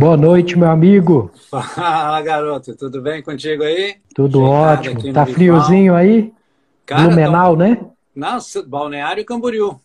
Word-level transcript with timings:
Boa 0.00 0.16
noite, 0.16 0.56
meu 0.56 0.70
amigo. 0.70 1.30
Fala, 1.50 2.22
garoto. 2.22 2.74
Tudo 2.74 3.02
bem 3.02 3.22
contigo 3.22 3.62
aí? 3.62 3.96
Tudo 4.14 4.38
Chegado 4.38 4.50
ótimo. 4.50 5.12
Tá 5.12 5.26
friozinho 5.26 5.94
aí? 5.94 6.32
Cara, 6.86 7.02
Blumenau, 7.02 7.54
tá... 7.54 7.64
né? 7.64 7.90
Nossa, 8.16 8.62
Balneário 8.62 9.22
Camboriú. 9.26 9.78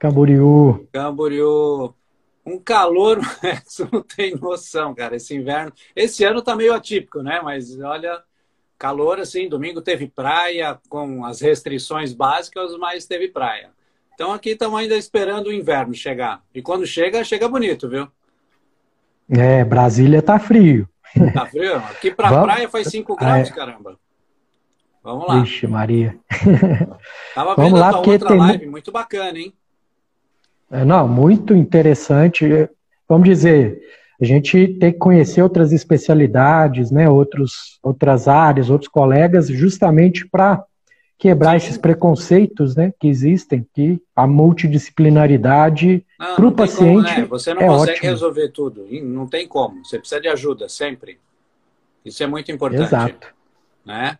Camboriú. 0.00 0.88
Camboriú. 0.92 1.94
Um 2.44 2.58
calor, 2.58 3.20
você 3.64 3.86
não 3.92 4.02
tem 4.02 4.34
noção, 4.34 4.92
cara, 4.92 5.14
esse 5.14 5.36
inverno. 5.36 5.72
Esse 5.94 6.24
ano 6.24 6.42
tá 6.42 6.56
meio 6.56 6.74
atípico, 6.74 7.22
né? 7.22 7.40
Mas 7.44 7.78
olha, 7.80 8.20
calor 8.76 9.20
assim, 9.20 9.48
domingo 9.48 9.80
teve 9.80 10.08
praia 10.08 10.80
com 10.88 11.24
as 11.24 11.40
restrições 11.40 12.12
básicas, 12.12 12.76
mas 12.76 13.06
teve 13.06 13.28
praia. 13.28 13.70
Então 14.14 14.32
aqui 14.32 14.50
estamos 14.50 14.80
ainda 14.80 14.96
esperando 14.96 15.46
o 15.46 15.52
inverno 15.52 15.94
chegar. 15.94 16.42
E 16.52 16.60
quando 16.60 16.84
chega, 16.84 17.22
chega 17.22 17.46
bonito, 17.46 17.88
viu? 17.88 18.08
É, 19.30 19.64
Brasília 19.64 20.22
tá 20.22 20.38
frio. 20.38 20.88
Tá 21.32 21.46
frio? 21.46 21.76
Aqui 21.76 22.10
pra 22.10 22.30
Vamos... 22.30 22.44
praia 22.44 22.68
faz 22.68 22.88
5 22.88 23.16
graus, 23.16 23.50
é. 23.50 23.52
caramba. 23.52 23.98
Vamos 25.02 25.26
lá. 25.26 25.40
Vixe, 25.40 25.66
Maria. 25.66 26.16
Tava 27.34 27.56
vendo 27.56 27.64
Vamos 27.64 27.80
lá, 27.80 27.88
a 27.88 28.02
tua 28.02 28.12
outra 28.12 28.28
tem... 28.28 28.38
live, 28.38 28.66
muito 28.66 28.92
bacana, 28.92 29.38
hein? 29.38 29.52
É, 30.70 30.84
não, 30.84 31.06
muito 31.06 31.54
interessante. 31.54 32.68
Vamos 33.08 33.28
dizer, 33.28 33.82
a 34.20 34.24
gente 34.24 34.68
tem 34.78 34.92
que 34.92 34.98
conhecer 34.98 35.42
outras 35.42 35.72
especialidades, 35.72 36.90
né, 36.90 37.08
outros, 37.08 37.78
outras 37.82 38.28
áreas, 38.28 38.70
outros 38.70 38.88
colegas, 38.88 39.48
justamente 39.48 40.26
para 40.26 40.64
quebrar 41.22 41.56
esses 41.56 41.78
preconceitos 41.78 42.74
né, 42.74 42.92
que 42.98 43.06
existem, 43.06 43.64
que 43.72 44.02
a 44.14 44.26
multidisciplinaridade 44.26 46.04
para 46.18 46.44
o 46.44 46.50
paciente. 46.50 47.14
Como, 47.14 47.20
né? 47.20 47.26
Você 47.26 47.54
não 47.54 47.62
é 47.62 47.66
consegue 47.68 47.92
ótimo. 47.92 48.10
resolver 48.10 48.48
tudo, 48.48 48.88
não 49.04 49.28
tem 49.28 49.46
como. 49.46 49.84
Você 49.84 50.00
precisa 50.00 50.20
de 50.20 50.26
ajuda 50.26 50.68
sempre. 50.68 51.20
Isso 52.04 52.24
é 52.24 52.26
muito 52.26 52.50
importante. 52.50 52.82
Exato. 52.82 53.28
Né? 53.86 54.18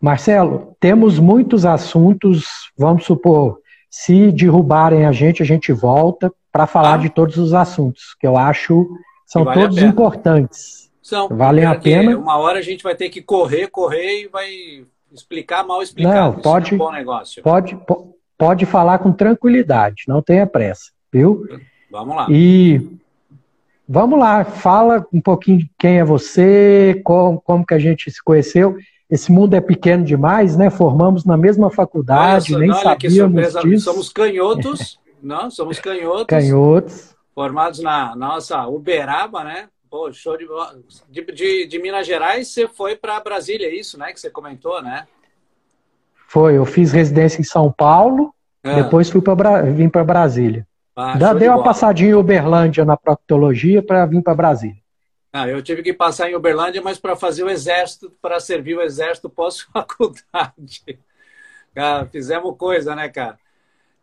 Marcelo, 0.00 0.76
temos 0.78 1.18
muitos 1.18 1.66
assuntos, 1.66 2.70
vamos 2.78 3.04
supor, 3.04 3.58
se 3.90 4.30
derrubarem 4.30 5.06
a 5.06 5.10
gente, 5.10 5.42
a 5.42 5.46
gente 5.46 5.72
volta 5.72 6.32
para 6.52 6.68
falar 6.68 6.94
ah. 6.94 6.98
de 6.98 7.10
todos 7.10 7.36
os 7.36 7.52
assuntos, 7.52 8.14
que 8.20 8.28
eu 8.28 8.36
acho 8.36 8.88
são 9.26 9.42
vale 9.42 9.60
todos 9.60 9.78
importantes. 9.78 10.88
São. 11.02 11.26
Valem 11.26 11.64
a 11.64 11.74
pena. 11.74 12.16
Uma 12.16 12.38
hora 12.38 12.60
a 12.60 12.62
gente 12.62 12.84
vai 12.84 12.94
ter 12.94 13.08
que 13.08 13.20
correr, 13.20 13.66
correr 13.66 14.22
e 14.22 14.28
vai 14.28 14.86
explicar 15.14 15.64
mal 15.64 15.82
explicado. 15.82 16.36
Não, 16.36 16.42
pode, 16.42 16.76
não 16.76 16.84
é 16.84 16.88
um 16.88 16.90
bom 16.90 16.96
negócio. 16.96 17.42
Pode, 17.42 17.78
pode 18.36 18.66
falar 18.66 18.98
com 18.98 19.12
tranquilidade, 19.12 20.04
não 20.08 20.20
tenha 20.20 20.46
pressa, 20.46 20.90
viu? 21.12 21.46
Vamos 21.90 22.16
lá. 22.16 22.26
E 22.28 22.98
vamos 23.88 24.18
lá, 24.18 24.44
fala 24.44 25.06
um 25.12 25.20
pouquinho 25.20 25.58
de 25.58 25.70
quem 25.78 25.98
é 25.98 26.04
você, 26.04 27.00
como, 27.04 27.40
como 27.40 27.64
que 27.64 27.74
a 27.74 27.78
gente 27.78 28.10
se 28.10 28.22
conheceu. 28.22 28.76
Esse 29.08 29.30
mundo 29.30 29.54
é 29.54 29.60
pequeno 29.60 30.04
demais, 30.04 30.56
né? 30.56 30.70
Formamos 30.70 31.24
na 31.24 31.36
mesma 31.36 31.70
faculdade, 31.70 32.54
olha, 32.54 32.60
nem 32.60 32.70
olha 32.72 32.82
sabíamos 32.82 33.52
disso. 33.62 33.84
Somos 33.84 34.08
canhotos, 34.08 34.98
não? 35.22 35.50
Somos 35.50 35.78
canhotos. 35.78 36.26
Canhotos. 36.26 37.14
Formados 37.34 37.80
na 37.80 38.14
nossa 38.16 38.66
Uberaba, 38.66 39.44
né? 39.44 39.68
Pô, 39.94 40.12
show 40.12 40.36
de, 40.36 40.44
de, 41.08 41.22
de, 41.32 41.66
de 41.68 41.78
Minas 41.78 42.04
Gerais, 42.04 42.48
você 42.48 42.66
foi 42.66 42.96
para 42.96 43.20
Brasília, 43.20 43.68
é 43.68 43.72
isso, 43.72 43.96
né? 43.96 44.12
Que 44.12 44.18
você 44.18 44.28
comentou, 44.28 44.82
né? 44.82 45.06
Foi, 46.26 46.58
eu 46.58 46.64
fiz 46.64 46.90
residência 46.90 47.40
em 47.40 47.44
São 47.44 47.70
Paulo, 47.70 48.34
é. 48.64 48.82
depois 48.82 49.08
fui 49.08 49.22
para 49.22 49.62
vim 49.62 49.88
para 49.88 50.02
Brasília. 50.02 50.66
Ah, 50.96 51.16
Já 51.16 51.32
dei 51.32 51.48
uma 51.48 51.62
passadinha 51.62 52.10
em 52.10 52.14
Uberlândia 52.14 52.84
na 52.84 52.96
proctologia 52.96 53.84
para 53.84 54.04
vir 54.04 54.20
para 54.20 54.34
Brasília. 54.34 54.82
Ah, 55.32 55.46
eu 55.46 55.62
tive 55.62 55.80
que 55.80 55.92
passar 55.92 56.28
em 56.28 56.34
Uberlândia, 56.34 56.82
mas 56.82 56.98
para 56.98 57.14
fazer 57.14 57.44
o 57.44 57.48
exército, 57.48 58.12
para 58.20 58.40
servir 58.40 58.76
o 58.76 58.82
exército 58.82 59.30
pós-faculdade. 59.30 60.82
Ah, 61.76 62.06
fizemos 62.10 62.56
coisa, 62.56 62.94
né, 62.94 63.08
cara? 63.08 63.36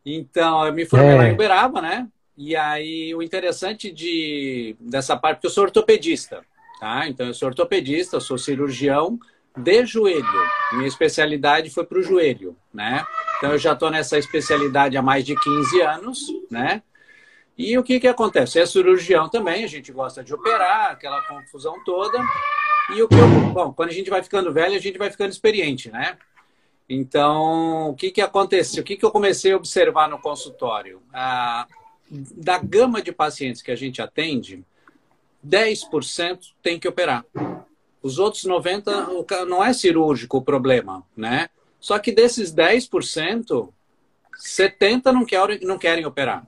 Então, 0.06 0.66
eu 0.66 0.74
me 0.74 0.86
formei 0.86 1.08
é. 1.08 1.16
lá 1.16 1.28
em 1.30 1.34
Uberaba, 1.34 1.82
né? 1.82 2.06
E 2.38 2.56
aí, 2.56 3.14
o 3.14 3.22
interessante 3.22 3.92
de, 3.92 4.76
dessa 4.80 5.18
parte, 5.18 5.38
porque 5.38 5.48
eu 5.48 5.52
sou 5.52 5.64
ortopedista, 5.64 6.42
tá? 6.80 7.08
Então, 7.08 7.28
eu 7.28 7.34
sou 7.34 7.50
ortopedista, 7.50 8.16
eu 8.16 8.22
sou 8.22 8.38
cirurgião 8.38 9.20
de 9.56 9.86
joelho. 9.86 10.26
Minha 10.74 10.88
especialidade 10.88 11.70
foi 11.70 11.86
para 11.86 12.00
o 12.00 12.04
joelho, 12.04 12.56
né? 12.74 13.06
Então, 13.38 13.52
eu 13.52 13.58
já 13.58 13.74
estou 13.74 13.92
nessa 13.92 14.18
especialidade 14.18 14.98
há 14.98 15.02
mais 15.02 15.26
de 15.26 15.36
15 15.36 15.82
anos, 15.82 16.20
né? 16.50 16.82
E 17.58 17.78
o 17.78 17.84
que, 17.84 18.00
que 18.00 18.08
acontece? 18.08 18.60
É 18.60 18.66
cirurgião 18.66 19.30
também, 19.30 19.64
a 19.64 19.68
gente 19.68 19.92
gosta 19.92 20.24
de 20.24 20.34
operar, 20.34 20.92
aquela 20.92 21.22
confusão 21.24 21.76
toda. 21.84 22.18
E 22.96 23.04
o 23.04 23.08
que 23.08 23.16
eu, 23.16 23.28
bom, 23.54 23.74
quando 23.74 23.90
a 23.90 23.94
gente 23.94 24.10
vai 24.10 24.24
ficando 24.24 24.52
velho, 24.52 24.76
a 24.76 24.80
gente 24.80 24.98
vai 24.98 25.12
ficando 25.12 25.32
experiente, 25.32 25.92
né? 25.92 26.18
Então, 26.90 27.90
o 27.90 27.96
que, 27.96 28.12
que 28.12 28.22
aconteceu? 28.22 28.82
O 28.82 28.86
que, 28.86 28.98
que 28.98 29.06
eu 29.06 29.12
comecei 29.12 29.52
a 29.52 29.58
observar 29.58 30.10
no 30.10 30.20
consultório? 30.20 31.02
Ah, 31.14 31.68
da 32.12 32.58
gama 32.58 33.02
de 33.02 33.14
pacientes 33.14 33.62
que 33.62 33.72
a 33.72 33.76
gente 33.76 34.02
atende, 34.02 34.66
10% 35.48 36.52
tem 36.62 36.78
que 36.78 36.88
operar. 36.88 37.26
Os 38.04 38.20
outros 38.20 38.44
90% 38.44 39.46
não 39.46 39.64
é 39.64 39.72
cirúrgico 39.72 40.38
o 40.38 40.42
problema, 40.42 41.06
né? 41.16 41.50
Só 41.80 41.98
que 41.98 42.12
desses 42.12 42.54
10%, 42.54 43.70
70% 44.38 45.12
não 45.12 45.26
querem, 45.26 45.60
não 45.62 45.78
querem 45.78 46.06
operar. 46.06 46.46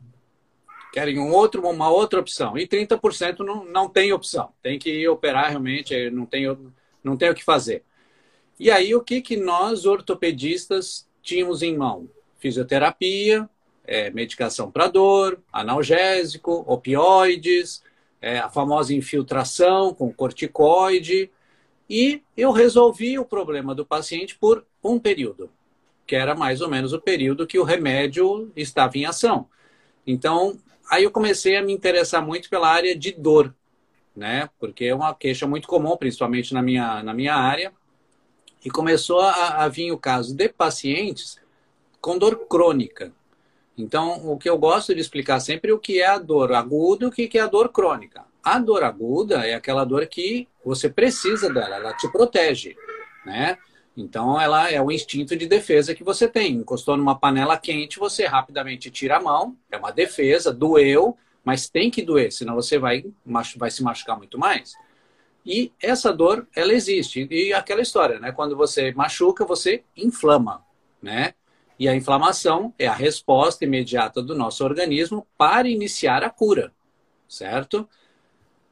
Querem 0.91 1.17
um 1.17 1.31
outro, 1.31 1.67
uma 1.67 1.89
outra 1.89 2.19
opção. 2.19 2.57
E 2.57 2.67
30% 2.67 3.39
não, 3.39 3.63
não 3.65 3.89
tem 3.89 4.13
opção. 4.13 4.51
Tem 4.61 4.77
que 4.77 5.07
operar 5.07 5.49
realmente, 5.49 6.09
não 6.11 6.25
tem, 6.25 6.45
não 7.03 7.17
tem 7.17 7.29
o 7.29 7.35
que 7.35 7.43
fazer. 7.43 7.83
E 8.59 8.69
aí, 8.69 8.93
o 8.93 9.01
que, 9.01 9.21
que 9.21 9.35
nós, 9.35 9.85
ortopedistas, 9.85 11.07
tínhamos 11.21 11.63
em 11.63 11.75
mão? 11.75 12.07
Fisioterapia, 12.37 13.49
é, 13.85 14.09
medicação 14.09 14.71
para 14.71 14.87
dor, 14.87 15.39
analgésico, 15.51 16.63
opioides, 16.67 17.83
é, 18.21 18.39
a 18.39 18.49
famosa 18.49 18.93
infiltração 18.93 19.93
com 19.93 20.11
corticoide. 20.11 21.29
E 21.89 22.21
eu 22.37 22.51
resolvi 22.51 23.19
o 23.19 23.25
problema 23.25 23.75
do 23.75 23.85
paciente 23.85 24.35
por 24.35 24.65
um 24.83 24.97
período, 24.97 25.49
que 26.07 26.15
era 26.15 26.33
mais 26.33 26.61
ou 26.61 26.69
menos 26.69 26.93
o 26.93 27.01
período 27.01 27.45
que 27.45 27.59
o 27.59 27.63
remédio 27.63 28.51
estava 28.55 28.97
em 28.97 29.05
ação. 29.05 29.47
Então, 30.07 30.57
aí 30.89 31.03
eu 31.03 31.11
comecei 31.11 31.57
a 31.57 31.61
me 31.61 31.73
interessar 31.73 32.25
muito 32.25 32.49
pela 32.49 32.69
área 32.69 32.95
de 32.97 33.11
dor, 33.11 33.53
né? 34.15 34.49
Porque 34.59 34.85
é 34.85 34.95
uma 34.95 35.13
queixa 35.13 35.45
muito 35.45 35.67
comum, 35.67 35.97
principalmente 35.97 36.53
na 36.53 36.61
minha, 36.61 37.03
na 37.03 37.13
minha 37.13 37.35
área. 37.35 37.73
E 38.63 38.69
começou 38.69 39.19
a, 39.19 39.63
a 39.63 39.67
vir 39.67 39.91
o 39.91 39.97
caso 39.97 40.33
de 40.33 40.47
pacientes 40.47 41.37
com 41.99 42.17
dor 42.17 42.47
crônica. 42.47 43.11
Então, 43.77 44.29
o 44.31 44.37
que 44.37 44.49
eu 44.49 44.57
gosto 44.57 44.93
de 44.93 45.01
explicar 45.01 45.39
sempre 45.39 45.71
é 45.71 45.73
o 45.73 45.79
que 45.79 45.99
é 45.99 46.05
a 46.05 46.19
dor 46.19 46.53
aguda 46.53 47.05
e 47.05 47.07
o 47.07 47.11
que 47.11 47.37
é 47.37 47.41
a 47.41 47.47
dor 47.47 47.69
crônica. 47.69 48.23
A 48.43 48.59
dor 48.59 48.83
aguda 48.83 49.47
é 49.47 49.53
aquela 49.53 49.83
dor 49.83 50.05
que 50.05 50.47
você 50.63 50.89
precisa 50.89 51.51
dela, 51.51 51.77
ela 51.77 51.93
te 51.93 52.11
protege, 52.11 52.75
né? 53.25 53.57
Então, 53.95 54.39
ela 54.39 54.71
é 54.71 54.81
o 54.81 54.91
instinto 54.91 55.35
de 55.35 55.47
defesa 55.47 55.93
que 55.93 56.03
você 56.03 56.27
tem. 56.27 56.55
Encostou 56.55 56.97
numa 56.97 57.17
panela 57.17 57.57
quente, 57.57 57.99
você 57.99 58.25
rapidamente 58.25 58.89
tira 58.89 59.17
a 59.17 59.21
mão, 59.21 59.55
é 59.71 59.77
uma 59.77 59.91
defesa, 59.91 60.51
doeu, 60.51 61.15
mas 61.43 61.69
tem 61.69 61.91
que 61.91 62.01
doer, 62.01 62.31
senão 62.31 62.55
você 62.55 62.79
vai, 62.79 63.05
vai 63.57 63.69
se 63.69 63.83
machucar 63.83 64.17
muito 64.17 64.37
mais. 64.37 64.73
E 65.45 65.71
essa 65.81 66.11
dor, 66.11 66.47
ela 66.55 66.73
existe. 66.73 67.27
E 67.29 67.53
aquela 67.53 67.81
história, 67.81 68.19
né? 68.19 68.31
Quando 68.31 68.55
você 68.55 68.91
machuca, 68.93 69.45
você 69.45 69.83
inflama, 69.95 70.65
né? 71.01 71.33
E 71.79 71.87
a 71.87 71.95
inflamação 71.95 72.73
é 72.77 72.87
a 72.87 72.93
resposta 72.93 73.65
imediata 73.65 74.21
do 74.21 74.35
nosso 74.35 74.63
organismo 74.63 75.27
para 75.37 75.67
iniciar 75.67 76.23
a 76.23 76.29
cura, 76.29 76.71
certo? 77.27 77.87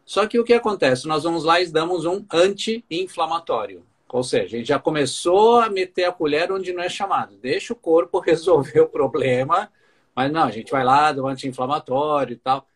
Só 0.05 0.27
que 0.27 0.39
o 0.39 0.43
que 0.43 0.53
acontece? 0.53 1.07
Nós 1.07 1.23
vamos 1.23 1.43
lá 1.43 1.61
e 1.61 1.67
damos 1.67 2.05
um 2.05 2.25
anti-inflamatório. 2.31 3.83
Ou 4.09 4.23
seja, 4.23 4.57
a 4.57 4.59
gente 4.59 4.67
já 4.67 4.77
começou 4.77 5.61
a 5.61 5.69
meter 5.69 6.03
a 6.03 6.11
colher 6.11 6.51
onde 6.51 6.73
não 6.73 6.83
é 6.83 6.89
chamado. 6.89 7.37
Deixa 7.37 7.73
o 7.73 7.77
corpo 7.77 8.19
resolver 8.21 8.81
o 8.81 8.89
problema, 8.89 9.71
mas 10.13 10.31
não, 10.31 10.43
a 10.43 10.51
gente 10.51 10.71
vai 10.71 10.83
lá, 10.83 11.11
um 11.13 11.27
anti-inflamatório 11.27 12.33
e 12.33 12.37
tal. 12.37 12.67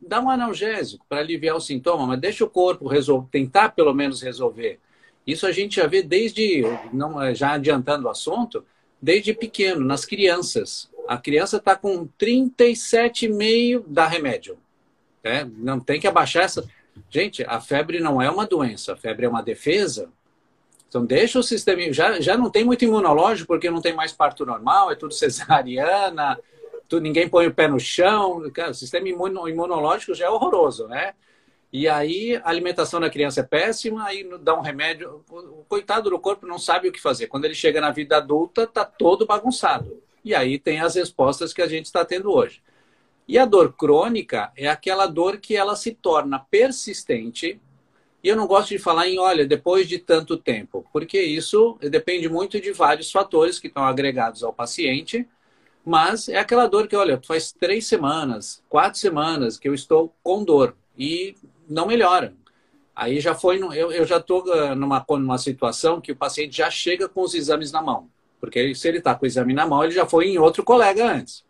Dá 0.00 0.20
um 0.20 0.28
analgésico 0.28 1.06
para 1.08 1.20
aliviar 1.20 1.56
o 1.56 1.60
sintoma, 1.60 2.06
mas 2.06 2.20
deixa 2.20 2.44
o 2.44 2.50
corpo 2.50 2.88
resolver, 2.88 3.28
tentar 3.30 3.70
pelo 3.70 3.94
menos 3.94 4.20
resolver. 4.20 4.78
Isso 5.26 5.46
a 5.46 5.52
gente 5.52 5.76
já 5.76 5.86
vê 5.86 6.02
desde, 6.02 6.62
não, 6.92 7.34
já 7.34 7.52
adiantando 7.52 8.06
o 8.06 8.10
assunto, 8.10 8.64
desde 9.02 9.34
pequeno, 9.34 9.84
nas 9.84 10.04
crianças. 10.04 10.88
A 11.08 11.18
criança 11.18 11.56
está 11.56 11.74
com 11.74 12.08
37,5 12.18 13.82
dá 13.88 14.06
remédio. 14.06 14.56
Né? 15.24 15.50
Não 15.58 15.80
tem 15.80 16.00
que 16.00 16.06
abaixar 16.06 16.44
essa. 16.44 16.64
Gente, 17.10 17.44
a 17.44 17.60
febre 17.60 17.98
não 17.98 18.22
é 18.22 18.30
uma 18.30 18.46
doença, 18.46 18.92
a 18.92 18.96
febre 18.96 19.26
é 19.26 19.28
uma 19.28 19.42
defesa. 19.42 20.08
Então, 20.88 21.04
deixa 21.04 21.38
o 21.38 21.42
sistema. 21.42 21.92
Já, 21.92 22.20
já 22.20 22.36
não 22.36 22.50
tem 22.50 22.64
muito 22.64 22.84
imunológico, 22.84 23.48
porque 23.48 23.70
não 23.70 23.80
tem 23.80 23.94
mais 23.94 24.12
parto 24.12 24.46
normal, 24.46 24.92
é 24.92 24.94
tudo 24.94 25.12
cesariana, 25.14 26.38
tudo, 26.88 27.02
ninguém 27.02 27.28
põe 27.28 27.46
o 27.46 27.54
pé 27.54 27.66
no 27.66 27.80
chão. 27.80 28.42
O 28.70 28.74
sistema 28.74 29.08
imunológico 29.08 30.14
já 30.14 30.26
é 30.26 30.30
horroroso, 30.30 30.86
né? 30.86 31.14
E 31.72 31.88
aí 31.88 32.36
a 32.36 32.50
alimentação 32.50 33.00
da 33.00 33.08
criança 33.08 33.40
é 33.40 33.44
péssima, 33.44 34.04
aí 34.04 34.28
dá 34.42 34.54
um 34.54 34.60
remédio. 34.60 35.24
O 35.30 35.64
coitado 35.66 36.10
do 36.10 36.18
corpo 36.18 36.46
não 36.46 36.58
sabe 36.58 36.88
o 36.88 36.92
que 36.92 37.00
fazer. 37.00 37.28
Quando 37.28 37.46
ele 37.46 37.54
chega 37.54 37.80
na 37.80 37.90
vida 37.90 38.18
adulta, 38.18 38.66
tá 38.66 38.84
todo 38.84 39.24
bagunçado. 39.24 40.02
E 40.22 40.34
aí 40.34 40.58
tem 40.58 40.80
as 40.80 40.94
respostas 40.94 41.52
que 41.54 41.62
a 41.62 41.66
gente 41.66 41.86
está 41.86 42.04
tendo 42.04 42.30
hoje. 42.30 42.62
E 43.26 43.38
a 43.38 43.46
dor 43.46 43.72
crônica 43.72 44.52
é 44.54 44.68
aquela 44.68 45.06
dor 45.06 45.38
que 45.38 45.56
ela 45.56 45.74
se 45.74 45.92
torna 45.92 46.38
persistente. 46.38 47.58
E 48.22 48.28
eu 48.28 48.36
não 48.36 48.46
gosto 48.46 48.68
de 48.68 48.78
falar 48.78 49.08
em, 49.08 49.18
olha, 49.18 49.46
depois 49.46 49.88
de 49.88 49.98
tanto 49.98 50.36
tempo, 50.36 50.86
porque 50.92 51.20
isso 51.20 51.78
depende 51.80 52.28
muito 52.28 52.60
de 52.60 52.70
vários 52.70 53.10
fatores 53.10 53.58
que 53.58 53.68
estão 53.68 53.84
agregados 53.84 54.44
ao 54.44 54.52
paciente. 54.52 55.26
Mas 55.84 56.28
é 56.28 56.36
aquela 56.36 56.66
dor 56.66 56.86
que, 56.86 56.94
olha, 56.94 57.20
faz 57.26 57.50
três 57.50 57.86
semanas, 57.86 58.62
quatro 58.68 59.00
semanas 59.00 59.56
que 59.56 59.68
eu 59.68 59.74
estou 59.74 60.14
com 60.22 60.44
dor 60.44 60.76
e 60.96 61.34
não 61.72 61.86
melhora. 61.86 62.34
Aí 62.94 63.20
já 63.20 63.34
foi, 63.34 63.58
eu, 63.58 63.90
eu 63.90 64.04
já 64.04 64.18
estou 64.18 64.50
ah, 64.52 64.74
numa, 64.74 65.04
numa 65.08 65.38
situação 65.38 66.00
que 66.00 66.12
o 66.12 66.16
paciente 66.16 66.56
já 66.56 66.70
chega 66.70 67.08
com 67.08 67.22
os 67.22 67.34
exames 67.34 67.72
na 67.72 67.80
mão. 67.80 68.08
Porque 68.38 68.74
se 68.74 68.88
ele 68.88 68.98
está 68.98 69.14
com 69.14 69.24
o 69.24 69.26
exame 69.26 69.54
na 69.54 69.66
mão, 69.66 69.82
ele 69.82 69.92
já 69.92 70.04
foi 70.04 70.28
em 70.28 70.38
outro 70.38 70.62
colega 70.62 71.06
antes. 71.06 71.44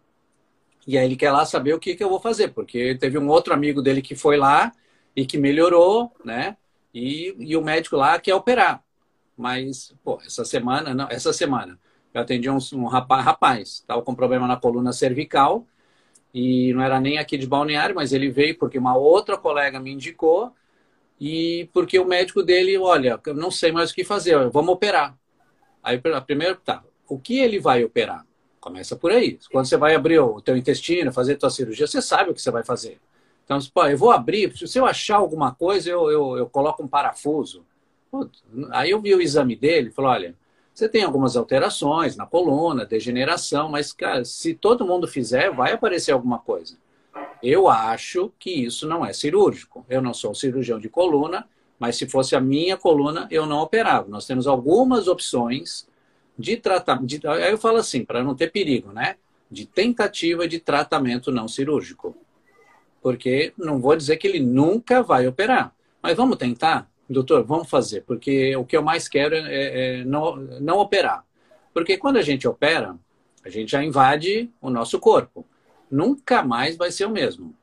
E 0.86 0.98
aí 0.98 1.04
ele 1.04 1.16
quer 1.16 1.32
lá 1.32 1.44
saber 1.44 1.74
o 1.74 1.78
que, 1.78 1.94
que 1.94 2.02
eu 2.02 2.08
vou 2.08 2.20
fazer, 2.20 2.48
porque 2.48 2.94
teve 2.96 3.18
um 3.18 3.28
outro 3.28 3.54
amigo 3.54 3.80
dele 3.80 4.02
que 4.02 4.14
foi 4.14 4.36
lá 4.36 4.72
e 5.14 5.24
que 5.24 5.38
melhorou, 5.38 6.12
né? 6.24 6.56
E, 6.92 7.34
e 7.38 7.56
o 7.56 7.62
médico 7.62 7.96
lá 7.96 8.18
quer 8.18 8.34
operar. 8.34 8.82
Mas, 9.36 9.94
pô, 10.04 10.20
essa 10.24 10.44
semana, 10.44 10.92
não, 10.92 11.08
essa 11.08 11.32
semana, 11.32 11.78
eu 12.12 12.20
atendi 12.20 12.50
um, 12.50 12.58
um 12.74 12.86
rapaz, 12.86 13.24
rapaz, 13.24 13.68
estava 13.68 14.02
com 14.02 14.14
problema 14.14 14.46
na 14.46 14.56
coluna 14.56 14.92
cervical, 14.92 15.66
e 16.32 16.72
não 16.72 16.82
era 16.82 17.00
nem 17.00 17.18
aqui 17.18 17.36
de 17.36 17.46
Balneário, 17.46 17.94
mas 17.94 18.12
ele 18.12 18.30
veio 18.30 18.56
porque 18.58 18.78
uma 18.78 18.96
outra 18.96 19.36
colega 19.36 19.78
me 19.78 19.92
indicou, 19.92 20.52
e 21.20 21.68
porque 21.72 21.98
o 21.98 22.04
médico 22.04 22.42
dele, 22.42 22.76
olha, 22.76 23.20
eu 23.26 23.34
não 23.34 23.50
sei 23.50 23.70
mais 23.70 23.90
o 23.90 23.94
que 23.94 24.02
fazer, 24.02 24.36
vamos 24.50 24.74
operar. 24.74 25.16
Aí, 25.82 26.00
primeiro, 26.26 26.56
tá, 26.56 26.82
o 27.08 27.18
que 27.18 27.38
ele 27.38 27.60
vai 27.60 27.84
operar? 27.84 28.26
Começa 28.60 28.96
por 28.96 29.10
aí. 29.10 29.38
Quando 29.50 29.66
você 29.66 29.76
vai 29.76 29.94
abrir 29.94 30.18
o 30.18 30.40
teu 30.40 30.56
intestino, 30.56 31.12
fazer 31.12 31.36
tua 31.36 31.50
cirurgia, 31.50 31.86
você 31.86 32.00
sabe 32.00 32.30
o 32.30 32.34
que 32.34 32.42
você 32.42 32.50
vai 32.50 32.64
fazer. 32.64 33.00
Então, 33.44 33.58
pô, 33.74 33.86
eu 33.86 33.98
vou 33.98 34.10
abrir, 34.10 34.56
se 34.56 34.78
eu 34.78 34.86
achar 34.86 35.16
alguma 35.16 35.54
coisa, 35.54 35.90
eu, 35.90 36.10
eu, 36.10 36.36
eu 36.38 36.48
coloco 36.48 36.82
um 36.82 36.88
parafuso. 36.88 37.64
Aí 38.70 38.90
eu 38.90 39.00
vi 39.00 39.14
o 39.14 39.20
exame 39.20 39.56
dele 39.56 39.90
falou, 39.90 40.10
olha, 40.10 40.34
você 40.74 40.88
tem 40.88 41.02
algumas 41.02 41.36
alterações 41.36 42.16
na 42.16 42.26
coluna, 42.26 42.86
degeneração, 42.86 43.68
mas, 43.68 43.92
cara, 43.92 44.24
se 44.24 44.54
todo 44.54 44.86
mundo 44.86 45.06
fizer, 45.06 45.50
vai 45.50 45.72
aparecer 45.72 46.12
alguma 46.12 46.38
coisa. 46.38 46.76
Eu 47.42 47.68
acho 47.68 48.32
que 48.38 48.50
isso 48.50 48.88
não 48.88 49.04
é 49.04 49.12
cirúrgico. 49.12 49.84
Eu 49.88 50.00
não 50.00 50.14
sou 50.14 50.34
cirurgião 50.34 50.78
de 50.78 50.88
coluna, 50.88 51.46
mas 51.78 51.96
se 51.96 52.06
fosse 52.06 52.34
a 52.34 52.40
minha 52.40 52.76
coluna, 52.76 53.26
eu 53.30 53.44
não 53.44 53.58
operava. 53.58 54.08
Nós 54.08 54.26
temos 54.26 54.46
algumas 54.46 55.08
opções 55.08 55.86
de 56.38 56.56
tratamento. 56.56 57.28
Aí 57.28 57.50
eu 57.50 57.58
falo 57.58 57.78
assim, 57.78 58.04
para 58.04 58.22
não 58.22 58.34
ter 58.34 58.50
perigo, 58.50 58.92
né? 58.92 59.16
De 59.50 59.66
tentativa 59.66 60.48
de 60.48 60.58
tratamento 60.58 61.30
não 61.30 61.48
cirúrgico. 61.48 62.16
Porque 63.02 63.52
não 63.58 63.80
vou 63.80 63.96
dizer 63.96 64.16
que 64.16 64.26
ele 64.26 64.40
nunca 64.40 65.02
vai 65.02 65.26
operar. 65.26 65.74
Mas 66.00 66.16
vamos 66.16 66.38
tentar? 66.38 66.88
Doutor, 67.12 67.44
vamos 67.44 67.68
fazer. 67.68 68.02
Porque 68.02 68.56
o 68.56 68.64
que 68.64 68.76
eu 68.76 68.82
mais 68.82 69.08
quero 69.08 69.34
é, 69.34 70.00
é 70.00 70.04
não, 70.04 70.36
não 70.36 70.78
operar. 70.78 71.24
Porque 71.72 71.96
quando 71.96 72.16
a 72.16 72.22
gente 72.22 72.46
opera, 72.48 72.96
a 73.44 73.48
gente 73.48 73.70
já 73.70 73.82
invade 73.82 74.50
o 74.60 74.70
nosso 74.70 74.98
corpo. 74.98 75.46
Nunca 75.90 76.42
mais 76.42 76.76
vai 76.76 76.90
ser 76.90 77.06
o 77.06 77.10
mesmo. 77.10 77.54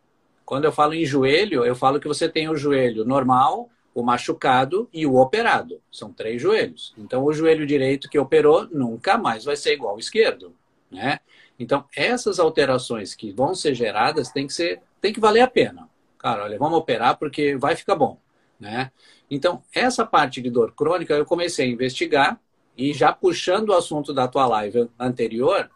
Quando 0.46 0.66
eu 0.66 0.72
falo 0.72 0.94
em 0.94 1.06
joelho, 1.06 1.64
eu 1.64 1.76
falo 1.76 2.00
que 2.00 2.08
você 2.08 2.28
tem 2.28 2.50
o 2.50 2.56
joelho 2.56 3.06
normal, 3.06 3.70
o 3.94 4.02
machucado 4.02 4.90
e 4.92 5.06
o 5.06 5.16
operado. 5.16 5.80
São 5.92 6.12
três 6.12 6.42
joelhos. 6.42 6.94
Então, 6.98 7.24
o 7.24 7.34
joelho 7.34 7.66
direito 7.66 8.10
que 8.10 8.18
operou 8.18 8.68
nunca 8.72 9.18
mais 9.18 9.46
vai 9.46 9.56
ser 9.56 9.74
igual 9.74 9.94
ao 9.94 10.00
esquerdo, 10.00 10.54
né? 10.90 11.20
Então, 11.60 11.86
essas 11.96 12.40
alterações 12.40 13.14
que 13.14 13.32
vão 13.32 13.54
ser 13.54 13.76
geradas 13.76 14.32
tem 14.32 14.48
que 14.48 14.54
ser, 14.54 14.82
tem 15.02 15.14
que 15.14 15.20
valer 15.20 15.42
a 15.42 15.48
pena. 15.48 15.90
Cara, 16.18 16.44
olha, 16.44 16.58
vamos 16.58 16.80
operar 16.80 17.18
porque 17.18 17.56
vai 17.56 17.76
ficar 17.76 17.96
bom, 17.96 18.18
né? 18.60 18.92
Então, 19.30 19.62
essa 19.74 20.06
parte 20.06 20.42
de 20.42 20.50
dor 20.50 20.74
crônica 20.74 21.14
eu 21.14 21.26
comecei 21.26 21.68
a 21.68 21.72
investigar 21.72 22.40
e 22.78 22.94
já 22.94 23.12
puxando 23.12 23.70
o 23.70 23.74
assunto 23.74 24.14
da 24.14 24.28
tua 24.28 24.48
live 24.48 24.90
anterior, 24.98 25.70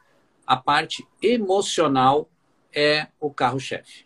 a 0.48 0.56
parte 0.56 1.06
emocional 1.22 2.30
é 2.74 3.08
o 3.20 3.30
carro-chefe. 3.30 4.06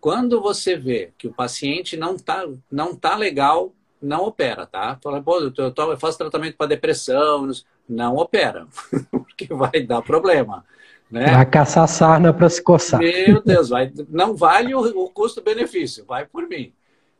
Quando 0.00 0.40
você 0.40 0.76
vê 0.76 1.12
que 1.16 1.28
o 1.28 1.32
paciente 1.32 1.96
não 1.96 2.16
tá, 2.16 2.44
não 2.70 2.96
tá 2.96 3.14
legal, 3.16 3.72
não 4.00 4.24
opera, 4.24 4.66
tá? 4.66 4.98
Fala, 5.00 5.22
pô, 5.22 5.38
eu, 5.38 5.52
tô, 5.52 5.92
eu 5.92 5.98
faço 5.98 6.18
tratamento 6.18 6.56
para 6.56 6.66
depressão, 6.66 7.48
não 7.88 8.16
opera, 8.16 8.66
porque 9.10 9.46
vai 9.54 9.82
dar 9.82 10.02
problema. 10.02 10.64
Né? 11.10 11.26
Vai 11.26 11.46
caçar 11.46 11.86
sarna 11.86 12.32
para 12.32 12.48
se 12.48 12.62
coçar. 12.62 12.98
Meu 12.98 13.42
Deus, 13.42 13.68
vai, 13.68 13.92
não 14.08 14.34
vale 14.34 14.74
o, 14.74 14.80
o 15.04 15.10
custo-benefício, 15.10 16.04
vai 16.06 16.24
por 16.26 16.48
mim. 16.48 16.72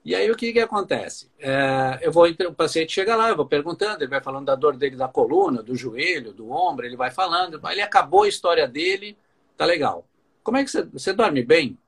E 0.04 0.14
aí 0.14 0.30
o 0.30 0.36
que, 0.36 0.52
que 0.52 0.58
acontece? 0.58 1.30
É, 1.38 2.00
eu 2.02 2.10
vou, 2.10 2.26
o 2.28 2.54
paciente 2.54 2.92
chega 2.92 3.14
lá, 3.14 3.28
eu 3.28 3.36
vou 3.36 3.46
perguntando, 3.46 4.02
ele 4.02 4.10
vai 4.10 4.20
falando 4.20 4.46
da 4.46 4.56
dor 4.56 4.76
dele 4.76 4.96
da 4.96 5.06
coluna, 5.06 5.62
do 5.62 5.76
joelho, 5.76 6.32
do 6.32 6.50
ombro, 6.50 6.84
ele 6.84 6.96
vai 6.96 7.10
falando, 7.10 7.60
ele 7.70 7.80
acabou 7.80 8.24
a 8.24 8.28
história 8.28 8.66
dele, 8.66 9.16
tá 9.56 9.64
legal. 9.64 10.04
Como 10.42 10.56
é 10.56 10.64
que 10.64 10.70
você, 10.70 10.82
você 10.82 11.12
dorme 11.12 11.42
bem? 11.44 11.78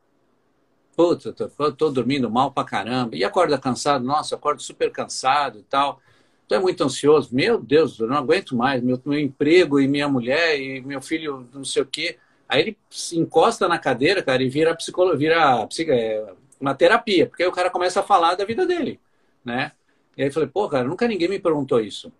Putz, 0.97 1.25
eu 1.25 1.33
tô, 1.33 1.73
tô, 1.73 1.90
dormindo 1.90 2.30
mal 2.30 2.52
pra 2.52 2.62
caramba. 2.64 3.16
E 3.16 3.25
acorda 3.25 3.59
cansado? 3.59 4.04
Nossa, 4.04 4.37
acordo 4.37 4.62
super 4.62 4.92
cansado 4.92 5.59
e 5.59 5.62
tal. 5.64 6.00
Tu 6.47 6.54
é 6.54 6.59
muito 6.59 6.85
ansioso? 6.85 7.35
Meu 7.35 7.61
Deus, 7.61 7.99
eu 7.99 8.06
não 8.06 8.16
aguento 8.16 8.54
mais. 8.54 8.80
Meu, 8.80 9.00
meu 9.04 9.18
emprego 9.18 9.80
e 9.80 9.88
minha 9.88 10.09
mulher 10.09 10.61
e 10.61 10.80
meu 10.83 11.00
filho 11.00 11.49
não 11.52 11.64
sei 11.64 11.83
o 11.83 11.87
quê. 11.87 12.16
Aí 12.49 12.61
ele 12.61 12.78
encosta 13.14 13.66
na 13.66 13.78
cadeira, 13.78 14.23
cara, 14.23 14.42
e 14.42 14.49
vira 14.49 14.76
psicologia, 14.76 15.18
vira 15.18 15.68
é, 15.88 16.35
uma 16.61 16.75
terapia. 16.75 17.27
Porque 17.27 17.43
aí 17.43 17.49
o 17.49 17.53
cara 17.53 17.71
começa 17.71 18.01
a 18.01 18.03
falar 18.03 18.35
da 18.35 18.45
vida 18.45 18.67
dele, 18.67 19.01
né? 19.45 19.73
E 20.17 20.23
aí 20.23 20.29
eu 20.29 20.33
falei, 20.33 20.49
pô, 20.49 20.69
cara, 20.69 20.85
nunca 20.85 21.09
ninguém 21.09 21.29
me 21.29 21.39
perguntou 21.39 21.81
isso. 21.81 22.13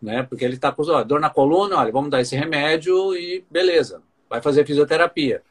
Né? 0.00 0.22
Porque 0.22 0.44
ele 0.44 0.56
tá 0.56 0.72
com 0.72 0.82
ó, 0.82 1.02
dor 1.02 1.20
na 1.20 1.30
coluna, 1.30 1.76
olha, 1.76 1.92
vamos 1.92 2.10
dar 2.10 2.20
esse 2.20 2.36
remédio 2.36 3.14
e 3.14 3.44
beleza, 3.50 4.02
vai 4.28 4.42
fazer 4.42 4.66
fisioterapia. 4.66 5.42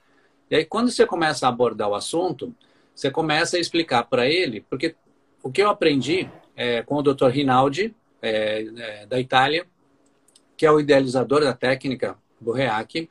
E 0.50 0.56
aí, 0.56 0.66
quando 0.66 0.92
você 0.92 1.06
começa 1.06 1.46
a 1.46 1.50
abordar 1.50 1.90
o 1.90 1.96
assunto, 1.96 2.54
você 2.94 3.10
começa 3.10 3.58
a 3.58 3.60
explicar 3.60 4.04
para 4.04 4.28
ele, 4.28 4.62
porque 4.70 4.96
o 5.42 5.52
que 5.52 5.62
eu 5.62 5.70
aprendi 5.70 6.30
é, 6.56 6.84
com 6.84 6.96
o 6.96 7.02
Dr. 7.02 7.28
Rinaldi, 7.28 7.96
é, 8.22 8.66
é, 8.78 9.06
da 9.06 9.20
Itália, 9.20 9.66
que 10.56 10.66
é 10.66 10.72
o 10.72 10.80
idealizador 10.80 11.42
da 11.42 11.54
técnica 11.54 12.16
do 12.40 12.52
REAC, 12.52 13.10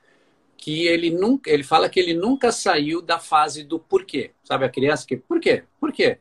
que 0.62 0.86
ele 0.86 1.10
nunca, 1.10 1.50
ele 1.50 1.64
fala 1.64 1.88
que 1.88 1.98
ele 1.98 2.14
nunca 2.14 2.52
saiu 2.52 3.02
da 3.02 3.18
fase 3.18 3.64
do 3.64 3.80
porquê. 3.80 4.30
Sabe 4.44 4.64
a 4.64 4.68
criança 4.68 5.04
que 5.04 5.16
por 5.16 5.40
quê? 5.40 5.64
Por 5.80 5.90
quê? 5.90 6.18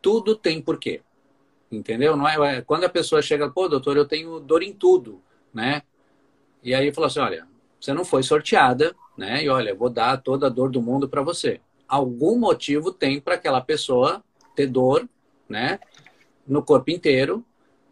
Tudo 0.00 0.34
tem 0.34 0.62
porquê. 0.62 1.02
Entendeu? 1.70 2.16
Não 2.16 2.26
é, 2.26 2.56
é 2.56 2.62
quando 2.62 2.84
a 2.84 2.88
pessoa 2.88 3.20
chega, 3.20 3.50
pô, 3.50 3.68
doutor, 3.68 3.98
eu 3.98 4.06
tenho 4.06 4.40
dor 4.40 4.62
em 4.62 4.72
tudo, 4.72 5.20
né? 5.52 5.82
E 6.62 6.74
aí 6.74 6.94
falou 6.94 7.08
assim, 7.08 7.20
olha, 7.20 7.46
você 7.78 7.92
não 7.92 8.06
foi 8.06 8.22
sorteada 8.22 8.96
né? 9.16 9.44
E 9.44 9.48
olha, 9.48 9.74
vou 9.74 9.88
dar 9.88 10.16
toda 10.18 10.46
a 10.46 10.50
dor 10.50 10.70
do 10.70 10.82
mundo 10.82 11.08
para 11.08 11.22
você. 11.22 11.60
Algum 11.86 12.38
motivo 12.38 12.92
tem 12.92 13.20
para 13.20 13.34
aquela 13.34 13.60
pessoa 13.60 14.22
ter 14.54 14.66
dor, 14.66 15.08
né? 15.48 15.78
No 16.46 16.62
corpo 16.62 16.90
inteiro. 16.90 17.44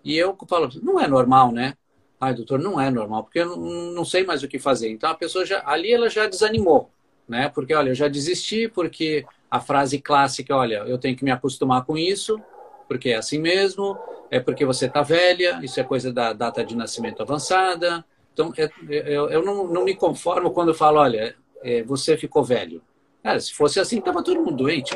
E 0.05 0.17
eu 0.17 0.37
falo, 0.49 0.69
não 0.83 0.99
é 0.99 1.07
normal, 1.07 1.53
né? 1.53 1.75
Ai, 2.23 2.35
doutor, 2.35 2.61
não 2.61 2.81
é 2.81 2.89
normal, 2.89 3.25
porque 3.25 3.41
eu 3.41 3.47
não, 3.47 3.57
não 3.91 4.05
sei 4.05 4.23
mais 4.25 4.45
o 4.45 4.49
que 4.49 4.57
fazer. 4.57 4.89
Então 4.89 5.11
a 5.11 5.15
pessoa 5.15 5.45
já, 5.45 5.61
ali 5.67 5.93
ela 5.93 6.09
já 6.09 6.29
desanimou, 6.29 6.89
né? 7.29 7.49
Porque 7.49 7.75
olha, 7.75 7.89
eu 7.89 7.97
já 7.97 8.07
desisti 8.07 8.69
porque 8.69 9.27
a 9.51 9.59
frase 9.59 10.01
clássica, 10.01 10.55
olha, 10.55 10.85
eu 10.87 10.99
tenho 10.99 11.17
que 11.17 11.25
me 11.25 11.33
acostumar 11.33 11.85
com 11.85 11.99
isso, 11.99 12.41
porque 12.87 13.09
é 13.09 13.17
assim 13.17 13.41
mesmo, 13.41 13.99
é 14.31 14.39
porque 14.39 14.65
você 14.65 14.87
está 14.87 15.03
velha, 15.03 15.59
isso 15.65 15.81
é 15.81 15.83
coisa 15.83 16.13
da 16.13 16.33
data 16.33 16.65
de 16.65 16.77
nascimento 16.77 17.21
avançada. 17.21 18.05
Então, 18.33 18.53
é, 18.57 18.71
é, 18.89 19.17
eu, 19.17 19.29
eu 19.29 19.45
não, 19.45 19.67
não, 19.67 19.85
me 19.85 19.97
conformo 19.97 20.53
quando 20.53 20.69
eu 20.69 20.75
falo, 20.75 21.01
olha, 21.01 21.35
é, 21.61 21.83
você 21.83 22.17
ficou 22.17 22.45
velho. 22.45 22.81
Cara, 23.21 23.41
se 23.41 23.53
fosse 23.53 23.81
assim, 23.81 23.99
estava 23.99 24.23
todo 24.23 24.41
mundo 24.41 24.59
doente. 24.59 24.95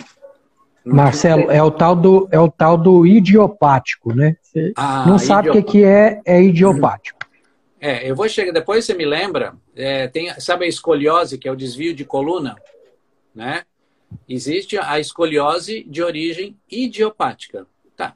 Marcelo, 0.95 1.50
é 1.50 1.61
o 1.61 1.71
tal 1.71 1.97
do 1.97 2.28
é 2.31 2.38
o 2.38 2.49
tal 2.49 2.76
do 2.78 3.05
idiopático, 3.05 4.14
né? 4.14 4.37
Você 4.40 4.73
ah, 4.76 5.05
não 5.07 5.19
sabe 5.19 5.50
o 5.50 5.52
que, 5.52 5.62
que 5.62 5.85
é, 5.85 6.21
é 6.25 6.40
idiopático. 6.40 7.19
É, 7.81 8.09
eu 8.09 8.14
vou 8.14 8.28
chegar, 8.28 8.52
depois 8.52 8.85
você 8.85 8.95
me 8.95 9.05
lembra, 9.05 9.55
é, 9.75 10.07
tem, 10.09 10.33
sabe 10.40 10.64
a 10.64 10.69
escoliose, 10.69 11.38
que 11.38 11.49
é 11.49 11.52
o 11.52 11.57
desvio 11.57 11.95
de 11.95 12.05
coluna, 12.05 12.57
né? 13.35 13.64
Existe 14.28 14.78
a 14.78 14.99
escoliose 15.00 15.85
de 15.85 16.02
origem 16.02 16.57
idiopática. 16.71 17.66
Tá. 17.97 18.14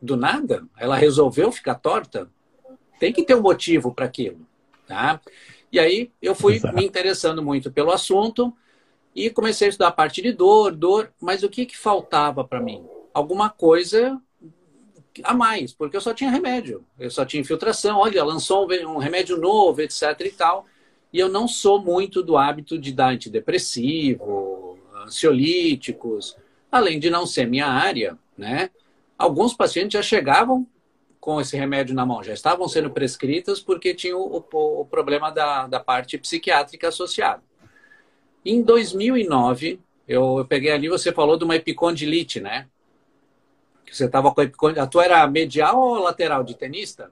Do 0.00 0.16
nada, 0.16 0.64
ela 0.78 0.96
resolveu 0.96 1.52
ficar 1.52 1.74
torta? 1.74 2.28
Tem 2.98 3.12
que 3.12 3.22
ter 3.22 3.34
um 3.34 3.42
motivo 3.42 3.92
para 3.94 4.06
aquilo, 4.06 4.40
tá? 4.86 5.20
E 5.70 5.78
aí 5.78 6.10
eu 6.22 6.34
fui 6.34 6.54
Exato. 6.54 6.74
me 6.74 6.84
interessando 6.84 7.42
muito 7.42 7.70
pelo 7.70 7.92
assunto, 7.92 8.52
e 9.16 9.30
comecei 9.30 9.66
a 9.66 9.70
estudar 9.70 9.88
a 9.88 9.92
parte 9.92 10.20
de 10.20 10.30
dor, 10.30 10.76
dor, 10.76 11.10
mas 11.18 11.42
o 11.42 11.48
que, 11.48 11.64
que 11.64 11.76
faltava 11.76 12.44
para 12.44 12.60
mim? 12.60 12.84
Alguma 13.14 13.48
coisa 13.48 14.20
a 15.24 15.32
mais, 15.32 15.72
porque 15.72 15.96
eu 15.96 16.02
só 16.02 16.12
tinha 16.12 16.30
remédio, 16.30 16.84
eu 16.98 17.10
só 17.10 17.24
tinha 17.24 17.40
infiltração. 17.40 17.98
Olha, 17.98 18.22
lançou 18.22 18.68
um 18.86 18.98
remédio 18.98 19.38
novo, 19.38 19.80
etc 19.80 20.20
e 20.20 20.30
tal. 20.30 20.66
E 21.10 21.18
eu 21.18 21.30
não 21.30 21.48
sou 21.48 21.80
muito 21.80 22.22
do 22.22 22.36
hábito 22.36 22.78
de 22.78 22.92
dar 22.92 23.08
antidepressivo, 23.08 24.78
ansiolíticos, 25.02 26.36
além 26.70 27.00
de 27.00 27.08
não 27.08 27.24
ser 27.24 27.46
minha 27.46 27.68
área, 27.68 28.18
né? 28.36 28.68
Alguns 29.16 29.54
pacientes 29.54 29.94
já 29.94 30.02
chegavam 30.02 30.66
com 31.18 31.40
esse 31.40 31.56
remédio 31.56 31.94
na 31.94 32.04
mão, 32.04 32.22
já 32.22 32.34
estavam 32.34 32.68
sendo 32.68 32.90
prescritas 32.90 33.60
porque 33.60 33.94
tinham 33.94 34.20
o, 34.20 34.44
o, 34.52 34.80
o 34.82 34.84
problema 34.84 35.30
da, 35.30 35.66
da 35.66 35.80
parte 35.80 36.18
psiquiátrica 36.18 36.88
associada. 36.88 37.42
Em 38.48 38.62
2009, 38.62 39.80
eu, 40.06 40.38
eu 40.38 40.44
peguei 40.44 40.70
ali, 40.70 40.88
você 40.88 41.10
falou 41.10 41.36
de 41.36 41.42
uma 41.42 41.56
epicondilite, 41.56 42.40
né? 42.40 42.68
Que 43.84 43.96
você 43.96 44.04
estava 44.04 44.32
com 44.32 44.40
a 44.40 44.44
epicondilite. 44.44 44.84
A 44.84 44.86
tua 44.86 45.04
era 45.04 45.26
medial 45.26 45.76
ou 45.76 45.98
lateral 45.98 46.44
de 46.44 46.54
tenista? 46.54 47.10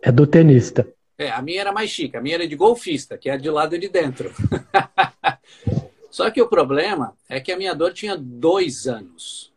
É 0.00 0.12
do 0.12 0.28
tenista. 0.28 0.86
É, 1.18 1.28
a 1.28 1.42
minha 1.42 1.60
era 1.60 1.72
mais 1.72 1.90
chique, 1.90 2.16
a 2.16 2.20
minha 2.20 2.36
era 2.36 2.46
de 2.46 2.54
golfista, 2.54 3.18
que 3.18 3.28
é 3.28 3.36
de 3.36 3.50
lado 3.50 3.76
de 3.76 3.88
dentro. 3.88 4.32
Só 6.08 6.30
que 6.30 6.40
o 6.40 6.46
problema 6.46 7.16
é 7.28 7.40
que 7.40 7.50
a 7.50 7.56
minha 7.56 7.74
dor 7.74 7.92
tinha 7.92 8.16
dois 8.16 8.86
anos. 8.86 9.52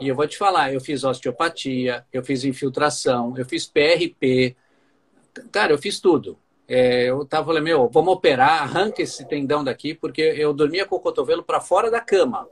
E 0.00 0.08
eu 0.08 0.16
vou 0.16 0.26
te 0.26 0.36
falar, 0.36 0.74
eu 0.74 0.80
fiz 0.80 1.04
osteopatia, 1.04 2.04
eu 2.12 2.24
fiz 2.24 2.42
infiltração, 2.42 3.38
eu 3.38 3.46
fiz 3.46 3.66
PRP. 3.66 4.56
Cara, 5.52 5.72
eu 5.72 5.78
fiz 5.78 6.00
tudo 6.00 6.36
é, 6.72 7.10
eu 7.10 7.24
tava 7.24 7.46
falando, 7.46 7.64
meu, 7.64 7.88
vamos 7.88 8.14
operar, 8.14 8.62
arranca 8.62 9.02
esse 9.02 9.26
tendão 9.26 9.64
daqui, 9.64 9.92
porque 9.92 10.22
eu 10.22 10.54
dormia 10.54 10.86
com 10.86 10.94
o 10.94 11.00
cotovelo 11.00 11.42
para 11.42 11.60
fora 11.60 11.90
da 11.90 12.00
cama, 12.00 12.48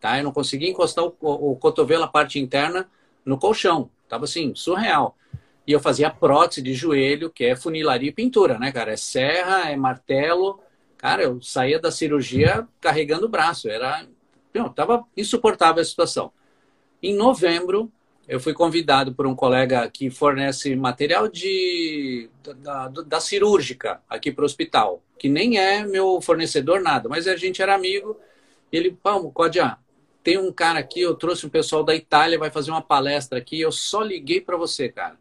tá? 0.00 0.16
Eu 0.16 0.24
não 0.24 0.32
conseguia 0.32 0.70
encostar 0.70 1.04
o, 1.04 1.14
o, 1.20 1.54
cotovelo, 1.54 2.02
a 2.02 2.08
parte 2.08 2.38
interna, 2.38 2.88
no 3.26 3.36
colchão. 3.36 3.90
Tava 4.08 4.24
assim, 4.24 4.54
surreal. 4.54 5.14
E 5.66 5.72
eu 5.72 5.80
fazia 5.80 6.08
prótese 6.08 6.62
de 6.62 6.72
joelho, 6.72 7.28
que 7.28 7.44
é 7.44 7.54
funilaria 7.54 8.08
e 8.08 8.12
pintura, 8.12 8.58
né, 8.58 8.72
cara? 8.72 8.92
É 8.92 8.96
serra, 8.96 9.70
é 9.70 9.76
martelo. 9.76 10.58
Cara, 10.96 11.24
eu 11.24 11.42
saía 11.42 11.78
da 11.78 11.90
cirurgia 11.90 12.66
carregando 12.80 13.26
o 13.26 13.28
braço. 13.28 13.68
Era. 13.68 14.06
Meu, 14.54 14.70
tava 14.70 15.04
insuportável 15.14 15.82
a 15.82 15.84
situação. 15.84 16.32
Em 17.02 17.14
novembro, 17.14 17.92
eu 18.28 18.38
fui 18.38 18.52
convidado 18.52 19.14
por 19.14 19.26
um 19.26 19.34
colega 19.34 19.88
que 19.90 20.10
fornece 20.10 20.76
material 20.76 21.28
de, 21.28 22.28
da, 22.58 22.88
da, 22.88 23.20
cirúrgica 23.20 24.02
aqui 24.08 24.30
para 24.30 24.42
o 24.42 24.44
hospital, 24.44 25.02
que 25.18 25.30
nem 25.30 25.58
é 25.58 25.86
meu 25.86 26.20
fornecedor 26.20 26.82
nada, 26.82 27.08
mas 27.08 27.26
a 27.26 27.36
gente 27.36 27.62
era 27.62 27.74
amigo. 27.74 28.20
Ele, 28.70 28.90
Palmo, 28.90 29.32
Codia, 29.32 29.78
tem 30.22 30.36
um 30.36 30.52
cara 30.52 30.78
aqui, 30.78 31.00
eu 31.00 31.14
trouxe 31.14 31.46
um 31.46 31.48
pessoal 31.48 31.82
da 31.82 31.94
Itália, 31.94 32.38
vai 32.38 32.50
fazer 32.50 32.70
uma 32.70 32.82
palestra 32.82 33.38
aqui, 33.38 33.58
eu 33.58 33.72
só 33.72 34.02
liguei 34.02 34.42
para 34.42 34.58
você, 34.58 34.90
cara. 34.90 35.16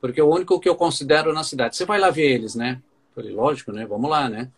Porque 0.00 0.20
é 0.20 0.24
o 0.24 0.34
único 0.34 0.58
que 0.58 0.68
eu 0.68 0.74
considero 0.74 1.32
na 1.32 1.44
cidade. 1.44 1.76
Você 1.76 1.84
vai 1.84 2.00
lá 2.00 2.10
ver 2.10 2.32
eles, 2.32 2.56
né? 2.56 2.82
Falei, 3.14 3.32
lógico, 3.32 3.70
né? 3.70 3.86
Vamos 3.86 4.10
lá, 4.10 4.28
né? 4.28 4.50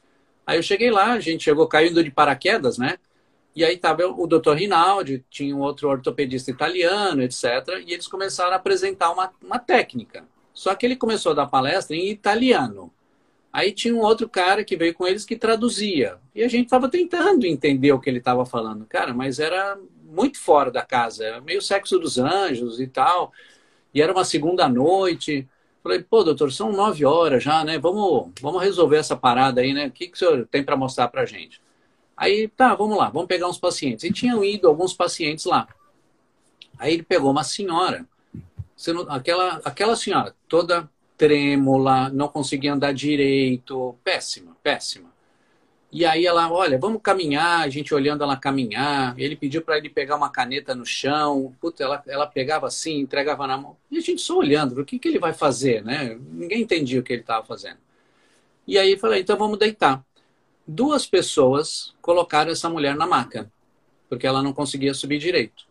Aí 0.46 0.56
eu 0.56 0.62
cheguei 0.62 0.90
lá, 0.90 1.12
a 1.12 1.20
gente 1.20 1.44
chegou 1.44 1.66
caindo 1.66 2.02
de 2.02 2.11
paraquedas, 2.11 2.78
né? 2.78 2.96
E 3.54 3.64
aí 3.64 3.75
estava 3.75 4.06
o 4.06 4.26
doutor 4.26 4.56
Rinaldi, 4.56 5.25
tinha 5.28 5.54
um 5.54 5.61
outro 5.61 5.88
ortopedista 5.88 6.50
italiano, 6.50 7.23
etc. 7.23 7.44
E 7.87 7.92
eles 7.92 8.06
começaram 8.06 8.52
a 8.52 8.56
apresentar 8.56 9.11
uma, 9.11 9.30
uma 9.42 9.59
técnica. 9.59 10.25
Só 10.54 10.75
que 10.75 10.87
ele 10.87 10.97
começou 10.97 11.32
a 11.32 11.35
dar 11.35 11.47
palestra 11.47 11.94
em 11.94 12.09
italiano. 12.09 12.92
Aí 13.52 13.73
tinha 13.73 13.94
um 13.94 14.00
outro 14.00 14.28
cara 14.28 14.64
que 14.64 14.76
veio 14.76 14.94
com 14.94 15.06
eles 15.06 15.26
que 15.26 15.37
traduzia. 15.37 16.18
E 16.35 16.42
a 16.42 16.49
gente 16.49 16.64
estava 16.64 16.88
tentando 16.88 17.44
entender 17.44 17.92
o 17.92 18.00
que 18.00 18.09
ele 18.09 18.18
estava 18.18 18.47
falando. 18.47 18.87
Cara, 18.87 19.12
mas 19.12 19.38
era 19.38 19.78
muito 20.04 20.40
fora 20.40 20.71
da 20.71 20.82
casa. 20.82 21.25
Era 21.25 21.40
meio 21.40 21.61
sexo 21.61 21.99
dos 21.99 22.16
anjos 22.18 22.80
e 22.80 22.87
tal. 22.87 23.32
E 23.92 24.00
era 24.00 24.12
uma 24.12 24.25
segunda 24.25 24.66
noite. 24.68 25.47
Falei, 25.82 26.02
pô, 26.02 26.25
doutor, 26.25 26.50
são 26.50 26.73
nove 26.73 27.04
horas 27.04 27.42
já, 27.42 27.62
né? 27.62 27.78
Vamos, 27.78 28.30
vamos 28.40 28.62
resolver 28.62 28.97
essa 28.97 29.16
parada 29.16 29.61
aí, 29.61 29.75
né? 29.75 29.88
O 29.88 29.90
que, 29.90 30.09
que 30.09 30.14
o 30.14 30.18
senhor 30.18 30.49
tem 30.50 30.64
para 30.64 30.76
mostrar 30.76 31.09
para 31.09 31.26
gente? 31.26 31.61
Aí, 32.16 32.49
tá, 32.49 32.75
vamos 32.75 32.97
lá, 32.97 33.09
vamos 33.11 33.28
pegar 33.28 33.49
uns 33.49 33.59
pacientes. 33.59 34.04
E 34.04 34.12
tinham 34.12 34.45
ido 34.45 34.69
alguns 34.69 34.92
pacientes 34.92 35.45
lá. 35.45 35.66
Aí 36.78 36.95
ele 36.95 37.02
pegou 37.02 37.31
uma 37.31 37.45
senhora, 37.45 38.07
aquela, 39.09 39.61
aquela 39.64 39.97
senhora 39.97 40.35
toda 40.49 40.88
trêmula, 41.16 42.09
não 42.11 42.28
conseguia 42.28 42.75
andar 42.75 42.92
direito, 42.92 43.95
péssima, 44.02 44.57
péssima. 44.62 45.11
E 45.92 46.07
aí 46.07 46.25
ela, 46.25 46.50
olha, 46.50 46.78
vamos 46.78 47.02
caminhar, 47.02 47.61
a 47.61 47.69
gente 47.69 47.95
olhando 47.95 48.25
ela 48.25 48.37
caminhar. 48.37 49.14
Ele 49.19 49.37
pediu 49.37 49.61
para 49.61 49.76
ele 49.76 49.90
pegar 49.90 50.16
uma 50.16 50.31
caneta 50.31 50.75
no 50.75 50.87
chão. 50.87 51.54
Puta, 51.61 51.85
ela, 51.85 52.02
ela 52.07 52.26
pegava 52.26 52.66
assim, 52.66 52.99
entregava 52.99 53.47
na 53.47 53.59
mão. 53.59 53.76
E 53.90 53.99
a 53.99 54.00
gente 54.00 54.23
só 54.23 54.38
olhando, 54.38 54.81
o 54.81 54.85
que, 54.87 54.99
que 54.99 55.07
ele 55.07 55.19
vai 55.19 55.35
fazer, 55.35 55.85
né? 55.85 56.19
Ninguém 56.31 56.62
entendia 56.62 56.99
o 56.99 57.02
que 57.02 57.12
ele 57.12 57.21
estava 57.21 57.45
fazendo. 57.45 57.76
E 58.66 58.78
aí 58.78 58.97
falei, 58.97 59.21
então 59.21 59.37
vamos 59.37 59.59
deitar 59.59 60.02
duas 60.72 61.06
pessoas 61.06 61.94
colocaram 62.00 62.50
essa 62.50 62.68
mulher 62.68 62.96
na 62.96 63.06
maca, 63.06 63.50
porque 64.08 64.26
ela 64.26 64.42
não 64.42 64.52
conseguia 64.52 64.94
subir 64.94 65.18
direito. 65.18 65.66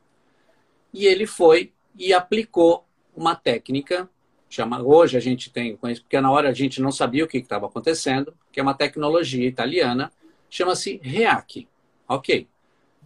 E 0.93 1.05
ele 1.07 1.25
foi 1.25 1.73
e 1.97 2.13
aplicou 2.13 2.85
uma 3.15 3.35
técnica, 3.35 4.07
chama, 4.49 4.81
hoje 4.81 5.17
a 5.17 5.19
gente 5.19 5.49
tem, 5.49 5.75
porque 5.75 6.21
na 6.21 6.31
hora 6.31 6.49
a 6.49 6.53
gente 6.53 6.79
não 6.79 6.91
sabia 6.91 7.25
o 7.25 7.27
que 7.27 7.39
estava 7.39 7.65
acontecendo, 7.65 8.33
que 8.51 8.59
é 8.59 8.63
uma 8.63 8.75
tecnologia 8.75 9.47
italiana, 9.47 10.11
chama-se 10.49 10.99
REAC. 11.03 11.67
Ok. 12.07 12.47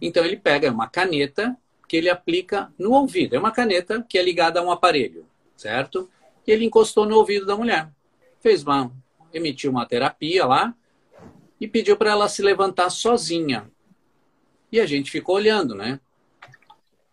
Então 0.00 0.24
ele 0.24 0.36
pega 0.36 0.70
uma 0.70 0.88
caneta 0.88 1.56
que 1.88 1.96
ele 1.96 2.10
aplica 2.10 2.70
no 2.78 2.92
ouvido. 2.92 3.34
É 3.34 3.38
uma 3.38 3.52
caneta 3.52 4.04
que 4.06 4.18
é 4.18 4.22
ligada 4.22 4.60
a 4.60 4.62
um 4.62 4.70
aparelho, 4.70 5.24
certo? 5.56 6.10
E 6.46 6.50
ele 6.50 6.66
encostou 6.66 7.06
no 7.06 7.16
ouvido 7.16 7.46
da 7.46 7.56
mulher. 7.56 7.88
Fez 8.40 8.62
uma, 8.62 8.92
emitiu 9.32 9.70
uma 9.70 9.86
terapia 9.86 10.44
lá, 10.44 10.74
e 11.60 11.66
pediu 11.66 11.96
para 11.96 12.10
ela 12.10 12.28
se 12.28 12.42
levantar 12.42 12.90
sozinha. 12.90 13.70
E 14.70 14.80
a 14.80 14.86
gente 14.86 15.10
ficou 15.10 15.36
olhando, 15.36 15.74
né? 15.74 16.00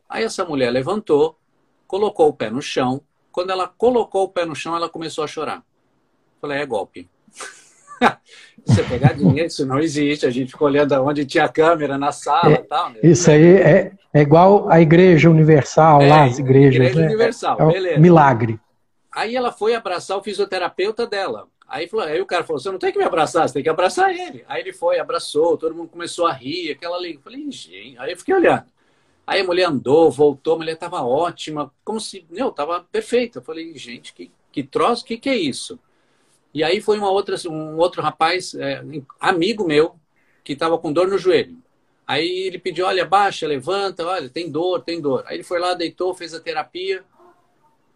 Aí 0.10 0.24
essa 0.24 0.44
mulher 0.46 0.70
levantou, 0.70 1.38
colocou 1.88 2.28
o 2.30 2.34
pé 2.34 2.50
no 2.50 2.62
chão. 2.62 3.02
Quando 3.32 3.52
ela 3.52 3.68
colocou 3.68 4.24
o 4.24 4.30
pé 4.30 4.46
no 4.46 4.56
chão, 4.56 4.76
ela 4.76 4.90
começou 4.90 5.24
a 5.24 5.28
chorar. 5.28 5.64
Falei, 6.42 6.60
é 6.60 6.66
golpe. 6.66 7.10
Você 8.66 8.84
pegar 8.84 9.14
dinheiro, 9.14 9.48
isso 9.48 9.66
não 9.66 9.80
existe. 9.80 10.26
A 10.26 10.30
gente 10.30 10.52
ficou 10.52 10.68
olhando 10.68 10.94
onde 11.04 11.26
tinha 11.26 11.48
câmera 11.48 11.98
na 11.98 12.12
sala 12.12 12.54
é, 12.54 12.58
tal. 12.58 12.90
Né? 12.92 13.00
Isso 13.04 13.30
aí 13.32 13.56
é, 13.58 13.92
é 14.14 14.22
igual 14.22 14.70
a 14.70 14.80
Igreja 14.82 15.30
Universal, 15.30 16.02
é, 16.02 16.10
lá 16.10 16.24
as 16.26 16.38
igrejas. 16.38 16.76
Igreja 16.76 17.00
né? 17.00 17.08
Universal, 17.08 17.62
é, 17.62 17.74
beleza. 17.74 18.00
Milagre. 18.00 18.60
Aí 19.12 19.36
ela 19.36 19.52
foi 19.52 19.76
abraçar 19.76 20.18
o 20.18 20.24
fisioterapeuta 20.24 21.06
dela. 21.06 21.48
Aí, 21.68 21.88
falou, 21.88 22.06
aí 22.06 22.22
o 22.22 22.26
cara 22.26 22.44
falou: 22.44 22.60
você 22.60 22.72
não 22.72 22.80
tem 22.80 22.92
que 22.92 22.98
me 22.98 23.04
abraçar, 23.04 23.48
você 23.48 23.56
tem 23.56 23.64
que 23.64 23.70
abraçar 23.70 24.14
ele. 24.14 24.44
Aí 24.48 24.62
ele 24.62 24.74
foi, 24.74 25.00
abraçou, 25.00 25.58
todo 25.58 25.76
mundo 25.76 25.90
começou 25.90 26.26
a 26.28 26.34
rir, 26.34 26.72
aquela 26.72 26.98
ali. 26.98 27.20
Falei, 27.24 27.52
gente. 27.52 27.98
Aí 27.98 28.12
eu 28.12 28.18
fiquei 28.18 28.36
olhando. 28.36 28.66
Aí 29.26 29.42
a 29.42 29.44
mulher 29.44 29.66
andou, 29.66 30.12
voltou, 30.12 30.56
a 30.56 30.58
mulher 30.58 30.74
estava 30.74 31.02
ótima, 31.02 31.72
como 31.84 32.00
se, 32.00 32.26
meu, 32.30 32.50
estava 32.50 32.82
perfeita. 32.92 33.40
Eu 33.40 33.44
falei, 33.44 33.76
gente, 33.78 34.14
que, 34.14 34.32
que 34.52 34.64
troço, 34.64 35.06
que, 35.06 35.18
que 35.18 35.30
é 35.30 35.36
isso? 35.36 35.80
E 36.54 36.64
aí 36.64 36.82
foi 36.82 36.98
uma 36.98 37.10
outra, 37.10 37.36
um 37.50 37.78
outro 37.78 38.02
rapaz, 38.02 38.54
é, 38.54 38.84
amigo 39.20 39.66
meu, 39.66 39.96
que 40.44 40.54
estava 40.54 40.78
com 40.78 40.92
dor 40.92 41.08
no 41.08 41.18
joelho. 41.18 41.58
Aí 42.06 42.48
ele 42.48 42.60
pediu, 42.60 42.86
olha, 42.86 43.06
baixa, 43.06 43.48
levanta, 43.48 44.06
olha, 44.06 44.30
tem 44.30 44.52
dor, 44.52 44.82
tem 44.84 45.02
dor. 45.02 45.24
Aí 45.26 45.38
ele 45.38 45.44
foi 45.44 45.60
lá, 45.60 45.74
deitou, 45.74 46.14
fez 46.14 46.34
a 46.34 46.40
terapia. 46.40 47.04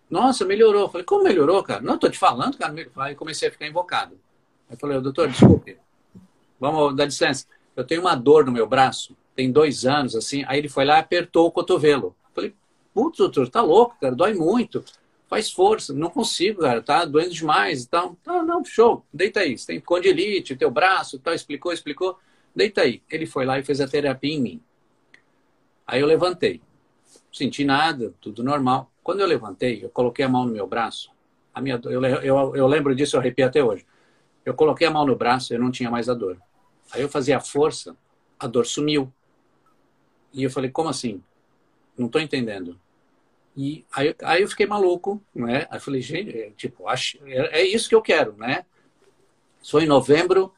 Nossa, 0.09 0.45
melhorou. 0.45 0.83
Eu 0.83 0.89
falei, 0.89 1.05
como 1.05 1.23
melhorou, 1.23 1.61
cara? 1.63 1.81
Não, 1.81 1.97
tô 1.97 2.09
te 2.09 2.17
falando, 2.17 2.57
cara. 2.57 2.73
Aí 2.97 3.15
comecei 3.15 3.49
a 3.49 3.51
ficar 3.51 3.67
invocado. 3.67 4.17
Aí 4.69 4.77
falei, 4.77 4.99
doutor, 5.01 5.27
desculpe. 5.29 5.77
Vamos 6.59 6.95
dar 6.95 7.05
licença. 7.05 7.45
Eu 7.75 7.83
tenho 7.83 8.01
uma 8.01 8.15
dor 8.15 8.45
no 8.45 8.51
meu 8.51 8.67
braço. 8.67 9.15
tem 9.35 9.51
dois 9.51 9.85
anos, 9.85 10.15
assim. 10.15 10.43
Aí 10.47 10.57
ele 10.57 10.69
foi 10.69 10.83
lá 10.83 10.97
e 10.97 10.99
apertou 11.01 11.47
o 11.47 11.51
cotovelo. 11.51 12.15
Falei, 12.33 12.55
putz, 12.93 13.19
doutor, 13.19 13.47
tá 13.49 13.61
louco, 13.61 13.95
cara, 14.01 14.15
dói 14.15 14.33
muito. 14.33 14.83
Faz 15.27 15.51
força, 15.51 15.93
não 15.93 16.09
consigo, 16.09 16.61
cara, 16.61 16.81
tá 16.81 17.05
doendo 17.05 17.31
demais 17.31 17.83
e 17.83 17.89
tal. 17.89 18.17
Não, 18.25 18.43
não, 18.43 18.65
show, 18.65 19.05
deita 19.13 19.41
aí. 19.41 19.57
Você 19.57 19.67
tem 19.67 19.79
condilite, 19.79 20.55
teu 20.55 20.71
braço 20.71 21.19
tal, 21.19 21.33
explicou, 21.33 21.71
explicou. 21.71 22.17
Deita 22.55 22.81
aí. 22.81 23.03
Ele 23.09 23.25
foi 23.27 23.45
lá 23.45 23.59
e 23.59 23.63
fez 23.63 23.79
a 23.79 23.87
terapia 23.87 24.33
em 24.33 24.41
mim. 24.41 24.61
Aí 25.85 26.01
eu 26.01 26.07
levantei. 26.07 26.61
Senti 27.31 27.63
nada, 27.63 28.13
tudo 28.19 28.43
normal. 28.43 28.91
Quando 29.07 29.21
eu 29.21 29.25
levantei, 29.25 29.85
eu 29.85 29.89
coloquei 29.89 30.25
a 30.25 30.27
mão 30.27 30.43
no 30.43 30.51
meu 30.51 30.67
braço. 30.67 31.09
A 31.55 31.61
minha, 31.61 31.79
eu, 31.85 32.03
eu, 32.03 32.55
eu 32.57 32.67
lembro 32.67 32.93
disso, 32.93 33.15
eu 33.15 33.21
arrepio 33.21 33.45
até 33.45 33.63
hoje. 33.63 33.85
Eu 34.43 34.53
coloquei 34.53 34.85
a 34.85 34.91
mão 34.91 35.05
no 35.05 35.15
braço, 35.15 35.53
eu 35.53 35.59
não 35.61 35.71
tinha 35.71 35.89
mais 35.89 36.09
a 36.09 36.13
dor. 36.13 36.37
Aí 36.91 37.03
eu 37.03 37.07
fazia 37.07 37.39
força, 37.39 37.95
a 38.37 38.45
dor 38.47 38.65
sumiu. 38.65 39.09
E 40.33 40.43
eu 40.43 40.51
falei, 40.51 40.69
como 40.69 40.89
assim? 40.89 41.23
Não 41.97 42.07
estou 42.07 42.19
entendendo. 42.19 42.77
E 43.55 43.85
aí, 43.93 44.13
aí 44.23 44.41
eu 44.41 44.49
fiquei 44.49 44.65
maluco, 44.65 45.23
né? 45.33 45.67
Aí 45.69 45.77
eu 45.77 45.81
falei, 45.81 46.01
gente, 46.01 46.37
é, 46.37 46.49
tipo, 46.57 46.85
acho, 46.89 47.17
é, 47.27 47.61
é, 47.61 47.65
isso 47.65 47.87
que 47.87 47.95
eu 47.95 48.01
quero, 48.01 48.35
né? 48.35 48.65
Foi 49.65 49.85
em 49.85 49.87
novembro 49.87 50.51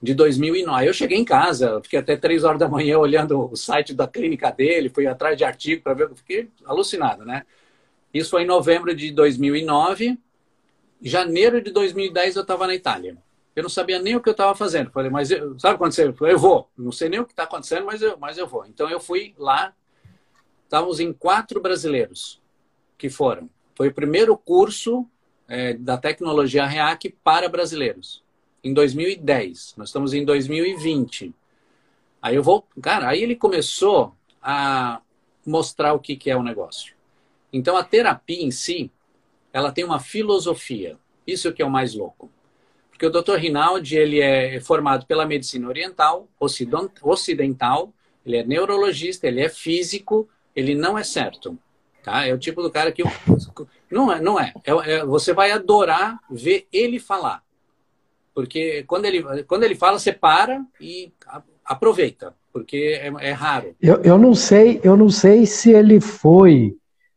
de 0.00 0.14
2009. 0.14 0.80
Aí 0.80 0.86
eu 0.86 0.94
cheguei 0.94 1.18
em 1.18 1.24
casa, 1.24 1.80
fiquei 1.82 1.98
até 1.98 2.16
três 2.16 2.44
horas 2.44 2.60
da 2.60 2.68
manhã 2.68 3.00
olhando 3.00 3.50
o 3.50 3.56
site 3.56 3.92
da 3.92 4.06
clínica 4.06 4.52
dele, 4.52 4.90
fui 4.90 5.08
atrás 5.08 5.36
de 5.36 5.42
artigo 5.42 5.82
para 5.82 5.94
ver, 5.94 6.14
fiquei 6.14 6.48
alucinado, 6.64 7.24
né? 7.24 7.44
Isso 8.16 8.30
foi 8.30 8.42
em 8.42 8.46
novembro 8.46 8.94
de 8.94 9.12
2009. 9.12 10.18
Janeiro 11.02 11.60
de 11.60 11.70
2010 11.70 12.36
eu 12.36 12.42
estava 12.42 12.66
na 12.66 12.74
Itália. 12.74 13.18
Eu 13.54 13.62
não 13.62 13.70
sabia 13.70 13.98
nem 13.98 14.16
o 14.16 14.20
que 14.20 14.28
eu 14.28 14.32
estava 14.32 14.54
fazendo. 14.54 14.90
Falei, 14.90 15.10
mas 15.10 15.30
eu, 15.30 15.58
sabe 15.58 15.78
quando 15.78 15.92
você. 15.92 16.14
Eu 16.20 16.38
vou. 16.38 16.70
Não 16.76 16.90
sei 16.90 17.08
nem 17.08 17.20
o 17.20 17.26
que 17.26 17.32
está 17.32 17.42
acontecendo, 17.42 17.84
mas 17.84 18.00
eu, 18.00 18.16
mas 18.18 18.38
eu 18.38 18.46
vou. 18.46 18.64
Então 18.66 18.88
eu 18.88 18.98
fui 18.98 19.34
lá. 19.38 19.74
Estávamos 20.64 20.98
em 20.98 21.12
quatro 21.12 21.60
brasileiros 21.60 22.40
que 22.98 23.10
foram. 23.10 23.48
Foi 23.74 23.88
o 23.88 23.94
primeiro 23.94 24.36
curso 24.36 25.06
é, 25.46 25.74
da 25.74 25.98
tecnologia 25.98 26.66
REAC 26.66 27.14
para 27.22 27.48
brasileiros. 27.48 28.24
Em 28.64 28.72
2010. 28.72 29.74
Nós 29.76 29.90
estamos 29.90 30.14
em 30.14 30.24
2020. 30.24 31.34
Aí 32.22 32.34
eu 32.34 32.42
vou. 32.42 32.66
Cara, 32.80 33.08
aí 33.08 33.22
ele 33.22 33.36
começou 33.36 34.14
a 34.42 35.00
mostrar 35.44 35.92
o 35.92 36.00
que, 36.00 36.16
que 36.16 36.30
é 36.30 36.36
o 36.36 36.42
negócio. 36.42 36.95
Então 37.56 37.74
a 37.76 37.82
terapia 37.82 38.42
em 38.42 38.50
si, 38.50 38.90
ela 39.50 39.72
tem 39.72 39.82
uma 39.82 39.98
filosofia. 39.98 40.98
Isso 41.26 41.52
que 41.52 41.62
é 41.62 41.64
o 41.64 41.70
mais 41.70 41.94
louco. 41.94 42.30
Porque 42.90 43.06
o 43.06 43.10
Dr. 43.10 43.36
Rinaldi 43.36 43.96
ele 43.96 44.20
é 44.20 44.60
formado 44.60 45.06
pela 45.06 45.24
medicina 45.24 45.66
oriental, 45.66 46.28
ocidental, 47.02 47.92
ele 48.24 48.36
é 48.36 48.44
neurologista, 48.44 49.26
ele 49.26 49.40
é 49.40 49.48
físico, 49.48 50.28
ele 50.54 50.74
não 50.74 50.98
é 50.98 51.04
certo. 51.04 51.58
Tá? 52.02 52.26
É 52.26 52.34
o 52.34 52.38
tipo 52.38 52.62
do 52.62 52.70
cara 52.70 52.92
que. 52.92 53.02
Não 53.88 54.12
é, 54.12 54.20
não 54.20 54.38
é. 54.38 54.52
é, 54.64 54.70
é 54.94 55.04
você 55.06 55.32
vai 55.32 55.52
adorar 55.52 56.18
ver 56.28 56.66
ele 56.72 56.98
falar. 56.98 57.40
Porque 58.34 58.82
quando 58.82 59.04
ele, 59.04 59.44
quando 59.44 59.62
ele 59.62 59.76
fala, 59.76 59.96
você 59.96 60.12
para 60.12 60.60
e 60.80 61.12
aproveita, 61.64 62.34
porque 62.52 62.98
é, 63.00 63.28
é 63.28 63.30
raro. 63.30 63.76
Eu, 63.80 64.02
eu, 64.02 64.18
não 64.18 64.34
sei, 64.34 64.80
eu 64.82 64.96
não 64.96 65.08
sei 65.08 65.46
se 65.46 65.70
ele 65.70 66.00
foi 66.00 66.76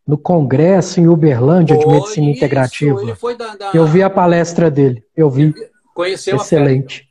no 0.09 0.17
congresso 0.17 0.99
em 0.99 1.07
Uberlândia 1.07 1.75
foi 1.75 1.85
de 1.85 1.91
medicina 1.91 2.31
isso, 2.31 2.37
integrativa. 2.37 3.15
Da, 3.35 3.55
da... 3.55 3.71
Eu 3.75 3.85
vi 3.85 4.01
a 4.01 4.09
palestra 4.09 4.71
dele. 4.71 5.05
Eu 5.15 5.29
vi. 5.29 5.53
Conheceu 5.93 6.37
Excelente. 6.37 7.07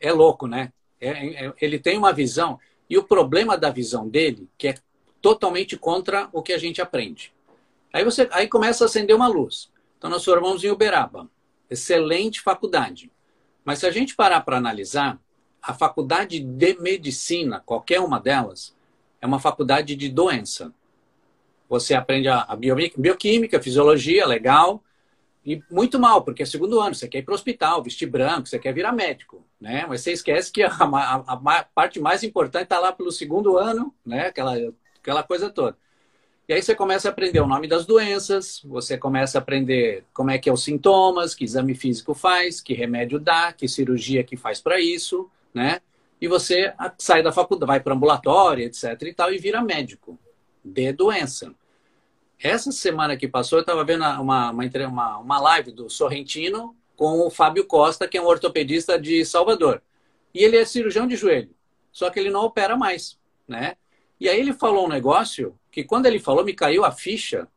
É 0.00 0.10
louco, 0.10 0.48
né? 0.48 0.72
É, 1.00 1.46
é, 1.46 1.52
ele 1.60 1.78
tem 1.78 1.96
uma 1.96 2.12
visão. 2.12 2.58
E 2.90 2.98
o 2.98 3.04
problema 3.04 3.56
da 3.56 3.70
visão 3.70 4.08
dele, 4.08 4.48
que 4.58 4.66
é 4.66 4.74
totalmente 5.22 5.76
contra 5.76 6.28
o 6.32 6.42
que 6.42 6.52
a 6.52 6.58
gente 6.58 6.82
aprende. 6.82 7.32
Aí, 7.92 8.02
você, 8.02 8.28
aí 8.32 8.48
começa 8.48 8.84
a 8.84 8.86
acender 8.86 9.14
uma 9.14 9.28
luz. 9.28 9.70
Então, 9.96 10.10
nós 10.10 10.24
formamos 10.24 10.64
em 10.64 10.70
Uberaba. 10.72 11.30
Excelente 11.70 12.40
faculdade. 12.40 13.12
Mas 13.64 13.78
se 13.78 13.86
a 13.86 13.92
gente 13.92 14.16
parar 14.16 14.40
para 14.40 14.56
analisar, 14.56 15.20
a 15.62 15.72
faculdade 15.72 16.40
de 16.40 16.76
medicina, 16.80 17.62
qualquer 17.64 18.00
uma 18.00 18.18
delas, 18.18 18.74
é 19.20 19.26
uma 19.26 19.38
faculdade 19.38 19.94
de 19.94 20.08
doença. 20.08 20.74
Você 21.68 21.94
aprende 21.94 22.28
a, 22.28 22.46
bioquímica, 22.96 23.60
fisiologia, 23.60 24.26
legal, 24.26 24.82
e 25.44 25.62
muito 25.70 25.98
mal, 25.98 26.22
porque 26.22 26.42
é 26.42 26.46
segundo 26.46 26.80
ano, 26.80 26.94
você 26.94 27.06
quer 27.06 27.18
ir 27.18 27.22
para 27.22 27.32
o 27.32 27.34
hospital, 27.34 27.82
vestir 27.82 28.06
branco, 28.06 28.48
você 28.48 28.58
quer 28.58 28.72
virar 28.72 28.92
médico, 28.92 29.44
né? 29.60 29.84
Mas 29.86 30.00
você 30.00 30.12
esquece 30.12 30.50
que 30.50 30.62
a, 30.62 30.68
a, 30.70 31.14
a 31.26 31.64
parte 31.64 32.00
mais 32.00 32.22
importante 32.22 32.64
está 32.64 32.78
lá 32.78 32.92
pelo 32.92 33.12
segundo 33.12 33.58
ano, 33.58 33.94
né? 34.06 34.28
Aquela, 34.28 34.54
aquela 34.98 35.22
coisa 35.22 35.50
toda. 35.50 35.76
E 36.48 36.52
aí 36.52 36.62
você 36.62 36.74
começa 36.74 37.08
a 37.08 37.10
aprender 37.10 37.40
o 37.40 37.46
nome 37.46 37.66
das 37.66 37.84
doenças, 37.84 38.62
você 38.64 38.96
começa 38.96 39.38
a 39.38 39.40
aprender 39.40 40.04
como 40.12 40.30
é 40.30 40.38
que 40.38 40.48
é 40.48 40.52
os 40.52 40.62
sintomas, 40.62 41.34
que 41.34 41.44
exame 41.44 41.74
físico 41.74 42.14
faz, 42.14 42.60
que 42.60 42.74
remédio 42.74 43.18
dá, 43.18 43.52
que 43.52 43.68
cirurgia 43.68 44.24
que 44.24 44.36
faz 44.36 44.60
para 44.60 44.80
isso, 44.80 45.30
né? 45.52 45.80
E 46.20 46.28
você 46.28 46.72
sai 46.96 47.22
da 47.22 47.32
faculdade, 47.32 47.68
vai 47.68 47.80
para 47.80 47.94
ambulatório, 47.94 48.64
etc 48.64 49.00
e 49.02 49.12
tal, 49.12 49.32
e 49.32 49.38
vira 49.38 49.60
médico 49.62 50.18
de 50.64 50.92
doença. 50.92 51.54
Essa 52.38 52.72
semana 52.72 53.16
que 53.16 53.28
passou, 53.28 53.58
eu 53.58 53.62
estava 53.62 53.84
vendo 53.84 54.04
uma, 54.04 54.50
uma, 54.50 55.18
uma 55.18 55.40
live 55.40 55.72
do 55.72 55.88
Sorrentino 55.88 56.74
com 56.96 57.26
o 57.26 57.30
Fábio 57.30 57.64
Costa, 57.64 58.08
que 58.08 58.16
é 58.16 58.22
um 58.22 58.26
ortopedista 58.26 58.98
de 58.98 59.24
Salvador. 59.24 59.82
E 60.32 60.42
ele 60.42 60.56
é 60.56 60.64
cirurgião 60.64 61.06
de 61.06 61.16
joelho, 61.16 61.50
só 61.92 62.10
que 62.10 62.18
ele 62.18 62.30
não 62.30 62.44
opera 62.44 62.76
mais, 62.76 63.18
né? 63.46 63.76
E 64.18 64.28
aí 64.28 64.38
ele 64.38 64.52
falou 64.52 64.86
um 64.86 64.88
negócio 64.88 65.58
que 65.70 65.84
quando 65.84 66.06
ele 66.06 66.18
falou 66.18 66.44
me 66.44 66.54
caiu 66.54 66.84
a 66.84 66.90
ficha, 66.90 67.48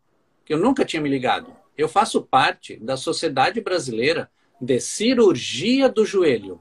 que 0.45 0.53
eu 0.53 0.59
nunca 0.59 0.85
tinha 0.85 1.01
me 1.01 1.09
ligado. 1.09 1.55
Eu 1.77 1.87
faço 1.87 2.21
parte 2.21 2.77
da 2.77 2.97
Sociedade 2.97 3.61
Brasileira 3.61 4.29
de 4.59 4.79
Cirurgia 4.79 5.87
do 5.87 6.05
Joelho. 6.05 6.59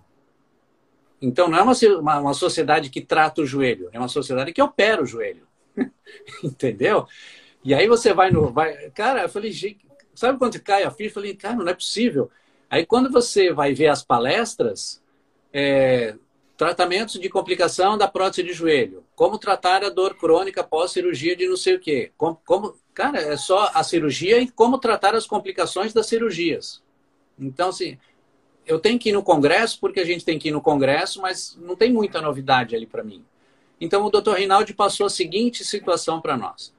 Então 1.21 1.49
não 1.49 1.59
é 1.59 1.63
uma, 1.63 1.73
uma, 1.99 2.19
uma 2.21 2.35
sociedade 2.35 2.91
que 2.91 3.01
trata 3.01 3.41
o 3.41 3.47
joelho, 3.47 3.89
é 3.93 3.99
uma 3.99 4.09
sociedade 4.09 4.53
que 4.53 4.61
opera 4.61 5.03
o 5.03 5.07
joelho. 5.07 5.46
Entendeu? 6.43 7.07
E 7.65 7.75
aí 7.75 7.89
você 7.89 8.13
vai 8.13 8.31
no. 8.31 8.53
Vai, 8.53 8.91
cara, 8.91 9.23
eu 9.23 9.29
falei, 9.29 9.53
sabe 10.15 10.39
quando 10.39 10.61
cai 10.61 10.85
a 10.85 10.91
ficha? 10.91 11.11
Eu 11.11 11.15
falei, 11.15 11.35
cara, 11.35 11.57
não 11.57 11.69
é 11.69 11.75
possível. 11.75 12.31
Aí 12.71 12.85
quando 12.85 13.11
você 13.11 13.53
vai 13.53 13.75
ver 13.75 13.89
as 13.89 14.03
palestras, 14.03 15.03
é, 15.53 16.17
tratamentos 16.57 17.21
de 17.21 17.29
complicação 17.29 17.99
da 17.99 18.09
prótese 18.09 18.43
de 18.43 18.53
joelho, 18.53 19.05
como 19.15 19.39
tratar 19.39 19.85
a 19.85 19.91
dor 19.91 20.15
crônica 20.15 20.65
pós-cirurgia 20.65 21.37
de 21.37 21.47
não 21.47 21.57
sei 21.57 21.75
o 21.75 21.81
quê. 21.81 22.13
Como, 22.17 22.41
como, 22.47 22.75
cara, 22.95 23.21
é 23.21 23.37
só 23.37 23.71
a 23.75 23.83
cirurgia 23.83 24.39
e 24.39 24.49
como 24.49 24.79
tratar 24.79 25.15
as 25.15 25.27
complicações 25.27 25.93
das 25.93 26.07
cirurgias. 26.07 26.83
Então, 27.39 27.69
assim, 27.69 27.99
eu 28.67 28.79
tenho 28.79 28.99
que 28.99 29.11
ir 29.11 29.13
no 29.13 29.23
congresso 29.23 29.79
porque 29.81 30.01
a 30.01 30.05
gente 30.05 30.25
tem 30.25 30.39
que 30.39 30.49
ir 30.49 30.53
no 30.53 30.61
congresso, 30.63 31.21
mas 31.21 31.57
não 31.61 31.77
tem 31.77 31.93
muita 31.93 32.21
novidade 32.21 32.75
ali 32.75 32.87
para 32.87 33.05
mim. 33.05 33.25
Então, 33.81 34.05
o 34.05 34.11
Dr. 34.11 34.35
Rinaldi 34.35 34.73
passou 34.73 35.07
a 35.07 35.11
seguinte 35.11 35.65
situação 35.65 36.21
para 36.21 36.37
nós. 36.37 36.75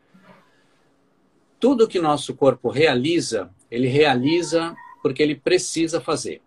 Tudo 1.59 1.87
que 1.87 1.99
nosso 1.99 2.35
corpo 2.35 2.69
realiza, 2.69 3.49
ele 3.69 3.87
realiza 3.87 4.75
porque 5.01 5.21
ele 5.21 5.35
precisa 5.35 6.01
fazer, 6.01 6.41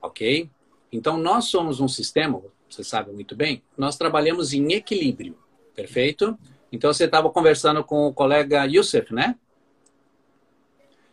ok? 0.00 0.50
Então, 0.92 1.16
nós 1.16 1.46
somos 1.46 1.80
um 1.80 1.88
sistema, 1.88 2.42
você 2.68 2.84
sabe 2.84 3.12
muito 3.12 3.34
bem, 3.34 3.62
nós 3.76 3.96
trabalhamos 3.96 4.52
em 4.52 4.72
equilíbrio, 4.72 5.36
perfeito? 5.74 6.38
Então, 6.70 6.92
você 6.92 7.04
estava 7.04 7.30
conversando 7.30 7.82
com 7.82 8.06
o 8.06 8.12
colega 8.12 8.64
Youssef, 8.66 9.12
né? 9.12 9.36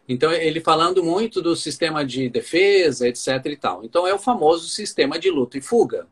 Então, 0.08 0.32
ele 0.32 0.60
falando 0.60 1.04
muito 1.04 1.41
do 1.41 1.56
sistema 1.56 2.06
de 2.06 2.30
defesa, 2.30 3.08
etc 3.08 3.46
e 3.46 3.56
tal. 3.56 3.84
Então, 3.86 4.06
é 4.06 4.13
o 4.13 4.19
famoso 4.19 4.67
sistema 4.67 5.17
de 5.17 5.30
luta 5.30 5.58
e 5.58 5.62
fuga, 5.62 6.08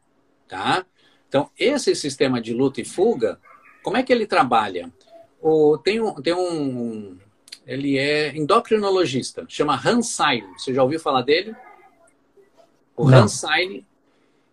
tá? 0.47 0.85
Então, 1.31 1.49
esse 1.57 1.95
sistema 1.95 2.41
de 2.41 2.53
luta 2.53 2.81
e 2.81 2.83
fuga, 2.83 3.39
como 3.81 3.95
é 3.95 4.03
que 4.03 4.11
ele 4.11 4.27
trabalha? 4.27 4.91
O, 5.41 5.77
tem, 5.77 6.01
um, 6.01 6.13
tem 6.15 6.33
um. 6.33 7.17
Ele 7.65 7.97
é 7.97 8.35
endocrinologista, 8.35 9.45
chama 9.47 9.79
Hans 9.81 10.09
Seil. 10.09 10.45
Você 10.57 10.73
já 10.73 10.83
ouviu 10.83 10.99
falar 10.99 11.21
dele? 11.21 11.55
O 12.97 13.09
Não. 13.09 13.19
Hans 13.19 13.39
Seil, 13.39 13.85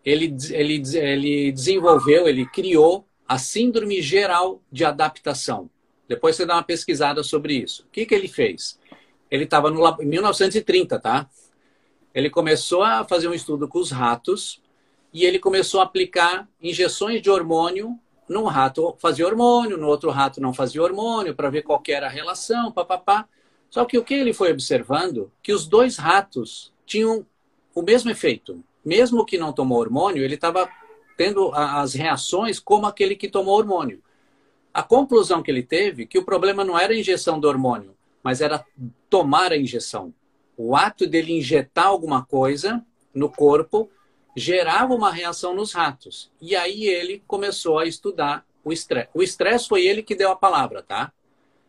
ele, 0.05 0.37
ele, 0.53 0.83
ele 0.97 1.51
desenvolveu, 1.51 2.29
ele 2.29 2.47
criou 2.47 3.05
a 3.27 3.39
Síndrome 3.39 4.01
Geral 4.01 4.63
de 4.71 4.85
Adaptação. 4.85 5.69
Depois 6.07 6.37
você 6.37 6.47
dá 6.47 6.55
uma 6.55 6.63
pesquisada 6.63 7.25
sobre 7.25 7.55
isso. 7.55 7.83
O 7.89 7.91
que, 7.91 8.07
que 8.07 8.15
ele 8.15 8.29
fez? 8.29 8.79
Ele 9.29 9.43
estava 9.43 9.69
em 10.01 10.07
1930, 10.07 11.01
tá? 11.01 11.29
Ele 12.15 12.31
começou 12.31 12.85
a 12.85 13.03
fazer 13.03 13.27
um 13.27 13.35
estudo 13.35 13.67
com 13.67 13.81
os 13.81 13.91
ratos 13.91 14.63
e 15.13 15.25
ele 15.25 15.39
começou 15.39 15.81
a 15.81 15.85
aplicar 15.85 16.49
injeções 16.61 17.23
de 17.23 17.31
hormônio. 17.31 17.99
Num 18.29 18.45
rato 18.45 18.95
fazia 18.99 19.27
hormônio, 19.27 19.79
no 19.79 19.89
outro 19.89 20.11
rato 20.11 20.41
não 20.41 20.53
fazia 20.53 20.83
hormônio, 20.83 21.35
para 21.35 21.49
ver 21.49 21.63
qual 21.63 21.83
era 21.89 22.07
a 22.07 22.11
relação, 22.11 22.71
papapá. 22.71 23.27
Só 23.71 23.85
que 23.85 23.97
o 23.97 24.05
que 24.05 24.15
ele 24.15 24.33
foi 24.33 24.53
observando? 24.53 25.33
Que 25.43 25.53
os 25.53 25.67
dois 25.67 25.97
ratos 25.97 26.73
tinham 26.85 27.27
o 27.75 27.83
mesmo 27.83 28.11
efeito. 28.11 28.63
Mesmo 28.85 29.25
que 29.25 29.39
não 29.39 29.53
tomou 29.53 29.79
hormônio, 29.79 30.23
ele 30.23 30.35
estava 30.35 30.69
tendo 31.17 31.53
as 31.55 31.95
reações 31.95 32.61
como 32.61 32.87
aquele 32.87 33.17
que 33.17 33.29
tomou 33.29 33.57
hormônio. 33.57 34.03
A 34.73 34.83
conclusão 34.83 35.43
que 35.43 35.51
ele 35.51 35.63
teve 35.63 36.07
que 36.07 36.19
o 36.19 36.25
problema 36.25 36.65
não 36.65 36.79
era 36.79 36.93
a 36.93 36.97
injeção 36.97 37.41
do 37.41 37.49
hormônio, 37.49 37.97
mas 38.23 38.41
era 38.41 38.65
tomar 39.11 39.53
a 39.53 39.57
injeção. 39.57 40.15
O 40.57 40.77
ato 40.77 41.07
dele 41.07 41.37
injetar 41.37 41.87
alguma 41.87 42.25
coisa 42.25 42.85
no 43.13 43.29
corpo 43.29 43.91
gerava 44.39 44.95
uma 44.95 45.13
reação 45.13 45.55
nos 45.55 45.73
ratos. 45.73 46.31
E 46.41 46.55
aí 46.55 46.85
ele 46.85 47.23
começou 47.27 47.79
a 47.79 47.87
estudar 47.87 48.45
o 48.65 48.73
estresse. 48.73 49.09
O 49.15 49.23
estresse 49.23 49.69
foi 49.69 49.87
ele 49.87 50.03
que 50.03 50.15
deu 50.15 50.31
a 50.31 50.37
palavra, 50.37 50.83
tá? 50.83 51.13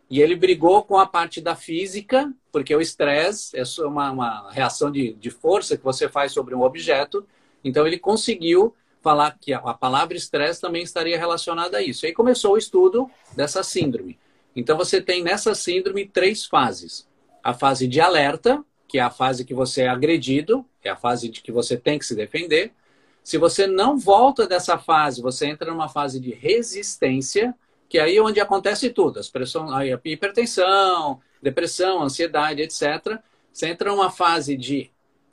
E 0.10 0.22
ele 0.22 0.36
brigou 0.36 0.84
com 0.84 0.98
a 0.98 1.06
parte 1.06 1.40
da 1.40 1.56
física, 1.56 2.34
porque 2.52 2.76
o 2.76 2.82
estresse 2.82 3.58
é 3.58 3.64
uma, 3.86 4.12
uma 4.12 4.52
reação 4.52 4.92
de, 4.92 5.14
de 5.14 5.30
força 5.30 5.78
que 5.78 5.84
você 5.84 6.10
faz 6.10 6.32
sobre 6.32 6.56
um 6.56 6.64
objeto. 6.64 7.26
Então 7.64 7.86
ele 7.86 8.00
conseguiu 8.00 8.74
falar 9.02 9.38
que 9.40 9.54
a 9.54 9.74
palavra 9.74 10.18
estresse 10.18 10.60
também 10.60 10.84
estaria 10.84 11.18
relacionada 11.18 11.78
a 11.78 11.82
isso. 11.82 12.06
E 12.06 12.08
aí 12.08 12.14
começou 12.14 12.54
o 12.54 12.58
estudo 12.58 13.10
dessa 13.36 13.64
síndrome. 13.64 14.18
Então 14.56 14.76
você 14.76 15.00
tem 15.00 15.24
nessa 15.24 15.54
síndrome 15.54 16.08
três 16.08 16.46
fases. 16.46 17.08
A 17.44 17.54
fase 17.54 17.88
de 17.88 18.02
alerta, 18.02 18.64
que 18.88 18.98
é 18.98 19.02
a 19.02 19.12
fase 19.12 19.46
que 19.46 19.54
você 19.54 19.84
é 19.84 19.88
agredido, 19.88 20.66
é 20.84 20.90
a 20.90 20.96
fase 20.96 21.30
de 21.30 21.42
que 21.42 21.52
você 21.52 21.78
tem 21.78 22.00
que 22.00 22.06
se 22.06 22.16
defender. 22.16 22.74
Se 23.24 23.38
você 23.38 23.68
não 23.68 23.98
volta 23.98 24.48
dessa 24.48 24.78
fase, 24.78 25.22
você 25.22 25.48
entra 25.48 25.72
numa 25.72 25.90
fase 25.90 26.20
de 26.20 26.32
resistência, 26.32 27.54
que 27.88 27.98
é 27.98 28.02
aí 28.02 28.20
onde 28.20 28.40
acontece 28.40 28.90
tudo, 28.90 29.20
as 29.20 29.30
pressão, 29.30 29.74
a 29.74 29.86
hipertensão, 29.86 31.20
depressão, 31.42 32.02
ansiedade, 32.04 32.62
etc. 32.62 33.20
Você 33.52 33.68
entra 33.68 33.92
numa 33.92 34.10
fase 34.10 34.56
de 34.56 34.92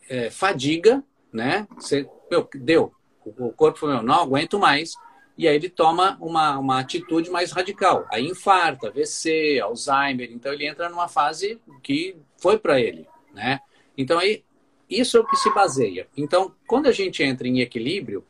é, 0.09 0.30
fadiga, 0.30 1.02
né? 1.32 1.66
Você, 1.76 2.09
meu, 2.30 2.48
deu, 2.54 2.92
o 3.24 3.52
corpo 3.52 3.78
falou, 3.78 4.02
não 4.02 4.14
aguento 4.14 4.59
mais, 4.59 4.94
e 5.37 5.46
aí 5.46 5.54
ele 5.54 5.68
toma 5.68 6.16
uma, 6.20 6.59
uma 6.59 6.80
atitude 6.80 7.30
mais 7.30 7.52
radical. 7.52 8.06
Aí 8.11 8.26
infarta, 8.26 8.88
AVC, 8.88 9.61
Alzheimer, 9.62 10.30
então 10.32 10.52
ele 10.52 10.66
entra 10.66 10.88
numa 10.88 11.09
fase 11.09 11.61
que 11.82 12.16
foi 12.38 12.59
para 12.59 12.80
ele, 12.80 13.06
né? 13.35 13.61
Então 13.96 14.18
aí 14.18 14.44
isso 14.88 15.16
é 15.16 15.20
o 15.20 15.27
que 15.27 15.37
se 15.37 15.53
baseia. 15.53 16.09
Então, 16.16 16.55
quando 16.66 16.87
a 16.87 16.92
gente 16.92 17.22
entra 17.22 17.46
em 17.46 17.61
equilíbrio, 17.61 18.25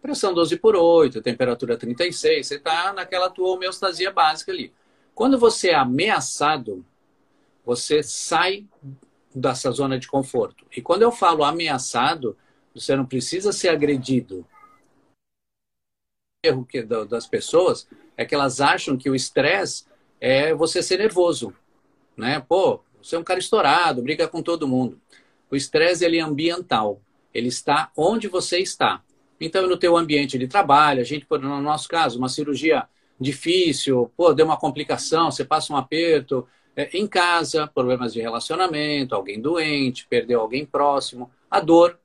pressão 0.00 0.34
12 0.34 0.56
por 0.56 0.76
8, 0.76 1.22
temperatura 1.22 1.76
36, 1.76 2.46
você 2.46 2.56
está 2.56 2.92
naquela 2.92 3.30
tua 3.30 3.54
homeostasia 3.54 4.10
básica 4.10 4.52
ali. 4.52 4.72
Quando 5.14 5.38
você 5.38 5.70
é 5.70 5.74
ameaçado, 5.74 6.84
você 7.64 8.02
sai 8.02 8.66
dessa 9.34 9.70
zona 9.70 9.98
de 9.98 10.08
conforto. 10.08 10.66
E 10.76 10.82
quando 10.82 11.02
eu 11.02 11.12
falo 11.12 11.44
ameaçado, 11.44 12.36
você 12.74 12.96
não 12.96 13.06
precisa 13.06 13.52
ser 13.52 13.68
agredido. 13.68 14.46
O 16.44 16.48
erro 16.48 16.66
que, 16.66 16.82
das 16.82 17.26
pessoas 17.26 17.86
é 18.16 18.24
que 18.24 18.34
elas 18.34 18.60
acham 18.60 18.96
que 18.96 19.08
o 19.08 19.14
estresse 19.14 19.84
é 20.20 20.54
você 20.54 20.82
ser 20.82 20.98
nervoso. 20.98 21.54
Né? 22.16 22.40
Pô, 22.40 22.80
você 23.02 23.16
é 23.16 23.18
um 23.18 23.24
cara 23.24 23.40
estourado, 23.40 24.02
briga 24.02 24.28
com 24.28 24.42
todo 24.42 24.68
mundo. 24.68 25.00
O 25.52 25.56
estresse 25.56 26.02
ele 26.02 26.16
é 26.16 26.22
ambiental. 26.22 27.02
Ele 27.34 27.48
está 27.48 27.92
onde 27.94 28.26
você 28.26 28.58
está. 28.58 29.02
Então, 29.38 29.66
no 29.66 29.76
teu 29.76 29.98
ambiente 29.98 30.38
de 30.38 30.48
trabalho, 30.48 31.02
a 31.02 31.04
gente, 31.04 31.26
no 31.30 31.60
nosso 31.60 31.88
caso, 31.88 32.18
uma 32.18 32.30
cirurgia 32.30 32.88
difícil, 33.20 34.10
pô, 34.16 34.32
deu 34.32 34.46
uma 34.46 34.56
complicação, 34.56 35.30
você 35.30 35.44
passa 35.44 35.70
um 35.70 35.76
aperto. 35.76 36.48
É, 36.74 36.88
em 36.96 37.06
casa, 37.06 37.66
problemas 37.66 38.14
de 38.14 38.20
relacionamento, 38.22 39.14
alguém 39.14 39.38
doente, 39.38 40.06
perdeu 40.08 40.40
alguém 40.40 40.64
próximo, 40.64 41.30
a 41.50 41.60
dor, 41.60 41.98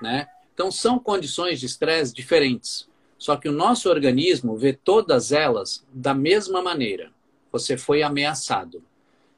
né? 0.00 0.26
Então, 0.54 0.70
são 0.70 0.98
condições 0.98 1.60
de 1.60 1.66
estresse 1.66 2.14
diferentes. 2.14 2.88
Só 3.18 3.36
que 3.36 3.46
o 3.46 3.52
nosso 3.52 3.90
organismo 3.90 4.56
vê 4.56 4.72
todas 4.72 5.32
elas 5.32 5.84
da 5.92 6.14
mesma 6.14 6.62
maneira. 6.62 7.10
Você 7.52 7.76
foi 7.76 8.02
ameaçado. 8.02 8.82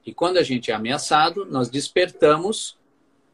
E 0.07 0.15
quando 0.15 0.37
a 0.37 0.45
gente 0.45 0.71
é 0.71 0.75
ameaçado, 0.75 1.45
nós 1.45 1.69
despertamos 1.69 2.78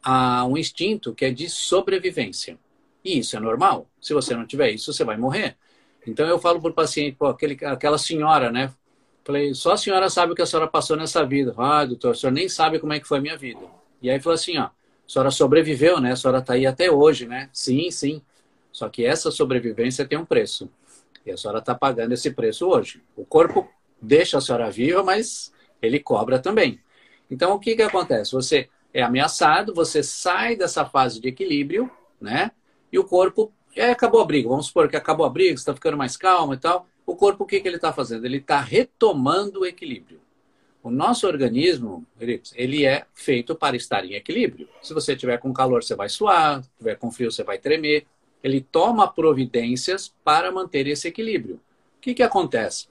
a 0.05 0.45
um 0.45 0.55
instinto 0.55 1.15
que 1.15 1.25
é 1.25 1.31
de 1.31 1.49
sobrevivência. 1.49 2.59
E 3.03 3.17
isso 3.17 3.35
é 3.35 3.39
normal. 3.39 3.87
Se 3.99 4.13
você 4.13 4.35
não 4.35 4.45
tiver 4.45 4.69
isso, 4.69 4.93
você 4.93 5.03
vai 5.03 5.17
morrer. 5.17 5.57
Então 6.05 6.27
eu 6.27 6.37
falo 6.37 6.61
para 6.61 6.69
o 6.69 6.73
paciente, 6.73 7.15
pô, 7.17 7.25
aquele, 7.25 7.57
aquela 7.65 7.97
senhora, 7.97 8.51
né? 8.51 8.71
Falei, 9.23 9.55
só 9.55 9.71
a 9.71 9.77
senhora 9.77 10.07
sabe 10.07 10.33
o 10.33 10.35
que 10.35 10.43
a 10.43 10.45
senhora 10.45 10.67
passou 10.67 10.95
nessa 10.95 11.25
vida. 11.25 11.55
Ah, 11.57 11.83
doutor, 11.83 12.11
a 12.11 12.13
senhora 12.13 12.35
nem 12.35 12.47
sabe 12.47 12.77
como 12.77 12.93
é 12.93 12.99
que 12.99 13.07
foi 13.07 13.17
a 13.17 13.21
minha 13.21 13.35
vida. 13.35 13.61
E 13.99 14.11
aí 14.11 14.19
falou 14.19 14.35
assim, 14.35 14.55
ó, 14.59 14.65
a 14.65 14.71
senhora 15.07 15.31
sobreviveu, 15.31 15.99
né? 15.99 16.11
A 16.11 16.15
senhora 16.15 16.37
está 16.37 16.53
aí 16.53 16.67
até 16.67 16.91
hoje, 16.91 17.25
né? 17.25 17.49
Sim, 17.51 17.89
sim. 17.89 18.21
Só 18.71 18.87
que 18.87 19.03
essa 19.03 19.31
sobrevivência 19.31 20.05
tem 20.05 20.19
um 20.19 20.25
preço. 20.25 20.69
E 21.25 21.31
a 21.31 21.37
senhora 21.37 21.57
está 21.57 21.73
pagando 21.73 22.13
esse 22.13 22.29
preço 22.29 22.67
hoje. 22.67 23.01
O 23.15 23.25
corpo 23.25 23.67
deixa 23.99 24.37
a 24.37 24.41
senhora 24.41 24.69
viva, 24.69 25.01
mas 25.01 25.51
ele 25.81 25.99
cobra 25.99 26.37
também. 26.37 26.79
Então, 27.31 27.53
o 27.53 27.59
que, 27.59 27.75
que 27.75 27.81
acontece? 27.81 28.33
Você 28.33 28.69
é 28.95 29.01
ameaçado, 29.01 29.73
você 29.73 30.01
sai 30.01 30.55
dessa 30.55 30.85
fase 30.85 31.19
de 31.19 31.27
equilíbrio, 31.27 31.91
né? 32.19 32.51
E 32.89 32.97
o 32.97 33.03
corpo. 33.03 33.51
É, 33.75 33.89
acabou 33.89 34.21
a 34.21 34.25
briga. 34.25 34.47
Vamos 34.47 34.67
supor 34.67 34.87
que 34.87 34.95
acabou 34.95 35.25
a 35.25 35.29
briga, 35.29 35.57
você 35.57 35.63
está 35.63 35.73
ficando 35.73 35.97
mais 35.97 36.15
calmo 36.15 36.53
e 36.53 36.57
tal. 36.57 36.87
O 37.05 37.13
corpo, 37.13 37.43
o 37.43 37.45
que, 37.45 37.59
que 37.59 37.67
ele 37.67 37.75
está 37.75 37.91
fazendo? 37.91 38.25
Ele 38.25 38.37
está 38.37 38.61
retomando 38.61 39.59
o 39.59 39.65
equilíbrio. 39.65 40.21
O 40.81 40.89
nosso 40.89 41.27
organismo, 41.27 42.05
ele 42.55 42.85
é 42.85 43.05
feito 43.13 43.53
para 43.53 43.75
estar 43.75 44.05
em 44.05 44.13
equilíbrio. 44.13 44.69
Se 44.81 44.93
você 44.93 45.13
tiver 45.13 45.39
com 45.39 45.51
calor, 45.51 45.83
você 45.83 45.93
vai 45.93 46.07
suar, 46.07 46.63
se 46.63 46.69
tiver 46.77 46.95
com 46.95 47.11
frio, 47.11 47.29
você 47.29 47.43
vai 47.43 47.57
tremer. 47.57 48.05
Ele 48.41 48.61
toma 48.61 49.11
providências 49.11 50.13
para 50.23 50.53
manter 50.53 50.87
esse 50.87 51.09
equilíbrio. 51.09 51.55
O 51.55 51.59
que, 51.99 52.13
que 52.13 52.23
acontece? 52.23 52.87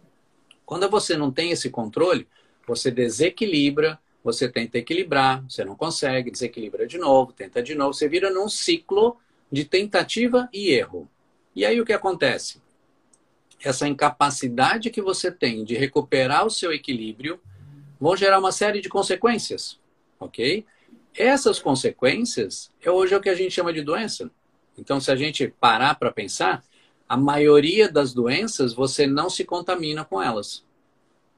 Quando 0.66 0.86
você 0.90 1.16
não 1.16 1.30
tem 1.30 1.50
esse 1.50 1.70
controle, 1.70 2.28
você 2.66 2.90
desequilibra, 2.90 3.98
você 4.24 4.48
tenta 4.48 4.78
equilibrar, 4.78 5.44
você 5.46 5.64
não 5.66 5.76
consegue, 5.76 6.30
desequilibra 6.30 6.86
de 6.86 6.96
novo, 6.96 7.32
tenta 7.32 7.62
de 7.62 7.74
novo, 7.74 7.92
você 7.92 8.08
vira 8.08 8.30
num 8.30 8.48
ciclo 8.48 9.18
de 9.52 9.66
tentativa 9.66 10.48
e 10.50 10.70
erro. 10.70 11.06
E 11.54 11.64
aí 11.64 11.78
o 11.78 11.84
que 11.84 11.92
acontece? 11.92 12.60
Essa 13.62 13.86
incapacidade 13.86 14.90
que 14.90 15.02
você 15.02 15.30
tem 15.30 15.62
de 15.62 15.74
recuperar 15.74 16.46
o 16.46 16.50
seu 16.50 16.72
equilíbrio 16.72 17.38
vão 18.00 18.16
gerar 18.16 18.38
uma 18.38 18.50
série 18.50 18.80
de 18.80 18.88
consequências, 18.88 19.78
ok? 20.18 20.64
Essas 21.14 21.58
consequências 21.58 22.70
é 22.82 22.90
hoje 22.90 23.14
é 23.14 23.16
o 23.16 23.20
que 23.20 23.28
a 23.28 23.34
gente 23.34 23.52
chama 23.52 23.72
de 23.72 23.82
doença. 23.82 24.30
Então, 24.76 25.00
se 25.00 25.10
a 25.10 25.16
gente 25.16 25.48
parar 25.60 25.94
para 25.94 26.10
pensar, 26.10 26.64
a 27.08 27.16
maioria 27.16 27.88
das 27.88 28.12
doenças 28.12 28.72
você 28.72 29.06
não 29.06 29.28
se 29.28 29.44
contamina 29.44 30.04
com 30.04 30.20
elas. 30.20 30.64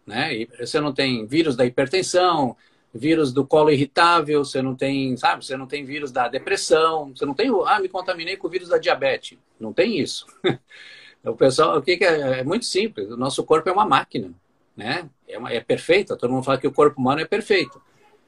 Né? 0.06 0.46
Você 0.58 0.80
não 0.80 0.92
tem 0.92 1.26
vírus 1.26 1.56
da 1.56 1.66
hipertensão, 1.66 2.56
vírus 2.96 3.32
do 3.32 3.46
colo 3.46 3.70
irritável, 3.70 4.44
você 4.44 4.62
não 4.62 4.74
tem, 4.74 5.16
sabe, 5.16 5.44
você 5.44 5.56
não 5.56 5.66
tem 5.66 5.84
vírus 5.84 6.10
da 6.10 6.28
depressão, 6.28 7.12
você 7.14 7.24
não 7.24 7.34
tem, 7.34 7.50
ah, 7.66 7.80
me 7.80 7.88
contaminei 7.88 8.36
com 8.36 8.46
o 8.46 8.50
vírus 8.50 8.68
da 8.68 8.78
diabetes. 8.78 9.38
Não 9.58 9.72
tem 9.72 9.98
isso. 9.98 10.26
o 11.24 11.34
pessoal, 11.34 11.78
o 11.78 11.82
que, 11.82 11.96
que 11.96 12.04
é? 12.04 12.40
É 12.40 12.44
muito 12.44 12.64
simples. 12.64 13.10
O 13.10 13.16
nosso 13.16 13.44
corpo 13.44 13.68
é 13.68 13.72
uma 13.72 13.86
máquina 13.86 14.34
né? 14.76 15.08
É, 15.26 15.38
uma, 15.38 15.50
é 15.50 15.60
perfeita, 15.60 16.16
todo 16.16 16.30
mundo 16.30 16.44
fala 16.44 16.58
que 16.58 16.66
o 16.66 16.72
corpo 16.72 17.00
humano 17.00 17.20
é 17.20 17.24
perfeito. 17.24 17.80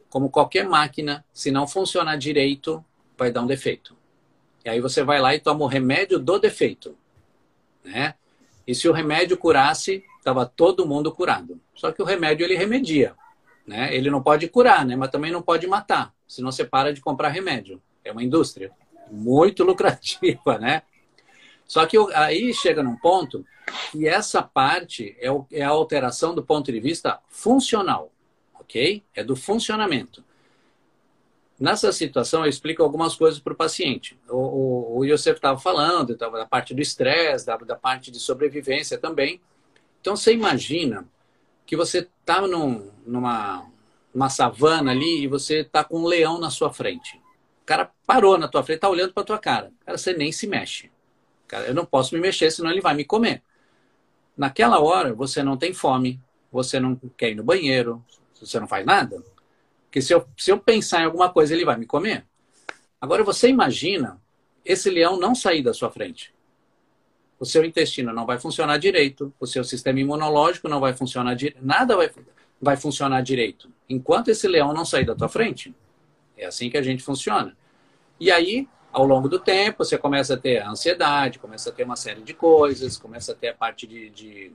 Como 0.08 0.30
qualquer 0.30 0.66
máquina, 0.66 1.24
se 1.32 1.50
não 1.50 1.68
funcionar 1.68 2.16
direito, 2.16 2.82
vai 3.16 3.30
dar 3.30 3.42
um 3.42 3.46
defeito. 3.46 3.94
E 4.64 4.70
aí 4.70 4.80
você 4.80 5.04
vai 5.04 5.20
lá 5.20 5.34
e 5.34 5.40
toma 5.40 5.64
o 5.64 5.68
remédio 5.68 6.18
do 6.18 6.38
defeito, 6.38 6.96
né? 7.84 8.14
E 8.66 8.74
se 8.74 8.88
o 8.88 8.92
remédio 8.92 9.36
curasse, 9.36 10.02
estava 10.18 10.46
todo 10.46 10.86
mundo 10.86 11.12
curado. 11.12 11.60
Só 11.74 11.92
que 11.92 12.02
o 12.02 12.04
remédio 12.04 12.44
ele 12.44 12.56
remedia, 12.56 13.14
né? 13.68 13.94
Ele 13.94 14.10
não 14.10 14.22
pode 14.22 14.48
curar, 14.48 14.84
né? 14.86 14.96
Mas 14.96 15.10
também 15.10 15.30
não 15.30 15.42
pode 15.42 15.66
matar, 15.66 16.14
senão 16.26 16.50
você 16.50 16.64
para 16.64 16.92
de 16.92 17.02
comprar 17.02 17.28
remédio. 17.28 17.80
É 18.02 18.10
uma 18.10 18.24
indústria 18.24 18.72
muito 19.10 19.62
lucrativa, 19.62 20.58
né? 20.58 20.82
Só 21.66 21.84
que 21.84 21.98
aí 22.14 22.54
chega 22.54 22.82
num 22.82 22.96
ponto 22.96 23.44
que 23.92 24.08
essa 24.08 24.42
parte 24.42 25.14
é, 25.20 25.28
é 25.52 25.62
a 25.62 25.68
alteração 25.68 26.34
do 26.34 26.42
ponto 26.42 26.72
de 26.72 26.80
vista 26.80 27.20
funcional, 27.28 28.10
ok? 28.58 29.04
É 29.14 29.22
do 29.22 29.36
funcionamento. 29.36 30.24
Nessa 31.60 31.92
situação, 31.92 32.44
eu 32.44 32.48
explico 32.48 32.82
algumas 32.82 33.16
coisas 33.16 33.38
para 33.38 33.52
o 33.52 33.56
paciente. 33.56 34.18
O, 34.28 34.98
o, 34.98 35.04
Yosef 35.04 35.36
estava 35.36 35.58
falando 35.58 36.16
da 36.16 36.46
parte 36.46 36.72
do 36.72 36.80
estresse, 36.80 37.44
da, 37.44 37.56
da, 37.58 37.76
parte 37.76 38.10
de 38.10 38.18
sobrevivência 38.18 38.96
também. 38.96 39.40
Então, 40.00 40.16
você 40.16 40.32
imagina 40.32 41.04
que 41.68 41.76
você 41.76 41.98
está 41.98 42.40
num, 42.40 42.90
numa, 43.06 43.70
numa 44.14 44.30
savana 44.30 44.90
ali 44.90 45.24
e 45.24 45.28
você 45.28 45.58
está 45.58 45.84
com 45.84 45.98
um 45.98 46.06
leão 46.06 46.40
na 46.40 46.48
sua 46.48 46.72
frente. 46.72 47.20
O 47.62 47.66
cara 47.66 47.92
parou 48.06 48.38
na 48.38 48.48
tua 48.48 48.62
frente, 48.62 48.76
está 48.76 48.88
olhando 48.88 49.12
para 49.12 49.22
tua 49.22 49.38
cara. 49.38 49.70
Cara, 49.84 49.98
você 49.98 50.14
nem 50.14 50.32
se 50.32 50.46
mexe. 50.46 50.90
Cara, 51.46 51.66
eu 51.66 51.74
não 51.74 51.84
posso 51.84 52.14
me 52.14 52.22
mexer, 52.22 52.50
senão 52.50 52.70
ele 52.70 52.80
vai 52.80 52.94
me 52.94 53.04
comer. 53.04 53.42
Naquela 54.34 54.80
hora, 54.80 55.12
você 55.12 55.42
não 55.42 55.58
tem 55.58 55.74
fome, 55.74 56.18
você 56.50 56.80
não 56.80 56.98
quer 57.18 57.32
ir 57.32 57.34
no 57.34 57.44
banheiro, 57.44 58.02
você 58.40 58.58
não 58.58 58.66
faz 58.66 58.86
nada. 58.86 59.22
Porque 59.84 60.00
se 60.00 60.14
eu, 60.14 60.26
se 60.38 60.50
eu 60.50 60.58
pensar 60.58 61.02
em 61.02 61.04
alguma 61.04 61.28
coisa, 61.28 61.52
ele 61.52 61.66
vai 61.66 61.76
me 61.76 61.84
comer. 61.84 62.24
Agora, 62.98 63.22
você 63.22 63.46
imagina 63.46 64.18
esse 64.64 64.88
leão 64.88 65.20
não 65.20 65.34
sair 65.34 65.62
da 65.62 65.74
sua 65.74 65.90
frente. 65.90 66.32
O 67.38 67.44
seu 67.44 67.64
intestino 67.64 68.12
não 68.12 68.26
vai 68.26 68.38
funcionar 68.38 68.78
direito, 68.78 69.32
o 69.38 69.46
seu 69.46 69.62
sistema 69.62 70.00
imunológico 70.00 70.68
não 70.68 70.80
vai 70.80 70.92
funcionar 70.92 71.34
direito, 71.34 71.58
nada 71.64 71.96
vai, 71.96 72.10
vai 72.60 72.76
funcionar 72.76 73.22
direito, 73.22 73.70
enquanto 73.88 74.28
esse 74.28 74.48
leão 74.48 74.72
não 74.72 74.84
sair 74.84 75.04
da 75.04 75.14
tua 75.14 75.28
frente. 75.28 75.74
É 76.36 76.46
assim 76.46 76.70
que 76.70 76.76
a 76.76 76.82
gente 76.82 77.02
funciona. 77.02 77.56
E 78.18 78.30
aí, 78.30 78.68
ao 78.92 79.04
longo 79.04 79.28
do 79.28 79.38
tempo, 79.38 79.84
você 79.84 79.96
começa 79.96 80.34
a 80.34 80.36
ter 80.36 80.62
ansiedade, 80.62 81.38
começa 81.38 81.70
a 81.70 81.72
ter 81.72 81.84
uma 81.84 81.96
série 81.96 82.22
de 82.22 82.34
coisas, 82.34 82.96
começa 82.96 83.32
a 83.32 83.34
ter 83.34 83.48
a 83.48 83.54
parte 83.54 83.86
de, 83.86 84.10
de, 84.10 84.52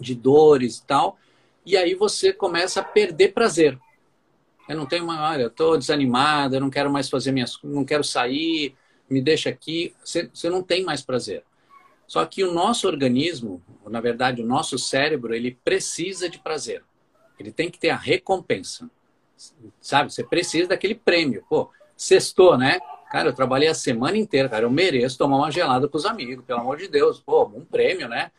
de 0.00 0.14
dores 0.14 0.78
e 0.78 0.86
tal, 0.86 1.18
e 1.64 1.76
aí 1.76 1.94
você 1.94 2.32
começa 2.32 2.80
a 2.80 2.84
perder 2.84 3.32
prazer. 3.32 3.78
Eu 4.68 4.76
não 4.76 4.86
tenho 4.86 5.04
uma, 5.04 5.30
olha, 5.30 5.42
eu 5.42 5.48
estou 5.48 5.76
desanimada, 5.76 6.56
eu 6.56 6.60
não 6.60 6.70
quero 6.70 6.90
mais 6.90 7.08
fazer 7.08 7.32
minhas, 7.32 7.58
não 7.62 7.84
quero 7.84 8.02
sair, 8.02 8.74
me 9.08 9.20
deixa 9.20 9.50
aqui. 9.50 9.94
Você, 10.02 10.28
você 10.32 10.48
não 10.48 10.62
tem 10.62 10.82
mais 10.84 11.02
prazer. 11.02 11.44
Só 12.14 12.24
que 12.24 12.44
o 12.44 12.52
nosso 12.52 12.86
organismo, 12.86 13.60
na 13.88 14.00
verdade, 14.00 14.40
o 14.40 14.46
nosso 14.46 14.78
cérebro, 14.78 15.34
ele 15.34 15.58
precisa 15.64 16.28
de 16.28 16.38
prazer. 16.38 16.84
Ele 17.40 17.50
tem 17.50 17.68
que 17.68 17.76
ter 17.76 17.90
a 17.90 17.96
recompensa. 17.96 18.88
Sabe? 19.80 20.12
Você 20.12 20.22
precisa 20.22 20.68
daquele 20.68 20.94
prêmio. 20.94 21.44
Pô, 21.48 21.68
sextou, 21.96 22.56
né? 22.56 22.78
Cara, 23.10 23.30
eu 23.30 23.32
trabalhei 23.32 23.66
a 23.66 23.74
semana 23.74 24.16
inteira, 24.16 24.48
cara. 24.48 24.64
Eu 24.64 24.70
mereço 24.70 25.18
tomar 25.18 25.38
uma 25.38 25.50
gelada 25.50 25.88
com 25.88 25.98
os 25.98 26.06
amigos, 26.06 26.44
pelo 26.44 26.60
amor 26.60 26.76
de 26.76 26.86
Deus. 26.86 27.18
Pô, 27.18 27.46
um 27.46 27.64
prêmio, 27.64 28.08
né? 28.08 28.30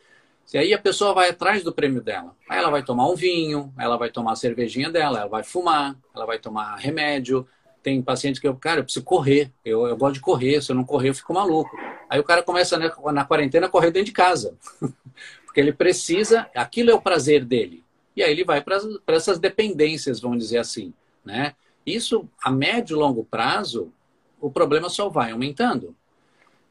E 0.54 0.56
aí 0.56 0.72
a 0.72 0.78
pessoa 0.78 1.12
vai 1.12 1.28
atrás 1.28 1.62
do 1.62 1.70
prêmio 1.70 2.00
dela. 2.00 2.34
Aí 2.48 2.58
ela 2.58 2.70
vai 2.70 2.82
tomar 2.82 3.06
um 3.10 3.14
vinho, 3.14 3.74
ela 3.78 3.98
vai 3.98 4.08
tomar 4.08 4.32
a 4.32 4.36
cervejinha 4.36 4.88
dela, 4.90 5.18
ela 5.18 5.28
vai 5.28 5.44
fumar, 5.44 5.94
ela 6.14 6.24
vai 6.24 6.38
tomar 6.38 6.76
remédio. 6.76 7.46
Tem 7.86 8.02
pacientes 8.02 8.40
que 8.40 8.48
eu, 8.48 8.56
cara, 8.56 8.80
eu 8.80 8.82
preciso 8.82 9.04
correr. 9.04 9.52
Eu, 9.64 9.86
eu 9.86 9.96
gosto 9.96 10.14
de 10.14 10.20
correr, 10.20 10.60
se 10.60 10.72
eu 10.72 10.74
não 10.74 10.82
correr 10.82 11.10
eu 11.10 11.14
fico 11.14 11.32
maluco. 11.32 11.70
Aí 12.10 12.18
o 12.18 12.24
cara 12.24 12.42
começa 12.42 12.76
né, 12.76 12.90
na 13.12 13.24
quarentena 13.24 13.68
a 13.68 13.70
correr 13.70 13.92
dentro 13.92 14.06
de 14.06 14.12
casa. 14.12 14.58
Porque 15.46 15.60
ele 15.60 15.72
precisa, 15.72 16.50
aquilo 16.52 16.90
é 16.90 16.94
o 16.94 17.00
prazer 17.00 17.44
dele. 17.44 17.84
E 18.16 18.24
aí 18.24 18.32
ele 18.32 18.42
vai 18.42 18.60
para 18.60 18.80
essas 19.14 19.38
dependências, 19.38 20.18
vamos 20.18 20.38
dizer 20.38 20.58
assim. 20.58 20.92
Né? 21.24 21.54
Isso, 21.86 22.28
a 22.42 22.50
médio 22.50 22.96
e 22.96 22.98
longo 22.98 23.24
prazo, 23.24 23.92
o 24.40 24.50
problema 24.50 24.88
só 24.88 25.08
vai 25.08 25.30
aumentando. 25.30 25.94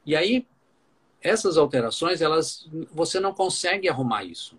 E 0.04 0.14
aí, 0.14 0.46
essas 1.22 1.56
alterações, 1.56 2.20
elas, 2.20 2.68
você 2.92 3.18
não 3.18 3.32
consegue 3.32 3.88
arrumar 3.88 4.22
isso. 4.24 4.58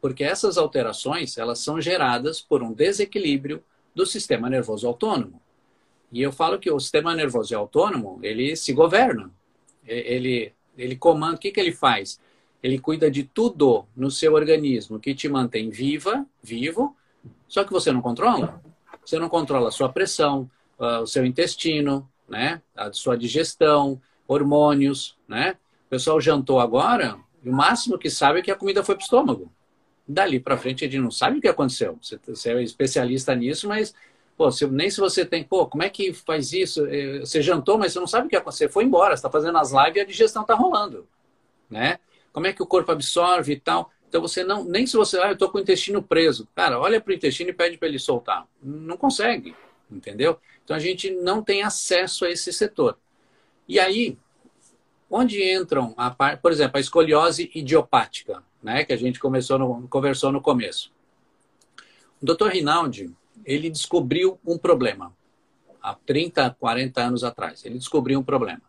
Porque 0.00 0.24
essas 0.24 0.56
alterações, 0.56 1.36
elas 1.36 1.58
são 1.58 1.78
geradas 1.82 2.40
por 2.40 2.62
um 2.62 2.72
desequilíbrio 2.72 3.62
do 3.94 4.06
sistema 4.06 4.48
nervoso 4.48 4.86
autônomo. 4.88 5.41
E 6.12 6.20
eu 6.20 6.30
falo 6.30 6.58
que 6.58 6.70
o 6.70 6.78
sistema 6.78 7.14
nervoso 7.14 7.56
autônomo, 7.56 8.20
ele 8.22 8.54
se 8.54 8.72
governa. 8.72 9.30
Ele, 9.86 10.52
ele 10.76 10.94
comanda, 10.94 11.36
o 11.36 11.38
que, 11.38 11.50
que 11.50 11.58
ele 11.58 11.72
faz? 11.72 12.20
Ele 12.62 12.78
cuida 12.78 13.10
de 13.10 13.24
tudo 13.24 13.86
no 13.96 14.10
seu 14.10 14.34
organismo 14.34 15.00
que 15.00 15.14
te 15.14 15.28
mantém 15.28 15.70
viva, 15.70 16.24
vivo, 16.42 16.94
só 17.48 17.64
que 17.64 17.72
você 17.72 17.90
não 17.90 18.02
controla. 18.02 18.62
Você 19.04 19.18
não 19.18 19.28
controla 19.28 19.68
a 19.68 19.72
sua 19.72 19.88
pressão, 19.88 20.48
uh, 20.78 21.02
o 21.02 21.06
seu 21.06 21.24
intestino, 21.24 22.08
né? 22.28 22.60
a 22.76 22.92
sua 22.92 23.16
digestão, 23.16 24.00
hormônios. 24.28 25.16
Né? 25.26 25.56
O 25.86 25.90
pessoal 25.90 26.20
jantou 26.20 26.60
agora, 26.60 27.18
e 27.42 27.48
o 27.48 27.52
máximo 27.52 27.98
que 27.98 28.10
sabe 28.10 28.40
é 28.40 28.42
que 28.42 28.50
a 28.50 28.56
comida 28.56 28.84
foi 28.84 28.94
para 28.94 29.02
o 29.02 29.04
estômago. 29.04 29.52
Dali 30.06 30.38
para 30.38 30.58
frente, 30.58 30.84
ele 30.84 30.98
não 30.98 31.10
sabe 31.10 31.38
o 31.38 31.40
que 31.40 31.48
aconteceu. 31.48 31.98
Você, 32.00 32.18
você 32.26 32.52
é 32.52 32.62
especialista 32.62 33.34
nisso, 33.34 33.66
mas 33.66 33.94
Pô, 34.36 34.50
se, 34.50 34.66
nem 34.66 34.90
se 34.90 34.98
você 34.98 35.24
tem, 35.24 35.44
pô, 35.44 35.66
como 35.66 35.82
é 35.82 35.90
que 35.90 36.12
faz 36.12 36.52
isso? 36.52 36.86
É, 36.86 37.20
você 37.20 37.42
jantou, 37.42 37.78
mas 37.78 37.92
você 37.92 38.00
não 38.00 38.06
sabe 38.06 38.26
o 38.26 38.30
que 38.30 38.36
aconteceu. 38.36 38.68
Você 38.68 38.72
foi 38.72 38.84
embora, 38.84 39.14
está 39.14 39.30
fazendo 39.30 39.58
as 39.58 39.72
lives 39.72 39.96
e 39.96 40.00
a 40.00 40.04
digestão 40.04 40.42
está 40.42 40.54
rolando, 40.54 41.06
né? 41.70 41.98
Como 42.32 42.46
é 42.46 42.52
que 42.52 42.62
o 42.62 42.66
corpo 42.66 42.90
absorve 42.90 43.52
e 43.52 43.60
tal. 43.60 43.90
Então 44.08 44.20
você 44.20 44.44
não, 44.44 44.64
nem 44.64 44.86
se 44.86 44.96
você, 44.96 45.18
ah, 45.18 45.28
eu 45.28 45.32
estou 45.32 45.50
com 45.50 45.58
o 45.58 45.60
intestino 45.60 46.02
preso. 46.02 46.48
Cara, 46.54 46.78
olha 46.78 47.00
para 47.00 47.10
o 47.10 47.14
intestino 47.14 47.50
e 47.50 47.52
pede 47.52 47.78
para 47.78 47.88
ele 47.88 47.98
soltar. 47.98 48.46
Não 48.62 48.96
consegue, 48.96 49.54
entendeu? 49.90 50.38
Então 50.64 50.76
a 50.76 50.78
gente 50.78 51.10
não 51.10 51.42
tem 51.42 51.62
acesso 51.62 52.24
a 52.24 52.30
esse 52.30 52.52
setor. 52.52 52.98
E 53.68 53.78
aí, 53.80 54.18
onde 55.08 55.42
entram, 55.42 55.94
a 55.96 56.10
par, 56.10 56.38
por 56.38 56.52
exemplo, 56.52 56.76
a 56.76 56.80
escoliose 56.80 57.50
idiopática, 57.54 58.42
né, 58.62 58.84
que 58.84 58.92
a 58.92 58.96
gente 58.96 59.18
começou 59.18 59.58
no, 59.58 59.88
conversou 59.88 60.32
no 60.32 60.40
começo. 60.40 60.92
O 62.20 62.26
Dr. 62.26 62.48
Rinaldi, 62.48 63.14
ele 63.44 63.70
descobriu 63.70 64.38
um 64.46 64.58
problema. 64.58 65.12
Há 65.82 65.94
30, 65.94 66.56
40 66.58 67.00
anos 67.00 67.24
atrás. 67.24 67.64
Ele 67.64 67.78
descobriu 67.78 68.18
um 68.18 68.22
problema. 68.22 68.62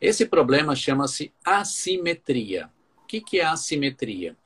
Esse 0.00 0.24
problema 0.26 0.74
chama-se 0.74 1.32
assimetria. 1.44 2.70
O 3.02 3.06
que, 3.06 3.20
que 3.20 3.40
é 3.40 3.44
assimetria? 3.44 4.36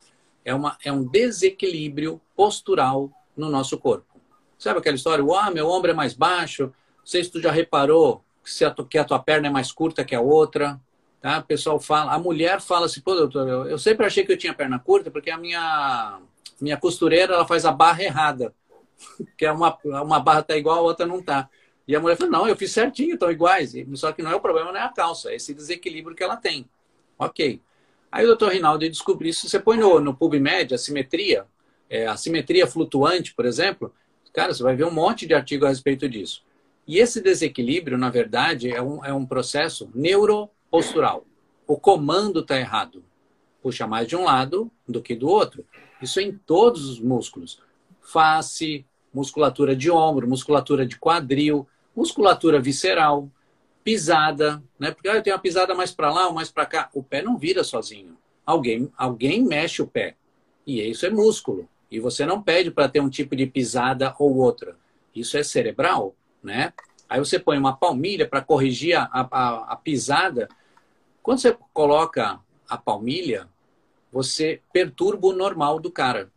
É, 0.45 0.55
uma, 0.55 0.77
é 0.85 0.91
um 0.91 1.05
desequilíbrio 1.05 2.21
postural 2.35 3.11
no 3.37 3.51
nosso 3.51 3.79
corpo. 3.79 4.21
Sabe 4.59 4.79
aquela 4.79 4.97
história? 4.97 5.25
Ah, 5.39 5.51
meu 5.51 5.69
ombro 5.69 5.91
é 5.91 5.95
mais 5.95 6.15
baixo. 6.15 6.65
Não 6.99 7.07
sei 7.07 7.23
se 7.23 7.31
tu 7.31 7.41
já 7.41 7.51
reparou 7.51 8.25
que 8.45 8.65
a, 8.65 8.75
que 8.85 8.99
a 8.99 9.05
tua 9.05 9.19
perna 9.19 9.49
é 9.49 9.51
mais 9.51 9.71
curta 9.71 10.05
que 10.05 10.15
a 10.15 10.21
outra. 10.21 10.81
Tá? 11.21 11.39
O 11.39 11.45
pessoal 11.45 11.79
fala, 11.79 12.13
a 12.13 12.19
mulher 12.19 12.61
fala 12.61 12.87
assim, 12.87 13.01
pô, 13.01 13.15
doutor, 13.15 13.49
eu, 13.49 13.65
eu 13.67 13.79
sempre 13.79 14.07
achei 14.07 14.25
que 14.25 14.33
eu 14.33 14.39
tinha 14.39 14.55
perna 14.55 14.79
curta 14.79 15.11
porque 15.11 15.31
a 15.31 15.39
minha, 15.39 16.21
minha 16.61 16.77
costureira 16.77 17.35
ela 17.35 17.47
faz 17.47 17.65
a 17.65 17.71
barra 17.71 18.03
errada. 18.03 18.53
Que 19.37 19.45
é 19.45 19.53
uma, 19.53 19.79
uma 19.85 20.21
barra 20.21 20.41
está 20.41 20.57
igual, 20.57 20.79
a 20.79 20.83
outra 20.83 21.07
não 21.07 21.19
está. 21.19 21.49
E 21.87 21.97
a 21.97 22.01
mulher 22.01 22.17
falou, 22.17 22.33
não, 22.33 22.49
eu 22.49 22.57
fiz 22.57 22.73
certinho, 22.73 23.15
estão 23.15 23.31
iguais. 23.31 23.73
Só 23.95 24.13
que 24.13 24.23
não 24.23 24.31
é 24.31 24.35
o 24.35 24.41
problema, 24.41 24.71
não 24.71 24.79
é 24.79 24.85
a 24.85 24.89
calça, 24.89 25.31
é 25.31 25.37
esse 25.37 25.53
desequilíbrio 25.53 26.17
que 26.17 26.23
ela 26.23 26.37
tem. 26.37 26.69
Ok. 27.19 27.61
Aí 28.11 28.25
o 28.25 28.29
doutor 28.29 28.53
Rinaldi 28.53 28.89
descobriu 28.89 29.31
isso. 29.31 29.49
Você 29.49 29.59
põe 29.59 29.79
no, 29.79 29.99
no 30.01 30.15
PubMed 30.15 30.75
a 30.75 30.79
simetria, 30.79 31.47
é, 31.89 32.07
a 32.07 32.17
simetria 32.17 32.67
flutuante, 32.67 33.35
por 33.35 33.45
exemplo, 33.45 33.93
cara, 34.33 34.55
você 34.55 34.63
vai 34.63 34.77
ver 34.77 34.85
um 34.85 34.91
monte 34.91 35.27
de 35.27 35.35
artigo 35.35 35.67
a 35.67 35.69
respeito 35.69 36.09
disso. 36.09 36.45
E 36.87 36.99
esse 36.99 37.21
desequilíbrio, 37.21 37.97
na 37.97 38.11
verdade, 38.11 38.71
é 38.71 38.83
um, 38.83 39.05
é 39.05 39.13
um 39.13 39.25
processo 39.25 39.91
neuropostural. 39.95 41.25
O 41.67 41.79
comando 41.79 42.41
está 42.41 42.59
errado. 42.59 43.05
Puxa 43.63 43.87
mais 43.87 44.09
de 44.09 44.17
um 44.17 44.25
lado 44.25 44.71
do 44.87 45.01
que 45.01 45.15
do 45.15 45.29
outro. 45.29 45.65
Isso 46.01 46.19
é 46.19 46.23
em 46.23 46.33
todos 46.33 46.89
os 46.89 46.99
músculos. 46.99 47.61
Face, 48.03 48.85
musculatura 49.13 49.75
de 49.75 49.91
ombro, 49.91 50.29
musculatura 50.29 50.85
de 50.85 50.99
quadril, 50.99 51.67
musculatura 51.95 52.61
visceral, 52.61 53.31
pisada, 53.85 54.63
né? 54.79 54.91
Porque 54.91 55.09
ah, 55.09 55.15
eu 55.15 55.23
tenho 55.23 55.37
uma 55.37 55.43
pisada 55.43 55.75
mais 55.75 55.93
para 55.93 56.13
lá 56.13 56.29
ou 56.29 56.35
mais 56.35 56.51
para 56.51 56.67
cá. 56.67 56.91
O 56.95 57.03
pé 57.03 57.23
não 57.23 57.37
vira 57.37 57.65
sozinho. 57.65 58.17
Alguém, 58.45 58.91
alguém 58.97 59.43
mexe 59.43 59.83
o 59.83 59.87
pé. 59.87 60.17
E 60.67 60.81
isso 60.81 61.07
é 61.07 61.11
músculo. 61.11 61.69
E 61.91 62.01
você 62.01 62.25
não 62.25 62.43
pede 62.43 62.71
para 62.71 62.89
ter 62.89 63.01
um 63.01 63.11
tipo 63.11 63.37
de 63.37 63.47
pisada 63.47 64.15
ou 64.19 64.37
outra. 64.37 64.77
Isso 65.15 65.37
é 65.37 65.43
cerebral, 65.43 66.15
né? 66.43 66.73
Aí 67.09 67.19
você 67.19 67.39
põe 67.39 67.59
uma 67.59 67.77
palmilha 67.77 68.27
para 68.27 68.41
corrigir 68.41 68.97
a, 68.97 69.09
a, 69.13 69.73
a 69.73 69.77
pisada. 69.77 70.49
Quando 71.23 71.41
você 71.41 71.57
coloca 71.73 72.41
a 72.69 72.79
palmilha, 72.79 73.49
você 74.11 74.63
perturba 74.73 75.27
o 75.29 75.33
normal 75.33 75.79
do 75.79 75.91
cara. 75.91 76.31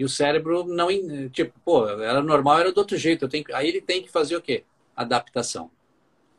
E 0.00 0.04
o 0.04 0.08
cérebro 0.08 0.64
não. 0.64 0.88
Tipo, 1.28 1.52
pô, 1.62 1.86
era 1.86 2.22
normal, 2.22 2.60
era 2.60 2.72
do 2.72 2.78
outro 2.78 2.96
jeito. 2.96 3.26
Eu 3.26 3.28
tenho, 3.28 3.44
aí 3.52 3.68
ele 3.68 3.82
tem 3.82 4.02
que 4.02 4.10
fazer 4.10 4.34
o 4.34 4.40
quê? 4.40 4.64
Adaptação. 4.96 5.70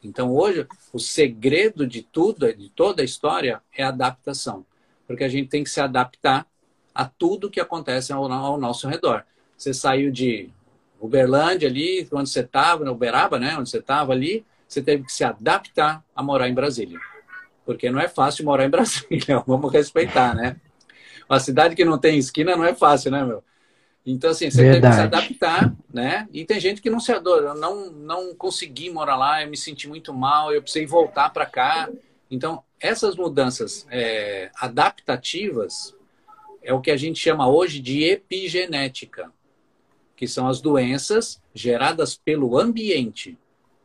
Então 0.04 0.36
hoje, 0.36 0.66
o 0.92 0.98
segredo 0.98 1.86
de 1.86 2.02
tudo, 2.02 2.52
de 2.52 2.70
toda 2.70 3.04
a 3.04 3.06
história, 3.06 3.62
é 3.72 3.84
a 3.84 3.90
adaptação. 3.90 4.66
Porque 5.06 5.24
a 5.24 5.30
gente 5.30 5.48
tem 5.48 5.64
que 5.64 5.70
se 5.70 5.80
adaptar 5.80 6.48
a 6.92 7.06
tudo 7.06 7.52
que 7.52 7.60
acontece 7.60 8.12
ao, 8.12 8.32
ao 8.32 8.60
nosso 8.60 8.88
redor. 8.88 9.24
Você 9.56 9.76
saiu 9.76 10.12
de 10.12 10.50
Uberlândia 11.00 11.70
ali, 11.70 12.10
onde 12.12 12.32
você 12.32 12.40
estava, 12.40 12.84
na 12.84 12.92
Uberaba, 12.92 13.38
né? 13.38 13.56
Onde 13.60 13.70
você 13.70 13.78
estava 13.78 14.12
ali, 14.12 14.44
você 14.68 14.82
teve 14.82 15.04
que 15.04 15.14
se 15.14 15.24
adaptar 15.24 16.04
a 16.16 16.24
morar 16.24 16.50
em 16.50 16.56
Brasília. 16.56 17.00
Porque 17.64 17.92
não 17.92 18.00
é 18.00 18.08
fácil 18.08 18.44
morar 18.44 18.66
em 18.66 18.72
Brasília, 18.72 19.38
vamos 19.46 19.72
respeitar, 19.72 20.34
né? 20.34 20.60
Uma 21.32 21.40
cidade 21.40 21.78
que 21.78 21.86
não 21.86 21.98
tem 21.98 22.18
esquina 22.18 22.58
não 22.58 22.66
é 22.66 22.76
fácil, 22.76 23.10
né, 23.10 23.24
meu? 23.24 23.42
Então, 24.06 24.32
assim, 24.32 24.52
você 24.52 24.64
Verdade. 24.64 24.82
tem 24.82 24.90
que 24.90 24.96
se 24.98 25.02
adaptar, 25.02 25.74
né? 25.94 26.28
E 26.34 26.44
tem 26.44 26.60
gente 26.60 26.82
que 26.82 26.90
não 26.90 27.00
se 27.00 27.10
adora. 27.14 27.52
Eu 27.52 27.56
não, 27.56 27.90
não 27.90 28.36
consegui 28.36 28.90
morar 28.90 29.16
lá, 29.16 29.42
eu 29.42 29.50
me 29.50 29.56
senti 29.56 29.88
muito 29.88 30.14
mal, 30.14 30.52
eu 30.52 30.62
precisei 30.62 30.86
voltar 30.86 31.30
para 31.30 31.46
cá. 31.46 31.90
Então, 32.30 32.62
essas 32.82 33.16
mudanças 33.16 33.88
é, 33.90 34.52
adaptativas 34.60 35.96
é 36.62 36.74
o 36.74 36.82
que 36.82 36.92
a 36.92 36.98
gente 36.98 37.18
chama 37.18 37.50
hoje 37.50 37.80
de 37.80 38.04
epigenética, 38.04 39.32
que 40.18 40.28
são 40.28 40.50
as 40.50 40.60
doenças 40.60 41.42
geradas 41.54 42.14
pelo 42.14 42.60
ambiente, 42.60 43.38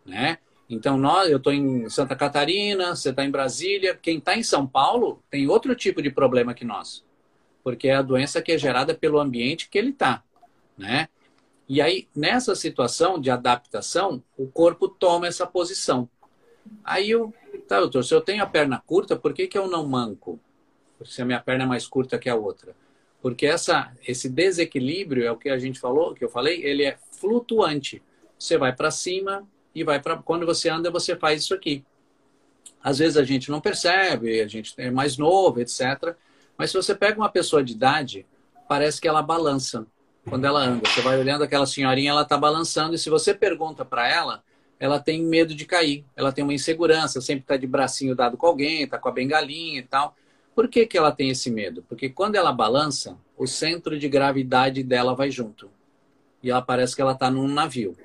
né? 0.04 0.38
Então, 0.68 0.98
nós, 0.98 1.30
eu 1.30 1.36
estou 1.36 1.52
em 1.52 1.88
Santa 1.88 2.16
Catarina, 2.16 2.96
você 2.96 3.10
está 3.10 3.24
em 3.24 3.30
Brasília. 3.30 3.94
Quem 3.94 4.18
está 4.18 4.36
em 4.36 4.42
São 4.42 4.66
Paulo 4.66 5.22
tem 5.30 5.46
outro 5.46 5.76
tipo 5.76 6.02
de 6.02 6.10
problema 6.10 6.52
que 6.52 6.64
nós 6.64 7.05
porque 7.66 7.88
é 7.88 7.96
a 7.96 8.02
doença 8.02 8.40
que 8.40 8.52
é 8.52 8.58
gerada 8.58 8.94
pelo 8.94 9.18
ambiente 9.18 9.68
que 9.68 9.76
ele 9.76 9.90
está, 9.90 10.22
né? 10.78 11.08
E 11.68 11.82
aí, 11.82 12.06
nessa 12.14 12.54
situação 12.54 13.20
de 13.20 13.28
adaptação, 13.28 14.22
o 14.38 14.46
corpo 14.46 14.86
toma 14.86 15.26
essa 15.26 15.44
posição. 15.44 16.08
Aí 16.84 17.10
eu, 17.10 17.34
tá, 17.66 17.80
doutor, 17.80 18.04
se 18.04 18.14
eu 18.14 18.20
tenho 18.20 18.40
a 18.40 18.46
perna 18.46 18.80
curta, 18.86 19.16
por 19.16 19.32
que, 19.34 19.48
que 19.48 19.58
eu 19.58 19.66
não 19.66 19.84
manco? 19.84 20.38
Se 21.04 21.20
a 21.20 21.24
minha 21.24 21.40
perna 21.40 21.64
é 21.64 21.66
mais 21.66 21.88
curta 21.88 22.20
que 22.20 22.28
a 22.28 22.36
outra. 22.36 22.72
Porque 23.20 23.46
essa, 23.46 23.92
esse 24.06 24.28
desequilíbrio 24.28 25.26
é 25.26 25.32
o 25.32 25.36
que 25.36 25.48
a 25.48 25.58
gente 25.58 25.80
falou, 25.80 26.14
que 26.14 26.24
eu 26.24 26.30
falei, 26.30 26.64
ele 26.64 26.84
é 26.84 26.96
flutuante. 27.10 28.00
Você 28.38 28.56
vai 28.56 28.72
para 28.76 28.92
cima 28.92 29.44
e 29.74 29.82
vai 29.82 30.00
para. 30.00 30.18
Quando 30.18 30.46
você 30.46 30.68
anda, 30.68 30.88
você 30.88 31.16
faz 31.16 31.42
isso 31.42 31.52
aqui. 31.52 31.84
Às 32.80 32.98
vezes 32.98 33.16
a 33.16 33.24
gente 33.24 33.50
não 33.50 33.60
percebe, 33.60 34.40
a 34.40 34.46
gente 34.46 34.72
é 34.76 34.88
mais 34.88 35.18
novo, 35.18 35.60
etc. 35.60 36.14
Mas 36.56 36.70
se 36.70 36.76
você 36.76 36.94
pega 36.94 37.18
uma 37.18 37.28
pessoa 37.28 37.62
de 37.62 37.72
idade, 37.72 38.26
parece 38.68 39.00
que 39.00 39.08
ela 39.08 39.22
balança 39.22 39.86
quando 40.28 40.44
ela 40.44 40.60
anda. 40.60 40.88
Você 40.88 41.00
vai 41.00 41.18
olhando 41.18 41.44
aquela 41.44 41.66
senhorinha, 41.66 42.10
ela 42.10 42.22
está 42.22 42.36
balançando, 42.36 42.94
e 42.94 42.98
se 42.98 43.08
você 43.08 43.34
pergunta 43.34 43.84
para 43.84 44.08
ela, 44.08 44.42
ela 44.78 44.98
tem 45.00 45.22
medo 45.22 45.54
de 45.54 45.64
cair, 45.64 46.04
ela 46.14 46.32
tem 46.32 46.44
uma 46.44 46.52
insegurança, 46.52 47.20
sempre 47.20 47.42
está 47.42 47.56
de 47.56 47.66
bracinho 47.66 48.14
dado 48.14 48.36
com 48.36 48.46
alguém, 48.46 48.82
está 48.82 48.98
com 48.98 49.08
a 49.08 49.12
bengalinha 49.12 49.78
e 49.78 49.82
tal. 49.82 50.14
Por 50.54 50.68
que, 50.68 50.86
que 50.86 50.96
ela 50.98 51.12
tem 51.12 51.30
esse 51.30 51.50
medo? 51.50 51.84
Porque 51.88 52.08
quando 52.08 52.34
ela 52.34 52.52
balança, 52.52 53.16
o 53.36 53.46
centro 53.46 53.98
de 53.98 54.08
gravidade 54.08 54.82
dela 54.82 55.14
vai 55.14 55.30
junto. 55.30 55.70
E 56.42 56.50
ela 56.50 56.62
parece 56.62 56.94
que 56.94 57.02
ela 57.02 57.12
está 57.12 57.30
num 57.30 57.48
navio. 57.48 57.96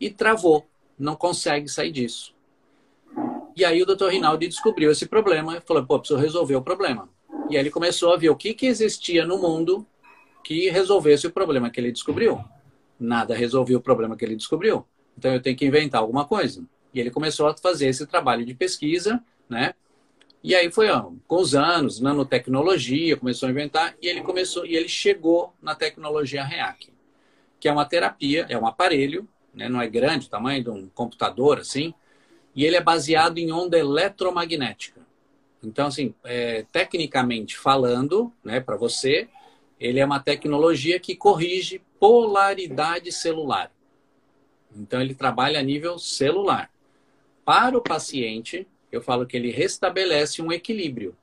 E 0.00 0.10
travou, 0.10 0.66
não 0.98 1.14
consegue 1.14 1.68
sair 1.68 1.92
disso. 1.92 2.34
E 3.56 3.64
aí 3.64 3.82
o 3.82 3.86
doutor 3.86 4.10
Rinaldi 4.10 4.48
descobriu 4.48 4.90
esse 4.90 5.06
problema 5.06 5.56
e 5.56 5.60
falou, 5.60 5.84
pô, 5.86 5.98
preciso 5.98 6.18
resolver 6.18 6.56
o 6.56 6.62
problema. 6.62 7.08
E 7.50 7.56
aí 7.56 7.62
ele 7.62 7.70
começou 7.70 8.12
a 8.12 8.16
ver 8.16 8.30
o 8.30 8.36
que, 8.36 8.54
que 8.54 8.66
existia 8.66 9.24
no 9.26 9.38
mundo 9.38 9.86
que 10.42 10.68
resolvesse 10.70 11.26
o 11.26 11.30
problema 11.30 11.70
que 11.70 11.80
ele 11.80 11.92
descobriu. 11.92 12.42
Nada 12.98 13.34
resolveu 13.34 13.78
o 13.78 13.82
problema 13.82 14.16
que 14.16 14.24
ele 14.24 14.36
descobriu. 14.36 14.86
Então 15.16 15.32
eu 15.32 15.40
tenho 15.40 15.56
que 15.56 15.64
inventar 15.64 16.00
alguma 16.00 16.24
coisa. 16.24 16.64
E 16.92 17.00
ele 17.00 17.10
começou 17.10 17.48
a 17.48 17.56
fazer 17.56 17.88
esse 17.88 18.06
trabalho 18.06 18.44
de 18.44 18.54
pesquisa, 18.54 19.22
né? 19.48 19.74
E 20.42 20.54
aí 20.54 20.70
foi 20.70 20.90
ó, 20.90 21.10
com 21.26 21.36
os 21.36 21.54
anos, 21.54 22.00
nanotecnologia, 22.00 23.16
começou 23.16 23.48
a 23.48 23.50
inventar 23.50 23.96
e 24.00 24.06
ele 24.06 24.20
começou 24.20 24.66
e 24.66 24.76
ele 24.76 24.88
chegou 24.88 25.54
na 25.60 25.74
tecnologia 25.74 26.44
REAC, 26.44 26.92
que 27.58 27.66
é 27.66 27.72
uma 27.72 27.86
terapia, 27.86 28.44
é 28.48 28.58
um 28.58 28.66
aparelho, 28.66 29.26
né? 29.54 29.68
Não 29.68 29.80
é 29.80 29.88
grande, 29.88 30.28
tamanho 30.28 30.62
de 30.62 30.70
um 30.70 30.86
computador 30.88 31.58
assim, 31.58 31.94
e 32.54 32.64
ele 32.64 32.76
é 32.76 32.80
baseado 32.80 33.38
em 33.38 33.50
onda 33.50 33.78
eletromagnética. 33.78 35.00
Então 35.64 35.86
assim, 35.86 36.14
é, 36.24 36.64
tecnicamente 36.70 37.56
falando, 37.56 38.32
né, 38.44 38.60
para 38.60 38.76
você, 38.76 39.28
ele 39.78 40.00
é 40.00 40.04
uma 40.04 40.20
tecnologia 40.20 41.00
que 41.00 41.16
corrige 41.16 41.82
polaridade 41.98 43.10
celular. 43.12 43.70
Então, 44.76 45.00
ele 45.00 45.14
trabalha 45.14 45.60
a 45.60 45.62
nível 45.62 45.98
celular. 45.98 46.70
Para 47.44 47.76
o 47.76 47.82
paciente, 47.82 48.66
eu 48.90 49.00
falo 49.00 49.26
que 49.26 49.36
ele 49.36 49.50
restabelece 49.50 50.42
um 50.42 50.52
equilíbrio 50.52 51.16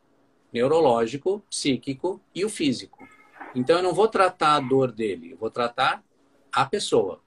neurológico, 0.54 1.44
psíquico 1.50 2.22
e 2.34 2.46
o 2.46 2.50
físico. 2.50 3.08
Então, 3.56 3.78
eu 3.78 3.84
não 3.84 3.94
vou 3.94 4.08
tratar 4.08 4.56
a 4.56 4.60
dor 4.60 4.92
dele, 4.92 5.32
eu 5.32 5.38
vou 5.38 5.50
tratar 5.50 6.04
a 6.52 6.66
pessoa. 6.66 7.22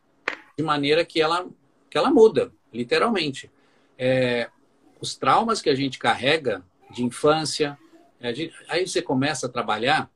De 0.57 0.62
maneira 0.62 1.05
que 1.05 1.20
ela, 1.20 1.46
que 1.90 1.98
ela 1.98 2.11
muda, 2.11 2.53
literalmente. 2.72 3.50
É, 3.98 4.48
os 5.00 5.16
traumas 5.16 5.61
que 5.61 5.68
a 5.68 5.74
gente 5.74 5.98
carrega 5.98 6.64
de 6.94 7.04
infância, 7.04 7.78
gente, 8.20 8.54
aí 8.68 8.87
você 8.87 9.02
começa 9.02 9.46
a 9.46 9.50
trabalhar 9.50 10.11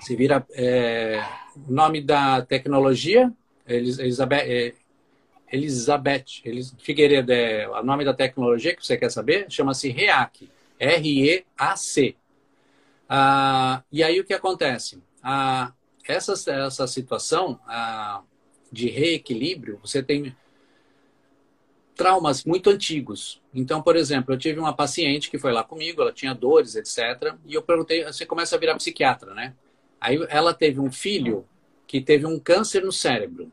se 0.00 0.16
vira 0.16 0.46
é, 0.52 1.22
o 1.68 1.72
nome 1.72 2.00
da 2.00 2.42
tecnologia, 2.42 3.32
Elizabeth, 3.66 4.44
é, 4.44 4.74
Elizabeth 5.50 6.24
Elis, 6.44 6.74
Figueiredo 6.78 7.32
é 7.32 7.68
o 7.68 7.82
nome 7.82 8.04
da 8.04 8.14
tecnologia 8.14 8.74
que 8.74 8.84
você 8.84 8.96
quer 8.96 9.10
saber, 9.10 9.46
chama-se 9.50 9.88
REAC, 9.88 10.50
R-E-A-C. 10.78 12.16
Ah, 13.08 13.82
e 13.90 14.02
aí 14.02 14.20
o 14.20 14.24
que 14.24 14.34
acontece? 14.34 15.02
Ah, 15.22 15.72
essa, 16.06 16.32
essa 16.50 16.86
situação 16.86 17.58
ah, 17.66 18.22
de 18.70 18.88
reequilíbrio, 18.88 19.78
você 19.82 20.02
tem 20.02 20.36
traumas 21.98 22.44
muito 22.44 22.70
antigos. 22.70 23.42
Então, 23.52 23.82
por 23.82 23.96
exemplo, 23.96 24.32
eu 24.32 24.38
tive 24.38 24.60
uma 24.60 24.72
paciente 24.72 25.28
que 25.28 25.36
foi 25.36 25.52
lá 25.52 25.64
comigo, 25.64 26.00
ela 26.00 26.12
tinha 26.12 26.32
dores, 26.32 26.76
etc. 26.76 27.34
E 27.44 27.54
eu 27.54 27.62
perguntei, 27.62 28.04
você 28.04 28.24
começa 28.24 28.54
a 28.54 28.58
virar 28.58 28.76
psiquiatra, 28.76 29.34
né? 29.34 29.52
Aí 30.00 30.16
ela 30.30 30.54
teve 30.54 30.78
um 30.78 30.92
filho 30.92 31.44
que 31.88 32.00
teve 32.00 32.24
um 32.24 32.38
câncer 32.38 32.84
no 32.84 32.92
cérebro 32.92 33.50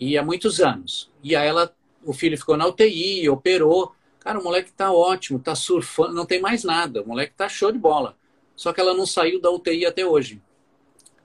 e 0.00 0.18
há 0.18 0.24
muitos 0.24 0.60
anos. 0.60 1.12
E 1.22 1.36
aí 1.36 1.46
ela, 1.46 1.72
o 2.04 2.12
filho 2.12 2.36
ficou 2.36 2.56
na 2.56 2.66
UTI, 2.66 3.28
operou. 3.30 3.94
Cara, 4.18 4.40
o 4.40 4.42
moleque 4.42 4.72
tá 4.72 4.90
ótimo, 4.90 5.38
tá 5.38 5.54
surfando, 5.54 6.12
não 6.12 6.26
tem 6.26 6.40
mais 6.40 6.64
nada. 6.64 7.02
O 7.02 7.06
moleque 7.06 7.34
tá 7.36 7.48
show 7.48 7.70
de 7.70 7.78
bola. 7.78 8.16
Só 8.56 8.72
que 8.72 8.80
ela 8.80 8.94
não 8.94 9.06
saiu 9.06 9.40
da 9.40 9.48
UTI 9.48 9.86
até 9.86 10.04
hoje. 10.04 10.42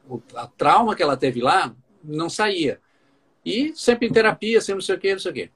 O, 0.08 0.22
a 0.36 0.46
trauma 0.46 0.96
que 0.96 1.02
ela 1.02 1.18
teve 1.18 1.42
lá 1.42 1.76
não 2.04 2.30
saía. 2.30 2.80
E 3.44 3.74
sempre 3.76 4.08
em 4.08 4.12
terapia, 4.12 4.62
sempre 4.62 4.76
não 4.76 4.82
sei 4.82 4.96
o 4.96 5.00
quê, 5.00 5.14
não 5.14 5.20
sei 5.20 5.32
o 5.32 5.34
quê. 5.34 5.50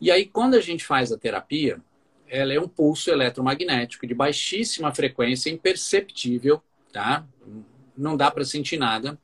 E 0.00 0.10
aí, 0.10 0.24
quando 0.26 0.54
a 0.54 0.60
gente 0.60 0.84
faz 0.84 1.12
a 1.12 1.18
terapia, 1.18 1.80
ela 2.26 2.52
é 2.52 2.60
um 2.60 2.68
pulso 2.68 3.10
eletromagnético 3.10 4.06
de 4.06 4.14
baixíssima 4.14 4.94
frequência, 4.94 5.50
imperceptível, 5.50 6.62
tá? 6.92 7.26
não 8.00 8.16
dá 8.16 8.30
para 8.30 8.44
sentir 8.44 8.78
nada. 8.78 9.18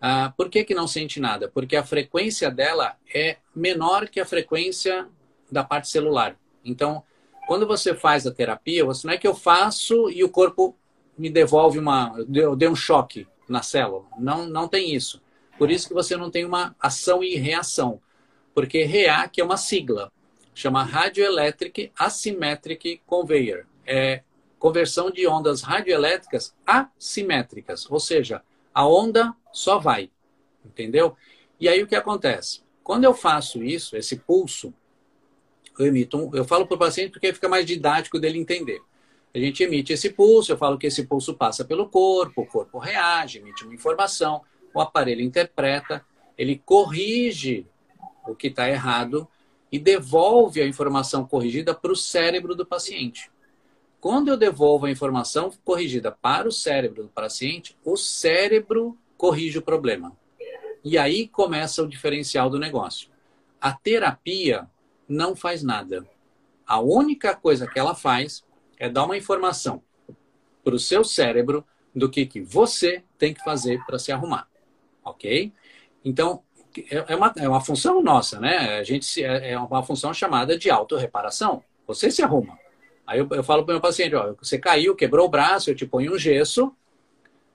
Ah, 0.00 0.32
por 0.36 0.48
que, 0.48 0.64
que 0.64 0.74
não 0.74 0.86
sente 0.86 1.18
nada? 1.18 1.48
Porque 1.48 1.76
a 1.76 1.84
frequência 1.84 2.50
dela 2.50 2.96
é 3.12 3.38
menor 3.54 4.08
que 4.08 4.20
a 4.20 4.26
frequência 4.26 5.08
da 5.50 5.64
parte 5.64 5.88
celular. 5.88 6.36
Então, 6.64 7.02
quando 7.46 7.66
você 7.66 7.94
faz 7.94 8.26
a 8.26 8.30
terapia, 8.30 8.84
você 8.84 9.06
não 9.06 9.14
é 9.14 9.18
que 9.18 9.26
eu 9.26 9.34
faço 9.34 10.10
e 10.10 10.22
o 10.22 10.28
corpo 10.28 10.76
me 11.18 11.28
devolve 11.28 11.78
uma. 11.78 12.14
Eu 12.32 12.54
dei 12.54 12.68
um 12.68 12.76
choque 12.76 13.26
na 13.48 13.62
célula. 13.62 14.04
Não, 14.18 14.46
não 14.46 14.68
tem 14.68 14.94
isso. 14.94 15.20
Por 15.58 15.70
isso 15.70 15.88
que 15.88 15.94
você 15.94 16.16
não 16.16 16.30
tem 16.30 16.44
uma 16.44 16.74
ação 16.80 17.22
e 17.22 17.36
reação. 17.36 18.00
Porque 18.60 18.84
REAC 18.84 19.40
é 19.40 19.42
uma 19.42 19.56
sigla. 19.56 20.12
Chama 20.54 20.84
Radioelectric 20.84 21.92
Asymmetric 21.98 23.00
Conveyor. 23.06 23.64
É 23.86 24.22
conversão 24.58 25.10
de 25.10 25.26
ondas 25.26 25.62
radioelétricas 25.62 26.54
assimétricas, 26.66 27.90
ou 27.90 27.98
seja, 27.98 28.42
a 28.74 28.86
onda 28.86 29.34
só 29.50 29.78
vai, 29.78 30.10
entendeu? 30.62 31.16
E 31.58 31.70
aí 31.70 31.82
o 31.82 31.86
que 31.86 31.96
acontece? 31.96 32.60
Quando 32.84 33.04
eu 33.04 33.14
faço 33.14 33.64
isso, 33.64 33.96
esse 33.96 34.16
pulso, 34.16 34.74
eu 35.78 35.86
emito 35.86 36.18
um, 36.18 36.36
eu 36.36 36.44
falo 36.44 36.66
para 36.66 36.74
o 36.74 36.78
paciente 36.78 37.12
porque 37.12 37.32
fica 37.32 37.48
mais 37.48 37.64
didático 37.64 38.20
dele 38.20 38.38
entender. 38.38 38.82
A 39.34 39.38
gente 39.38 39.62
emite 39.62 39.94
esse 39.94 40.10
pulso, 40.10 40.52
eu 40.52 40.58
falo 40.58 40.76
que 40.76 40.88
esse 40.88 41.06
pulso 41.06 41.32
passa 41.32 41.64
pelo 41.64 41.88
corpo, 41.88 42.42
o 42.42 42.46
corpo 42.46 42.78
reage, 42.78 43.38
emite 43.38 43.64
uma 43.64 43.72
informação, 43.72 44.42
o 44.74 44.80
aparelho 44.82 45.22
interpreta, 45.22 46.04
ele 46.36 46.60
corrige 46.62 47.66
o 48.26 48.34
que 48.34 48.48
está 48.48 48.68
errado 48.68 49.28
e 49.70 49.78
devolve 49.78 50.60
a 50.60 50.66
informação 50.66 51.24
corrigida 51.24 51.74
para 51.74 51.92
o 51.92 51.96
cérebro 51.96 52.54
do 52.54 52.66
paciente. 52.66 53.30
Quando 54.00 54.28
eu 54.28 54.36
devolvo 54.36 54.86
a 54.86 54.90
informação 54.90 55.52
corrigida 55.64 56.10
para 56.10 56.48
o 56.48 56.52
cérebro 56.52 57.04
do 57.04 57.08
paciente, 57.08 57.76
o 57.84 57.96
cérebro 57.96 58.96
corrige 59.16 59.58
o 59.58 59.62
problema. 59.62 60.16
E 60.82 60.96
aí 60.96 61.28
começa 61.28 61.82
o 61.82 61.88
diferencial 61.88 62.48
do 62.48 62.58
negócio. 62.58 63.10
A 63.60 63.72
terapia 63.72 64.68
não 65.06 65.36
faz 65.36 65.62
nada. 65.62 66.08
A 66.66 66.80
única 66.80 67.36
coisa 67.36 67.66
que 67.66 67.78
ela 67.78 67.94
faz 67.94 68.42
é 68.78 68.88
dar 68.88 69.04
uma 69.04 69.16
informação 69.16 69.82
para 70.64 70.74
o 70.74 70.78
seu 70.78 71.04
cérebro 71.04 71.64
do 71.94 72.08
que, 72.08 72.24
que 72.24 72.40
você 72.40 73.04
tem 73.18 73.34
que 73.34 73.44
fazer 73.44 73.84
para 73.84 73.98
se 73.98 74.10
arrumar. 74.10 74.48
Ok? 75.04 75.52
Então, 76.04 76.42
é, 76.90 77.12
é 77.12 77.16
uma, 77.16 77.32
é 77.36 77.48
uma 77.48 77.60
função 77.60 78.02
nossa, 78.02 78.40
né? 78.40 78.78
A 78.78 78.82
gente 78.82 79.22
é, 79.22 79.52
é 79.52 79.58
uma 79.58 79.82
função 79.82 80.12
chamada 80.14 80.56
de 80.56 80.70
autorreparação. 80.70 81.62
Você 81.86 82.10
se 82.10 82.22
arruma. 82.22 82.58
Aí 83.06 83.18
eu, 83.18 83.28
eu 83.30 83.42
falo 83.42 83.64
para 83.64 83.72
o 83.72 83.74
meu 83.74 83.80
paciente, 83.80 84.14
ó, 84.14 84.34
você 84.34 84.58
caiu, 84.58 84.94
quebrou 84.94 85.26
o 85.26 85.30
braço, 85.30 85.70
eu 85.70 85.74
te 85.74 85.84
ponho 85.84 86.14
um 86.14 86.18
gesso, 86.18 86.72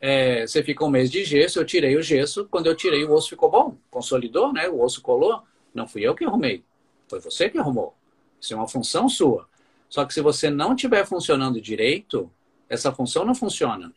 é, 0.01 0.45
você 0.45 0.61
fica 0.61 0.84
um 0.84 0.89
mês 0.89 1.09
de 1.09 1.24
gesso, 1.24 1.59
eu 1.59 1.66
tirei 1.66 1.95
o 1.95 2.01
gesso, 2.01 2.45
quando 2.51 2.68
eu 2.68 2.76
tirei 2.76 3.05
o 3.05 3.13
osso 3.13 3.30
ficou 3.30 3.49
bom, 3.49 3.78
consolidou, 3.89 4.51
né? 4.51 4.68
O 4.68 4.82
osso 4.82 5.01
colou, 5.01 5.43
não 5.74 5.88
fui 5.88 6.01
eu 6.01 6.13
que 6.13 6.26
arrumei, 6.26 6.63
foi 7.07 7.20
você 7.20 7.49
que 7.49 7.57
arrumou. 7.57 7.95
Isso 8.39 8.53
é 8.53 8.57
uma 8.57 8.68
função 8.68 9.07
sua. 9.07 9.47
Só 9.89 10.03
que 10.05 10.13
se 10.13 10.22
você 10.22 10.49
não 10.49 10.74
estiver 10.76 11.05
funcionando 11.05 11.61
direito, 11.61 12.30
essa 12.68 12.91
função 12.91 13.24
não 13.24 13.34
funciona. 13.34 13.93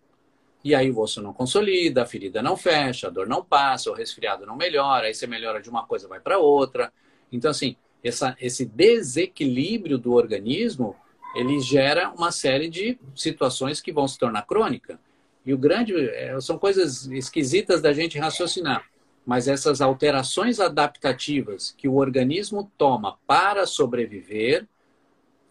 E 0.65 0.75
aí 0.75 0.91
o 0.91 0.99
osso 0.99 1.23
não 1.23 1.33
consolida, 1.33 2.03
a 2.03 2.07
ferida 2.07 2.43
não 2.43 2.57
fecha, 2.57 3.07
a 3.07 3.11
dor 3.11 3.29
não 3.29 3.45
passa, 3.45 3.91
o 3.91 3.95
resfriado 3.95 4.45
não 4.45 4.57
melhora, 4.57 5.07
aí 5.07 5.15
você 5.15 5.27
melhora 5.27 5.63
de 5.63 5.71
uma 5.71 5.87
coisa, 5.87 6.09
vai 6.09 6.21
para 6.21 6.39
outra. 6.39 6.93
Então, 7.31 7.51
assim, 7.51 7.77
essa, 8.03 8.37
esse 8.41 8.65
desequilíbrio 8.65 9.99
do 9.99 10.13
organismo 10.13 10.97
ele 11.35 11.61
gera 11.61 12.11
uma 12.11 12.33
série 12.33 12.69
de 12.69 12.99
situações 13.15 13.81
que 13.81 13.93
vão 13.93 14.09
se 14.09 14.19
tornar 14.19 14.43
crônica. 14.47 14.99
E 15.45 15.53
o 15.53 15.59
grande 15.59 15.95
é, 15.95 16.39
são 16.41 16.59
coisas 16.59 17.07
esquisitas 17.07 17.81
da 17.81 17.93
gente 17.93 18.19
raciocinar, 18.19 18.85
mas 19.25 19.47
essas 19.47 19.81
alterações 19.81 20.59
adaptativas 20.59 21.75
que 21.77 21.89
o 21.89 21.97
organismo 21.97 22.71
toma 22.77 23.19
para 23.27 23.67
sobreviver 23.67 24.67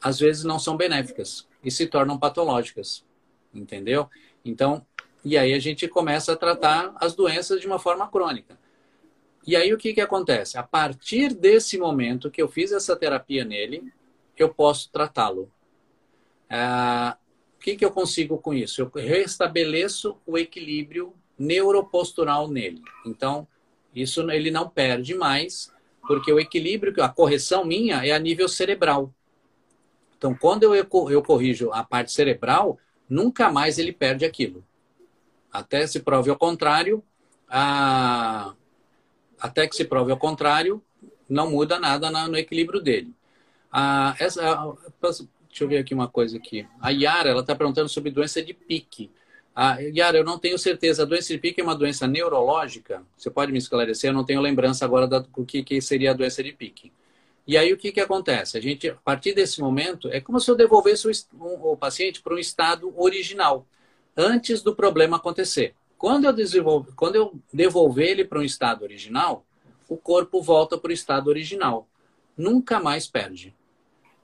às 0.02 0.20
vezes 0.20 0.44
não 0.44 0.60
são 0.60 0.78
benéficas 0.78 1.48
e 1.64 1.72
se 1.72 1.88
tornam 1.88 2.20
patológicas, 2.20 3.04
entendeu? 3.54 4.08
Então, 4.46 4.86
e 5.24 5.38
aí 5.38 5.54
a 5.54 5.60
gente 5.60 5.88
começa 5.88 6.34
a 6.34 6.38
tratar 6.38 6.96
as 7.00 7.16
doenças 7.16 7.60
de 7.60 7.68
uma 7.68 7.80
forma 7.80 8.08
crônica. 8.08 8.58
E 9.46 9.56
aí 9.56 9.74
o 9.74 9.78
que, 9.78 9.94
que 9.94 10.02
acontece? 10.02 10.58
A 10.58 10.64
partir 10.64 11.34
desse 11.34 11.78
momento 11.78 12.30
que 12.30 12.42
eu 12.42 12.50
fiz 12.50 12.72
essa 12.72 12.96
terapia 12.96 13.46
nele, 13.46 13.92
eu 14.38 14.54
posso 14.54 14.92
tratá-lo. 14.92 15.52
Ah, 16.50 17.18
o 17.58 17.64
que, 17.64 17.76
que 17.76 17.86
eu 17.86 17.92
consigo 17.92 18.38
com 18.38 18.54
isso? 18.54 18.82
Eu 18.82 18.92
restabeleço 18.94 20.18
o 20.26 20.38
equilíbrio 20.38 21.14
neuropostural 21.38 22.48
nele. 22.48 22.82
Então, 23.06 23.48
isso 23.96 24.30
ele 24.30 24.52
não 24.52 24.70
perde 24.70 25.16
mais, 25.16 25.74
porque 26.02 26.32
o 26.32 26.40
equilíbrio, 26.40 27.04
a 27.04 27.10
correção 27.10 27.66
minha 27.66 28.06
é 28.06 28.12
a 28.12 28.20
nível 28.20 28.48
cerebral. 28.48 29.14
Então, 30.18 30.36
quando 30.36 30.64
eu, 30.64 30.76
eu 31.10 31.22
corrijo 31.22 31.72
a 31.72 31.84
parte 31.84 32.12
cerebral, 32.12 32.80
nunca 33.10 33.52
mais 33.52 33.78
ele 33.78 33.92
perde 33.92 34.26
aquilo. 34.26 34.64
Até 35.52 35.88
se 35.88 36.00
prove 36.00 36.30
ao 36.30 36.38
contrário, 36.38 37.04
a... 37.50 38.54
até 39.40 39.68
que 39.68 39.76
se 39.76 39.86
prove 39.86 40.12
ao 40.12 40.18
contrário, 40.18 40.84
não 41.30 41.50
muda 41.50 41.80
nada 41.80 42.10
no 42.28 42.38
equilíbrio 42.38 42.80
dele. 42.80 43.14
A, 43.72 44.16
essa, 44.20 44.42
deixa 45.02 45.64
eu 45.64 45.68
ver 45.68 45.78
aqui 45.78 45.94
uma 45.94 46.08
coisa 46.08 46.38
aqui. 46.38 46.68
A 46.80 46.90
Yara, 46.90 47.30
ela 47.30 47.42
está 47.42 47.56
perguntando 47.56 47.90
sobre 47.90 48.12
doença 48.12 48.42
de 48.42 48.54
pique. 48.54 49.12
A, 49.56 49.80
Yara, 49.80 50.18
eu 50.18 50.24
não 50.24 50.38
tenho 50.38 50.58
certeza. 50.58 51.04
A 51.04 51.06
doença 51.06 51.34
de 51.34 51.40
pique 51.40 51.60
é 51.60 51.64
uma 51.64 51.76
doença 51.76 52.08
neurológica? 52.08 53.04
Você 53.18 53.30
pode 53.30 53.52
me 53.52 53.58
esclarecer? 53.58 54.10
Eu 54.10 54.14
não 54.14 54.24
tenho 54.24 54.42
lembrança 54.42 54.86
agora 54.86 55.08
do 55.08 55.46
que, 55.46 55.64
que 55.64 55.82
seria 55.82 56.12
a 56.12 56.14
doença 56.14 56.44
de 56.44 56.52
pique. 56.52 56.92
E 57.46 57.58
aí 57.58 57.72
o 57.72 57.78
que, 57.78 57.92
que 57.92 58.02
acontece? 58.02 58.58
A 58.58 58.62
gente, 58.62 58.90
a 58.90 58.96
partir 58.96 59.34
desse 59.34 59.62
momento, 59.62 60.10
é 60.10 60.20
como 60.20 60.40
se 60.40 60.52
eu 60.52 60.56
devolvesse 60.56 61.08
o, 61.08 61.72
o 61.72 61.78
paciente 61.78 62.22
para 62.22 62.36
um 62.36 62.38
estado 62.38 62.94
original, 63.00 63.66
antes 64.18 64.64
do 64.64 64.76
problema 64.76 65.18
acontecer. 65.18 65.76
Quando 65.98 66.26
eu, 66.26 66.34
desenvolvo, 66.34 66.92
quando 66.96 67.16
eu 67.16 67.40
devolver 67.54 68.10
ele 68.10 68.26
para 68.26 68.40
um 68.40 68.44
estado 68.44 68.84
original, 68.84 69.46
o 69.88 69.96
corpo 69.96 70.42
volta 70.42 70.78
para 70.78 70.90
o 70.90 70.94
estado 70.94 71.28
original. 71.28 71.88
Nunca 72.36 72.80
mais 72.80 73.08
perde. 73.08 73.56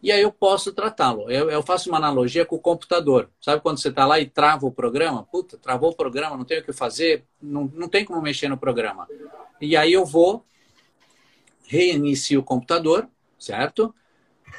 E 0.01 0.11
aí 0.11 0.21
eu 0.21 0.31
posso 0.31 0.73
tratá-lo. 0.73 1.31
Eu, 1.31 1.49
eu, 1.49 1.63
faço 1.63 1.89
uma 1.89 1.97
analogia 1.97 2.45
com 2.45 2.57
o 2.57 2.59
computador. 2.59 3.29
Sabe 3.39 3.61
quando 3.61 3.79
você 3.79 3.87
está 3.87 4.05
lá 4.05 4.19
e 4.19 4.29
trava 4.29 4.65
o 4.65 4.71
programa? 4.71 5.23
Puta, 5.23 5.57
travou 5.57 5.91
o 5.91 5.95
programa, 5.95 6.35
não 6.35 6.43
tem 6.43 6.59
o 6.59 6.63
que 6.63 6.73
fazer, 6.73 7.23
não, 7.41 7.71
não 7.73 7.87
tem 7.87 8.03
como 8.03 8.21
mexer 8.21 8.49
no 8.49 8.57
programa. 8.57 9.07
E 9.61 9.77
aí 9.77 9.93
eu 9.93 10.05
vou, 10.05 10.45
reinicio 11.65 12.41
o 12.41 12.43
computador, 12.43 13.07
certo? 13.39 13.95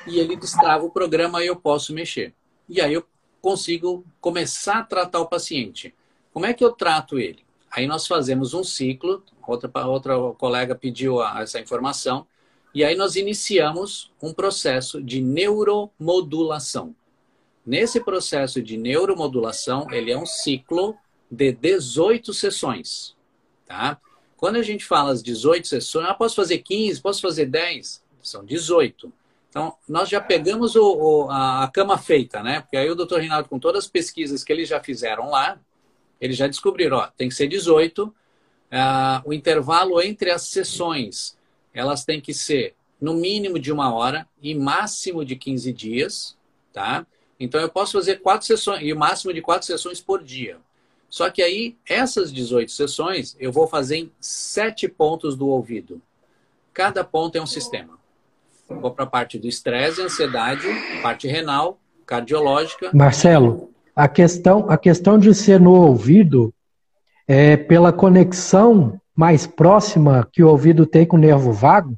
E 0.07 0.18
ele 0.18 0.35
destrava 0.35 0.85
o 0.85 0.91
programa 0.91 1.45
e 1.45 1.47
eu 1.47 1.57
posso 1.57 1.93
mexer. 1.93 2.35
E 2.66 2.80
aí 2.80 2.95
eu 2.95 3.07
consigo 3.45 4.03
começar 4.22 4.78
a 4.78 4.82
tratar 4.82 5.20
o 5.20 5.26
paciente. 5.26 5.95
Como 6.32 6.47
é 6.47 6.55
que 6.55 6.64
eu 6.64 6.72
trato 6.72 7.18
ele? 7.18 7.45
Aí 7.70 7.86
nós 7.86 8.07
fazemos 8.07 8.55
um 8.55 8.64
ciclo, 8.64 9.22
outra, 9.47 9.70
outra 9.86 10.16
colega 10.38 10.74
pediu 10.74 11.20
a, 11.20 11.42
essa 11.42 11.61
informação, 11.61 12.26
e 12.74 12.82
aí 12.82 12.97
nós 12.97 13.16
iniciamos 13.16 14.11
um 14.22 14.32
processo 14.32 15.03
de 15.03 15.20
neuromodulação. 15.20 16.97
Nesse 17.66 18.01
processo 18.01 18.62
de 18.62 18.78
neuromodulação, 18.78 19.86
ele 19.90 20.11
é 20.11 20.16
um 20.16 20.24
ciclo 20.24 20.97
de 21.30 21.53
18 21.53 22.32
sessões, 22.32 23.14
tá? 23.66 24.01
Quando 24.38 24.57
a 24.57 24.62
gente 24.62 24.86
fala 24.86 25.12
as 25.12 25.22
18 25.22 25.68
sessões, 25.68 26.09
ah, 26.09 26.14
posso 26.14 26.34
fazer 26.34 26.61
15, 26.61 27.03
posso 27.03 27.20
fazer 27.20 27.45
10? 27.45 28.03
são 28.22 28.42
18. 28.42 29.12
Então, 29.55 29.73
nós 29.89 30.09
já 30.09 30.21
pegamos 30.21 30.75
o, 30.75 30.83
o, 30.83 31.31
a, 31.31 31.71
cama 31.73 31.97
feita, 31.97 32.43
né? 32.43 32.63
Porque 32.63 32.77
aí 32.77 32.91
o 32.91 32.95
doutor 32.97 33.21
Rinaldo, 33.21 33.49
com 33.49 33.57
todas 33.57 33.85
as 33.85 33.89
pesquisas 33.89 34.43
que 34.43 34.53
eles 34.53 34.69
já 34.69 34.81
fizeram 34.81 35.31
lá, 35.31 35.61
eles 36.21 36.37
já 36.37 36.49
descobriram, 36.49 36.97
ó, 36.97 37.07
tem 37.07 37.29
que 37.29 37.37
ser 37.37 37.47
18. 37.47 38.03
Uh, 38.03 38.13
ah, 38.73 39.23
o 39.25 39.33
intervalo 39.33 40.03
entre 40.03 40.33
as 40.33 40.43
sessões, 40.49 41.39
elas 41.73 42.05
têm 42.05 42.21
que 42.21 42.35
ser 42.35 42.75
no 43.01 43.15
mínimo 43.15 43.57
de 43.57 43.71
uma 43.71 43.95
hora 43.95 44.29
e 44.43 44.57
máximo 44.57 45.25
de 45.25 45.37
15 45.37 45.73
dias, 45.73 46.37
tá? 46.73 47.07
Então, 47.39 47.61
eu 47.61 47.69
posso 47.69 47.93
fazer 47.93 48.17
quatro 48.17 48.49
sessões, 48.49 48.83
e 48.83 48.93
o 48.93 48.99
máximo 48.99 49.33
de 49.33 49.41
quatro 49.41 49.69
sessões 49.69 50.01
por 50.01 50.21
dia. 50.21 50.59
Só 51.09 51.31
que 51.31 51.41
aí, 51.41 51.77
essas 51.89 52.33
18 52.33 52.73
sessões, 52.73 53.37
eu 53.39 53.53
vou 53.53 53.69
fazer 53.69 53.99
em 53.99 54.13
sete 54.19 54.89
pontos 54.89 55.37
do 55.37 55.47
ouvido. 55.47 56.03
Cada 56.73 57.05
ponto 57.05 57.37
é 57.37 57.41
um 57.41 57.47
sistema. 57.47 58.03
Vou 58.69 58.91
para 58.91 59.05
a 59.05 59.09
parte 59.09 59.39
do 59.39 59.47
estresse, 59.47 60.01
ansiedade, 60.01 60.67
parte 61.03 61.29
renal, 61.29 61.79
cardiológica. 62.07 62.91
Marcelo, 62.95 63.71
a 63.95 64.09
questão, 64.09 64.67
a 64.69 64.77
questão 64.77 65.19
de 65.19 65.35
ser 65.35 65.61
no 65.61 65.73
ouvido 65.73 66.53
é 67.27 67.57
pela 67.57 67.93
conexão 67.93 69.01
mais 69.15 69.47
próxima 69.47 70.29
que 70.33 70.43
o 70.43 70.49
ouvido 70.49 70.87
tem 70.87 71.07
com 71.07 71.17
o 71.17 71.21
nervo 71.21 71.53
vago? 71.53 71.97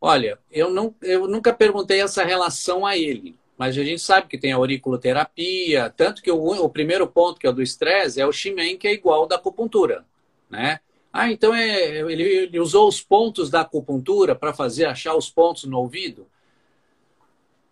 Olha, 0.00 0.38
eu, 0.50 0.70
não, 0.70 0.94
eu 1.02 1.26
nunca 1.26 1.52
perguntei 1.52 2.00
essa 2.02 2.22
relação 2.22 2.84
a 2.84 2.96
ele, 2.96 3.36
mas 3.56 3.78
a 3.78 3.82
gente 3.82 4.02
sabe 4.02 4.28
que 4.28 4.36
tem 4.36 4.52
a 4.52 4.56
auriculoterapia, 4.56 5.92
tanto 5.96 6.22
que 6.22 6.30
o, 6.30 6.36
o 6.36 6.68
primeiro 6.68 7.06
ponto, 7.06 7.40
que 7.40 7.46
é 7.46 7.50
o 7.50 7.54
do 7.54 7.62
estresse, 7.62 8.20
é 8.20 8.26
o 8.26 8.32
Shimen, 8.32 8.76
que 8.76 8.86
é 8.86 8.92
igual 8.92 9.22
ao 9.22 9.26
da 9.26 9.36
acupuntura, 9.36 10.04
né? 10.50 10.80
Ah, 11.16 11.30
então 11.30 11.54
é, 11.54 12.00
ele, 12.10 12.24
ele 12.24 12.58
usou 12.58 12.88
os 12.88 13.00
pontos 13.00 13.48
da 13.48 13.60
acupuntura 13.60 14.34
para 14.34 14.52
fazer 14.52 14.86
achar 14.86 15.14
os 15.14 15.30
pontos 15.30 15.62
no 15.62 15.78
ouvido? 15.78 16.26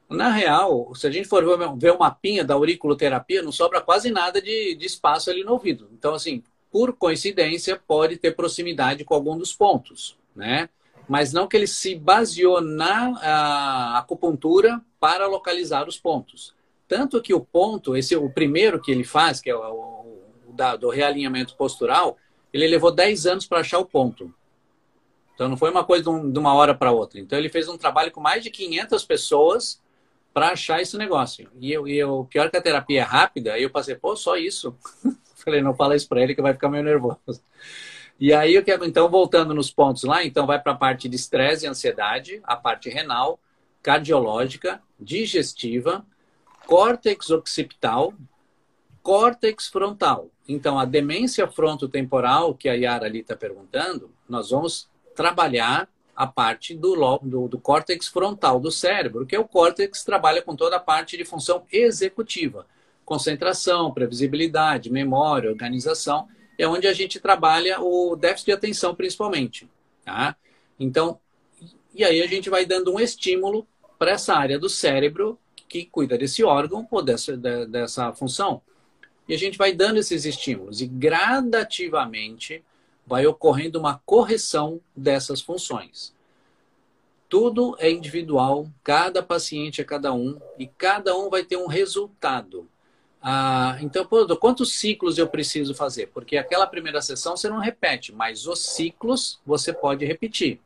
Na 0.09 0.31
real, 0.31 0.95
se 0.95 1.09
a 1.09 1.11
gente 1.11 1.27
for 1.27 1.45
ver 1.77 1.91
o 1.91 1.99
mapinha 1.99 2.45
da 2.45 2.55
auriculoterapia, 2.55 3.43
não 3.43 3.51
sobra 3.51 3.81
quase 3.81 4.13
nada 4.13 4.41
de, 4.41 4.77
de 4.77 4.87
espaço 4.87 5.29
ali 5.29 5.43
no 5.43 5.55
ouvido. 5.55 5.89
Então, 5.93 6.15
assim, 6.15 6.45
por 6.71 6.93
coincidência, 6.93 7.83
pode 7.85 8.17
ter 8.17 8.37
proximidade 8.37 9.05
com 9.05 9.13
algum 9.13 9.37
dos 9.37 9.53
pontos, 9.53 10.17
né? 10.37 10.69
Mas 11.09 11.33
não 11.33 11.49
que 11.49 11.57
ele 11.57 11.67
se 11.67 11.97
baseou 11.97 12.61
na 12.61 13.99
acupuntura 13.99 14.81
para 15.01 15.27
localizar 15.27 15.89
os 15.89 15.99
pontos. 15.99 16.55
Tanto 16.87 17.21
que 17.21 17.35
o 17.35 17.41
ponto, 17.41 17.97
esse 17.97 18.15
o 18.15 18.31
primeiro 18.31 18.81
que 18.81 18.93
ele 18.93 19.03
faz, 19.03 19.41
que 19.41 19.51
é 19.51 19.57
o, 19.57 20.07
o 20.47 20.53
da, 20.53 20.77
do 20.77 20.91
realinhamento 20.91 21.57
postural, 21.57 22.17
ele 22.53 22.67
levou 22.67 22.91
10 22.93 23.27
anos 23.27 23.47
para 23.47 23.61
achar 23.61 23.79
o 23.79 23.87
ponto. 23.87 24.33
Então 25.35 25.49
não 25.49 25.57
foi 25.57 25.71
uma 25.71 25.85
coisa 25.85 26.05
de, 26.05 26.11
um, 26.11 26.33
uma 26.39 26.55
hora 26.55 26.75
para 26.75 26.93
outra. 26.93 27.19
Então 27.19 27.39
ele 27.39 27.49
fez 27.49 27.69
um 27.69 27.79
trabalho 27.79 28.11
com 28.11 28.21
mais 28.21 28.43
de 28.43 28.51
500 28.51 29.05
pessoas 29.05 29.81
para 30.33 30.51
achar 30.51 30.81
esse 30.81 30.97
negócio. 30.97 31.51
E 31.61 31.73
eu, 31.73 31.87
e 31.87 31.97
eu, 31.97 32.27
pior 32.31 32.51
que 32.51 32.57
a 32.57 32.63
terapia 32.63 33.01
é 33.01 33.05
rápida, 33.05 33.59
eu 33.59 33.71
passei, 33.71 33.95
pô, 33.95 34.17
só 34.17 34.37
isso. 34.37 34.77
Falei, 35.37 35.61
não 35.61 35.75
fala 35.75 35.97
isso 35.97 36.09
para 36.09 36.23
ele 36.23 36.35
que 36.35 36.43
vai 36.43 36.53
ficar 36.53 36.69
meio 36.69 36.85
nervoso. 36.85 37.19
E 38.21 38.33
aí 38.33 38.55
eu 38.55 38.63
quero, 38.63 38.85
então, 38.85 39.11
voltando 39.11 39.53
nos 39.53 39.71
pontos 39.71 40.05
lá, 40.05 40.25
então 40.25 40.47
vai 40.47 40.61
para 40.61 40.73
a 40.73 40.77
parte 40.77 41.09
de 41.09 41.17
estresse 41.17 41.67
e 41.67 41.69
ansiedade, 41.69 42.41
a 42.45 42.55
parte 42.55 42.89
renal, 42.89 43.41
cardiológica, 43.83 44.81
digestiva, 45.01 46.07
córtex 46.67 47.31
occipital, 47.31 48.15
córtex 49.03 49.69
frontal. 49.69 50.29
Então, 50.49 50.79
a 50.79 50.85
demência 50.85 51.47
frontotemporal, 51.49 52.55
que 52.55 52.69
a 52.69 52.75
Yara 52.75 53.07
ali 53.07 53.21
está 53.21 53.37
perguntando, 53.37 54.11
nós 54.29 54.51
vamos 54.51 54.89
trabalhar 55.15 55.89
a 56.15 56.27
parte 56.27 56.75
do, 56.75 57.19
do, 57.23 57.49
do, 57.49 57.59
córtex 57.59 58.07
frontal 58.09 58.61
do 58.61 58.71
cérebro, 58.71 59.27
que 59.27 59.35
é 59.35 59.41
o 59.41 59.49
córtex 59.49 60.01
que 60.01 60.07
trabalha 60.07 60.43
com 60.43 60.55
toda 60.55 60.77
a 60.77 60.81
parte 60.81 61.17
de 61.17 61.25
função 61.25 61.65
executiva. 61.73 62.67
Concentração, 63.05 63.93
previsibilidade, 63.93 64.91
memória, 64.91 65.51
organização, 65.51 66.29
é 66.59 66.69
onde 66.69 66.87
a 66.87 66.93
gente 66.93 67.19
trabalha 67.19 67.81
o 67.81 68.15
déficit 68.15 68.47
de 68.47 68.53
atenção, 68.53 68.95
principalmente. 68.95 69.69
Tá? 70.05 70.37
Então, 70.79 71.19
e 71.95 72.05
aí 72.05 72.23
a 72.23 72.27
gente 72.27 72.49
vai 72.49 72.65
dando 72.65 72.93
um 72.93 73.01
estímulo 73.01 73.67
para 73.99 74.13
essa 74.13 74.35
área 74.35 74.59
do 74.59 74.69
cérebro 74.69 75.39
que 75.69 75.87
cuida 75.87 76.19
desse 76.19 76.45
órgão 76.45 76.87
ou 76.91 77.03
dessa, 77.03 77.37
dessa 77.37 78.13
função. 78.13 78.61
E 79.33 79.35
a 79.35 79.39
gente 79.39 79.57
vai 79.57 79.73
dando 79.73 79.97
esses 79.97 80.27
estímulos 80.27 80.83
e 80.83 80.87
gradativamente 80.87 82.63
vai 83.07 83.25
ocorrendo 83.27 83.79
uma 83.79 83.99
correção 84.05 84.79
dessas 84.95 85.41
funções. 85.41 86.15
Tudo 87.31 87.75
é 87.79 87.91
individual, 87.91 88.69
cada 88.85 89.23
paciente 89.23 89.81
é 89.81 89.85
cada 89.85 90.13
um 90.13 90.39
e 90.59 90.67
cada 90.67 91.17
um 91.17 91.31
vai 91.31 91.43
ter 91.45 91.57
um 91.57 91.67
resultado. 91.67 92.69
Ah, 93.23 93.79
então, 93.81 94.07
quantos 94.39 94.75
ciclos 94.75 95.17
eu 95.17 95.27
preciso 95.27 95.75
fazer? 95.75 96.09
Porque 96.09 96.37
aquela 96.37 96.67
primeira 96.67 97.01
sessão 97.01 97.35
você 97.35 97.49
não 97.49 97.59
repete, 97.59 98.13
mas 98.13 98.47
os 98.47 98.59
ciclos 98.59 99.41
você 99.47 99.73
pode 99.73 100.05
repetir. 100.05 100.61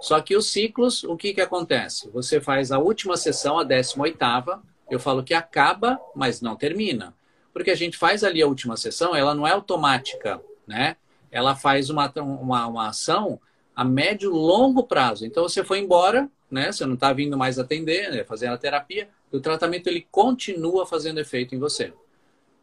Só 0.00 0.18
que 0.22 0.34
os 0.34 0.46
ciclos, 0.46 1.04
o 1.04 1.14
que, 1.14 1.34
que 1.34 1.42
acontece? 1.42 2.08
Você 2.14 2.40
faz 2.40 2.72
a 2.72 2.78
última 2.78 3.18
sessão, 3.18 3.58
a 3.58 3.64
18 3.64 4.00
oitava, 4.00 4.62
eu 4.90 4.98
falo 4.98 5.22
que 5.22 5.34
acaba, 5.34 6.00
mas 6.16 6.40
não 6.40 6.56
termina 6.56 7.17
porque 7.58 7.72
a 7.72 7.76
gente 7.76 7.98
faz 7.98 8.22
ali 8.22 8.40
a 8.40 8.46
última 8.46 8.76
sessão, 8.76 9.16
ela 9.16 9.34
não 9.34 9.44
é 9.44 9.50
automática, 9.50 10.40
né? 10.64 10.94
Ela 11.28 11.56
faz 11.56 11.90
uma, 11.90 12.08
uma, 12.16 12.66
uma 12.68 12.88
ação 12.88 13.40
a 13.74 13.84
médio 13.84 14.30
longo 14.30 14.84
prazo. 14.84 15.26
Então 15.26 15.42
você 15.42 15.64
foi 15.64 15.80
embora, 15.80 16.30
né? 16.48 16.70
Você 16.70 16.86
não 16.86 16.94
está 16.94 17.12
vindo 17.12 17.36
mais 17.36 17.58
atender, 17.58 18.12
né? 18.12 18.22
fazendo 18.22 18.54
a 18.54 18.58
terapia, 18.58 19.08
o 19.32 19.40
tratamento 19.40 19.88
ele 19.88 20.06
continua 20.08 20.86
fazendo 20.86 21.18
efeito 21.18 21.52
em 21.52 21.58
você. 21.58 21.92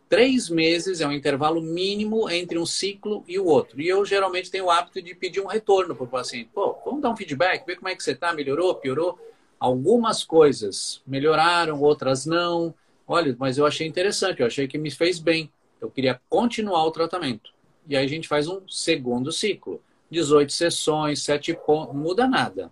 Três 0.07 0.49
meses 0.49 1.01
é 1.01 1.07
um 1.07 1.11
intervalo 1.11 1.61
mínimo 1.61 2.29
entre 2.29 2.57
um 2.57 2.65
ciclo 2.65 3.21
e 3.27 3.37
o 3.37 3.45
outro. 3.45 3.81
E 3.81 3.89
eu 3.89 4.05
geralmente 4.05 4.49
tenho 4.49 4.65
o 4.65 4.71
hábito 4.71 5.01
de 5.01 5.13
pedir 5.13 5.41
um 5.41 5.47
retorno 5.47 5.93
para 5.93 6.05
o 6.05 6.07
paciente. 6.07 6.51
Pô, 6.53 6.77
vamos 6.85 7.01
dar 7.01 7.09
um 7.09 7.17
feedback, 7.17 7.65
ver 7.65 7.75
como 7.75 7.89
é 7.89 7.95
que 7.95 8.01
você 8.03 8.11
está, 8.11 8.33
melhorou, 8.33 8.75
piorou? 8.75 9.19
Algumas 9.59 10.23
coisas 10.23 11.01
melhoraram, 11.05 11.81
outras 11.81 12.25
não. 12.25 12.73
Olha, 13.07 13.35
mas 13.37 13.57
eu 13.57 13.65
achei 13.65 13.85
interessante, 13.85 14.41
eu 14.41 14.47
achei 14.47 14.67
que 14.67 14.77
me 14.77 14.89
fez 14.89 15.19
bem. 15.19 15.51
Eu 15.79 15.91
queria 15.91 16.19
continuar 16.29 16.85
o 16.85 16.91
tratamento. 16.91 17.53
E 17.87 17.95
aí 17.95 18.05
a 18.05 18.09
gente 18.09 18.27
faz 18.27 18.47
um 18.47 18.67
segundo 18.67 19.31
ciclo. 19.31 19.81
18 20.09 20.51
sessões, 20.51 21.23
7 21.23 21.53
pontos, 21.53 21.93
não 21.93 22.01
muda 22.01 22.27
nada. 22.27 22.71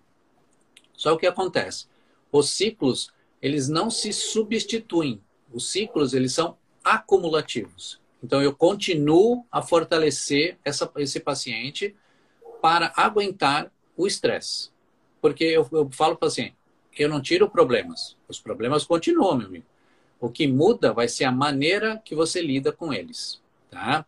Só 0.92 1.14
o 1.14 1.18
que 1.18 1.26
acontece? 1.26 1.86
Os 2.32 2.50
ciclos, 2.50 3.12
eles 3.40 3.68
não 3.68 3.90
se 3.90 4.12
substituem. 4.12 5.20
Os 5.52 5.70
ciclos, 5.70 6.14
eles 6.14 6.32
são 6.32 6.56
acumulativos. 6.82 8.00
Então, 8.22 8.42
eu 8.42 8.54
continuo 8.54 9.44
a 9.52 9.60
fortalecer 9.60 10.58
essa, 10.64 10.90
esse 10.96 11.20
paciente 11.20 11.94
para 12.62 12.92
aguentar 12.96 13.70
o 13.96 14.06
estresse. 14.06 14.70
Porque 15.20 15.44
eu, 15.44 15.68
eu 15.72 15.90
falo 15.90 16.16
para 16.16 16.26
o 16.26 16.30
paciente, 16.30 16.56
eu 16.98 17.08
não 17.08 17.20
tiro 17.20 17.48
problemas. 17.48 18.16
Os 18.28 18.40
problemas 18.40 18.84
continuam, 18.84 19.36
meu 19.36 19.46
amigo. 19.46 19.66
O 20.20 20.30
que 20.30 20.46
muda 20.46 20.92
vai 20.92 21.08
ser 21.08 21.24
a 21.24 21.32
maneira 21.32 22.00
que 22.04 22.14
você 22.14 22.40
lida 22.40 22.72
com 22.72 22.92
eles. 22.92 23.42
Tá? 23.70 24.06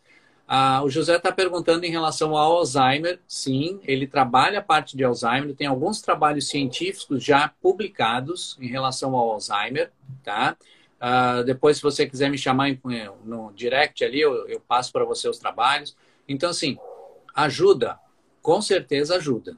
Ah, 0.49 0.83
o 0.85 0.89
José 0.89 1.17
está 1.17 1.33
perguntando 1.33 1.85
em 1.85 1.91
relação 1.91 2.37
ao 2.37 2.59
Alzheimer. 2.59 3.21
Sim, 3.27 3.81
ele 3.83 4.07
trabalha 4.07 4.61
a 4.61 4.63
parte 4.63 4.97
de 4.97 5.03
Alzheimer. 5.03 5.55
Tem 5.55 5.67
alguns 5.67 6.01
trabalhos 6.01 6.49
científicos 6.49 7.25
já 7.25 7.53
publicados 7.61 8.57
em 8.61 8.69
relação 8.69 9.17
ao 9.17 9.33
Alzheimer. 9.33 9.91
Tá? 10.23 10.57
Ah, 11.01 11.43
depois, 11.43 11.79
se 11.79 11.83
você 11.83 12.07
quiser 12.07 12.31
me 12.31 12.39
chamar 12.39 12.79
no 13.25 13.53
direct 13.53 14.05
ali, 14.05 14.21
eu, 14.21 14.47
eu 14.49 14.61
passo 14.61 14.93
para 14.93 15.05
você 15.05 15.29
os 15.29 15.39
trabalhos. 15.39 15.97
Então, 16.29 16.51
assim, 16.51 16.79
ajuda. 17.35 17.99
Com 18.41 18.63
certeza 18.63 19.17
ajuda. 19.17 19.57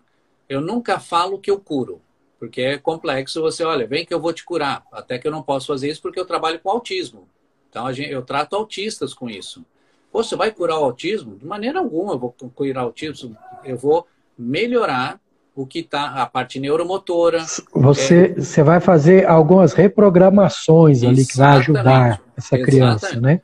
Eu 0.49 0.63
nunca 0.63 0.99
falo 0.99 1.39
que 1.39 1.51
eu 1.51 1.61
curo, 1.61 2.01
porque 2.39 2.61
é 2.61 2.79
complexo. 2.79 3.43
Você, 3.43 3.65
olha, 3.65 3.87
vem 3.87 4.05
que 4.05 4.15
eu 4.15 4.21
vou 4.21 4.33
te 4.33 4.45
curar. 4.45 4.83
Até 4.93 5.19
que 5.19 5.27
eu 5.27 5.33
não 5.33 5.43
posso 5.43 5.67
fazer 5.67 5.91
isso 5.91 6.01
porque 6.01 6.21
eu 6.21 6.27
trabalho 6.27 6.61
com 6.61 6.71
autismo. 6.71 7.29
Então, 7.69 7.93
gente, 7.93 8.11
eu 8.11 8.23
trato 8.23 8.57
autistas 8.57 9.13
com 9.13 9.29
isso. 9.29 9.65
Pô, 10.11 10.23
você 10.23 10.37
vai 10.37 10.51
curar 10.51 10.79
o 10.79 10.85
autismo? 10.85 11.37
De 11.37 11.45
maneira 11.45 11.79
alguma 11.79 12.15
eu 12.15 12.19
vou 12.19 12.35
curar 12.55 12.85
o 12.85 12.87
autismo. 12.87 13.37
Eu 13.65 13.77
vou 13.77 14.07
melhorar 14.39 15.21
o 15.55 15.67
que 15.67 15.81
está, 15.81 16.23
a 16.23 16.27
parte 16.27 16.61
neuromotora. 16.61 17.45
Você, 17.75 18.33
é... 18.37 18.41
você 18.41 18.63
vai 18.63 18.81
fazer 18.81 19.27
algumas 19.27 19.73
reprogramações 19.73 21.03
ali 21.03 21.27
que 21.27 21.37
vai 21.37 21.57
ajudar 21.59 22.23
essa 22.37 22.57
criança, 22.57 23.07
Exatamente. 23.07 23.21
né? 23.21 23.41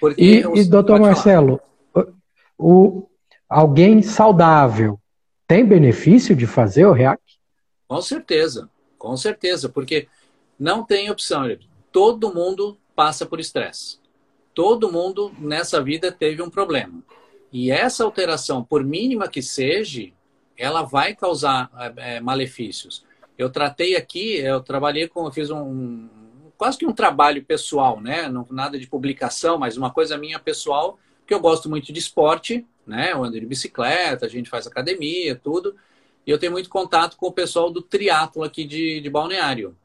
Porque 0.00 0.22
e, 0.22 0.60
e 0.60 0.64
doutor 0.64 1.00
Marcelo, 1.00 1.60
o, 2.58 3.06
alguém 3.48 4.02
saudável 4.02 4.98
tem 5.46 5.64
benefício 5.64 6.34
de 6.34 6.46
fazer 6.46 6.86
o 6.86 6.92
REAC? 6.92 7.20
Com 7.86 8.00
certeza, 8.00 8.70
com 8.98 9.16
certeza, 9.16 9.68
porque 9.68 10.08
não 10.58 10.84
tem 10.84 11.10
opção. 11.10 11.44
Todo 11.92 12.32
mundo 12.32 12.78
passa 12.94 13.26
por 13.26 13.40
estresse. 13.40 13.98
Todo 14.54 14.90
mundo 14.90 15.34
nessa 15.38 15.82
vida 15.82 16.12
teve 16.12 16.40
um 16.40 16.50
problema. 16.50 17.02
E 17.52 17.70
essa 17.70 18.04
alteração, 18.04 18.64
por 18.64 18.82
mínima 18.82 19.28
que 19.28 19.42
seja, 19.42 20.10
ela 20.56 20.82
vai 20.82 21.14
causar 21.14 21.70
é, 21.96 22.20
malefícios. 22.20 23.04
Eu 23.36 23.50
tratei 23.50 23.96
aqui, 23.96 24.36
eu 24.36 24.60
trabalhei 24.60 25.08
com, 25.08 25.24
eu 25.24 25.32
fiz 25.32 25.50
um 25.50 26.08
quase 26.56 26.78
que 26.78 26.86
um 26.86 26.92
trabalho 26.92 27.44
pessoal, 27.44 28.00
né? 28.00 28.28
Não 28.28 28.46
nada 28.50 28.78
de 28.78 28.86
publicação, 28.86 29.58
mas 29.58 29.76
uma 29.76 29.90
coisa 29.90 30.16
minha 30.16 30.38
pessoal, 30.38 30.98
que 31.26 31.34
eu 31.34 31.40
gosto 31.40 31.68
muito 31.68 31.92
de 31.92 31.98
esporte, 31.98 32.64
né? 32.86 33.12
Eu 33.12 33.24
ando 33.24 33.38
de 33.38 33.46
bicicleta, 33.46 34.26
a 34.26 34.28
gente 34.28 34.48
faz 34.48 34.66
academia, 34.66 35.34
tudo. 35.34 35.74
E 36.26 36.30
eu 36.30 36.38
tenho 36.38 36.52
muito 36.52 36.70
contato 36.70 37.16
com 37.16 37.26
o 37.26 37.32
pessoal 37.32 37.70
do 37.70 37.82
triatlo 37.82 38.42
aqui 38.42 38.64
de, 38.64 39.00
de 39.00 39.10
Balneário. 39.10 39.76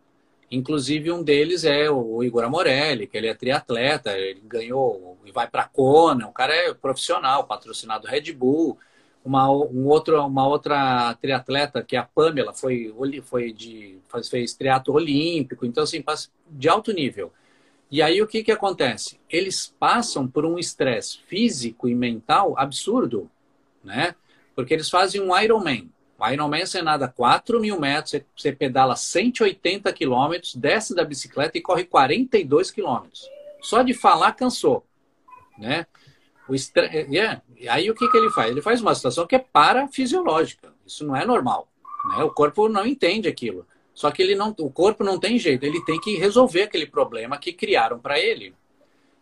Inclusive, 0.51 1.11
um 1.11 1.21
deles 1.21 1.63
é 1.63 1.91
o 1.91 2.23
Igor 2.23 2.43
Amorelli, 2.43 3.05
que 3.05 3.15
ele 3.15 3.27
é 3.27 3.33
triatleta, 3.33 4.17
ele 4.17 4.41
ganhou 4.45 5.17
e 5.23 5.31
vai 5.31 5.47
para 5.47 5.67
Kona, 5.67 6.27
o 6.27 6.31
cara 6.31 6.53
é 6.55 6.73
profissional, 6.73 7.43
patrocinado 7.43 8.07
Red 8.07 8.31
Bull. 8.33 8.77
Uma, 9.23 9.51
um 9.51 9.85
outro, 9.85 10.25
uma 10.25 10.47
outra 10.47 11.13
triatleta, 11.21 11.83
que 11.83 11.95
é 11.95 11.99
a 11.99 12.03
Pamela, 12.03 12.53
foi, 12.53 12.91
foi 13.21 13.51
de, 13.51 13.99
fez, 14.29 14.53
triatlo 14.53 14.95
olímpico, 14.95 15.65
então, 15.65 15.83
assim, 15.83 16.03
de 16.49 16.69
alto 16.69 16.91
nível. 16.93 17.31
E 17.91 18.01
aí, 18.01 18.21
o 18.21 18.27
que, 18.27 18.43
que 18.43 18.51
acontece? 18.51 19.19
Eles 19.29 19.75
passam 19.79 20.27
por 20.27 20.45
um 20.45 20.57
estresse 20.57 21.19
físico 21.27 21.87
e 21.87 21.93
mental 21.93 22.55
absurdo, 22.57 23.29
né? 23.83 24.15
Porque 24.55 24.73
eles 24.73 24.89
fazem 24.89 25.21
um 25.21 25.37
Ironman. 25.37 25.91
O 26.19 26.27
Ironman 26.27 26.65
você 26.65 26.81
nada 26.81 27.07
4 27.07 27.59
mil 27.59 27.79
metros, 27.79 28.11
você, 28.11 28.25
você 28.35 28.51
pedala 28.51 28.95
180 28.95 29.91
quilômetros, 29.93 30.53
desce 30.55 30.93
da 30.93 31.05
bicicleta 31.05 31.57
e 31.57 31.61
corre 31.61 31.85
42 31.85 32.71
quilômetros. 32.71 33.29
Só 33.61 33.81
de 33.81 33.93
falar 33.93 34.33
cansou, 34.33 34.85
né? 35.57 35.85
O 36.47 36.55
estre... 36.55 36.87
yeah. 37.09 37.41
Aí 37.69 37.89
o 37.89 37.95
que, 37.95 38.09
que 38.09 38.17
ele 38.17 38.31
faz? 38.31 38.49
Ele 38.49 38.61
faz 38.61 38.81
uma 38.81 38.95
situação 38.95 39.27
que 39.27 39.35
é 39.35 39.39
parafisiológica. 39.39 40.73
Isso 40.85 41.05
não 41.05 41.15
é 41.15 41.23
normal. 41.23 41.67
Né? 42.09 42.23
O 42.23 42.31
corpo 42.31 42.67
não 42.67 42.85
entende 42.85 43.27
aquilo. 43.27 43.67
Só 43.93 44.09
que 44.09 44.21
ele 44.21 44.33
não, 44.33 44.55
o 44.57 44.71
corpo 44.71 45.03
não 45.03 45.19
tem 45.19 45.37
jeito. 45.37 45.63
Ele 45.63 45.83
tem 45.85 45.99
que 46.01 46.15
resolver 46.15 46.63
aquele 46.63 46.87
problema 46.87 47.37
que 47.37 47.53
criaram 47.53 47.99
para 47.99 48.19
ele. 48.19 48.55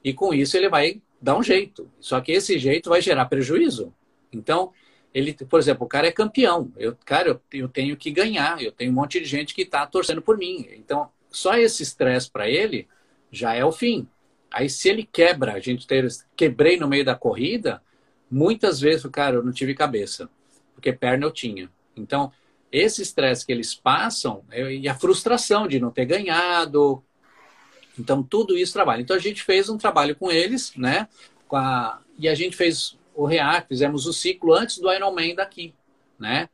E 0.04 0.14
com 0.14 0.34
isso 0.34 0.56
ele 0.56 0.70
vai 0.70 1.02
dar 1.22 1.38
um 1.38 1.43
jeito. 1.43 1.91
Só 2.00 2.22
que 2.22 2.32
esse 2.32 2.58
jeito 2.58 2.89
vai 2.89 3.02
gerar 3.02 3.26
prejuízo. 3.26 3.93
Então, 4.32 4.72
ele, 5.14 5.34
por 5.34 5.60
exemplo, 5.60 5.86
o 5.86 5.89
cara 5.89 6.08
é 6.08 6.12
campeão. 6.12 6.72
Eu, 6.78 6.95
cara, 7.05 7.30
eu, 7.30 7.41
eu 7.53 7.68
tenho 7.68 7.95
que 7.97 8.12
ganhar. 8.12 8.62
Eu 8.62 8.72
tenho 8.72 8.91
um 8.91 8.95
monte 8.95 9.20
de 9.20 9.26
gente 9.26 9.53
que 9.53 9.64
está 9.64 9.86
torcendo 9.86 10.22
por 10.22 10.38
mim. 10.38 10.68
Então, 10.74 11.10
só 11.32 11.58
esse 11.58 11.84
estresse 11.84 12.30
para 12.30 12.49
ele 12.49 12.88
já 13.32 13.53
é 13.53 13.64
o 13.64 13.72
fim. 13.72 14.08
Aí, 14.51 14.70
se 14.70 14.89
ele 14.89 15.03
quebra, 15.03 15.53
a 15.53 15.60
gente 15.60 15.86
ter, 15.86 16.08
quebrei 16.36 16.78
no 16.78 16.88
meio 16.88 17.03
da 17.03 17.16
corrida, 17.16 17.82
muitas 18.30 18.80
vezes, 18.80 19.05
cara, 19.12 19.36
eu 19.36 19.43
não 19.43 19.51
tive 19.51 19.74
cabeça, 19.74 20.30
porque 20.74 20.93
perna 20.93 21.26
eu 21.26 21.32
tinha. 21.32 21.70
Então, 21.95 22.32
esse 22.72 23.01
estresse 23.01 23.45
que 23.45 23.51
eles 23.51 23.74
passam 23.74 24.43
é, 24.51 24.74
e 24.74 24.88
a 24.88 24.95
frustração 24.95 25.68
de 25.68 25.80
não 25.80 25.91
ter 25.91 26.05
ganhado. 26.05 27.03
Então, 27.99 28.22
tudo 28.22 28.58
isso 28.58 28.74
trabalha. 28.74 29.01
Então, 29.01 29.16
a 29.16 29.20
gente 29.20 29.43
fez 29.43 29.70
um 29.70 29.78
trabalho 29.78 30.16
com 30.16 30.32
eles, 30.32 30.74
né? 30.76 31.08
A, 31.51 31.99
e 32.20 32.28
a 32.28 32.36
gente 32.36 32.55
fez 32.55 32.97
o 33.18 33.26
REAC, 33.26 33.68
fizemos 33.68 34.05
o 34.05 34.13
ciclo 34.13 34.53
antes 34.53 34.78
do 34.78 34.93
Ironman 34.93 35.34
daqui, 35.34 35.74
né? 36.20 36.47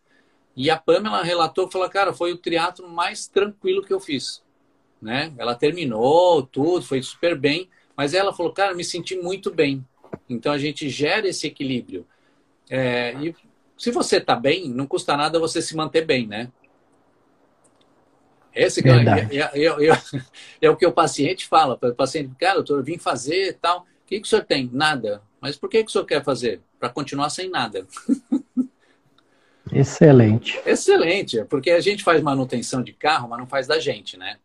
E 0.56 0.70
a 0.70 0.78
Pamela 0.78 1.22
relatou, 1.22 1.70
falou, 1.70 1.90
cara, 1.90 2.14
foi 2.14 2.32
o 2.32 2.38
triatlo 2.38 2.88
mais 2.88 3.28
tranquilo 3.28 3.84
que 3.84 3.94
eu 3.94 4.00
fiz, 4.00 4.42
né? 5.02 5.34
Ela 5.38 5.56
terminou 5.56 6.42
tudo, 6.44 6.86
foi 6.86 7.04
super 7.04 7.38
bem, 7.38 7.70
mas 7.98 8.14
ela 8.14 8.34
falou, 8.34 8.54
cara, 8.54 8.74
me 8.74 8.84
senti 8.84 9.18
muito 9.18 9.52
bem. 9.52 9.86
Então 10.30 10.54
a 10.54 10.58
gente 10.58 10.88
gera 10.88 11.28
esse 11.28 11.48
equilíbrio. 11.48 12.08
É, 12.70 13.14
e 13.16 13.36
se 13.78 13.92
você 13.92 14.18
está 14.18 14.36
bem, 14.36 14.70
não 14.70 14.88
custa 14.88 15.18
nada 15.18 15.40
você 15.40 15.62
se 15.62 15.76
manter 15.76 16.06
bem, 16.06 16.26
né? 16.26 16.50
Esse 18.56 18.88
é, 18.88 18.92
é, 19.38 19.66
é, 19.66 20.02
é, 20.62 20.70
o 20.70 20.78
que 20.78 20.86
o 20.86 20.94
paciente 20.94 21.46
fala. 21.46 21.78
O 21.82 21.94
paciente, 21.94 22.34
cara, 22.40 22.64
eu 22.66 22.84
vim 22.84 22.98
fazer 22.98 23.58
tal. 23.60 23.82
O 23.82 23.86
que, 24.06 24.20
que 24.22 24.28
o 24.28 24.30
senhor 24.30 24.46
tem? 24.46 24.70
Nada. 24.72 25.22
Mas 25.44 25.58
por 25.58 25.70
que, 25.70 25.84
que 25.84 25.90
o 25.90 25.92
senhor 25.92 26.06
quer 26.06 26.24
fazer? 26.24 26.62
Para 26.80 26.88
continuar 26.88 27.30
sem 27.30 27.50
nada. 27.50 27.86
Excelente. 29.70 30.58
Excelente, 30.66 31.44
porque 31.50 31.72
a 31.72 31.82
gente 31.82 32.02
faz 32.02 32.22
manutenção 32.22 32.82
de 32.82 32.94
carro, 32.94 33.28
mas 33.28 33.40
não 33.40 33.46
faz 33.46 33.68
da 33.68 33.78
gente, 33.78 34.16
né? 34.16 34.38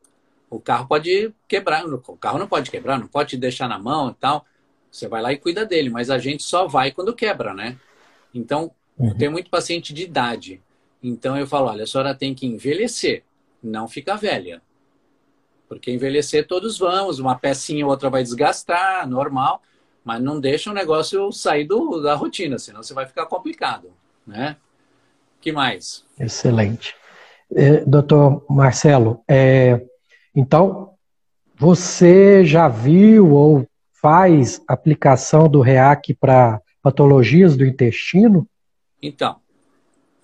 O 0.50 0.58
carro 0.58 0.88
pode 0.88 1.32
quebrar, 1.46 1.86
o 1.86 2.16
carro 2.16 2.40
não 2.40 2.48
pode 2.48 2.68
quebrar, 2.68 2.98
não 2.98 3.06
pode 3.06 3.30
te 3.30 3.36
deixar 3.36 3.68
na 3.68 3.78
mão 3.78 4.10
e 4.10 4.14
tal. 4.14 4.44
Você 4.90 5.06
vai 5.06 5.22
lá 5.22 5.32
e 5.32 5.38
cuida 5.38 5.64
dele, 5.64 5.88
mas 5.88 6.10
a 6.10 6.18
gente 6.18 6.42
só 6.42 6.66
vai 6.66 6.90
quando 6.90 7.14
quebra, 7.14 7.54
né? 7.54 7.76
Então, 8.34 8.72
uhum. 8.98 9.16
tem 9.16 9.28
muito 9.28 9.50
paciente 9.50 9.94
de 9.94 10.02
idade. 10.02 10.60
Então 11.00 11.38
eu 11.38 11.46
falo, 11.46 11.68
olha, 11.68 11.84
a 11.84 11.86
senhora 11.86 12.12
tem 12.12 12.34
que 12.34 12.44
envelhecer, 12.44 13.22
não 13.62 13.86
ficar 13.86 14.16
velha. 14.16 14.60
Porque 15.68 15.92
envelhecer 15.92 16.44
todos 16.44 16.76
vamos, 16.76 17.20
uma 17.20 17.38
pecinha 17.38 17.84
ou 17.84 17.92
outra 17.92 18.10
vai 18.10 18.24
desgastar, 18.24 19.08
normal. 19.08 19.62
Mas 20.08 20.22
não 20.22 20.40
deixa 20.40 20.70
o 20.70 20.74
negócio 20.74 21.30
sair 21.30 21.64
do, 21.64 22.00
da 22.00 22.14
rotina, 22.14 22.58
senão 22.58 22.82
você 22.82 22.94
vai 22.94 23.04
ficar 23.04 23.26
complicado, 23.26 23.90
né? 24.26 24.56
que 25.38 25.52
mais? 25.52 26.02
Excelente. 26.18 26.94
É, 27.54 27.84
doutor 27.84 28.42
Marcelo, 28.48 29.22
é, 29.28 29.84
então, 30.34 30.94
você 31.54 32.42
já 32.42 32.68
viu 32.68 33.32
ou 33.34 33.68
faz 34.00 34.62
aplicação 34.66 35.46
do 35.46 35.60
REAC 35.60 36.14
para 36.14 36.58
patologias 36.82 37.54
do 37.54 37.66
intestino? 37.66 38.48
Então, 39.02 39.36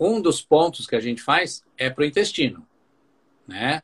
um 0.01 0.19
dos 0.19 0.41
pontos 0.41 0.87
que 0.87 0.97
a 0.97 1.01
gente 1.01 1.21
faz 1.21 1.63
é 1.77 1.91
para 1.91 2.05
o 2.05 2.07
intestino. 2.07 2.67
né? 3.47 3.83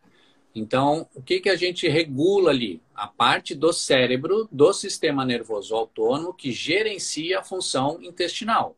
Então, 0.54 1.06
o 1.14 1.20
que, 1.20 1.40
que 1.40 1.50
a 1.50 1.56
gente 1.56 1.86
regula 1.86 2.52
ali? 2.52 2.80
A 3.00 3.06
parte 3.06 3.54
do 3.54 3.72
cérebro 3.72 4.46
do 4.52 4.74
sistema 4.74 5.24
nervoso 5.24 5.74
autônomo 5.74 6.34
que 6.34 6.52
gerencia 6.52 7.38
a 7.38 7.42
função 7.42 7.98
intestinal. 8.02 8.76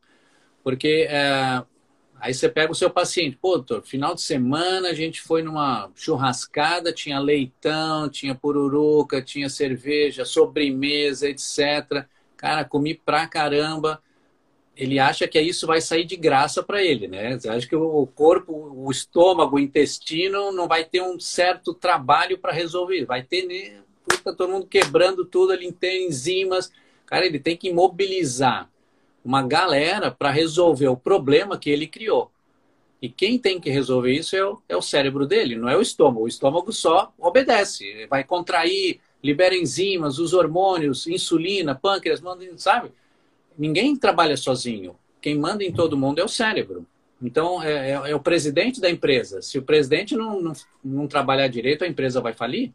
Porque 0.62 1.08
é, 1.10 1.64
aí 2.20 2.32
você 2.32 2.48
pega 2.48 2.70
o 2.70 2.74
seu 2.76 2.88
paciente, 2.88 3.36
pô, 3.36 3.56
doutor, 3.56 3.82
final 3.82 4.14
de 4.14 4.22
semana 4.22 4.90
a 4.90 4.94
gente 4.94 5.20
foi 5.20 5.42
numa 5.42 5.90
churrascada, 5.96 6.92
tinha 6.92 7.18
leitão, 7.18 8.08
tinha 8.08 8.32
pururuca, 8.32 9.20
tinha 9.20 9.48
cerveja, 9.48 10.24
sobremesa, 10.24 11.28
etc. 11.28 12.06
Cara, 12.36 12.64
comi 12.64 12.94
pra 12.94 13.26
caramba 13.26 14.00
ele 14.76 14.98
acha 14.98 15.28
que 15.28 15.40
isso 15.40 15.66
vai 15.66 15.80
sair 15.80 16.04
de 16.04 16.16
graça 16.16 16.62
para 16.62 16.82
ele, 16.82 17.06
né? 17.06 17.38
Você 17.38 17.48
acha 17.48 17.68
que 17.68 17.76
o 17.76 18.06
corpo, 18.06 18.52
o 18.52 18.90
estômago, 18.90 19.56
o 19.56 19.60
intestino 19.60 20.50
não 20.52 20.66
vai 20.66 20.84
ter 20.84 21.02
um 21.02 21.20
certo 21.20 21.74
trabalho 21.74 22.38
para 22.38 22.52
resolver. 22.52 23.04
Vai 23.04 23.22
ter? 23.22 23.82
Puta, 24.04 24.34
todo 24.34 24.52
mundo 24.52 24.66
quebrando 24.66 25.24
tudo, 25.24 25.52
ele 25.52 25.70
tem 25.72 26.06
enzimas. 26.06 26.72
Cara, 27.06 27.26
ele 27.26 27.38
tem 27.38 27.56
que 27.56 27.68
imobilizar 27.68 28.70
uma 29.24 29.42
galera 29.42 30.10
para 30.10 30.30
resolver 30.30 30.88
o 30.88 30.96
problema 30.96 31.58
que 31.58 31.70
ele 31.70 31.86
criou. 31.86 32.30
E 33.00 33.08
quem 33.08 33.38
tem 33.38 33.60
que 33.60 33.70
resolver 33.70 34.12
isso 34.12 34.36
é 34.36 34.44
o, 34.44 34.62
é 34.68 34.76
o 34.76 34.82
cérebro 34.82 35.26
dele, 35.26 35.56
não 35.56 35.68
é 35.68 35.76
o 35.76 35.82
estômago. 35.82 36.24
O 36.24 36.28
estômago 36.28 36.72
só 36.72 37.12
obedece, 37.18 38.06
vai 38.06 38.22
contrair, 38.22 39.00
libera 39.22 39.56
enzimas, 39.56 40.18
os 40.18 40.32
hormônios, 40.32 41.06
insulina, 41.06 41.74
pâncreas, 41.74 42.22
sabe? 42.56 42.92
ninguém 43.56 43.96
trabalha 43.96 44.36
sozinho. 44.36 44.96
Quem 45.20 45.36
manda 45.38 45.62
em 45.64 45.72
todo 45.72 45.96
mundo 45.96 46.20
é 46.20 46.24
o 46.24 46.28
cérebro. 46.28 46.86
Então, 47.20 47.62
é, 47.62 47.90
é, 47.90 48.10
é 48.10 48.14
o 48.14 48.20
presidente 48.20 48.80
da 48.80 48.90
empresa. 48.90 49.40
Se 49.40 49.58
o 49.58 49.62
presidente 49.62 50.16
não, 50.16 50.40
não, 50.40 50.52
não 50.84 51.06
trabalhar 51.06 51.46
direito, 51.48 51.84
a 51.84 51.88
empresa 51.88 52.20
vai 52.20 52.32
falir. 52.32 52.72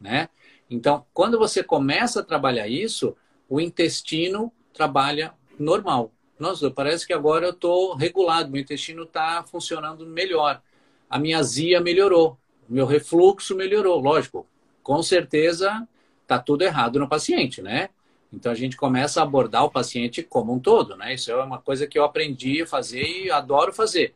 Né? 0.00 0.28
Então, 0.70 1.04
quando 1.14 1.38
você 1.38 1.62
começa 1.62 2.20
a 2.20 2.24
trabalhar 2.24 2.68
isso, 2.68 3.16
o 3.48 3.60
intestino 3.60 4.52
trabalha 4.72 5.32
normal. 5.58 6.12
Nossa, 6.38 6.70
parece 6.70 7.06
que 7.06 7.12
agora 7.12 7.46
eu 7.46 7.50
estou 7.50 7.94
regulado, 7.94 8.50
meu 8.50 8.60
intestino 8.60 9.02
está 9.02 9.42
funcionando 9.42 10.06
melhor. 10.06 10.62
A 11.10 11.18
minha 11.18 11.38
azia 11.38 11.80
melhorou, 11.80 12.38
meu 12.68 12.86
refluxo 12.86 13.56
melhorou. 13.56 13.98
Lógico, 13.98 14.46
com 14.82 15.02
certeza 15.02 15.88
está 16.22 16.38
tudo 16.38 16.62
errado 16.62 16.98
no 16.98 17.08
paciente, 17.08 17.62
né? 17.62 17.88
Então 18.32 18.52
a 18.52 18.54
gente 18.54 18.76
começa 18.76 19.20
a 19.20 19.22
abordar 19.22 19.64
o 19.64 19.70
paciente 19.70 20.22
como 20.22 20.52
um 20.52 20.58
todo, 20.58 20.96
né? 20.96 21.14
Isso 21.14 21.30
é 21.30 21.42
uma 21.42 21.58
coisa 21.58 21.86
que 21.86 21.98
eu 21.98 22.04
aprendi 22.04 22.62
a 22.62 22.66
fazer 22.66 23.02
e 23.02 23.30
adoro 23.30 23.72
fazer. 23.72 24.14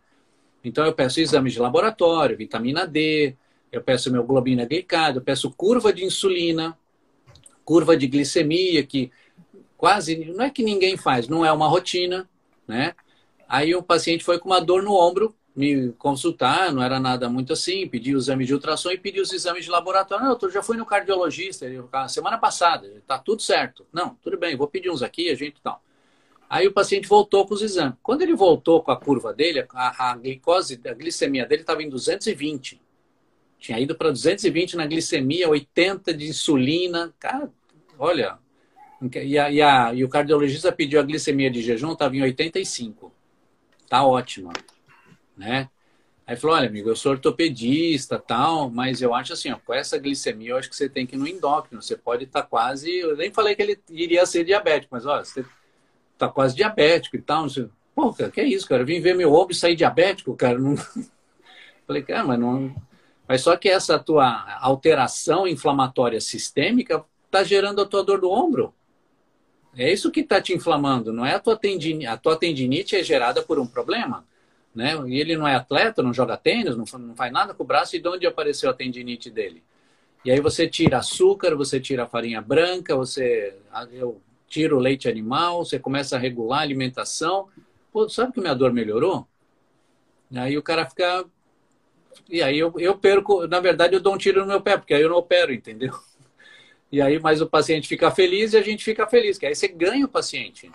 Então 0.62 0.84
eu 0.84 0.92
peço 0.92 1.20
exames 1.20 1.54
de 1.54 1.58
laboratório, 1.58 2.36
vitamina 2.36 2.86
D, 2.86 3.34
eu 3.72 3.82
peço 3.82 4.12
meu 4.12 4.22
globina 4.22 4.66
glicada, 4.66 5.18
eu 5.18 5.22
peço 5.22 5.50
curva 5.50 5.92
de 5.92 6.04
insulina, 6.04 6.78
curva 7.64 7.96
de 7.96 8.06
glicemia, 8.06 8.84
que 8.84 9.10
quase 9.76 10.26
não 10.26 10.44
é 10.44 10.50
que 10.50 10.62
ninguém 10.62 10.96
faz, 10.96 11.26
não 11.26 11.44
é 11.44 11.50
uma 11.50 11.66
rotina, 11.66 12.28
né? 12.68 12.94
Aí 13.48 13.74
o 13.74 13.82
paciente 13.82 14.22
foi 14.22 14.38
com 14.38 14.48
uma 14.48 14.60
dor 14.60 14.82
no 14.82 14.94
ombro, 14.94 15.34
me 15.54 15.92
consultar, 15.92 16.72
não 16.72 16.82
era 16.82 16.98
nada 16.98 17.28
muito 17.28 17.52
assim, 17.52 17.86
pedi 17.86 18.14
o 18.14 18.18
exame 18.18 18.44
de 18.44 18.54
ultrassom 18.54 18.90
e 18.90 18.98
pedi 18.98 19.20
os 19.20 19.32
exames 19.32 19.64
de 19.64 19.70
laboratório. 19.70 20.24
Não, 20.24 20.38
eu 20.40 20.50
já 20.50 20.62
fui 20.62 20.76
no 20.76 20.86
cardiologista, 20.86 21.66
semana 22.08 22.38
passada, 22.38 22.86
está 22.86 23.18
tudo 23.18 23.42
certo. 23.42 23.86
Não, 23.92 24.16
tudo 24.22 24.38
bem, 24.38 24.56
vou 24.56 24.68
pedir 24.68 24.90
uns 24.90 25.02
aqui, 25.02 25.30
a 25.30 25.34
gente 25.34 25.60
tal. 25.62 25.82
Aí 26.48 26.66
o 26.66 26.72
paciente 26.72 27.08
voltou 27.08 27.46
com 27.46 27.54
os 27.54 27.62
exames. 27.62 27.94
Quando 28.02 28.22
ele 28.22 28.34
voltou 28.34 28.82
com 28.82 28.90
a 28.90 28.96
curva 28.96 29.32
dele, 29.32 29.66
a, 29.70 30.10
a 30.10 30.16
glicose, 30.16 30.80
a 30.86 30.92
glicemia 30.92 31.46
dele 31.46 31.62
estava 31.62 31.82
em 31.82 31.88
220. 31.88 32.80
Tinha 33.62 33.78
ido 33.78 33.94
para 33.94 34.10
220 34.10 34.76
na 34.76 34.86
glicemia, 34.86 35.48
80 35.48 36.12
de 36.12 36.28
insulina. 36.28 37.14
Cara, 37.20 37.48
olha. 37.96 38.36
E, 39.14 39.38
a, 39.38 39.50
e, 39.50 39.62
a, 39.62 39.94
e 39.94 40.04
o 40.04 40.08
cardiologista 40.08 40.72
pediu 40.72 40.98
a 40.98 41.04
glicemia 41.04 41.48
de 41.48 41.62
jejum, 41.62 41.92
estava 41.92 42.16
em 42.16 42.22
85. 42.22 43.12
Tá 43.88 44.04
ótima 44.04 44.52
né? 45.36 45.70
Aí 46.26 46.36
falou, 46.36 46.56
olha, 46.56 46.68
amigo, 46.68 46.88
eu 46.88 46.96
sou 46.96 47.12
ortopedista, 47.12 48.18
tal, 48.18 48.68
mas 48.68 49.00
eu 49.00 49.14
acho 49.14 49.32
assim, 49.32 49.50
ó, 49.50 49.58
com 49.64 49.72
essa 49.72 49.96
glicemia, 49.96 50.50
eu 50.50 50.56
acho 50.56 50.68
que 50.68 50.76
você 50.76 50.88
tem 50.88 51.06
que 51.06 51.14
ir 51.14 51.18
no 51.18 51.26
endócrino. 51.28 51.80
Você 51.80 51.96
pode 51.96 52.24
estar 52.24 52.42
tá 52.42 52.48
quase. 52.48 52.90
Eu 52.90 53.16
nem 53.16 53.32
falei 53.32 53.54
que 53.54 53.62
ele 53.62 53.80
iria 53.90 54.26
ser 54.26 54.44
diabético, 54.44 54.88
mas 54.92 55.06
olha, 55.06 55.24
você 55.24 55.44
está 56.14 56.28
quase 56.28 56.56
diabético 56.56 57.16
e 57.16 57.22
tal. 57.22 57.46
Não 57.46 57.70
Pô, 57.94 58.12
cara, 58.12 58.30
que 58.30 58.40
é 58.40 58.44
isso, 58.44 58.68
cara? 58.68 58.82
Eu 58.82 58.86
vim 58.86 59.00
ver 59.00 59.14
meu 59.14 59.32
ovo 59.32 59.52
e 59.52 59.54
sair 59.54 59.76
diabético, 59.76 60.34
cara. 60.34 60.58
Não... 60.58 60.74
Falei, 61.86 62.02
cara, 62.02 62.24
mas 62.24 62.40
não. 62.40 62.74
Mas 63.32 63.40
só 63.40 63.56
que 63.56 63.68
essa 63.68 63.98
tua 63.98 64.58
alteração 64.60 65.46
inflamatória 65.46 66.20
sistêmica 66.20 67.04
está 67.24 67.42
gerando 67.42 67.80
a 67.80 67.86
tua 67.86 68.04
dor 68.04 68.20
do 68.20 68.30
ombro. 68.30 68.74
É 69.74 69.90
isso 69.90 70.10
que 70.10 70.20
está 70.20 70.40
te 70.40 70.52
inflamando, 70.52 71.12
não 71.12 71.24
é 71.24 71.34
a 71.34 71.40
tua 71.40 71.56
tendinite. 71.56 72.06
A 72.06 72.16
tua 72.16 72.36
tendinite 72.36 72.94
é 72.94 73.02
gerada 73.02 73.42
por 73.42 73.58
um 73.58 73.66
problema 73.66 74.24
né? 74.74 74.94
E 75.06 75.20
ele 75.20 75.36
não 75.36 75.46
é 75.46 75.54
atleta, 75.54 76.02
não 76.02 76.12
joga 76.12 76.36
tênis, 76.36 76.76
não, 76.76 76.84
não 76.98 77.14
faz 77.14 77.32
nada 77.32 77.54
com 77.54 77.62
o 77.62 77.66
braço, 77.66 77.96
e 77.96 78.00
de 78.00 78.08
onde 78.08 78.26
apareceu 78.26 78.70
a 78.70 78.74
tendinite 78.74 79.30
dele? 79.30 79.62
E 80.24 80.30
aí 80.30 80.40
você 80.40 80.68
tira 80.68 80.98
açúcar, 80.98 81.54
você 81.54 81.80
tira 81.80 82.04
a 82.04 82.06
farinha 82.06 82.40
branca, 82.40 82.96
você 82.96 83.56
eu 83.92 84.20
tiro 84.48 84.76
o 84.76 84.80
leite 84.80 85.08
animal, 85.08 85.64
você 85.64 85.78
começa 85.78 86.16
a 86.16 86.18
regular 86.18 86.60
a 86.60 86.62
alimentação. 86.62 87.48
Pô, 87.92 88.08
sabe 88.08 88.32
que 88.32 88.40
minha 88.40 88.54
dor 88.54 88.72
melhorou? 88.72 89.26
Aí 90.34 90.56
o 90.56 90.62
cara 90.62 90.88
fica. 90.88 91.24
E 92.28 92.42
aí 92.42 92.58
eu, 92.58 92.72
eu 92.78 92.96
perco, 92.96 93.46
na 93.46 93.60
verdade, 93.60 93.94
eu 93.94 94.00
dou 94.00 94.14
um 94.14 94.18
tiro 94.18 94.40
no 94.40 94.46
meu 94.46 94.60
pé, 94.60 94.76
porque 94.76 94.94
aí 94.94 95.02
eu 95.02 95.08
não 95.08 95.16
opero, 95.16 95.52
entendeu? 95.52 95.92
E 96.90 97.00
aí, 97.00 97.18
mas 97.18 97.40
o 97.40 97.46
paciente 97.46 97.88
fica 97.88 98.10
feliz 98.10 98.52
e 98.52 98.58
a 98.58 98.62
gente 98.62 98.84
fica 98.84 99.06
feliz, 99.06 99.38
que 99.38 99.46
aí 99.46 99.54
você 99.54 99.66
ganha 99.66 100.04
o 100.04 100.08
paciente. 100.08 100.70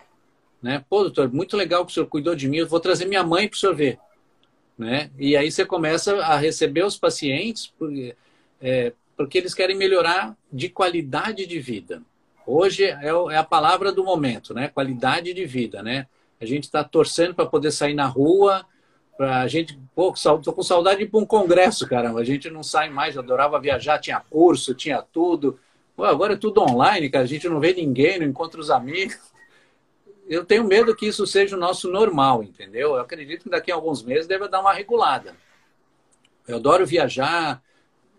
Né? 0.60 0.84
Pô, 0.90 1.02
doutor, 1.02 1.32
muito 1.32 1.56
legal 1.56 1.86
que 1.86 1.92
o 1.92 1.94
senhor 1.94 2.06
cuidou 2.06 2.34
de 2.34 2.48
mim, 2.48 2.58
eu 2.58 2.66
vou 2.66 2.80
trazer 2.80 3.06
minha 3.06 3.22
mãe 3.22 3.46
para 3.46 3.54
o 3.54 3.58
senhor 3.58 3.76
ver. 3.76 3.98
Né? 4.76 5.10
E 5.16 5.36
aí 5.36 5.50
você 5.50 5.64
começa 5.64 6.16
a 6.24 6.36
receber 6.36 6.84
os 6.84 6.98
pacientes 6.98 7.72
porque, 7.78 8.16
é, 8.60 8.92
porque 9.16 9.38
eles 9.38 9.54
querem 9.54 9.76
melhorar 9.76 10.36
de 10.52 10.68
qualidade 10.68 11.46
de 11.46 11.60
vida. 11.60 12.02
Hoje 12.44 12.84
é, 12.84 13.08
é 13.30 13.36
a 13.36 13.44
palavra 13.44 13.92
do 13.92 14.02
momento, 14.02 14.54
né? 14.54 14.68
Qualidade 14.68 15.34
de 15.34 15.44
vida, 15.44 15.82
né? 15.82 16.06
A 16.40 16.46
gente 16.46 16.64
está 16.64 16.82
torcendo 16.82 17.34
para 17.34 17.44
poder 17.44 17.70
sair 17.70 17.92
na 17.92 18.06
rua, 18.06 18.64
para 19.18 19.42
a 19.42 19.48
gente, 19.48 19.78
pô, 19.94 20.14
tô 20.42 20.52
com 20.54 20.62
saudade 20.62 21.04
de 21.04 21.10
um 21.12 21.26
congresso, 21.26 21.86
caramba. 21.86 22.20
A 22.20 22.24
gente 22.24 22.48
não 22.48 22.62
sai 22.62 22.88
mais, 22.88 23.18
adorava 23.18 23.60
viajar, 23.60 23.98
tinha 23.98 24.20
curso, 24.20 24.74
tinha 24.74 25.02
tudo. 25.02 25.60
Pô, 25.94 26.04
agora 26.04 26.32
é 26.32 26.36
tudo 26.36 26.62
online, 26.62 27.10
cara. 27.10 27.24
A 27.24 27.28
gente 27.28 27.46
não 27.46 27.60
vê 27.60 27.74
ninguém, 27.74 28.18
não 28.18 28.26
encontra 28.26 28.58
os 28.60 28.70
amigos 28.70 29.28
eu 30.28 30.44
tenho 30.44 30.64
medo 30.64 30.94
que 30.94 31.06
isso 31.06 31.26
seja 31.26 31.56
o 31.56 31.58
nosso 31.58 31.90
normal, 31.90 32.42
entendeu? 32.44 32.90
Eu 32.90 33.00
acredito 33.00 33.44
que 33.44 33.48
daqui 33.48 33.72
a 33.72 33.74
alguns 33.74 34.02
meses 34.02 34.26
deve 34.26 34.46
dar 34.46 34.60
uma 34.60 34.74
regulada. 34.74 35.34
Eu 36.46 36.56
adoro 36.56 36.86
viajar, 36.86 37.62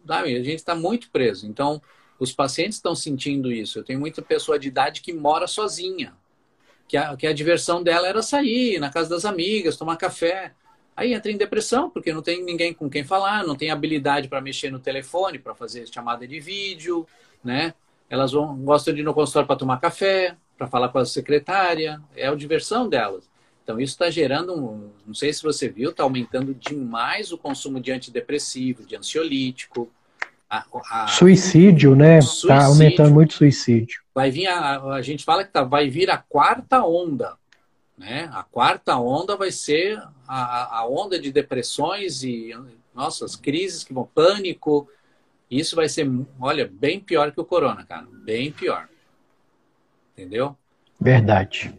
a 0.08 0.26
gente 0.26 0.56
está 0.56 0.74
muito 0.74 1.10
preso. 1.12 1.46
Então, 1.46 1.80
os 2.20 2.32
pacientes 2.32 2.78
estão 2.78 2.96
sentindo 2.96 3.52
isso. 3.52 3.78
Eu 3.78 3.84
tenho 3.84 4.00
muita 4.00 4.24
pessoa 4.24 4.58
de 4.58 4.68
idade 4.68 5.02
que 5.02 5.14
mora 5.14 5.46
sozinha, 5.46 6.16
que 6.88 6.98
a, 6.98 7.16
que 7.16 7.28
a 7.28 7.34
diversão 7.34 7.84
dela 7.84 8.08
era 8.08 8.24
sair 8.24 8.80
na 8.80 8.90
casa 8.90 9.10
das 9.10 9.24
amigas, 9.24 9.78
tomar 9.78 9.96
café. 9.96 10.54
Aí 11.00 11.14
entra 11.14 11.32
em 11.32 11.38
depressão, 11.38 11.90
porque 11.90 12.12
não 12.12 12.22
tem 12.22 12.44
ninguém 12.44 12.74
com 12.74 12.90
quem 12.90 13.06
falar, 13.06 13.46
não 13.46 13.56
tem 13.56 13.72
habilidade 13.72 14.28
para 14.28 14.42
mexer 14.42 14.70
no 14.70 14.80
telefone, 14.80 15.40
para 15.40 15.56
fazer 15.56 15.88
chamada 15.88 16.28
de 16.28 16.42
vídeo, 16.42 17.08
né? 17.42 17.74
Elas 18.10 18.34
vão, 18.34 18.54
gostam 18.58 18.94
de 18.94 19.00
ir 19.00 19.04
no 19.04 19.14
consultório 19.14 19.48
para 19.48 19.56
tomar 19.56 19.80
café, 19.80 20.36
para 20.58 20.68
falar 20.68 20.90
com 20.90 20.98
a 20.98 21.06
secretária, 21.06 22.02
é 22.18 22.28
a 22.28 22.36
diversão 22.36 22.90
delas. 22.90 23.30
Então, 23.64 23.80
isso 23.80 23.94
está 23.94 24.10
gerando, 24.10 24.54
um, 24.54 24.90
não 25.08 25.14
sei 25.14 25.32
se 25.32 25.42
você 25.42 25.70
viu, 25.70 25.92
está 25.92 26.04
aumentando 26.04 26.54
demais 26.54 27.32
o 27.32 27.38
consumo 27.38 27.80
de 27.80 27.94
antidepressivo, 27.94 28.86
de 28.86 28.98
ansiolítico. 28.98 29.90
A, 30.50 30.66
a, 30.92 31.08
suicídio, 31.08 31.96
né? 31.96 32.20
Está 32.20 32.66
aumentando 32.66 33.14
muito 33.14 33.36
suicídio. 33.36 34.02
Vai 34.14 34.32
vir, 34.32 34.48
a, 34.48 34.96
a 34.96 35.02
gente 35.02 35.24
fala 35.24 35.46
que 35.46 35.54
tá, 35.54 35.64
vai 35.64 35.90
vir 35.90 36.10
a 36.10 36.18
quarta 36.18 36.84
onda. 36.84 37.39
Né? 38.00 38.30
A 38.32 38.44
quarta 38.44 38.98
onda 38.98 39.36
vai 39.36 39.52
ser 39.52 40.02
a, 40.26 40.80
a 40.80 40.88
onda 40.88 41.20
de 41.20 41.34
depressões 41.34 42.24
e, 42.24 42.56
nossas 42.96 43.36
crises 43.36 43.84
que 43.84 43.94
vão, 43.94 44.06
pânico. 44.06 44.88
Isso 45.52 45.76
vai 45.76 45.90
ser, 45.90 46.10
olha, 46.40 46.72
bem 46.72 47.02
pior 47.02 47.34
que 47.34 47.42
o 47.42 47.46
corona, 47.46 47.84
cara. 47.84 48.08
Bem 48.24 48.54
pior. 48.54 48.88
Entendeu? 50.14 50.56
Verdade. 51.00 51.74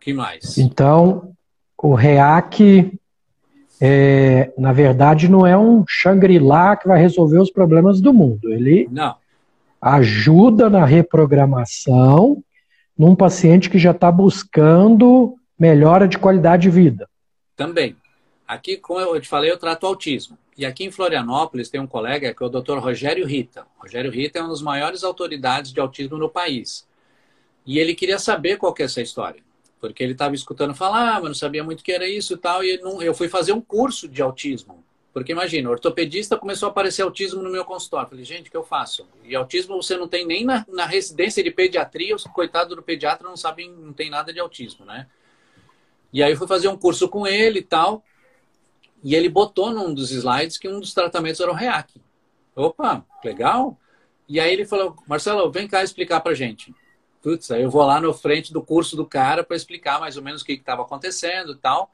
que 0.00 0.12
mais? 0.12 0.56
Então, 0.56 1.34
o 1.76 1.94
REAC, 1.94 2.96
é, 3.80 4.52
na 4.56 4.72
verdade, 4.72 5.28
não 5.28 5.44
é 5.44 5.58
um 5.58 5.84
Shangri-La 5.84 6.76
que 6.76 6.86
vai 6.86 7.00
resolver 7.00 7.38
os 7.38 7.50
problemas 7.50 8.00
do 8.00 8.14
mundo. 8.14 8.52
Ele 8.52 8.88
não. 8.88 9.16
ajuda 9.80 10.70
na 10.70 10.84
reprogramação 10.84 12.42
num 12.98 13.14
paciente 13.14 13.70
que 13.70 13.78
já 13.78 13.90
está 13.92 14.10
buscando 14.10 15.36
melhora 15.58 16.06
de 16.06 16.18
qualidade 16.18 16.62
de 16.62 16.70
vida. 16.70 17.08
Também. 17.56 17.96
Aqui, 18.46 18.76
como 18.76 19.00
eu 19.00 19.20
te 19.20 19.28
falei, 19.28 19.50
eu 19.50 19.58
trato 19.58 19.86
autismo. 19.86 20.36
E 20.56 20.66
aqui 20.66 20.84
em 20.84 20.90
Florianópolis 20.90 21.70
tem 21.70 21.80
um 21.80 21.86
colega 21.86 22.34
que 22.34 22.42
é 22.42 22.46
o 22.46 22.48
Dr. 22.48 22.78
Rogério 22.78 23.26
Rita. 23.26 23.66
Rogério 23.78 24.10
Rita 24.10 24.38
é 24.38 24.42
uma 24.42 24.50
das 24.50 24.60
maiores 24.60 25.02
autoridades 25.02 25.72
de 25.72 25.80
autismo 25.80 26.18
no 26.18 26.28
país. 26.28 26.86
E 27.64 27.78
ele 27.78 27.94
queria 27.94 28.18
saber 28.18 28.58
qual 28.58 28.74
que 28.74 28.82
é 28.82 28.84
essa 28.84 29.00
história. 29.00 29.42
Porque 29.80 30.02
ele 30.02 30.12
estava 30.12 30.34
escutando 30.34 30.74
falar, 30.74 31.16
ah, 31.16 31.20
mas 31.20 31.24
não 31.24 31.34
sabia 31.34 31.64
muito 31.64 31.80
o 31.80 31.82
que 31.82 31.92
era 31.92 32.06
isso 32.06 32.34
e 32.34 32.36
tal. 32.36 32.62
E 32.62 32.78
não, 32.78 33.00
eu 33.00 33.14
fui 33.14 33.28
fazer 33.28 33.52
um 33.52 33.60
curso 33.60 34.08
de 34.08 34.20
autismo. 34.20 34.84
Porque 35.12 35.32
imagina, 35.32 35.68
ortopedista 35.68 36.38
começou 36.38 36.68
a 36.68 36.70
aparecer 36.70 37.02
autismo 37.02 37.42
no 37.42 37.50
meu 37.50 37.64
consultório. 37.64 38.08
Falei, 38.08 38.24
gente, 38.24 38.48
o 38.48 38.50
que 38.50 38.56
eu 38.56 38.64
faço? 38.64 39.06
E 39.24 39.36
autismo 39.36 39.76
você 39.76 39.96
não 39.96 40.08
tem 40.08 40.26
nem 40.26 40.44
na, 40.44 40.64
na 40.68 40.86
residência 40.86 41.44
de 41.44 41.50
pediatria, 41.50 42.16
os 42.16 42.24
coitado 42.24 42.74
do 42.74 42.82
pediatra 42.82 43.28
não 43.28 43.36
sabem, 43.36 43.70
não 43.70 43.92
tem 43.92 44.08
nada 44.08 44.32
de 44.32 44.40
autismo, 44.40 44.86
né? 44.86 45.06
E 46.12 46.22
aí 46.22 46.32
eu 46.32 46.36
fui 46.36 46.46
fazer 46.46 46.68
um 46.68 46.76
curso 46.76 47.08
com 47.08 47.26
ele 47.26 47.58
e 47.58 47.62
tal. 47.62 48.02
E 49.02 49.14
ele 49.14 49.28
botou 49.28 49.70
num 49.70 49.92
dos 49.92 50.10
slides 50.10 50.56
que 50.56 50.68
um 50.68 50.80
dos 50.80 50.94
tratamentos 50.94 51.40
era 51.40 51.50
o 51.50 51.54
REAC. 51.54 52.00
Opa, 52.54 53.04
legal. 53.24 53.78
E 54.28 54.40
aí 54.40 54.52
ele 54.52 54.64
falou, 54.64 54.96
Marcelo, 55.06 55.50
vem 55.50 55.66
cá 55.66 55.82
explicar 55.82 56.20
pra 56.20 56.34
gente. 56.34 56.74
Putz, 57.22 57.50
aí 57.50 57.62
eu 57.62 57.70
vou 57.70 57.84
lá 57.84 58.00
no 58.00 58.14
frente 58.14 58.52
do 58.52 58.62
curso 58.62 58.96
do 58.96 59.06
cara 59.06 59.44
para 59.44 59.56
explicar 59.56 60.00
mais 60.00 60.16
ou 60.16 60.22
menos 60.22 60.42
o 60.42 60.44
que 60.44 60.52
estava 60.52 60.82
acontecendo 60.82 61.52
e 61.52 61.56
tal. 61.56 61.90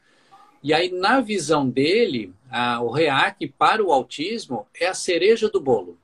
E 0.63 0.75
aí, 0.75 0.91
na 0.91 1.21
visão 1.21 1.69
dele, 1.69 2.33
a, 2.51 2.81
o 2.81 2.91
REAC 2.91 3.49
para 3.57 3.83
o 3.83 3.93
autismo 3.93 4.67
é 4.79 4.87
a 4.87 4.95
cereja 4.95 5.49
do 5.49 5.61
bolo. 5.61 5.99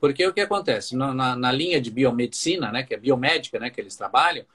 Porque 0.00 0.26
o 0.26 0.32
que 0.32 0.40
acontece? 0.40 0.96
Na, 0.96 1.12
na, 1.12 1.36
na, 1.36 1.52
linha 1.52 1.80
de 1.80 1.90
biomedicina, 1.90 2.72
né, 2.72 2.82
que 2.82 2.94
é 2.94 2.96
biomédica, 2.96 3.58
né, 3.58 3.68
que 3.68 3.80
eles 3.80 3.96
trabalham, 3.96 4.46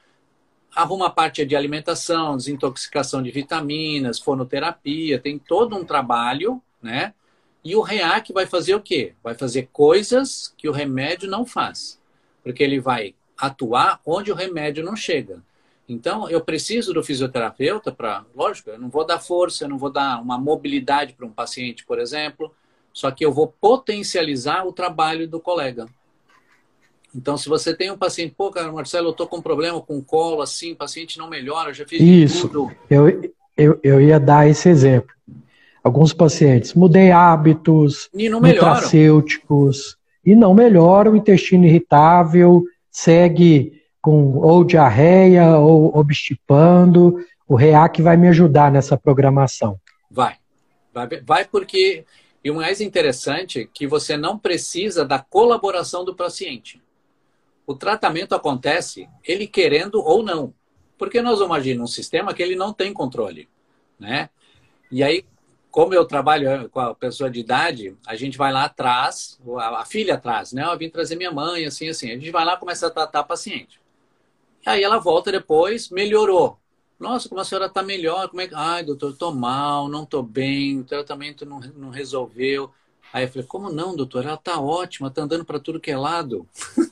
arruma 0.75 1.07
a 1.07 1.09
parte 1.09 1.45
de 1.45 1.55
alimentação, 1.55 2.35
desintoxicação 2.35 3.21
de 3.21 3.31
vitaminas, 3.31 4.19
fonoterapia, 4.19 5.19
tem 5.19 5.37
todo 5.37 5.75
um 5.75 5.85
trabalho, 5.85 6.61
né? 6.81 7.13
E 7.63 7.75
o 7.75 7.81
REAC 7.81 8.31
vai 8.31 8.45
fazer 8.45 8.75
o 8.75 8.81
quê? 8.81 9.13
Vai 9.23 9.33
fazer 9.33 9.69
coisas 9.71 10.53
que 10.57 10.69
o 10.69 10.71
remédio 10.71 11.29
não 11.29 11.45
faz. 11.45 11.99
Porque 12.43 12.61
ele 12.61 12.79
vai 12.79 13.15
atuar 13.37 13.99
onde 14.05 14.31
o 14.31 14.35
remédio 14.35 14.83
não 14.83 14.95
chega. 14.95 15.41
Então, 15.87 16.27
eu 16.29 16.41
preciso 16.41 16.93
do 16.93 17.03
fisioterapeuta 17.03 17.91
para, 17.91 18.25
lógico, 18.35 18.71
eu 18.71 18.79
não 18.79 18.89
vou 18.89 19.05
dar 19.05 19.19
força, 19.19 19.65
eu 19.65 19.69
não 19.69 19.77
vou 19.77 19.91
dar 19.91 20.19
uma 20.21 20.37
mobilidade 20.37 21.13
para 21.13 21.25
um 21.25 21.31
paciente, 21.31 21.85
por 21.85 21.99
exemplo, 21.99 22.51
só 22.91 23.11
que 23.11 23.23
eu 23.23 23.31
vou 23.31 23.47
potencializar 23.47 24.65
o 24.65 24.73
trabalho 24.73 25.27
do 25.27 25.39
colega. 25.39 25.85
Então, 27.15 27.37
se 27.37 27.47
você 27.47 27.73
tem 27.73 27.91
um 27.91 27.97
paciente, 27.97 28.33
pô, 28.35 28.49
cara, 28.49 28.71
Marcelo, 28.71 29.07
eu 29.07 29.11
estou 29.11 29.27
com 29.27 29.37
um 29.37 29.41
problema 29.41 29.79
com 29.79 29.97
o 29.97 30.03
colo, 30.03 30.41
assim, 30.41 30.73
o 30.73 30.75
paciente 30.75 31.17
não 31.17 31.29
melhora, 31.29 31.73
já 31.73 31.85
fiz 31.85 32.01
Isso. 32.01 32.49
tudo. 32.49 32.75
Eu, 32.89 33.33
eu, 33.55 33.79
eu 33.83 34.01
ia 34.01 34.19
dar 34.19 34.49
esse 34.49 34.67
exemplo. 34.67 35.13
Alguns 35.83 36.11
pacientes, 36.13 36.73
mudei 36.73 37.11
hábitos, 37.11 38.09
e 38.13 38.27
nutracêuticos, 38.27 39.97
e 40.25 40.35
não 40.35 40.53
melhora 40.53 41.11
o 41.11 41.15
intestino 41.15 41.65
irritável, 41.65 42.63
segue 42.89 43.74
com 44.05 44.37
ou 44.37 44.63
diarreia 44.63 45.57
ou 45.57 45.97
obstipando. 45.97 47.25
O 47.47 47.55
REAC 47.55 48.03
vai 48.03 48.15
me 48.15 48.27
ajudar 48.27 48.71
nessa 48.71 48.95
programação. 48.95 49.79
Vai. 50.11 50.35
Vai, 50.93 51.07
vai 51.21 51.45
porque. 51.45 52.05
E 52.43 52.51
o 52.51 52.55
mais 52.55 52.79
interessante 52.81 53.61
é 53.61 53.65
que 53.65 53.87
você 53.87 54.15
não 54.15 54.37
precisa 54.37 55.03
da 55.03 55.17
colaboração 55.17 56.05
do 56.05 56.13
paciente. 56.13 56.79
O 57.65 57.73
tratamento 57.73 58.35
acontece 58.35 59.09
ele 59.23 59.47
querendo 59.47 59.95
ou 59.95 60.21
não. 60.21 60.53
Porque 60.99 61.19
nós 61.23 61.39
imaginamos 61.41 61.89
um 61.89 61.93
sistema 61.93 62.31
que 62.31 62.43
ele 62.43 62.55
não 62.55 62.71
tem 62.71 62.93
controle. 62.93 63.49
Né? 63.99 64.29
E 64.91 65.03
aí, 65.03 65.25
como 65.71 65.95
eu 65.95 66.05
trabalho 66.05 66.69
com 66.69 66.79
a 66.79 66.93
pessoa 66.93 67.27
de 67.31 67.39
idade, 67.39 67.97
a 68.05 68.15
gente 68.15 68.37
vai 68.37 68.53
lá 68.53 68.65
atrás, 68.65 69.41
a 69.57 69.83
filha 69.83 70.13
atrás, 70.13 70.53
né? 70.53 70.63
Eu 70.63 70.77
vim 70.77 70.91
trazer 70.91 71.15
minha 71.15 71.31
mãe, 71.31 71.65
assim, 71.65 71.89
assim. 71.89 72.11
A 72.11 72.13
gente 72.13 72.29
vai 72.29 72.45
lá 72.45 72.53
e 72.53 72.59
começa 72.59 72.85
a 72.85 72.91
tratar 72.91 73.21
a 73.21 73.23
paciente. 73.23 73.83
Aí 74.65 74.83
ela 74.83 74.97
volta 74.97 75.31
depois, 75.31 75.89
melhorou. 75.89 76.57
Nossa, 76.99 77.29
como 77.29 77.39
a 77.39 77.45
senhora 77.45 77.67
está 77.67 77.83
melhor, 77.83 78.29
como 78.29 78.41
é 78.41 78.47
que. 78.47 78.55
Ai, 78.55 78.83
doutor, 78.83 79.11
estou 79.11 79.33
mal, 79.33 79.87
não 79.87 80.03
estou 80.03 80.23
bem, 80.23 80.79
o 80.79 80.83
tratamento 80.83 81.45
não, 81.45 81.59
não 81.59 81.89
resolveu. 81.89 82.73
Aí 83.13 83.25
eu 83.25 83.29
falei, 83.29 83.47
como 83.47 83.69
não, 83.69 83.95
doutor? 83.95 84.25
Ela 84.25 84.33
está 84.33 84.59
ótima, 84.59 85.09
está 85.09 85.21
andando 85.21 85.45
para 85.45 85.59
tudo 85.59 85.79
que 85.79 85.91
é 85.91 85.97
lado. 85.97 86.47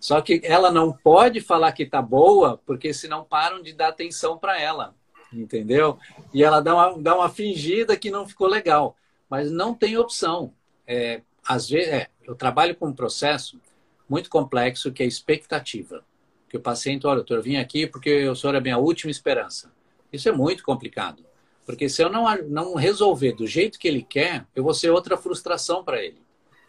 Só 0.00 0.20
que 0.20 0.40
ela 0.42 0.70
não 0.72 0.92
pode 0.92 1.40
falar 1.40 1.72
que 1.72 1.82
está 1.82 2.00
boa, 2.00 2.58
porque 2.64 2.94
senão 2.94 3.24
param 3.24 3.62
de 3.62 3.72
dar 3.72 3.88
atenção 3.88 4.38
para 4.38 4.58
ela. 4.60 4.94
Entendeu? 5.32 5.98
E 6.32 6.42
ela 6.42 6.60
dá 6.60 6.74
uma, 6.74 6.98
dá 7.02 7.14
uma 7.14 7.28
fingida 7.28 7.96
que 7.96 8.10
não 8.10 8.26
ficou 8.26 8.48
legal. 8.48 8.96
Mas 9.28 9.50
não 9.50 9.74
tem 9.74 9.98
opção. 9.98 10.52
É, 10.86 11.20
às 11.46 11.68
vezes, 11.68 11.92
é, 11.92 12.08
eu 12.24 12.34
trabalho 12.34 12.74
com 12.74 12.86
um 12.86 12.94
processo 12.94 13.60
muito 14.08 14.30
complexo 14.30 14.92
que 14.92 15.02
é 15.02 15.06
expectativa 15.06 16.04
que 16.52 16.58
o 16.58 16.60
paciente, 16.60 17.06
olha, 17.06 17.16
doutor, 17.16 17.40
vim 17.40 17.56
aqui 17.56 17.86
porque 17.86 18.28
o 18.28 18.36
senhor 18.36 18.54
é 18.54 18.60
minha 18.60 18.76
última 18.76 19.10
esperança. 19.10 19.72
Isso 20.12 20.28
é 20.28 20.32
muito 20.32 20.62
complicado. 20.62 21.24
Porque 21.64 21.88
se 21.88 22.02
eu 22.02 22.10
não, 22.10 22.26
não 22.46 22.74
resolver 22.74 23.32
do 23.32 23.46
jeito 23.46 23.78
que 23.78 23.88
ele 23.88 24.02
quer, 24.02 24.46
eu 24.54 24.62
vou 24.62 24.74
ser 24.74 24.90
outra 24.90 25.16
frustração 25.16 25.82
para 25.82 26.04
ele. 26.04 26.20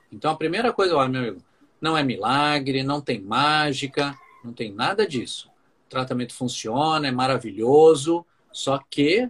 Então, 0.10 0.32
a 0.32 0.38
primeira 0.38 0.72
coisa, 0.72 0.96
olha, 0.96 1.10
meu 1.10 1.22
amigo, 1.22 1.44
não 1.82 1.98
é 1.98 2.02
milagre, 2.02 2.82
não 2.82 3.02
tem 3.02 3.20
mágica, 3.20 4.18
não 4.42 4.54
tem 4.54 4.72
nada 4.72 5.06
disso. 5.06 5.50
O 5.86 5.90
tratamento 5.90 6.34
funciona, 6.34 7.06
é 7.06 7.12
maravilhoso, 7.12 8.26
só 8.54 8.80
que 8.90 9.30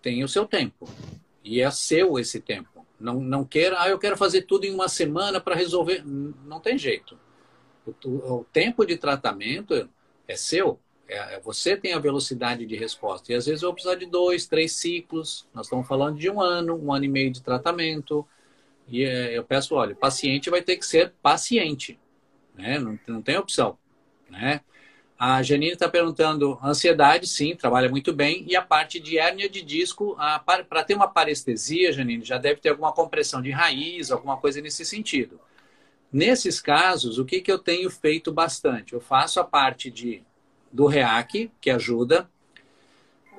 tem 0.00 0.24
o 0.24 0.28
seu 0.28 0.46
tempo. 0.46 0.88
E 1.44 1.60
é 1.60 1.70
seu 1.70 2.18
esse 2.18 2.40
tempo. 2.40 2.86
Não, 2.98 3.20
não 3.20 3.44
queira, 3.44 3.82
ah, 3.82 3.90
eu 3.90 3.98
quero 3.98 4.16
fazer 4.16 4.42
tudo 4.42 4.64
em 4.64 4.72
uma 4.72 4.88
semana 4.88 5.38
para 5.38 5.54
resolver. 5.54 6.02
Não 6.02 6.60
tem 6.60 6.78
jeito. 6.78 7.18
O, 8.04 8.44
tempo 8.52 8.84
de 8.84 8.96
tratamento 8.96 9.88
é 10.26 10.36
seu. 10.36 10.78
É, 11.08 11.36
é, 11.36 11.40
você 11.40 11.76
tem 11.76 11.92
a 11.92 11.98
velocidade 11.98 12.66
de 12.66 12.76
resposta. 12.76 13.32
E 13.32 13.34
às 13.34 13.46
vezes 13.46 13.62
eu 13.62 13.68
vou 13.68 13.74
precisar 13.74 13.94
de 13.94 14.06
dois, 14.06 14.46
três 14.46 14.72
ciclos. 14.72 15.46
Nós 15.54 15.66
estamos 15.66 15.86
falando 15.86 16.18
de 16.18 16.28
um 16.28 16.40
ano, 16.40 16.74
um 16.76 16.92
ano 16.92 17.04
e 17.04 17.08
meio 17.08 17.30
de 17.30 17.42
tratamento. 17.42 18.26
E 18.88 19.04
é, 19.04 19.36
eu 19.36 19.44
peço, 19.44 19.74
olha, 19.74 19.92
o 19.92 19.96
paciente 19.96 20.50
vai 20.50 20.62
ter 20.62 20.76
que 20.76 20.86
ser 20.86 21.12
paciente. 21.22 21.98
Né? 22.54 22.78
Não, 22.78 22.98
não 23.06 23.22
tem 23.22 23.36
opção. 23.36 23.78
Né? 24.28 24.60
A 25.18 25.42
Janine 25.42 25.72
está 25.72 25.88
perguntando, 25.88 26.58
ansiedade, 26.62 27.26
sim, 27.26 27.56
trabalha 27.56 27.88
muito 27.88 28.12
bem. 28.12 28.44
E 28.46 28.54
a 28.54 28.60
parte 28.60 29.00
de 29.00 29.18
hérnia 29.18 29.48
de 29.48 29.62
disco, 29.62 30.16
para 30.44 30.84
ter 30.84 30.94
uma 30.94 31.08
parestesia, 31.08 31.92
Janine, 31.92 32.24
já 32.24 32.36
deve 32.36 32.60
ter 32.60 32.68
alguma 32.70 32.92
compressão 32.92 33.40
de 33.40 33.50
raiz, 33.50 34.10
alguma 34.10 34.36
coisa 34.36 34.60
nesse 34.60 34.84
sentido. 34.84 35.40
Nesses 36.16 36.62
casos, 36.62 37.18
o 37.18 37.26
que, 37.26 37.42
que 37.42 37.52
eu 37.52 37.58
tenho 37.58 37.90
feito 37.90 38.32
bastante? 38.32 38.94
Eu 38.94 39.00
faço 39.02 39.38
a 39.38 39.44
parte 39.44 39.90
de, 39.90 40.22
do 40.72 40.86
REAC, 40.86 41.50
que 41.60 41.68
ajuda. 41.68 42.26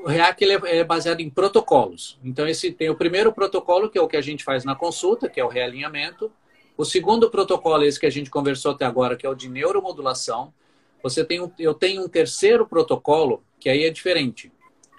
O 0.03 0.07
REAC 0.07 0.43
ele 0.43 0.53
é, 0.53 0.77
é 0.77 0.83
baseado 0.83 1.19
em 1.21 1.27
protocolos. 1.27 2.19
Então, 2.23 2.47
esse 2.47 2.71
tem 2.71 2.87
o 2.87 2.95
primeiro 2.95 3.33
protocolo, 3.33 3.89
que 3.89 3.97
é 3.97 4.01
o 4.01 4.07
que 4.07 4.15
a 4.15 4.21
gente 4.21 4.43
faz 4.43 4.63
na 4.63 4.75
consulta, 4.75 5.27
que 5.27 5.39
é 5.39 5.43
o 5.43 5.47
realinhamento. 5.47 6.31
O 6.77 6.85
segundo 6.85 7.31
protocolo 7.31 7.83
é 7.83 7.87
esse 7.87 7.99
que 7.99 8.05
a 8.05 8.11
gente 8.11 8.29
conversou 8.29 8.73
até 8.73 8.85
agora, 8.85 9.17
que 9.17 9.25
é 9.25 9.29
o 9.29 9.33
de 9.33 9.49
neuromodulação. 9.49 10.53
Você 11.01 11.25
tem 11.25 11.41
um, 11.41 11.51
eu 11.57 11.73
tenho 11.73 12.03
um 12.03 12.07
terceiro 12.07 12.67
protocolo, 12.67 13.41
que 13.59 13.69
aí 13.69 13.85
é 13.85 13.89
diferente. 13.89 14.51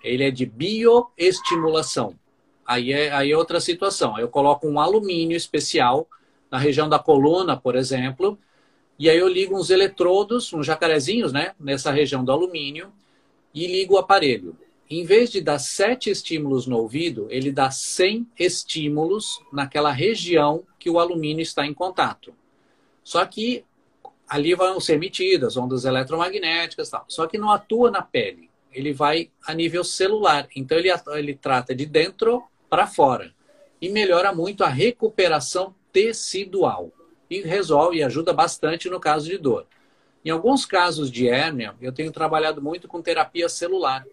Ele 0.03 0.25
é 0.25 0.33
de 0.33 0.47
bioestimulação. 0.47 2.19
Aí 2.67 2.93
é, 2.93 3.13
aí 3.13 3.31
é 3.31 3.37
outra 3.37 3.61
situação. 3.61 4.19
Eu 4.19 4.29
coloco 4.29 4.67
um 4.67 4.81
alumínio 4.81 5.37
especial 5.37 6.09
na 6.51 6.59
região 6.59 6.89
da 6.89 6.99
coluna, 6.99 7.57
por 7.57 7.77
exemplo, 7.77 8.39
e 8.99 9.09
aí 9.09 9.19
eu 9.19 9.29
ligo 9.29 9.57
uns 9.57 9.71
eletrodos, 9.71 10.53
uns 10.53 10.67
jacarezinhos, 10.67 11.33
né, 11.33 11.55
nessa 11.59 11.91
região 11.91 12.25
do 12.25 12.33
alumínio, 12.33 12.93
e 13.55 13.67
ligo 13.67 13.95
o 13.95 13.99
aparelho. 13.99 14.57
Em 14.91 15.05
vez 15.05 15.31
de 15.31 15.41
dar 15.41 15.59
sete 15.59 16.11
estímulos 16.11 16.67
no 16.67 16.79
ouvido, 16.79 17.27
ele 17.31 17.53
dá 17.53 17.71
100 17.71 18.27
estímulos 18.39 19.39
naquela 19.53 19.93
região 19.93 20.65
que 20.79 20.89
o 20.89 20.99
alumínio 20.99 21.43
está 21.43 21.67
em 21.67 21.75
contato. 21.75 22.35
Só 23.05 23.25
que 23.27 23.65
ali 24.27 24.55
vão 24.55 24.81
ser 24.81 24.95
emitidas 24.95 25.57
ondas 25.57 25.85
eletromagnéticas, 25.85 26.89
tal. 26.91 27.05
só 27.07 27.27
que 27.27 27.39
não 27.39 27.51
atua 27.51 27.91
na 27.91 28.03
pele. 28.03 28.51
Ele 28.73 28.93
vai 28.93 29.31
a 29.47 29.55
nível 29.55 29.85
celular. 29.85 30.49
Então 30.57 30.79
ele, 30.79 30.89
ele 31.17 31.35
trata 31.35 31.75
de 31.75 31.85
dentro 31.85 32.43
para 32.69 32.87
fora 32.87 33.35
e 33.81 33.89
melhora 33.89 34.33
muito 34.35 34.65
a 34.65 34.69
recuperação 34.69 35.75
tecidual 35.93 36.93
e 37.31 37.41
resolve 37.43 37.99
e 37.99 38.03
ajuda 38.03 38.33
bastante 38.33 38.89
no 38.89 39.01
caso 39.01 39.27
de 39.27 39.39
dor. 39.39 39.67
Em 40.25 40.31
alguns 40.31 40.67
casos 40.67 41.11
de 41.11 41.29
hérnia, 41.29 41.75
eu 41.81 41.93
tenho 41.93 42.13
trabalhado 42.13 42.61
muito 42.61 42.89
com 42.89 43.01
terapia 43.01 43.49
celular. 43.49 44.05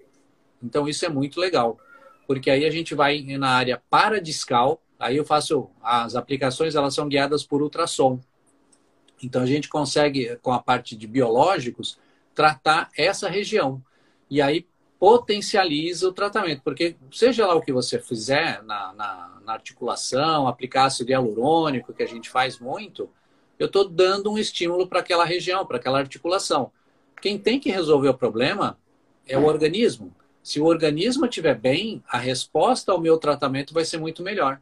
Então 0.61 0.88
isso 0.88 1.05
é 1.05 1.09
muito 1.09 1.39
legal, 1.39 1.80
porque 2.28 2.49
aí 2.49 2.65
a 2.65 2.71
gente 2.71 2.95
vai 2.95 3.21
na 3.38 3.49
área 3.49 3.82
paradiscal, 3.89 4.82
aí 4.99 5.17
eu 5.17 5.26
faço 5.26 5.69
as 5.82 6.15
aplicações, 6.15 6.76
elas 6.76 6.93
são 6.93 7.07
guiadas 7.07 7.43
por 7.43 7.61
ultrassom. 7.61 8.19
Então 9.21 9.41
a 9.41 9.45
gente 9.45 9.69
consegue 9.69 10.38
com 10.41 10.51
a 10.51 10.59
parte 10.59 10.95
de 10.95 11.07
biológicos 11.07 11.97
tratar 12.34 12.89
essa 12.97 13.30
região. 13.30 13.82
E 14.30 14.41
aí 14.41 14.67
potencializa 15.05 16.09
o 16.09 16.11
tratamento, 16.11 16.63
porque 16.63 16.95
seja 17.11 17.45
lá 17.45 17.53
o 17.53 17.61
que 17.61 17.71
você 17.71 17.99
fizer 17.99 18.63
na, 18.63 18.91
na, 18.93 19.39
na 19.45 19.53
articulação, 19.53 20.47
aplicar 20.47 20.85
ácido 20.85 21.11
hialurônico, 21.11 21.93
que 21.93 22.01
a 22.01 22.07
gente 22.07 22.27
faz 22.27 22.57
muito, 22.57 23.07
eu 23.59 23.67
estou 23.67 23.87
dando 23.87 24.31
um 24.31 24.37
estímulo 24.39 24.87
para 24.87 25.01
aquela 25.01 25.23
região, 25.23 25.63
para 25.63 25.77
aquela 25.77 25.99
articulação. 25.99 26.71
Quem 27.21 27.37
tem 27.37 27.59
que 27.59 27.69
resolver 27.69 28.09
o 28.09 28.17
problema 28.17 28.79
é 29.27 29.37
o 29.37 29.45
organismo. 29.45 30.11
Se 30.41 30.59
o 30.59 30.65
organismo 30.65 31.27
estiver 31.27 31.53
bem, 31.53 32.03
a 32.07 32.17
resposta 32.17 32.91
ao 32.91 32.99
meu 32.99 33.19
tratamento 33.19 33.75
vai 33.75 33.85
ser 33.85 33.99
muito 33.99 34.23
melhor. 34.23 34.59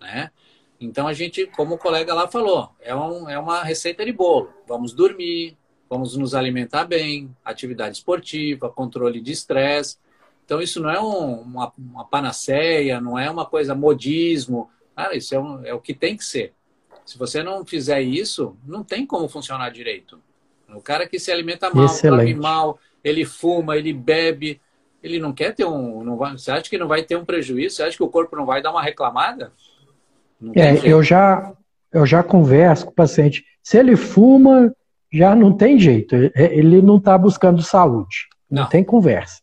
Né? 0.00 0.32
Então 0.80 1.06
a 1.06 1.12
gente, 1.12 1.46
como 1.46 1.76
o 1.76 1.78
colega 1.78 2.12
lá 2.12 2.26
falou, 2.26 2.70
é, 2.80 2.92
um, 2.92 3.30
é 3.30 3.38
uma 3.38 3.62
receita 3.62 4.04
de 4.04 4.12
bolo. 4.12 4.52
Vamos 4.66 4.92
dormir, 4.92 5.56
vamos 5.88 6.16
nos 6.16 6.34
alimentar 6.34 6.84
bem, 6.84 7.34
atividade 7.44 7.96
esportiva, 7.96 8.68
controle 8.68 9.20
de 9.20 9.32
estresse. 9.32 9.96
Então 10.44 10.60
isso 10.60 10.80
não 10.80 10.90
é 10.90 11.00
um, 11.00 11.40
uma, 11.40 11.72
uma, 11.76 12.04
panaceia, 12.04 13.00
não 13.00 13.18
é 13.18 13.30
uma 13.30 13.44
coisa 13.44 13.74
modismo. 13.74 14.70
Cara, 14.94 15.16
isso 15.16 15.34
é, 15.34 15.40
um, 15.40 15.64
é 15.64 15.74
o 15.74 15.80
que 15.80 15.92
tem 15.92 16.16
que 16.16 16.24
ser. 16.24 16.52
Se 17.04 17.18
você 17.18 17.42
não 17.42 17.64
fizer 17.64 18.00
isso, 18.00 18.56
não 18.64 18.82
tem 18.82 19.06
como 19.06 19.28
funcionar 19.28 19.70
direito. 19.70 20.20
O 20.74 20.80
cara 20.80 21.06
que 21.06 21.18
se 21.18 21.30
alimenta 21.30 21.70
mal, 21.72 21.88
come 21.88 22.34
mal, 22.34 22.78
ele 23.02 23.24
fuma, 23.24 23.76
ele 23.76 23.92
bebe, 23.92 24.60
ele 25.02 25.18
não 25.18 25.32
quer 25.32 25.54
ter 25.54 25.64
um. 25.64 26.02
Não 26.02 26.16
vai, 26.16 26.32
você 26.32 26.50
acha 26.50 26.68
que 26.68 26.78
não 26.78 26.88
vai 26.88 27.04
ter 27.04 27.16
um 27.16 27.24
prejuízo? 27.24 27.76
Você 27.76 27.82
acha 27.84 27.96
que 27.96 28.02
o 28.02 28.08
corpo 28.08 28.34
não 28.34 28.44
vai 28.44 28.60
dar 28.60 28.72
uma 28.72 28.82
reclamada? 28.82 29.52
É, 30.54 30.76
eu 30.84 31.02
já, 31.02 31.52
eu 31.92 32.04
já 32.04 32.22
converso 32.22 32.86
com 32.86 32.90
o 32.90 32.94
paciente. 32.94 33.44
Se 33.62 33.78
ele 33.78 33.96
fuma, 33.96 34.74
já 35.16 35.34
não 35.34 35.52
tem 35.52 35.78
jeito. 35.78 36.14
Ele 36.34 36.82
não 36.82 36.96
está 36.96 37.16
buscando 37.16 37.62
saúde. 37.62 38.28
Não. 38.50 38.62
não. 38.62 38.68
tem 38.68 38.84
conversa. 38.84 39.40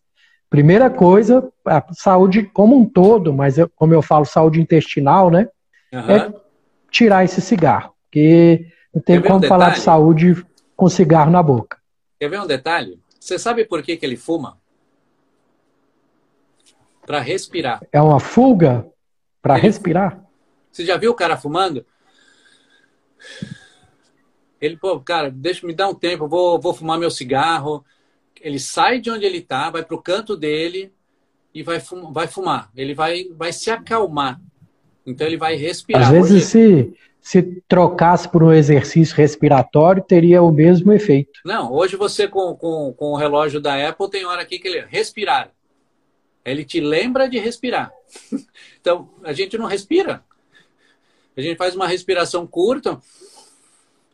Primeira 0.49 0.89
coisa, 0.89 1.51
a 1.65 1.83
saúde 1.93 2.43
como 2.43 2.77
um 2.77 2.85
todo, 2.85 3.33
mas 3.33 3.57
eu, 3.57 3.67
como 3.69 3.93
eu 3.93 4.01
falo, 4.01 4.23
saúde 4.23 4.61
intestinal, 4.61 5.31
né? 5.31 5.47
Uhum. 5.91 6.11
É 6.11 6.33
tirar 6.91 7.23
esse 7.23 7.41
cigarro. 7.41 7.93
Porque 8.03 8.67
não 8.93 9.01
tem 9.01 9.21
como 9.21 9.43
um 9.43 9.47
falar 9.47 9.71
de 9.71 9.79
saúde 9.79 10.45
com 10.75 10.87
cigarro 10.87 11.31
na 11.31 11.41
boca. 11.41 11.77
Quer 12.19 12.29
ver 12.29 12.39
um 12.39 12.45
detalhe? 12.45 12.99
Você 13.19 13.39
sabe 13.39 13.65
por 13.65 13.81
que, 13.81 13.97
que 13.97 14.05
ele 14.05 14.15
fuma? 14.15 14.57
Para 17.05 17.19
respirar. 17.19 17.81
É 17.91 18.01
uma 18.01 18.19
fuga 18.19 18.85
para 19.41 19.55
respirar? 19.55 20.23
Você 20.71 20.85
já 20.85 20.97
viu 20.97 21.11
o 21.11 21.15
cara 21.15 21.35
fumando? 21.35 21.85
Ele, 24.63 24.77
pô, 24.77 24.97
cara, 24.97 25.29
deixa 25.29 25.67
me 25.67 25.73
dar 25.73 25.89
um 25.89 25.93
tempo, 25.93 26.25
vou, 26.25 26.57
vou 26.57 26.73
fumar 26.73 26.97
meu 26.97 27.11
cigarro. 27.11 27.83
Ele 28.39 28.57
sai 28.57 28.97
de 29.01 29.11
onde 29.11 29.25
ele 29.25 29.39
está, 29.39 29.69
vai 29.69 29.83
para 29.83 29.93
o 29.93 30.01
canto 30.01 30.37
dele 30.37 30.89
e 31.53 31.61
vai, 31.61 31.81
fum, 31.81 32.13
vai 32.13 32.27
fumar. 32.27 32.71
Ele 32.73 32.93
vai, 32.93 33.25
vai 33.35 33.51
se 33.51 33.69
acalmar. 33.69 34.39
Então 35.05 35.27
ele 35.27 35.35
vai 35.35 35.55
respirar. 35.55 36.03
Às 36.03 36.09
vezes, 36.09 36.45
se, 36.45 36.93
se 37.19 37.61
trocasse 37.67 38.29
por 38.29 38.41
um 38.41 38.53
exercício 38.53 39.13
respiratório, 39.17 40.01
teria 40.01 40.41
o 40.41 40.49
mesmo 40.49 40.93
efeito. 40.93 41.41
Não, 41.43 41.69
hoje 41.69 41.97
você 41.97 42.25
com, 42.25 42.55
com, 42.55 42.93
com 42.93 43.11
o 43.11 43.17
relógio 43.17 43.59
da 43.59 43.89
Apple 43.89 44.09
tem 44.09 44.23
hora 44.23 44.43
aqui 44.43 44.59
que 44.59 44.69
ele 44.69 44.85
respirar. 44.87 45.51
Ele 46.45 46.63
te 46.63 46.79
lembra 46.79 47.27
de 47.27 47.37
respirar. 47.37 47.91
então, 48.79 49.09
a 49.23 49.33
gente 49.33 49.57
não 49.57 49.65
respira. 49.65 50.23
A 51.35 51.41
gente 51.41 51.57
faz 51.57 51.75
uma 51.75 51.87
respiração 51.87 52.47
curta, 52.47 52.97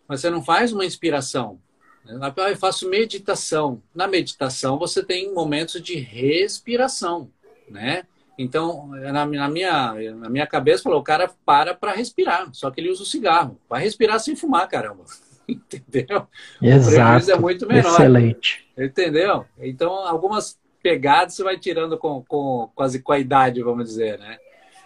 mas 0.10 0.22
você 0.22 0.30
não 0.32 0.43
faz 0.43 0.74
uma 0.74 0.84
inspiração. 0.84 1.60
Eu 2.03 2.57
faço 2.57 2.89
meditação. 2.89 3.84
Na 3.93 4.07
meditação, 4.07 4.80
você 4.80 5.03
tem 5.03 5.32
momentos 5.32 5.80
de 5.80 5.99
respiração, 5.99 7.30
né? 7.70 8.03
Então, 8.36 8.88
na, 8.88 9.26
na, 9.26 9.49
minha, 9.49 9.93
na 10.16 10.30
minha 10.30 10.47
cabeça, 10.47 10.82
falou, 10.82 10.99
o 10.99 11.03
cara 11.03 11.30
para 11.45 11.76
para 11.76 11.91
respirar, 11.91 12.49
só 12.53 12.72
que 12.72 12.82
ele 12.82 12.89
usa 12.89 13.03
o 13.03 13.05
cigarro. 13.05 13.60
Vai 13.70 13.84
respirar 13.84 14.20
sem 14.20 14.36
fumar, 14.36 14.68
caramba. 14.68 15.03
Entendeu? 15.47 16.26
Exato. 16.60 17.28
O 17.28 17.32
é 17.32 17.38
muito 17.38 17.68
menor. 17.68 17.91
Excelente. 17.91 18.66
Entendeu? 18.76 19.45
Então, 19.60 19.91
algumas 19.91 20.57
pegadas 20.82 21.36
você 21.36 21.43
vai 21.43 21.60
tirando 21.60 21.97
com, 21.97 22.24
com, 22.24 22.72
quase 22.74 23.01
com 23.01 23.12
a 23.12 23.20
idade, 23.20 23.62
vamos 23.62 23.86
dizer, 23.86 24.18
né? 24.18 24.38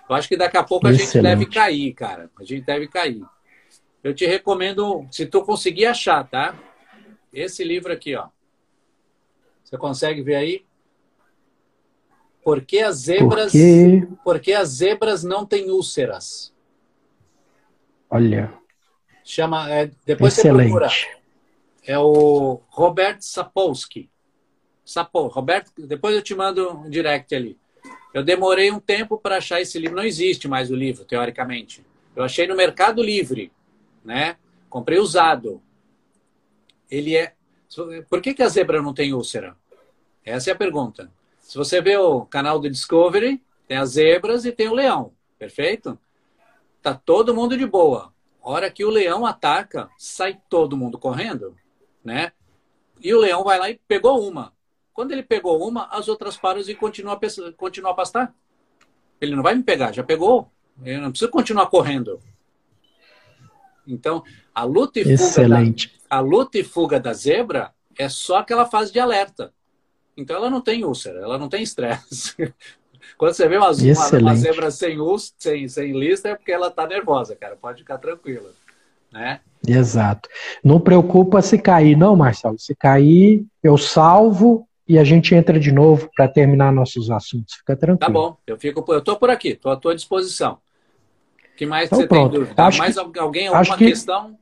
Eu 0.10 0.16
acho 0.16 0.28
que 0.28 0.36
daqui 0.36 0.58
a 0.58 0.64
pouco 0.64 0.88
a 0.88 0.92
Excelente. 0.92 1.14
gente 1.14 1.24
deve 1.24 1.46
cair, 1.46 1.94
cara. 1.94 2.30
A 2.38 2.44
gente 2.44 2.66
deve 2.66 2.88
cair. 2.88 3.24
Eu 4.04 4.14
te 4.14 4.26
recomendo, 4.26 5.08
se 5.10 5.26
tu 5.26 5.44
conseguir 5.44 5.86
achar, 5.86 6.28
tá? 6.28 6.56
Esse 7.32 7.64
livro 7.64 7.94
aqui, 7.94 8.16
ó. 8.16 8.28
Você 9.64 9.78
consegue 9.78 10.22
ver 10.22 10.36
aí? 10.36 10.66
Por 12.44 12.62
que 12.62 12.80
as 12.80 12.98
zebras, 12.98 13.54
Por 14.24 14.40
que 14.40 14.52
as 14.52 14.70
zebras 14.70 15.24
não 15.24 15.46
têm 15.46 15.72
úlceras? 15.72 16.54
Olha. 18.10 18.54
Chama, 19.24 19.72
é, 19.72 19.90
depois 20.06 20.38
Excelente. 20.38 20.70
você 20.70 20.80
procura. 20.80 20.90
É 21.86 21.98
o 21.98 22.62
Robert 22.68 23.18
Sapolsky. 23.22 24.10
Sapol, 24.86 25.28
Roberto, 25.28 25.72
depois 25.88 26.14
eu 26.14 26.22
te 26.22 26.36
mando 26.36 26.70
um 26.72 26.90
direct 26.90 27.34
ali. 27.34 27.58
Eu 28.14 28.22
demorei 28.22 28.70
um 28.70 28.80
tempo 28.80 29.18
para 29.18 29.38
achar 29.38 29.62
esse 29.62 29.80
livro. 29.80 29.96
Não 29.96 30.04
existe 30.04 30.48
mais 30.48 30.70
o 30.70 30.76
livro, 30.76 31.06
teoricamente. 31.06 31.84
Eu 32.16 32.24
achei 32.24 32.46
no 32.46 32.56
Mercado 32.56 33.02
Livre, 33.02 33.52
né? 34.04 34.38
Comprei 34.70 35.00
usado. 35.00 35.62
Ele 36.90 37.16
é. 37.16 37.34
Por 38.10 38.22
que, 38.22 38.34
que 38.34 38.44
a 38.44 38.50
zebra 38.50 38.82
não 38.82 38.94
tem 38.94 39.14
úlcera? 39.14 39.56
Essa 40.24 40.52
é 40.52 40.54
a 40.54 40.58
pergunta. 40.58 41.12
Se 41.40 41.58
você 41.58 41.82
vê 41.82 41.98
o 41.98 42.26
canal 42.26 42.60
do 42.60 42.70
Discovery, 42.70 43.42
tem 43.68 43.78
as 43.78 43.92
zebras 43.92 44.46
e 44.46 44.52
tem 44.52 44.70
o 44.70 44.74
leão, 44.74 45.14
perfeito? 45.38 46.00
Tá 46.82 46.94
todo 46.94 47.34
mundo 47.34 47.58
de 47.58 47.66
boa. 47.66 48.14
Hora 48.42 48.70
que 48.70 48.84
o 48.84 48.90
leão 48.90 49.26
ataca, 49.26 49.90
sai 49.98 50.40
todo 50.50 50.78
mundo 50.78 50.98
correndo, 50.98 51.56
né? 52.04 52.32
E 53.02 53.14
o 53.14 53.20
leão 53.20 53.44
vai 53.44 53.58
lá 53.60 53.70
e 53.70 53.80
pegou 53.88 54.28
uma. 54.28 54.54
Quando 54.94 55.12
ele 55.12 55.24
pegou 55.24 55.68
uma, 55.68 55.88
as 55.88 56.08
outras 56.08 56.38
param 56.38 56.62
e 56.62 56.76
continuam 56.76 57.16
a, 57.16 57.54
continuam 57.58 57.92
a 57.92 57.96
pastar. 57.96 58.34
Ele 59.20 59.36
não 59.36 59.44
vai 59.44 59.56
me 59.56 59.64
pegar, 59.64 59.92
já 59.92 60.04
pegou. 60.04 60.52
Eu 60.84 61.02
não 61.02 61.10
preciso 61.10 61.32
continuar 61.32 61.68
correndo. 61.68 62.20
Então, 63.88 64.24
a 64.54 64.64
luta 64.64 65.00
e 65.00 65.18
fuga 65.18 65.50
da, 65.50 65.58
a 66.10 66.20
luta 66.20 66.58
e 66.58 66.64
fuga 66.64 67.00
da 67.00 67.14
zebra 67.14 67.72
é 67.98 68.10
só 68.10 68.38
aquela 68.38 68.66
fase 68.66 68.92
de 68.92 69.00
alerta. 69.00 69.54
Então 70.16 70.36
ela 70.36 70.50
não 70.50 70.62
tem 70.62 70.86
úlcera, 70.86 71.20
ela 71.20 71.38
não 71.38 71.50
tem 71.50 71.64
estresse. 71.64 72.36
Quando 73.18 73.34
você 73.34 73.48
vê 73.48 73.58
uma, 73.58 73.72
uma, 73.72 74.20
uma 74.20 74.36
zebra 74.36 74.72
sem, 74.72 75.00
úlcera, 75.00 75.36
sem, 75.38 75.68
sem 75.68 76.00
lista, 76.00 76.30
é 76.30 76.36
porque 76.36 76.52
ela 76.52 76.68
está 76.68 76.88
nervosa, 76.88 77.36
cara. 77.36 77.56
Pode 77.56 77.80
ficar 77.80 77.98
tranquila. 77.98 78.50
Né? 79.12 79.40
Exato. 79.68 80.30
Não 80.64 80.80
preocupa 80.80 81.42
se 81.42 81.58
cair, 81.58 81.96
não, 81.98 82.16
Marcelo. 82.16 82.58
Se 82.58 82.74
cair, 82.76 83.46
eu 83.62 83.78
salvo 83.78 84.68
e 84.88 84.98
a 84.98 85.04
gente 85.04 85.36
entra 85.36 85.60
de 85.60 85.72
novo 85.72 86.10
para 86.16 86.28
terminar 86.28 86.72
nossos 86.72 87.10
assuntos. 87.12 87.56
Fica 87.56 87.76
tranquilo. 87.76 88.00
Tá 88.00 88.10
bom, 88.10 88.38
eu 88.48 88.58
fico, 88.58 88.84
eu 88.92 89.00
estou 89.00 89.18
por 89.18 89.30
aqui, 89.30 89.50
estou 89.50 89.72
à 89.72 89.76
tua 89.76 89.96
disposição. 89.96 90.58
O 91.54 91.56
que 91.56 91.66
mais 91.66 91.88
então, 91.88 92.00
você 92.00 92.08
pronto. 92.08 92.32
tem 92.32 92.40
dúvida? 92.40 92.64
Acho 92.64 92.80
mais 92.80 92.96
que, 92.96 93.20
alguém, 93.20 93.48
alguma 93.48 93.78
que, 93.78 93.88
questão? 93.88 94.36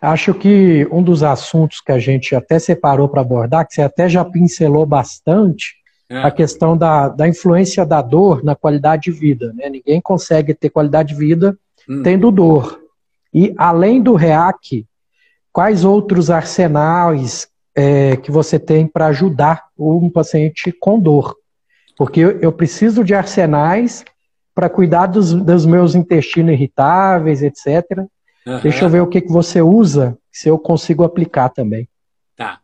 Acho 0.00 0.34
que 0.34 0.86
um 0.90 1.02
dos 1.02 1.22
assuntos 1.22 1.80
que 1.80 1.92
a 1.92 1.98
gente 1.98 2.34
até 2.34 2.58
separou 2.58 3.08
para 3.08 3.20
abordar, 3.20 3.66
que 3.66 3.74
você 3.74 3.82
até 3.82 4.08
já 4.08 4.24
pincelou 4.24 4.86
bastante, 4.86 5.74
é. 6.08 6.18
a 6.22 6.30
questão 6.30 6.76
da, 6.76 7.08
da 7.08 7.28
influência 7.28 7.84
da 7.84 8.02
dor 8.02 8.44
na 8.44 8.54
qualidade 8.54 9.04
de 9.04 9.12
vida. 9.12 9.52
Né? 9.54 9.68
Ninguém 9.68 10.00
consegue 10.00 10.54
ter 10.54 10.70
qualidade 10.70 11.10
de 11.10 11.14
vida 11.14 11.56
hum. 11.88 12.02
tendo 12.02 12.30
dor. 12.30 12.80
E 13.32 13.54
além 13.56 14.00
do 14.00 14.14
REAC, 14.14 14.86
quais 15.52 15.84
outros 15.84 16.30
arsenais 16.30 17.48
é, 17.74 18.16
que 18.16 18.30
você 18.30 18.58
tem 18.58 18.86
para 18.86 19.06
ajudar 19.06 19.64
um 19.78 20.10
paciente 20.10 20.72
com 20.72 20.98
dor. 20.98 21.36
Porque 21.96 22.20
eu, 22.20 22.38
eu 22.40 22.52
preciso 22.52 23.02
de 23.02 23.14
arsenais 23.14 24.04
para 24.54 24.68
cuidar 24.68 25.06
dos, 25.06 25.32
dos, 25.32 25.64
meus 25.66 25.94
intestinos 25.94 26.52
irritáveis, 26.52 27.42
etc. 27.42 27.84
Uhum. 28.46 28.60
Deixa 28.60 28.84
eu 28.84 28.90
ver 28.90 29.00
o 29.00 29.06
que, 29.06 29.20
que 29.20 29.32
você 29.32 29.62
usa, 29.62 30.18
se 30.30 30.48
eu 30.48 30.58
consigo 30.58 31.04
aplicar 31.04 31.48
também. 31.48 31.88
Tá. 32.36 32.60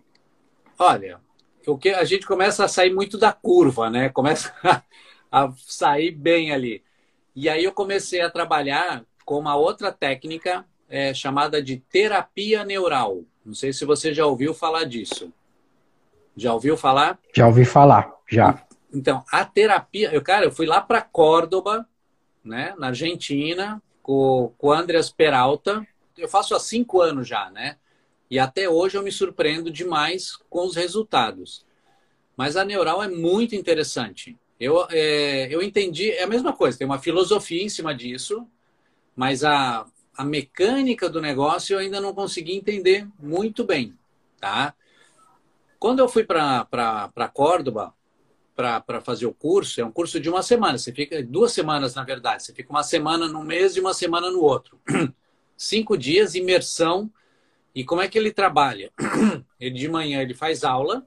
Olha, 0.78 1.18
o 1.66 1.76
que 1.78 1.90
a 1.90 2.04
gente 2.04 2.26
começa 2.26 2.64
a 2.64 2.68
sair 2.68 2.92
muito 2.92 3.18
da 3.18 3.32
curva, 3.32 3.88
né? 3.90 4.08
Começa 4.08 4.52
a, 4.62 4.82
a 5.30 5.52
sair 5.56 6.10
bem 6.10 6.52
ali. 6.52 6.82
E 7.34 7.48
aí 7.48 7.64
eu 7.64 7.72
comecei 7.72 8.20
a 8.20 8.30
trabalhar 8.30 9.04
com 9.24 9.38
uma 9.38 9.56
outra 9.56 9.92
técnica 9.92 10.64
é, 10.88 11.12
chamada 11.12 11.62
de 11.62 11.76
terapia 11.76 12.64
neural. 12.64 13.22
Não 13.44 13.54
sei 13.54 13.72
se 13.72 13.84
você 13.84 14.12
já 14.12 14.26
ouviu 14.26 14.52
falar 14.52 14.84
disso. 14.84 15.32
Já 16.36 16.52
ouviu 16.54 16.76
falar? 16.76 17.18
Já 17.34 17.46
ouvi 17.46 17.64
falar, 17.64 18.12
já. 18.28 18.62
Então, 18.92 19.24
a 19.30 19.44
terapia, 19.44 20.12
eu, 20.12 20.22
cara, 20.22 20.46
eu 20.46 20.52
fui 20.52 20.66
lá 20.66 20.80
para 20.80 21.02
Córdoba, 21.02 21.86
né, 22.44 22.74
na 22.78 22.88
Argentina, 22.88 23.82
com, 24.02 24.52
com 24.56 24.68
o 24.68 24.72
Andreas 24.72 25.10
Peralta. 25.10 25.86
Eu 26.16 26.28
faço 26.28 26.54
há 26.54 26.60
cinco 26.60 27.00
anos 27.00 27.28
já, 27.28 27.50
né? 27.50 27.76
E 28.30 28.38
até 28.38 28.68
hoje 28.68 28.96
eu 28.96 29.02
me 29.02 29.12
surpreendo 29.12 29.70
demais 29.70 30.36
com 30.48 30.66
os 30.66 30.74
resultados. 30.74 31.64
Mas 32.36 32.56
a 32.56 32.64
neural 32.64 33.02
é 33.02 33.08
muito 33.08 33.54
interessante. 33.54 34.36
Eu, 34.60 34.86
é, 34.90 35.52
eu 35.54 35.62
entendi, 35.62 36.10
é 36.10 36.24
a 36.24 36.26
mesma 36.26 36.52
coisa, 36.52 36.76
tem 36.76 36.86
uma 36.86 36.98
filosofia 36.98 37.62
em 37.62 37.68
cima 37.68 37.94
disso, 37.94 38.46
mas 39.14 39.44
a, 39.44 39.86
a 40.16 40.24
mecânica 40.24 41.08
do 41.08 41.20
negócio 41.20 41.74
eu 41.74 41.78
ainda 41.78 42.00
não 42.00 42.12
consegui 42.12 42.56
entender 42.56 43.06
muito 43.20 43.64
bem, 43.64 43.96
tá? 44.40 44.74
Quando 45.78 46.00
eu 46.00 46.08
fui 46.08 46.24
para 46.24 47.30
Córdoba 47.32 47.94
para 48.58 49.00
fazer 49.00 49.24
o 49.24 49.32
curso, 49.32 49.80
é 49.80 49.84
um 49.84 49.92
curso 49.92 50.18
de 50.18 50.28
uma 50.28 50.42
semana, 50.42 50.76
você 50.76 50.92
fica 50.92 51.22
duas 51.22 51.52
semanas 51.52 51.94
na 51.94 52.02
verdade, 52.02 52.42
você 52.42 52.52
fica 52.52 52.68
uma 52.70 52.82
semana 52.82 53.28
num 53.28 53.44
mês 53.44 53.76
e 53.76 53.80
uma 53.80 53.94
semana 53.94 54.32
no 54.32 54.40
outro. 54.42 54.80
Cinco 55.56 55.96
dias, 55.96 56.34
imersão. 56.34 57.08
E 57.72 57.84
como 57.84 58.02
é 58.02 58.08
que 58.08 58.18
ele 58.18 58.32
trabalha? 58.32 58.92
Ele 59.60 59.76
de 59.76 59.88
manhã 59.88 60.22
ele 60.22 60.34
faz 60.34 60.62
aula 60.62 61.06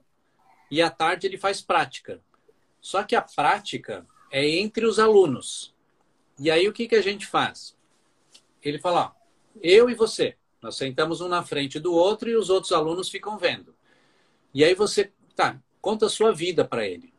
e 0.70 0.82
à 0.82 0.90
tarde 0.90 1.26
ele 1.26 1.38
faz 1.38 1.62
prática. 1.62 2.22
Só 2.82 3.02
que 3.04 3.16
a 3.16 3.22
prática 3.22 4.06
é 4.30 4.46
entre 4.46 4.86
os 4.86 5.00
alunos. 5.00 5.74
E 6.38 6.52
aí 6.52 6.68
o 6.68 6.74
que, 6.74 6.88
que 6.88 6.96
a 6.96 7.02
gente 7.02 7.26
faz? 7.26 7.78
Ele 8.62 8.78
fala, 8.78 9.06
ó, 9.06 9.12
eu 9.62 9.90
e 9.90 9.96
você, 9.96 10.36
nós 10.62 10.76
sentamos 10.76 11.22
um 11.22 11.30
na 11.30 11.44
frente 11.44 11.80
do 11.80 11.94
outro 11.94 12.30
e 12.30 12.36
os 12.36 12.50
outros 12.50 12.74
alunos 12.74 13.10
ficam 13.10 13.38
vendo. 13.38 13.74
E 14.54 14.64
aí 14.66 14.76
você, 14.76 15.12
tá, 15.34 15.62
conta 15.82 16.08
a 16.08 16.10
sua 16.10 16.34
vida 16.34 16.66
para 16.66 16.86
ele. 16.86 17.11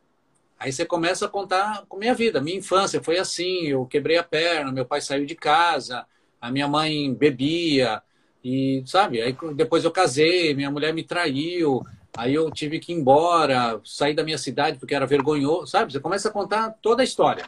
Aí 0.63 0.71
você 0.71 0.85
começa 0.85 1.25
a 1.25 1.29
contar 1.29 1.83
com 1.89 1.97
minha 1.97 2.13
vida. 2.13 2.39
Minha 2.39 2.57
infância 2.57 3.03
foi 3.03 3.19
assim, 3.19 3.67
eu 3.67 3.85
quebrei 3.85 4.17
a 4.17 4.23
perna, 4.23 4.71
meu 4.71 4.85
pai 4.85 5.01
saiu 5.01 5.25
de 5.25 5.35
casa, 5.35 6.05
a 6.39 6.49
minha 6.49 6.69
mãe 6.69 7.13
bebia, 7.13 8.01
e 8.41 8.81
sabe, 8.85 9.21
aí 9.21 9.35
depois 9.55 9.83
eu 9.83 9.91
casei, 9.91 10.53
minha 10.53 10.71
mulher 10.71 10.93
me 10.93 11.03
traiu, 11.03 11.85
aí 12.15 12.33
eu 12.33 12.49
tive 12.49 12.79
que 12.79 12.93
ir 12.93 12.95
embora, 12.95 13.81
sair 13.83 14.13
da 14.13 14.23
minha 14.23 14.37
cidade 14.37 14.79
porque 14.79 14.95
era 14.95 15.05
vergonhoso, 15.05 15.67
sabe? 15.67 15.91
Você 15.91 15.99
começa 15.99 16.29
a 16.29 16.31
contar 16.31 16.71
toda 16.81 17.01
a 17.01 17.03
história, 17.03 17.45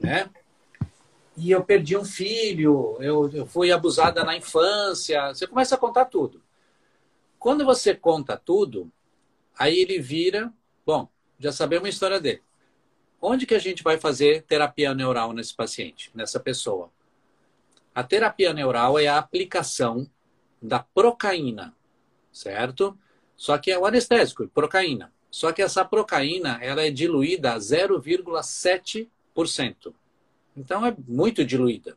né? 0.00 0.30
E 1.36 1.50
eu 1.50 1.64
perdi 1.64 1.96
um 1.96 2.04
filho, 2.04 2.96
eu, 3.00 3.28
eu 3.32 3.46
fui 3.46 3.72
abusada 3.72 4.22
na 4.22 4.36
infância, 4.36 5.34
você 5.34 5.46
começa 5.46 5.74
a 5.74 5.78
contar 5.78 6.04
tudo. 6.04 6.40
Quando 7.36 7.64
você 7.64 7.92
conta 7.94 8.36
tudo, 8.36 8.90
Aí 9.58 9.78
ele 9.78 10.00
vira, 10.00 10.52
bom, 10.84 11.08
já 11.38 11.52
sabemos 11.52 11.86
a 11.86 11.90
história 11.90 12.20
dele. 12.20 12.42
Onde 13.20 13.46
que 13.46 13.54
a 13.54 13.58
gente 13.58 13.82
vai 13.82 13.98
fazer 13.98 14.42
terapia 14.42 14.94
neural 14.94 15.32
nesse 15.32 15.54
paciente, 15.54 16.10
nessa 16.14 16.38
pessoa? 16.38 16.90
A 17.94 18.02
terapia 18.02 18.52
neural 18.52 18.98
é 18.98 19.06
a 19.06 19.16
aplicação 19.18 20.06
da 20.60 20.80
procaína, 20.80 21.74
certo? 22.32 22.98
Só 23.36 23.56
que 23.58 23.70
é 23.70 23.78
o 23.78 23.86
anestésico, 23.86 24.48
procaína. 24.48 25.12
Só 25.30 25.52
que 25.52 25.62
essa 25.62 25.84
procaína, 25.84 26.58
ela 26.62 26.82
é 26.82 26.90
diluída 26.90 27.52
a 27.54 27.58
0,7%. 27.58 29.94
Então 30.56 30.86
é 30.86 30.94
muito 31.08 31.44
diluída. 31.44 31.96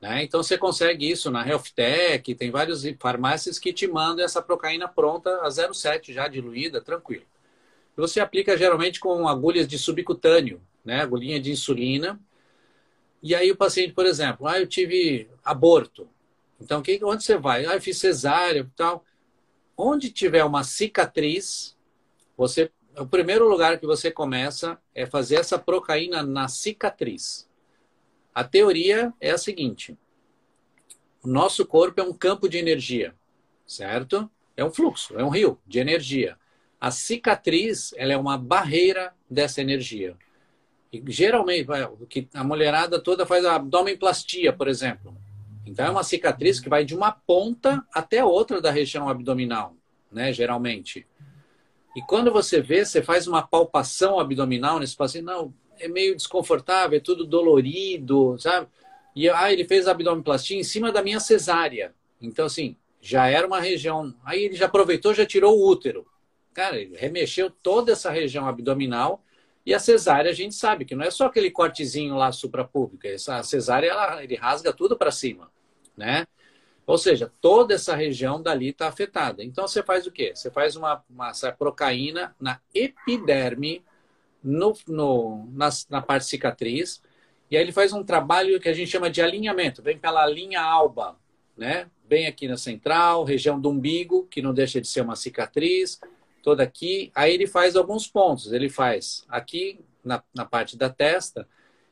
Né? 0.00 0.24
Então 0.24 0.42
você 0.42 0.58
consegue 0.58 1.08
isso 1.10 1.30
na 1.30 1.46
HealthTech, 1.46 2.34
tem 2.34 2.50
várias 2.50 2.82
farmácias 2.98 3.58
que 3.58 3.72
te 3.72 3.86
mandam 3.86 4.24
essa 4.24 4.42
procaína 4.42 4.88
pronta 4.88 5.30
a 5.42 5.48
0,7 5.48 6.12
já 6.12 6.26
diluída, 6.28 6.80
tranquilo. 6.80 7.24
Você 7.96 8.20
aplica 8.20 8.56
geralmente 8.56 8.98
com 8.98 9.28
agulhas 9.28 9.68
de 9.68 9.78
subcutâneo, 9.78 10.60
né? 10.84 11.00
agulhinha 11.00 11.40
de 11.40 11.52
insulina. 11.52 12.20
E 13.22 13.34
aí 13.34 13.50
o 13.50 13.56
paciente, 13.56 13.92
por 13.92 14.04
exemplo, 14.04 14.46
ah, 14.46 14.60
eu 14.60 14.66
tive 14.66 15.28
aborto. 15.44 16.08
Então, 16.60 16.82
que, 16.82 16.98
onde 17.04 17.24
você 17.24 17.36
vai? 17.36 17.66
Ah, 17.66 17.74
eu 17.74 17.80
fiz 17.80 17.98
cesárea 17.98 18.60
e 18.60 18.76
tal. 18.76 19.04
Onde 19.76 20.10
tiver 20.10 20.44
uma 20.44 20.62
cicatriz, 20.62 21.76
você, 22.36 22.70
o 22.96 23.06
primeiro 23.06 23.48
lugar 23.48 23.78
que 23.78 23.86
você 23.86 24.10
começa 24.10 24.78
é 24.94 25.06
fazer 25.06 25.36
essa 25.36 25.58
procaína 25.58 26.22
na 26.22 26.48
cicatriz. 26.48 27.48
A 28.34 28.42
teoria 28.42 29.12
é 29.20 29.30
a 29.30 29.38
seguinte: 29.38 29.96
o 31.22 31.28
nosso 31.28 31.64
corpo 31.64 32.00
é 32.00 32.04
um 32.04 32.12
campo 32.12 32.48
de 32.48 32.58
energia, 32.58 33.14
certo? 33.66 34.30
É 34.56 34.64
um 34.64 34.70
fluxo, 34.70 35.18
é 35.18 35.24
um 35.24 35.28
rio 35.28 35.58
de 35.66 35.78
energia. 35.78 36.36
A 36.84 36.90
cicatriz 36.90 37.94
ela 37.96 38.12
é 38.12 38.16
uma 38.18 38.36
barreira 38.36 39.14
dessa 39.30 39.62
energia. 39.62 40.18
E, 40.92 41.02
geralmente, 41.06 41.66
a 42.34 42.44
mulherada 42.44 43.00
toda 43.00 43.24
faz 43.24 43.42
a 43.46 43.54
abdomenplastia, 43.54 44.52
por 44.52 44.68
exemplo. 44.68 45.16
Então, 45.64 45.86
é 45.86 45.90
uma 45.90 46.02
cicatriz 46.02 46.60
que 46.60 46.68
vai 46.68 46.84
de 46.84 46.94
uma 46.94 47.10
ponta 47.10 47.82
até 47.90 48.22
outra 48.22 48.60
da 48.60 48.70
região 48.70 49.08
abdominal, 49.08 49.74
né? 50.12 50.30
Geralmente. 50.30 51.06
E 51.96 52.02
quando 52.02 52.30
você 52.30 52.60
vê, 52.60 52.84
você 52.84 53.02
faz 53.02 53.26
uma 53.26 53.40
palpação 53.40 54.20
abdominal 54.20 54.78
nesse 54.78 54.94
paciente, 54.94 55.24
não, 55.24 55.54
é 55.80 55.88
meio 55.88 56.14
desconfortável, 56.14 56.98
é 56.98 57.00
tudo 57.00 57.24
dolorido, 57.24 58.36
sabe? 58.38 58.66
E 59.16 59.26
ah, 59.30 59.50
ele 59.50 59.64
fez 59.64 59.88
abdominoplastia 59.88 60.58
em 60.58 60.62
cima 60.62 60.92
da 60.92 61.02
minha 61.02 61.18
cesárea. 61.18 61.94
Então, 62.20 62.44
assim, 62.44 62.76
já 63.00 63.26
era 63.26 63.46
uma 63.46 63.58
região. 63.58 64.14
Aí 64.22 64.44
ele 64.44 64.54
já 64.54 64.66
aproveitou, 64.66 65.14
já 65.14 65.24
tirou 65.24 65.58
o 65.58 65.66
útero. 65.66 66.06
Cara, 66.54 66.76
remexeu 66.94 67.50
toda 67.50 67.92
essa 67.92 68.10
região 68.10 68.46
abdominal. 68.46 69.22
E 69.66 69.74
a 69.74 69.78
cesárea, 69.78 70.30
a 70.30 70.34
gente 70.34 70.54
sabe 70.54 70.84
que 70.84 70.94
não 70.94 71.04
é 71.04 71.10
só 71.10 71.26
aquele 71.26 71.50
cortezinho 71.50 72.14
lá 72.14 72.30
suprapúbico. 72.30 73.06
Essa 73.06 73.42
cesárea, 73.42 73.88
ela, 73.88 74.22
ele 74.22 74.36
rasga 74.36 74.72
tudo 74.72 74.96
para 74.96 75.10
cima, 75.10 75.50
né? 75.96 76.26
Ou 76.86 76.98
seja, 76.98 77.32
toda 77.40 77.74
essa 77.74 77.96
região 77.96 78.42
dali 78.42 78.68
está 78.68 78.88
afetada. 78.88 79.42
Então, 79.42 79.66
você 79.66 79.82
faz 79.82 80.06
o 80.06 80.12
quê? 80.12 80.32
Você 80.34 80.50
faz 80.50 80.76
uma, 80.76 81.02
uma 81.08 81.32
procaína 81.58 82.36
na 82.38 82.60
epiderme 82.74 83.82
no, 84.42 84.76
no, 84.86 85.48
na, 85.52 85.70
na 85.88 86.02
parte 86.02 86.26
cicatriz. 86.26 87.02
E 87.50 87.56
aí 87.56 87.62
ele 87.62 87.72
faz 87.72 87.92
um 87.94 88.04
trabalho 88.04 88.60
que 88.60 88.68
a 88.68 88.74
gente 88.74 88.90
chama 88.90 89.10
de 89.10 89.22
alinhamento. 89.22 89.82
Vem 89.82 89.98
pela 89.98 90.26
linha 90.26 90.60
alba, 90.60 91.16
né? 91.56 91.88
Bem 92.06 92.26
aqui 92.26 92.46
na 92.46 92.58
central, 92.58 93.24
região 93.24 93.58
do 93.58 93.70
umbigo, 93.70 94.26
que 94.30 94.42
não 94.42 94.52
deixa 94.52 94.78
de 94.78 94.86
ser 94.86 95.00
uma 95.00 95.16
cicatriz, 95.16 95.98
toda 96.44 96.62
aqui. 96.62 97.10
Aí 97.14 97.32
ele 97.32 97.46
faz 97.46 97.74
alguns 97.74 98.06
pontos. 98.06 98.52
Ele 98.52 98.68
faz 98.68 99.24
aqui 99.28 99.80
na, 100.04 100.22
na 100.34 100.44
parte 100.44 100.76
da 100.76 100.90
testa 100.90 101.48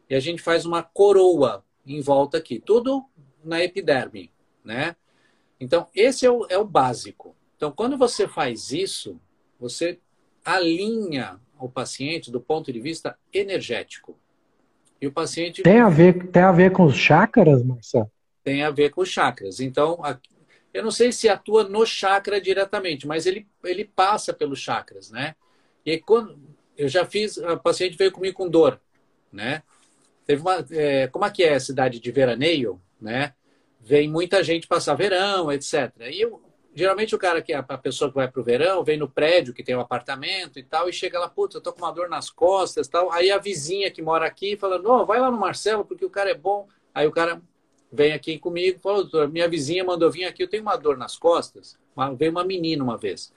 e 0.09 0.15
a 0.15 0.21
gente 0.21 0.43
faz 0.43 0.67
uma 0.67 0.83
coroa 0.83 1.65
em 1.87 2.01
volta 2.03 2.37
aqui. 2.37 2.61
Tudo 2.61 3.05
na 3.43 3.65
epiderme, 3.65 4.31
né? 4.63 4.95
Então, 5.59 5.89
esse 5.95 6.27
é 6.27 6.31
o, 6.31 6.47
é 6.51 6.59
o 6.59 6.65
básico. 6.65 7.35
Então, 7.57 7.73
quando 7.73 7.97
você 7.97 8.29
faz 8.29 8.71
isso, 8.71 9.19
você 9.59 9.99
alinha 10.45 11.41
o 11.59 11.69
paciente 11.69 12.31
do 12.31 12.41
ponto 12.41 12.73
de 12.73 12.81
vista 12.81 13.17
energético. 13.33 14.19
E 15.01 15.07
o 15.07 15.13
paciente. 15.13 15.63
Tem 15.63 15.81
a 15.81 15.89
ver, 15.89 16.29
tem 16.29 16.43
a 16.43 16.53
ver 16.53 16.73
com 16.73 16.85
os 16.85 16.97
chakras, 16.97 17.63
Marcelo? 17.65 18.11
Tem 18.45 18.63
a 18.63 18.71
ver 18.71 18.91
com 18.91 19.01
os 19.01 19.09
chakras. 19.09 19.61
Então, 19.61 20.01
eu 20.73 20.83
não 20.83 20.91
sei 20.91 21.13
se 21.13 21.29
atua 21.29 21.65
no 21.65 21.85
chakra 21.85 22.41
diretamente, 22.41 23.07
mas 23.07 23.27
ele, 23.27 23.47
ele 23.65 23.85
passa 23.85 24.33
pelos 24.33 24.59
chakras, 24.59 25.11
né? 25.11 25.35
E 25.85 25.93
aí, 25.93 26.01
quando 26.01 26.39
eu 26.77 26.89
já 26.89 27.05
fiz, 27.05 27.39
a 27.39 27.57
paciente 27.57 27.97
veio 27.97 28.13
comigo 28.13 28.37
com 28.37 28.49
dor, 28.49 28.81
né? 29.33 29.63
Teve 30.25 30.41
uma, 30.41 30.65
é, 30.71 31.09
como 31.09 31.25
é 31.25 31.31
que 31.31 31.43
é 31.43 31.55
a 31.55 31.61
cidade 31.61 32.01
de 32.01 32.11
veraneio, 32.11 32.81
né? 33.01 33.35
Vem 33.81 34.09
muita 34.09 34.43
gente 34.43 34.67
passar 34.67 34.95
verão, 34.95 35.51
etc. 35.51 35.93
E 36.11 36.21
eu 36.21 36.41
geralmente 36.75 37.15
o 37.15 37.19
cara 37.19 37.43
que 37.43 37.53
é 37.53 37.57
a 37.57 37.79
pessoa 37.79 38.09
que 38.09 38.17
vai 38.17 38.29
pro 38.29 38.43
verão, 38.43 38.83
vem 38.83 38.97
no 38.97 39.09
prédio 39.09 39.53
que 39.53 39.63
tem 39.63 39.77
um 39.77 39.81
apartamento 39.81 40.59
e 40.59 40.63
tal, 40.63 40.89
e 40.89 40.93
chega 40.93 41.19
lá, 41.19 41.29
puta, 41.29 41.59
eu 41.59 41.61
tô 41.61 41.73
com 41.73 41.83
uma 41.83 41.93
dor 41.93 42.09
nas 42.09 42.31
costas 42.31 42.89
tal. 42.89 43.13
Aí 43.13 43.31
a 43.31 43.39
vizinha 43.39 43.91
que 43.91 44.03
mora 44.03 44.27
aqui 44.27 44.57
fala, 44.57 44.79
não, 44.79 45.05
vai 45.05 45.21
lá 45.21 45.31
no 45.31 45.39
Marcelo, 45.39 45.85
porque 45.85 46.05
o 46.05 46.11
cara 46.11 46.31
é 46.31 46.35
bom. 46.35 46.67
Aí 46.95 47.07
o 47.07 47.13
cara 47.13 47.43
vem 47.93 48.13
aqui 48.13 48.39
comigo, 48.39 48.81
fala, 48.81 49.03
doutor, 49.03 49.29
minha 49.29 49.47
vizinha 49.47 49.85
mandou 49.85 50.11
vir 50.11 50.25
aqui, 50.25 50.43
eu 50.43 50.49
tenho 50.49 50.63
uma 50.63 50.77
dor 50.77 50.97
nas 50.97 51.17
costas. 51.17 51.79
Veio 52.17 52.31
uma 52.31 52.43
menina 52.43 52.83
uma 52.83 52.97
vez. 52.97 53.33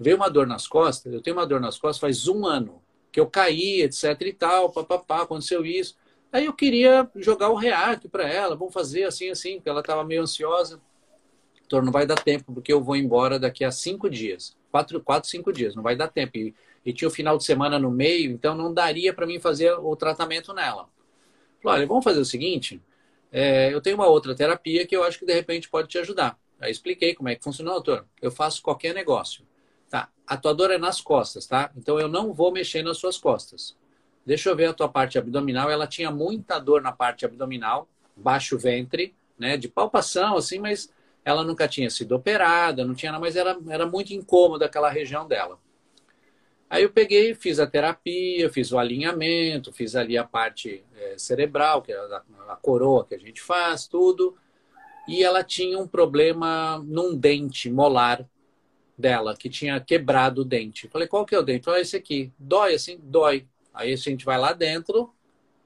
Veio 0.00 0.16
uma 0.16 0.30
dor 0.30 0.46
nas 0.46 0.66
costas, 0.66 1.12
eu 1.12 1.20
tenho 1.20 1.36
uma 1.36 1.46
dor 1.46 1.60
nas 1.60 1.78
costas 1.78 1.98
faz 1.98 2.26
um 2.26 2.46
ano, 2.46 2.80
que 3.12 3.20
eu 3.20 3.26
caí, 3.26 3.82
etc 3.82 4.20
e 4.22 4.32
tal, 4.32 4.70
papapá, 4.70 5.22
aconteceu 5.22 5.66
isso. 5.66 5.96
Aí 6.32 6.46
eu 6.46 6.52
queria 6.52 7.10
jogar 7.16 7.50
o 7.50 7.54
react 7.54 8.08
para 8.08 8.26
ela, 8.28 8.56
vamos 8.56 8.72
fazer 8.72 9.04
assim, 9.04 9.28
assim, 9.28 9.56
porque 9.56 9.68
ela 9.68 9.80
estava 9.80 10.04
meio 10.04 10.22
ansiosa. 10.22 10.80
Doutor, 11.60 11.84
não 11.84 11.92
vai 11.92 12.06
dar 12.06 12.16
tempo, 12.16 12.52
porque 12.54 12.72
eu 12.72 12.82
vou 12.82 12.96
embora 12.96 13.38
daqui 13.38 13.64
a 13.64 13.70
cinco 13.70 14.08
dias. 14.08 14.56
Quatro, 14.70 15.02
quatro 15.02 15.28
cinco 15.28 15.52
dias, 15.52 15.74
não 15.74 15.82
vai 15.82 15.96
dar 15.96 16.08
tempo. 16.08 16.38
E, 16.38 16.54
e 16.84 16.92
tinha 16.92 17.08
o 17.08 17.10
final 17.10 17.36
de 17.36 17.44
semana 17.44 17.78
no 17.78 17.90
meio, 17.90 18.30
então 18.30 18.54
não 18.54 18.72
daria 18.72 19.12
para 19.12 19.26
mim 19.26 19.38
fazer 19.38 19.72
o 19.72 19.94
tratamento 19.96 20.54
nela. 20.54 20.88
Falei, 21.62 21.80
olha, 21.80 21.86
vamos 21.86 22.04
fazer 22.04 22.20
o 22.20 22.24
seguinte, 22.24 22.80
é, 23.30 23.72
eu 23.72 23.80
tenho 23.80 23.96
uma 23.96 24.06
outra 24.06 24.34
terapia 24.34 24.86
que 24.86 24.96
eu 24.96 25.04
acho 25.04 25.18
que 25.18 25.26
de 25.26 25.34
repente 25.34 25.68
pode 25.68 25.88
te 25.88 25.98
ajudar. 25.98 26.38
Aí 26.60 26.70
expliquei 26.70 27.14
como 27.14 27.28
é 27.28 27.34
que 27.34 27.44
funciona, 27.44 27.70
doutor. 27.70 28.06
Eu 28.20 28.30
faço 28.30 28.62
qualquer 28.62 28.94
negócio. 28.94 29.46
Tá, 29.88 30.08
a 30.26 30.36
tua 30.36 30.52
dor 30.52 30.70
é 30.70 30.78
nas 30.78 31.00
costas, 31.00 31.46
tá? 31.46 31.70
Então 31.76 31.98
eu 31.98 32.08
não 32.08 32.32
vou 32.32 32.52
mexer 32.52 32.82
nas 32.82 32.98
suas 32.98 33.16
costas. 33.16 33.76
Deixa 34.26 34.50
eu 34.50 34.56
ver 34.56 34.66
a 34.66 34.74
tua 34.74 34.88
parte 34.88 35.18
abdominal. 35.18 35.70
Ela 35.70 35.86
tinha 35.86 36.10
muita 36.10 36.58
dor 36.58 36.82
na 36.82 36.92
parte 36.92 37.24
abdominal, 37.24 37.88
baixo 38.16 38.58
ventre, 38.58 39.14
né? 39.38 39.56
De 39.56 39.68
palpação, 39.68 40.36
assim, 40.36 40.58
mas 40.58 40.92
ela 41.24 41.44
nunca 41.44 41.68
tinha 41.68 41.88
sido 41.90 42.12
operada, 42.14 42.84
não 42.84 42.94
tinha 42.94 43.12
nada, 43.12 43.22
mas 43.22 43.36
era, 43.36 43.58
era 43.68 43.86
muito 43.86 44.12
incômoda 44.12 44.66
aquela 44.66 44.90
região 44.90 45.26
dela. 45.26 45.58
Aí 46.70 46.82
eu 46.82 46.90
peguei, 46.90 47.34
fiz 47.34 47.58
a 47.58 47.66
terapia, 47.66 48.50
fiz 48.50 48.72
o 48.72 48.78
alinhamento, 48.78 49.72
fiz 49.72 49.96
ali 49.96 50.18
a 50.18 50.24
parte 50.24 50.84
é, 50.94 51.16
cerebral, 51.16 51.80
que 51.80 51.92
é 51.92 51.96
a, 51.96 52.22
a 52.48 52.56
coroa 52.56 53.06
que 53.06 53.14
a 53.14 53.18
gente 53.18 53.40
faz, 53.40 53.86
tudo. 53.86 54.36
E 55.06 55.22
ela 55.24 55.42
tinha 55.42 55.78
um 55.78 55.88
problema 55.88 56.78
num 56.86 57.16
dente 57.16 57.70
molar 57.70 58.28
dela, 58.98 59.34
que 59.34 59.48
tinha 59.48 59.80
quebrado 59.80 60.42
o 60.42 60.44
dente. 60.44 60.88
Falei, 60.88 61.08
qual 61.08 61.24
que 61.24 61.34
é 61.34 61.38
o 61.38 61.42
dente? 61.42 61.64
Falei, 61.64 61.82
esse 61.82 61.96
aqui. 61.96 62.30
Dói 62.38 62.74
assim? 62.74 62.98
Dói. 63.02 63.46
Aí 63.72 63.92
a 63.92 63.96
gente 63.96 64.24
vai 64.24 64.36
lá 64.36 64.52
dentro 64.52 65.10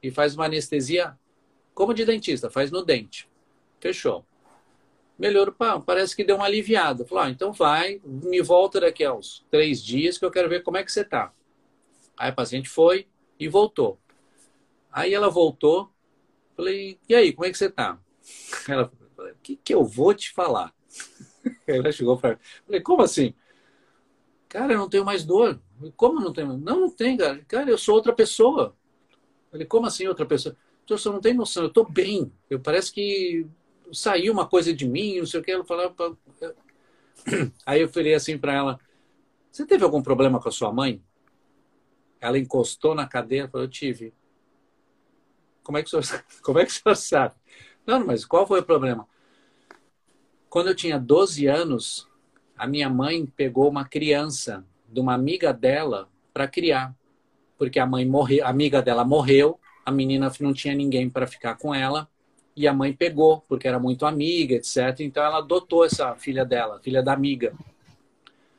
e 0.00 0.11
faz 0.11 0.36
uma 0.36 0.44
anestesia, 0.44 1.18
como 1.74 1.94
de 1.94 2.05
dentista, 2.05 2.50
faz 2.50 2.70
no 2.70 2.84
dente. 2.84 3.28
Fechou. 3.80 4.24
Melhorou, 5.22 5.54
pá, 5.54 5.78
parece 5.78 6.16
que 6.16 6.24
deu 6.24 6.34
uma 6.34 6.46
aliviada. 6.46 7.04
Falou, 7.06 7.22
ah, 7.22 7.30
então 7.30 7.52
vai, 7.52 8.00
me 8.04 8.42
volta 8.42 8.80
daqui 8.80 9.04
a 9.04 9.14
uns 9.14 9.46
três 9.52 9.80
dias 9.80 10.18
que 10.18 10.24
eu 10.24 10.32
quero 10.32 10.48
ver 10.48 10.64
como 10.64 10.78
é 10.78 10.82
que 10.82 10.90
você 10.90 11.04
tá. 11.04 11.32
Aí 12.18 12.30
a 12.30 12.32
paciente 12.32 12.68
foi 12.68 13.06
e 13.38 13.46
voltou. 13.46 14.00
Aí 14.90 15.14
ela 15.14 15.30
voltou, 15.30 15.92
falei, 16.56 16.98
e 17.08 17.14
aí, 17.14 17.32
como 17.32 17.46
é 17.46 17.52
que 17.52 17.56
você 17.56 17.70
tá? 17.70 18.00
Ela 18.68 18.90
falou, 19.16 19.30
o 19.30 19.36
que, 19.40 19.54
que 19.54 19.72
eu 19.72 19.84
vou 19.84 20.12
te 20.12 20.32
falar? 20.32 20.74
Ela 21.68 21.92
chegou 21.92 22.18
para 22.18 22.40
falei, 22.66 22.80
como 22.80 23.02
assim? 23.02 23.32
Cara, 24.48 24.72
eu 24.72 24.78
não 24.78 24.88
tenho 24.88 25.04
mais 25.04 25.24
dor. 25.24 25.62
Como 25.96 26.20
não 26.20 26.32
tenho? 26.32 26.58
Não, 26.58 26.80
não 26.80 26.90
tem, 26.90 27.16
cara. 27.16 27.44
Cara, 27.46 27.70
eu 27.70 27.78
sou 27.78 27.94
outra 27.94 28.12
pessoa. 28.12 28.76
Falei, 29.52 29.68
como 29.68 29.86
assim 29.86 30.08
outra 30.08 30.26
pessoa? 30.26 30.56
Então, 30.82 30.98
você 30.98 31.08
não 31.08 31.20
tem 31.20 31.32
noção, 31.32 31.62
eu 31.62 31.68
estou 31.68 31.88
bem. 31.88 32.32
Eu 32.50 32.58
parece 32.58 32.92
que 32.92 33.46
saiu 33.93 34.32
uma 34.32 34.47
coisa 34.47 34.72
de 34.72 34.88
mim, 34.88 35.18
não 35.18 35.26
sei 35.26 35.40
o 35.40 35.43
que. 35.43 35.51
Ela 35.51 35.64
falava. 35.64 35.95
Aí 37.66 37.80
eu 37.80 37.88
falei 37.88 38.14
assim 38.14 38.38
para 38.38 38.53
ela: 38.53 38.80
Você 39.51 39.66
teve 39.66 39.84
algum 39.84 40.03
problema 40.03 40.40
com 40.40 40.49
a 40.49 40.53
sua 40.53 40.72
mãe? 40.72 41.03
Ela 42.20 42.38
encostou 42.38 42.95
na 42.95 43.07
cadeira 43.07 43.47
e 43.47 43.51
falou: 43.51 43.66
Eu 43.66 43.70
tive. 43.70 44.12
Como 45.62 45.78
é 45.78 45.82
que 45.82 45.95
o 45.95 46.03
senhor, 46.03 46.24
como 46.43 46.59
é 46.59 46.64
que 46.64 46.70
o 46.70 46.74
senhor 46.74 46.97
sabe? 46.97 47.34
Não, 47.86 48.05
mas 48.05 48.24
qual 48.24 48.47
foi 48.47 48.61
o 48.61 48.64
problema? 48.64 49.07
Quando 50.49 50.68
eu 50.68 50.74
tinha 50.74 50.99
12 50.99 51.47
anos, 51.47 52.09
a 52.57 52.66
minha 52.66 52.88
mãe 52.88 53.26
pegou 53.26 53.68
uma 53.68 53.84
criança 53.84 54.64
de 54.88 55.01
uma 55.01 55.14
amiga 55.14 55.53
dela 55.53 56.09
para 56.32 56.47
criar. 56.47 56.95
Porque 57.57 57.78
a 57.78 57.86
mãe 57.86 58.05
morreu, 58.05 58.45
a 58.45 58.51
amiga 58.51 58.82
dela 58.82 59.05
morreu, 59.05 59.59
a 59.84 59.90
menina 59.90 60.30
não 60.40 60.53
tinha 60.53 60.74
ninguém 60.74 61.09
para 61.09 61.26
ficar 61.26 61.57
com 61.57 61.74
ela 61.74 62.09
e 62.57 62.68
a 62.68 62.72
mãe 62.72 62.92
pegou, 62.92 63.42
porque 63.48 63.66
era 63.66 63.78
muito 63.78 64.05
amiga, 64.05 64.55
etc. 64.55 65.00
Então 65.00 65.24
ela 65.24 65.38
adotou 65.38 65.84
essa 65.84 66.14
filha 66.16 66.44
dela, 66.44 66.80
filha 66.80 67.03
da 67.03 67.12
amiga. 67.12 67.55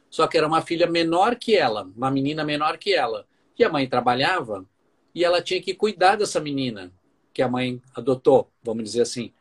Só 0.09 0.27
que 0.27 0.37
era 0.37 0.47
uma 0.47 0.61
filha 0.61 0.87
menor 0.87 1.35
que 1.35 1.55
ela, 1.55 1.89
uma 1.95 2.11
menina 2.11 2.43
menor 2.43 2.77
que 2.77 2.93
ela. 2.93 3.25
E 3.57 3.63
a 3.63 3.69
mãe 3.69 3.87
trabalhava 3.87 4.65
e 5.13 5.23
ela 5.23 5.41
tinha 5.41 5.61
que 5.61 5.73
cuidar 5.73 6.15
dessa 6.15 6.39
menina 6.39 6.91
que 7.33 7.41
a 7.41 7.47
mãe 7.47 7.81
adotou, 7.95 8.49
vamos 8.63 8.83
dizer 8.83 9.01
assim. 9.01 9.33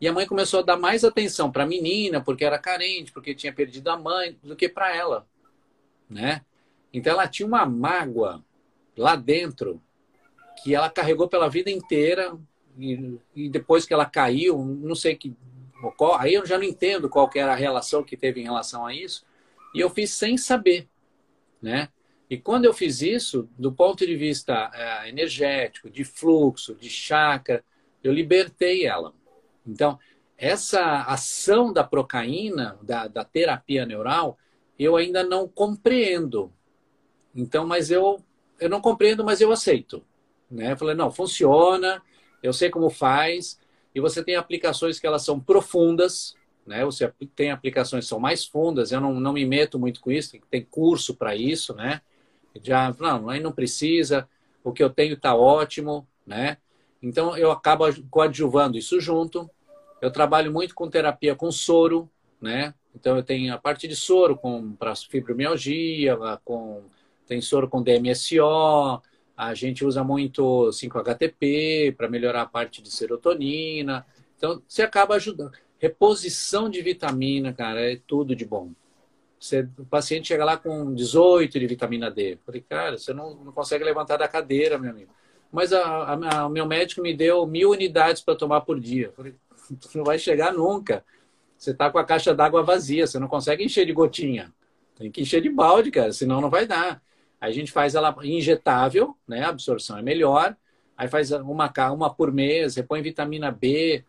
E 0.00 0.08
a 0.08 0.12
mãe 0.12 0.26
começou 0.26 0.60
a 0.60 0.62
dar 0.64 0.76
mais 0.76 1.04
atenção 1.04 1.50
para 1.52 1.64
a 1.64 1.66
menina, 1.66 2.20
porque 2.20 2.44
era 2.44 2.58
carente, 2.58 3.12
porque 3.12 3.34
tinha 3.34 3.52
perdido 3.52 3.88
a 3.88 3.96
mãe, 3.96 4.36
do 4.42 4.56
que 4.56 4.68
para 4.68 4.96
ela, 4.96 5.26
né? 6.08 6.42
Então 6.92 7.12
ela 7.12 7.28
tinha 7.28 7.46
uma 7.46 7.66
mágoa 7.66 8.42
lá 8.96 9.14
dentro 9.14 9.80
que 10.62 10.74
ela 10.74 10.90
carregou 10.90 11.28
pela 11.28 11.48
vida 11.48 11.70
inteira, 11.70 12.36
e, 12.80 13.18
e 13.34 13.48
depois 13.48 13.84
que 13.84 13.92
ela 13.92 14.06
caiu, 14.06 14.58
não 14.64 14.94
sei 14.94 15.14
que. 15.14 15.34
Aí 16.18 16.34
eu 16.34 16.44
já 16.44 16.58
não 16.58 16.64
entendo 16.64 17.08
qual 17.08 17.28
que 17.28 17.38
era 17.38 17.52
a 17.52 17.56
relação 17.56 18.02
que 18.02 18.16
teve 18.16 18.40
em 18.40 18.44
relação 18.44 18.86
a 18.86 18.94
isso. 18.94 19.24
E 19.74 19.80
eu 19.80 19.88
fiz 19.88 20.10
sem 20.10 20.36
saber, 20.36 20.88
né? 21.60 21.88
E 22.28 22.36
quando 22.36 22.64
eu 22.64 22.72
fiz 22.72 23.02
isso, 23.02 23.48
do 23.58 23.72
ponto 23.72 24.06
de 24.06 24.16
vista 24.16 24.70
é, 24.72 25.08
energético, 25.08 25.90
de 25.90 26.04
fluxo, 26.04 26.74
de 26.74 26.88
chakra, 26.88 27.64
eu 28.04 28.12
libertei 28.12 28.86
ela. 28.86 29.12
Então, 29.66 29.98
essa 30.38 31.02
ação 31.02 31.72
da 31.72 31.84
procaína, 31.84 32.78
da, 32.82 33.08
da 33.08 33.24
terapia 33.24 33.84
neural, 33.84 34.38
eu 34.78 34.96
ainda 34.96 35.22
não 35.22 35.48
compreendo. 35.48 36.52
Então, 37.34 37.66
mas 37.66 37.90
eu, 37.90 38.22
eu 38.58 38.68
não 38.68 38.80
compreendo, 38.80 39.24
mas 39.24 39.40
eu 39.40 39.52
aceito. 39.52 40.04
Né? 40.50 40.72
Eu 40.72 40.76
falei, 40.76 40.94
não, 40.94 41.10
funciona, 41.10 42.00
eu 42.42 42.52
sei 42.52 42.70
como 42.70 42.90
faz, 42.90 43.58
e 43.94 44.00
você 44.00 44.22
tem 44.22 44.36
aplicações 44.36 44.98
que 44.98 45.06
elas 45.06 45.24
são 45.24 45.40
profundas, 45.40 46.34
né? 46.66 46.84
Você 46.84 47.12
tem 47.34 47.50
aplicações 47.50 48.04
que 48.04 48.08
são 48.08 48.20
mais 48.20 48.44
fundas, 48.44 48.92
eu 48.92 49.00
não, 49.00 49.18
não 49.18 49.32
me 49.32 49.44
meto 49.44 49.78
muito 49.78 50.00
com 50.00 50.10
isso, 50.10 50.38
tem 50.50 50.64
curso 50.64 51.14
para 51.14 51.34
isso, 51.34 51.74
né? 51.74 52.00
Já, 52.62 52.94
não, 52.98 53.28
aí 53.28 53.40
não 53.40 53.52
precisa, 53.52 54.28
o 54.62 54.72
que 54.72 54.82
eu 54.82 54.90
tenho 54.90 55.14
está 55.14 55.34
ótimo, 55.34 56.06
né? 56.26 56.58
Então 57.02 57.36
eu 57.36 57.50
acabo 57.50 57.84
coadjuvando 58.10 58.76
isso 58.76 59.00
junto. 59.00 59.50
Eu 60.00 60.10
trabalho 60.10 60.52
muito 60.52 60.74
com 60.74 60.88
terapia 60.88 61.34
com 61.34 61.50
soro, 61.50 62.10
né? 62.40 62.74
Então 62.94 63.16
eu 63.16 63.22
tenho 63.22 63.52
a 63.54 63.58
parte 63.58 63.86
de 63.88 63.96
soro 63.96 64.36
com 64.36 64.72
para 64.72 64.94
fibromialgia, 64.94 66.16
com 66.44 66.82
tem 67.26 67.40
soro 67.40 67.68
com 67.68 67.82
DMSO, 67.82 69.00
a 69.40 69.54
gente 69.54 69.86
usa 69.86 70.04
muito 70.04 70.68
5-HTP 70.68 71.94
para 71.96 72.10
melhorar 72.10 72.42
a 72.42 72.46
parte 72.46 72.82
de 72.82 72.90
serotonina. 72.90 74.04
Então, 74.36 74.62
você 74.68 74.82
acaba 74.82 75.14
ajudando. 75.14 75.52
Reposição 75.78 76.68
de 76.68 76.82
vitamina, 76.82 77.50
cara, 77.50 77.80
é 77.80 77.98
tudo 78.06 78.36
de 78.36 78.44
bom. 78.44 78.70
Você, 79.40 79.66
o 79.78 79.86
paciente 79.86 80.28
chega 80.28 80.44
lá 80.44 80.58
com 80.58 80.94
18 80.94 81.58
de 81.58 81.66
vitamina 81.66 82.10
D. 82.10 82.34
Eu 82.34 82.38
falei, 82.44 82.60
cara, 82.60 82.98
você 82.98 83.14
não, 83.14 83.34
não 83.36 83.50
consegue 83.50 83.82
levantar 83.82 84.18
da 84.18 84.28
cadeira, 84.28 84.78
meu 84.78 84.90
amigo. 84.90 85.10
Mas 85.50 85.70
o 85.72 86.48
meu 86.50 86.66
médico 86.66 87.00
me 87.00 87.16
deu 87.16 87.46
mil 87.46 87.70
unidades 87.70 88.20
para 88.20 88.36
tomar 88.36 88.60
por 88.60 88.78
dia. 88.78 89.06
Eu 89.06 89.12
falei, 89.12 89.34
não 89.94 90.04
vai 90.04 90.18
chegar 90.18 90.52
nunca. 90.52 91.02
Você 91.56 91.70
está 91.70 91.90
com 91.90 91.98
a 91.98 92.04
caixa 92.04 92.34
d'água 92.34 92.62
vazia, 92.62 93.06
você 93.06 93.18
não 93.18 93.26
consegue 93.26 93.64
encher 93.64 93.86
de 93.86 93.92
gotinha. 93.94 94.52
Tem 94.96 95.10
que 95.10 95.22
encher 95.22 95.40
de 95.40 95.48
balde, 95.48 95.90
cara, 95.90 96.12
senão 96.12 96.42
não 96.42 96.50
vai 96.50 96.66
dar. 96.66 97.02
Aí 97.40 97.50
a 97.50 97.54
gente 97.54 97.72
faz 97.72 97.94
ela 97.94 98.14
injetável, 98.22 99.16
né? 99.26 99.44
A 99.44 99.48
absorção 99.48 99.96
é 99.96 100.02
melhor. 100.02 100.56
Aí 100.96 101.08
faz 101.08 101.30
uma, 101.30 101.72
uma 101.92 102.14
por 102.14 102.30
mês, 102.32 102.76
repõe 102.76 103.00
vitamina 103.00 103.50
B. 103.50 104.04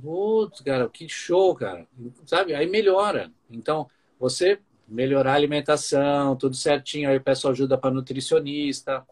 Putz, 0.00 0.62
cara, 0.62 0.88
que 0.88 1.06
show, 1.06 1.54
cara. 1.54 1.86
Sabe? 2.24 2.54
Aí 2.54 2.66
melhora. 2.66 3.30
Então, 3.50 3.88
você 4.18 4.58
melhorar 4.88 5.32
a 5.32 5.36
alimentação, 5.36 6.36
tudo 6.36 6.56
certinho. 6.56 7.10
Aí 7.10 7.16
eu 7.16 7.20
peço 7.20 7.48
ajuda 7.48 7.76
para 7.76 7.90
nutricionista. 7.90 9.06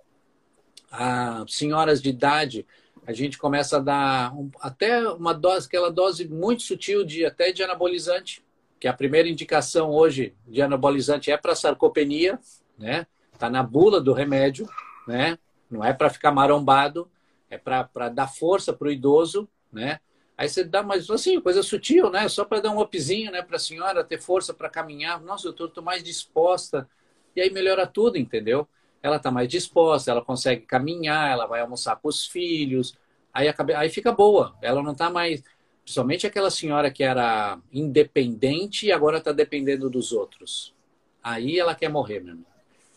A 0.91 1.45
senhoras 1.49 2.01
de 2.01 2.11
idade, 2.11 2.67
a 3.07 3.13
gente 3.13 3.39
começa 3.39 3.79
a 3.79 3.81
dar 3.81 4.35
um, 4.35 4.51
até 4.61 5.07
uma 5.09 5.33
dose, 5.33 5.67
aquela 5.67 5.91
dose 5.91 6.29
muito 6.29 6.63
sutil 6.63 7.05
de 7.05 7.25
até 7.25 7.51
de 7.51 7.63
anabolizante, 7.63 8.45
que 8.79 8.87
a 8.87 8.93
primeira 8.93 9.29
indicação 9.29 9.91
hoje 9.91 10.35
de 10.47 10.61
anabolizante 10.61 11.31
é 11.31 11.37
para 11.37 11.55
sarcopenia, 11.55 12.39
né? 12.79 13.07
Está 13.43 13.51
na 13.51 13.65
bula 13.65 14.01
do 14.01 14.13
remédio, 14.13 14.69
né? 15.05 15.37
Não 15.69 15.85
é 15.85 15.93
para 15.93 16.09
ficar 16.09 16.31
marombado, 16.31 17.11
é 17.51 17.59
para 17.59 18.09
dar 18.09 18.29
força 18.29 18.73
para 18.73 18.87
o 18.87 18.91
idoso, 18.93 19.49
né? 19.73 19.99
Aí 20.39 20.49
você 20.49 20.63
dá 20.63 20.81
mais, 20.81 21.11
assim, 21.11 21.41
coisa 21.41 21.61
sutil, 21.61 22.09
né? 22.09 22.29
Só 22.29 22.45
para 22.45 22.61
dar 22.61 22.71
um 22.71 22.81
upzinho, 22.81 23.33
né? 23.33 23.43
Para 23.43 23.57
a 23.57 23.59
senhora 23.59 24.05
ter 24.05 24.21
força 24.21 24.55
para 24.55 24.71
caminhar. 24.71 25.21
Nossa, 25.21 25.49
doutor, 25.49 25.67
estou 25.67 25.83
mais 25.83 26.05
disposta. 26.05 26.89
E 27.35 27.41
aí 27.41 27.51
melhora 27.51 27.85
tudo, 27.85 28.17
entendeu? 28.17 28.69
Ela 29.03 29.17
está 29.17 29.29
mais 29.29 29.49
disposta, 29.49 30.13
ela 30.13 30.25
consegue 30.25 30.65
caminhar, 30.65 31.33
ela 31.33 31.47
vai 31.47 31.63
almoçar 31.63 31.97
com 31.97 32.07
os 32.07 32.25
filhos. 32.25 32.97
Aí, 33.35 33.53
aí 33.77 33.91
fica 33.91 34.13
boa. 34.13 34.57
Ela 34.63 34.81
não 34.85 34.93
está 34.93 35.11
mais. 35.11 35.43
Principalmente 35.83 36.29
aquela 36.29 36.49
senhora 36.49 36.93
que 36.93 37.03
era 37.03 37.59
independente 37.73 38.87
e 38.87 38.93
agora 38.93 39.19
está 39.19 39.33
dependendo 39.33 39.91
dos 39.91 40.13
outros. 40.13 40.73
Aí 41.21 41.59
ela 41.59 41.75
quer 41.75 41.89
morrer, 41.89 42.21
meu 42.21 42.35
irmão. 42.35 42.52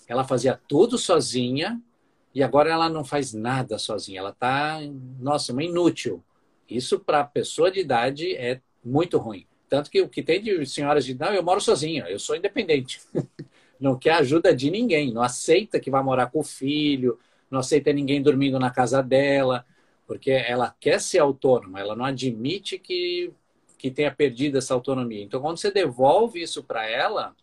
Ela 0.08 0.24
fazia 0.24 0.60
tudo 0.68 0.98
sozinha 0.98 1.82
e 2.34 2.44
agora 2.44 2.70
ela 2.70 2.90
não 2.90 3.04
faz 3.04 3.34
nada 3.34 3.78
sozinha. 3.78 4.20
Ela 4.20 4.30
está, 4.30 4.80
nossa, 5.20 5.52
uma 5.54 5.64
inútil. 5.64 6.24
Isso 6.70 7.00
para 7.00 7.24
pessoa 7.24 7.72
de 7.72 7.80
idade 7.80 8.36
é 8.36 8.62
muito 8.84 9.18
ruim. 9.18 9.46
Tanto 9.70 9.90
que 9.90 10.02
o 10.02 10.10
que 10.10 10.22
tem 10.22 10.42
de 10.42 10.66
senhoras 10.66 11.06
de 11.06 11.12
idade, 11.12 11.36
eu 11.36 11.44
moro 11.44 11.60
sozinha, 11.60 12.06
eu 12.08 12.20
sou 12.20 12.36
independente. 12.36 13.02
não 13.80 13.98
quer 13.98 14.14
ajuda 14.14 14.56
de 14.56 14.70
ninguém, 14.70 15.14
não 15.14 15.22
aceita 15.22 15.80
que 15.80 15.90
vai 15.92 16.04
morar 16.04 16.28
com 16.28 16.40
o 16.40 16.44
filho, 16.44 17.20
não 17.50 17.60
aceita 17.60 17.92
ninguém 17.92 18.22
dormindo 18.22 18.60
na 18.60 18.70
casa 18.70 19.02
dela, 19.02 19.66
porque 20.08 20.32
ela 20.32 20.76
quer 20.80 21.00
ser 21.00 21.20
autônoma, 21.20 21.80
ela 21.80 21.96
não 21.96 22.06
admite 22.06 22.78
que, 22.78 23.32
que 23.78 23.90
tenha 23.90 24.12
perdido 24.12 24.58
essa 24.58 24.74
autonomia. 24.74 25.24
Então, 25.24 25.42
quando 25.42 25.58
você 25.58 25.72
devolve 25.72 26.42
isso 26.42 26.64
para 26.64 26.88
ela, 26.88 27.36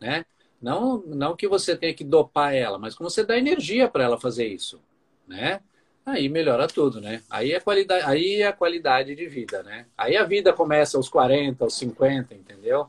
né, 0.00 0.24
não, 0.62 1.02
não 1.06 1.34
que 1.34 1.48
você 1.48 1.76
tenha 1.76 1.92
que 1.92 2.04
dopar 2.04 2.54
ela, 2.54 2.78
mas 2.78 2.94
como 2.94 3.10
você 3.10 3.24
dá 3.24 3.36
energia 3.36 3.88
para 3.88 4.04
ela 4.04 4.18
fazer 4.18 4.46
isso, 4.46 4.80
né? 5.26 5.60
Aí 6.06 6.28
melhora 6.28 6.66
tudo, 6.66 7.00
né? 7.00 7.20
Aí 7.28 7.52
é 7.52 7.60
qualidade, 7.60 8.04
aí 8.06 8.42
é 8.42 8.46
a 8.46 8.52
qualidade 8.52 9.14
de 9.14 9.26
vida, 9.28 9.62
né? 9.62 9.86
Aí 9.98 10.16
a 10.16 10.24
vida 10.24 10.52
começa 10.52 10.96
aos 10.96 11.08
40, 11.08 11.64
aos 11.64 11.76
50, 11.76 12.34
entendeu? 12.34 12.86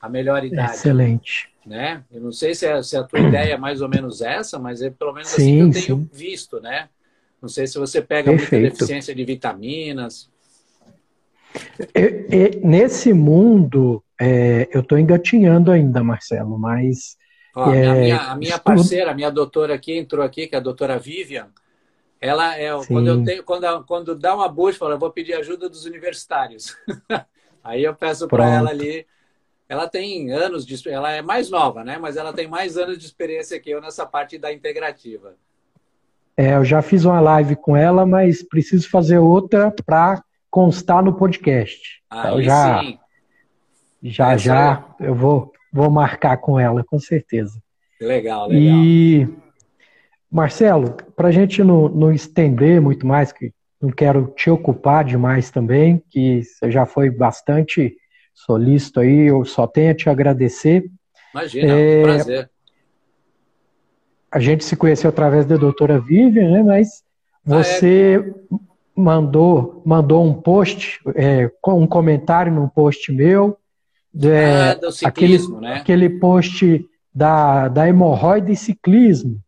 A 0.00 0.08
melhor 0.08 0.44
idade. 0.44 0.72
Excelente. 0.72 1.50
né? 1.64 2.04
Eu 2.12 2.20
não 2.20 2.32
sei 2.32 2.54
se, 2.54 2.66
é, 2.66 2.82
se 2.82 2.96
a 2.96 3.02
tua 3.02 3.20
ideia 3.20 3.54
é 3.54 3.56
mais 3.56 3.80
ou 3.80 3.88
menos 3.88 4.20
essa, 4.20 4.58
mas 4.58 4.82
é 4.82 4.90
pelo 4.90 5.12
menos 5.12 5.28
sim, 5.28 5.62
assim 5.62 5.72
que 5.72 5.78
eu 5.78 5.82
tenho 5.82 5.98
sim. 5.98 6.10
visto, 6.12 6.60
né? 6.60 6.88
Não 7.40 7.48
sei 7.48 7.66
se 7.66 7.78
você 7.78 8.02
pega 8.02 8.30
Perfeito. 8.30 8.62
muita 8.62 8.74
deficiência 8.74 9.14
de 9.14 9.24
vitaminas. 9.24 10.30
nesse 12.62 13.12
mundo, 13.12 14.03
é, 14.20 14.68
eu 14.72 14.80
estou 14.80 14.98
engatinhando 14.98 15.70
ainda, 15.70 16.02
Marcelo, 16.02 16.58
mas. 16.58 17.16
Ó, 17.54 17.72
é, 17.72 17.86
a 17.86 17.94
minha, 17.94 18.18
a 18.18 18.36
minha 18.36 18.58
parceira, 18.58 19.10
a 19.10 19.14
minha 19.14 19.30
doutora 19.30 19.74
aqui, 19.74 19.96
entrou 19.96 20.24
aqui, 20.24 20.46
que 20.46 20.54
é 20.54 20.58
a 20.58 20.62
doutora 20.62 20.98
Vivian, 20.98 21.48
ela 22.20 22.56
é. 22.56 22.70
Quando, 22.86 23.06
eu 23.06 23.22
tenho, 23.22 23.44
quando, 23.44 23.84
quando 23.84 24.14
dá 24.14 24.34
uma 24.34 24.48
busca, 24.48 24.78
fala, 24.78 24.94
eu 24.94 24.98
vou 24.98 25.10
pedir 25.10 25.34
ajuda 25.34 25.68
dos 25.68 25.84
universitários. 25.84 26.76
Aí 27.62 27.84
eu 27.84 27.94
peço 27.94 28.26
para 28.28 28.48
ela 28.48 28.70
ali. 28.70 29.06
Ela 29.68 29.88
tem 29.88 30.32
anos 30.32 30.64
de. 30.66 30.88
Ela 30.88 31.12
é 31.12 31.22
mais 31.22 31.50
nova, 31.50 31.84
né? 31.84 31.98
Mas 31.98 32.16
ela 32.16 32.32
tem 32.32 32.46
mais 32.46 32.76
anos 32.76 32.98
de 32.98 33.04
experiência 33.04 33.58
que 33.60 33.70
eu 33.70 33.80
nessa 33.80 34.06
parte 34.06 34.38
da 34.38 34.52
integrativa. 34.52 35.34
É, 36.36 36.54
eu 36.56 36.64
já 36.64 36.82
fiz 36.82 37.04
uma 37.04 37.20
live 37.20 37.56
com 37.56 37.76
ela, 37.76 38.04
mas 38.04 38.42
preciso 38.42 38.88
fazer 38.90 39.18
outra 39.18 39.70
para 39.84 40.22
constar 40.50 41.02
no 41.02 41.14
podcast. 41.14 42.02
Aí 42.10 42.20
então, 42.20 42.42
já, 42.42 42.80
sim. 42.80 42.98
Já, 44.04 44.32
Essa 44.32 44.44
já, 44.44 44.84
é... 45.00 45.08
eu 45.08 45.14
vou, 45.14 45.52
vou 45.72 45.90
marcar 45.90 46.36
com 46.36 46.60
ela, 46.60 46.84
com 46.84 46.98
certeza. 46.98 47.60
Legal, 48.00 48.48
legal. 48.48 48.84
E, 48.84 49.28
Marcelo, 50.30 50.94
para 51.16 51.28
a 51.28 51.32
gente 51.32 51.64
não, 51.64 51.88
não 51.88 52.12
estender 52.12 52.80
muito 52.80 53.06
mais, 53.06 53.32
que 53.32 53.52
não 53.80 53.90
quero 53.90 54.32
te 54.36 54.50
ocupar 54.50 55.04
demais 55.04 55.50
também, 55.50 56.02
que 56.10 56.42
você 56.42 56.70
já 56.70 56.84
foi 56.84 57.10
bastante 57.10 57.96
solícito 58.34 59.00
aí, 59.00 59.28
eu 59.28 59.44
só 59.44 59.66
tenho 59.66 59.90
a 59.90 59.94
te 59.94 60.08
agradecer. 60.08 60.84
Imagina, 61.32 61.72
é, 61.72 61.98
um 61.98 62.02
prazer 62.02 62.50
a 64.34 64.40
gente 64.40 64.64
se 64.64 64.74
conheceu 64.74 65.08
através 65.08 65.46
da 65.46 65.56
doutora 65.56 66.00
Vivian, 66.00 66.50
né? 66.50 66.62
Mas 66.64 67.04
você 67.44 68.20
ah, 68.20 68.28
é? 68.28 68.58
mandou, 68.96 69.80
mandou 69.86 70.24
um 70.24 70.34
post, 70.34 71.00
é, 71.14 71.48
um 71.68 71.86
comentário 71.86 72.52
num 72.52 72.68
post 72.68 73.12
meu. 73.12 73.56
É, 74.22 74.70
ah, 74.70 74.74
do 74.74 74.92
ciclismo, 74.92 75.56
aquele, 75.56 75.72
né? 75.72 75.80
Aquele 75.80 76.08
post 76.08 76.86
da, 77.14 77.68
da 77.68 77.88
hemorroida 77.88 78.50
e 78.50 78.56
ciclismo. 78.56 79.40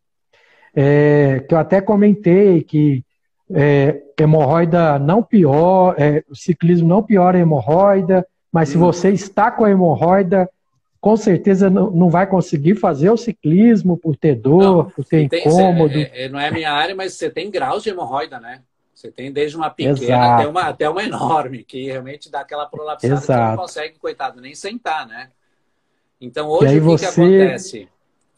É, 0.74 1.44
que 1.48 1.54
eu 1.54 1.58
até 1.58 1.80
comentei 1.80 2.62
que 2.62 3.02
é, 3.50 4.02
hemorroida 4.18 4.98
não 4.98 5.22
pior, 5.22 5.94
é, 5.98 6.22
o 6.28 6.34
ciclismo 6.34 6.88
não 6.88 7.02
piora 7.02 7.38
a 7.38 7.40
hemorroida, 7.40 8.26
mas 8.52 8.68
hum. 8.68 8.72
se 8.72 8.78
você 8.78 9.10
está 9.10 9.50
com 9.50 9.64
a 9.64 9.70
hemorroida, 9.70 10.48
com 11.00 11.16
certeza 11.16 11.70
não, 11.70 11.90
não 11.90 12.10
vai 12.10 12.26
conseguir 12.26 12.74
fazer 12.74 13.10
o 13.10 13.16
ciclismo 13.16 13.96
por 13.96 14.16
ter 14.16 14.34
dor, 14.34 14.62
não, 14.62 14.84
por 14.90 15.04
ter 15.04 15.28
tem, 15.28 15.40
incômodo. 15.40 15.96
É, 15.96 16.24
é, 16.24 16.28
não 16.28 16.40
é 16.40 16.50
minha 16.50 16.72
área, 16.72 16.94
mas 16.94 17.14
você 17.14 17.30
tem 17.30 17.50
graus 17.50 17.82
de 17.82 17.90
hemorroida, 17.90 18.40
né? 18.40 18.60
Você 18.96 19.12
tem 19.12 19.30
desde 19.30 19.58
uma 19.58 19.68
pequena 19.68 20.36
até 20.36 20.48
uma, 20.48 20.62
até 20.62 20.88
uma 20.88 21.04
enorme, 21.04 21.62
que 21.62 21.84
realmente 21.84 22.30
dá 22.30 22.40
aquela 22.40 22.64
prolapsada 22.64 23.12
Exato. 23.12 23.42
que 23.42 23.50
não 23.50 23.56
consegue, 23.56 23.98
coitado, 23.98 24.40
nem 24.40 24.54
sentar, 24.54 25.06
né? 25.06 25.30
Então, 26.18 26.48
hoje, 26.48 26.68
o 26.68 26.70
que, 26.72 26.80
você... 26.80 27.04
que 27.04 27.12
acontece? 27.12 27.88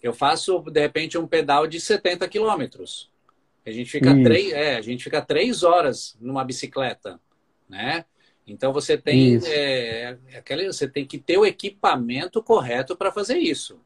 Eu 0.02 0.12
faço, 0.12 0.58
de 0.58 0.80
repente, 0.80 1.16
um 1.16 1.28
pedal 1.28 1.64
de 1.68 1.80
70 1.80 2.26
quilômetros. 2.26 3.08
A 3.64 3.70
gente 3.70 3.88
fica 3.88 4.12
três, 4.24 4.52
é, 4.52 4.74
a 4.76 4.80
gente 4.80 5.04
fica 5.04 5.22
três 5.22 5.62
horas 5.62 6.16
numa 6.20 6.44
bicicleta, 6.44 7.20
né? 7.68 8.04
Então 8.44 8.72
você 8.72 8.98
tem, 8.98 9.38
é, 9.44 10.16
é, 10.32 10.38
aquela, 10.38 10.64
você 10.64 10.88
tem 10.88 11.06
que 11.06 11.18
ter 11.18 11.38
o 11.38 11.46
equipamento 11.46 12.42
correto 12.42 12.96
para 12.96 13.12
fazer 13.12 13.38
isso. 13.38 13.78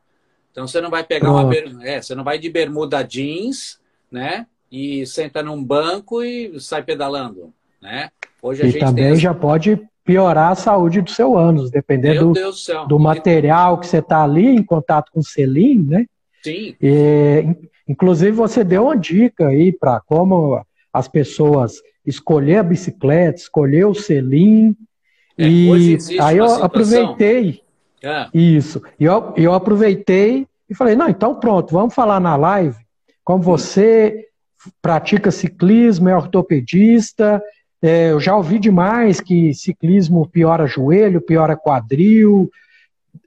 Então 0.50 0.66
você 0.66 0.80
não 0.80 0.88
vai 0.88 1.04
pegar 1.04 1.28
Pronto. 1.28 1.68
uma 1.68 1.86
é, 1.86 2.00
você 2.00 2.14
não 2.14 2.24
vai 2.24 2.38
de 2.38 2.48
bermuda 2.48 3.02
jeans, 3.02 3.78
né? 4.10 4.46
E 4.72 5.06
senta 5.06 5.42
num 5.42 5.62
banco 5.62 6.24
e 6.24 6.58
sai 6.58 6.82
pedalando, 6.82 7.52
né? 7.80 8.08
Hoje 8.40 8.62
a 8.62 8.66
e 8.66 8.70
gente 8.70 8.80
também 8.80 9.14
já 9.16 9.34
pode 9.34 9.78
piorar 10.02 10.52
a 10.52 10.54
saúde 10.54 11.02
do 11.02 11.10
seu 11.10 11.36
ânus, 11.36 11.70
dependendo 11.70 12.32
do, 12.32 12.50
do, 12.50 12.86
do, 12.86 12.98
material 12.98 13.78
que 13.78 13.86
você 13.86 13.98
está 13.98 14.24
ali 14.24 14.46
em 14.46 14.62
contato 14.62 15.12
com 15.12 15.20
o 15.20 15.24
selim, 15.24 15.82
né? 15.82 16.06
Sim. 16.42 16.74
E, 16.80 17.44
inclusive 17.86 18.32
você 18.32 18.64
deu 18.64 18.84
uma 18.84 18.96
dica 18.96 19.48
aí 19.48 19.72
para 19.72 20.00
como 20.00 20.64
as 20.90 21.06
pessoas 21.06 21.74
escolher 22.04 22.56
a 22.56 22.62
bicicleta, 22.62 23.40
escolher 23.40 23.84
o 23.84 23.94
selim. 23.94 24.74
É, 25.36 25.46
e 25.46 25.98
aí 26.18 26.38
eu 26.38 26.46
aproveitei. 26.46 27.62
É. 28.02 28.26
Isso. 28.32 28.82
E 28.98 29.04
eu, 29.04 29.34
eu 29.36 29.52
aproveitei 29.52 30.46
e 30.68 30.74
falei, 30.74 30.96
não, 30.96 31.08
então 31.08 31.34
pronto, 31.34 31.72
vamos 31.72 31.94
falar 31.94 32.18
na 32.18 32.36
live. 32.36 32.76
Como 33.22 33.42
você 33.42 34.28
pratica 34.80 35.30
ciclismo, 35.30 36.08
é 36.08 36.16
ortopedista, 36.16 37.42
é, 37.82 38.12
eu 38.12 38.20
já 38.20 38.36
ouvi 38.36 38.58
demais 38.58 39.20
que 39.20 39.52
ciclismo 39.52 40.28
piora 40.28 40.66
joelho, 40.66 41.20
piora 41.20 41.56
quadril, 41.56 42.48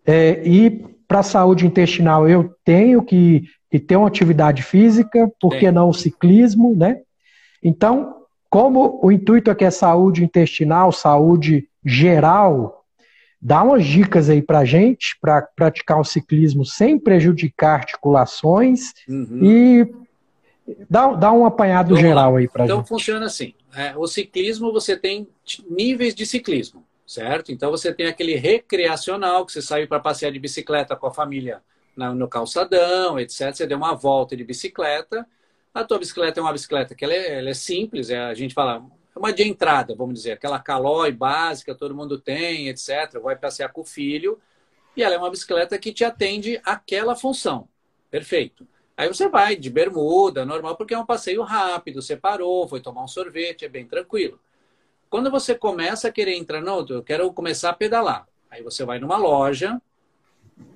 é, 0.05 0.41
e 0.47 0.85
para 1.07 1.19
a 1.19 1.23
saúde 1.23 1.65
intestinal 1.65 2.27
eu 2.27 2.55
tenho 2.63 3.03
que, 3.03 3.43
que 3.69 3.79
ter 3.79 3.97
uma 3.97 4.07
atividade 4.07 4.63
física, 4.63 5.29
por 5.39 5.57
que 5.57 5.69
não 5.71 5.89
o 5.89 5.93
ciclismo, 5.93 6.75
né? 6.75 6.99
Então, 7.61 8.15
como 8.49 8.99
o 9.03 9.11
intuito 9.11 9.51
aqui 9.51 9.65
é 9.65 9.71
saúde 9.71 10.23
intestinal, 10.23 10.91
saúde 10.91 11.67
geral, 11.83 12.85
dá 13.41 13.61
umas 13.61 13.85
dicas 13.85 14.29
aí 14.29 14.41
para 14.41 14.63
gente 14.63 15.17
para 15.21 15.41
praticar 15.41 15.99
o 15.99 16.05
ciclismo 16.05 16.65
sem 16.65 16.97
prejudicar 16.97 17.79
articulações 17.79 18.93
uhum. 19.09 19.39
e 19.43 20.04
dá, 20.89 21.13
dá 21.13 21.31
um 21.31 21.45
apanhado 21.45 21.89
Vamos 21.89 22.01
geral 22.01 22.35
aí 22.35 22.47
para 22.47 22.65
então, 22.65 22.77
gente. 22.77 22.85
Então 22.85 22.97
funciona 22.97 23.25
assim. 23.25 23.53
É, 23.75 23.93
o 23.95 24.07
ciclismo 24.07 24.71
você 24.71 24.95
tem 24.97 25.27
níveis 25.69 26.15
de 26.15 26.25
ciclismo, 26.25 26.83
certo? 27.05 27.51
Então 27.51 27.71
você 27.71 27.93
tem 27.93 28.07
aquele 28.07 28.35
recreacional 28.35 29.45
que 29.45 29.51
você 29.51 29.61
sai 29.61 29.85
para 29.87 29.99
passear 29.99 30.31
de 30.31 30.39
bicicleta 30.39 30.95
com 30.95 31.07
a 31.07 31.11
família 31.11 31.61
no 31.95 32.27
calçadão, 32.27 33.19
etc. 33.19 33.53
Você 33.53 33.65
deu 33.65 33.77
uma 33.77 33.95
volta 33.95 34.35
de 34.35 34.43
bicicleta 34.43 35.25
a 35.75 35.83
tua 35.83 35.99
bicicleta 35.99 36.39
é 36.39 36.41
uma 36.41 36.53
bicicleta 36.53 36.95
que 36.95 37.03
ela 37.03 37.13
é, 37.13 37.39
ela 37.39 37.49
é 37.49 37.53
simples, 37.53 38.09
é, 38.09 38.17
a 38.17 38.33
gente 38.33 38.53
fala, 38.53 38.81
é 39.13 39.19
uma 39.19 39.33
de 39.33 39.43
entrada, 39.43 39.93
vamos 39.93 40.15
dizer, 40.15 40.31
aquela 40.31 40.57
calói 40.57 41.11
básica, 41.11 41.75
todo 41.75 41.93
mundo 41.93 42.17
tem, 42.17 42.69
etc. 42.69 43.19
Vai 43.21 43.35
passear 43.35 43.67
com 43.73 43.81
o 43.81 43.83
filho, 43.83 44.39
e 44.95 45.03
ela 45.03 45.15
é 45.15 45.17
uma 45.17 45.29
bicicleta 45.29 45.77
que 45.77 45.91
te 45.91 46.05
atende 46.05 46.61
aquela 46.63 47.13
função. 47.13 47.67
Perfeito. 48.09 48.65
Aí 48.97 49.07
você 49.07 49.27
vai 49.27 49.55
de 49.55 49.69
bermuda, 49.69 50.45
normal, 50.45 50.75
porque 50.77 50.93
é 50.93 50.99
um 50.99 51.05
passeio 51.05 51.43
rápido, 51.43 52.01
você 52.01 52.15
parou, 52.15 52.67
foi 52.67 52.79
tomar 52.79 53.03
um 53.03 53.07
sorvete, 53.07 53.65
é 53.65 53.69
bem 53.69 53.85
tranquilo. 53.85 54.39
Quando 55.09 55.29
você 55.29 55.53
começa 55.53 56.07
a 56.07 56.11
querer 56.11 56.35
entrar, 56.35 56.61
não, 56.61 56.85
eu 56.87 57.03
quero 57.03 57.31
começar 57.33 57.69
a 57.69 57.73
pedalar. 57.73 58.27
Aí 58.49 58.63
você 58.63 58.85
vai 58.85 58.99
numa 58.99 59.17
loja 59.17 59.81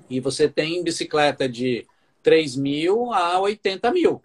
e 0.10 0.20
você 0.20 0.50
tem 0.50 0.84
bicicleta 0.84 1.48
de 1.48 1.88
3 2.22 2.56
mil 2.58 3.14
a 3.14 3.40
80 3.40 3.92
mil. 3.92 4.22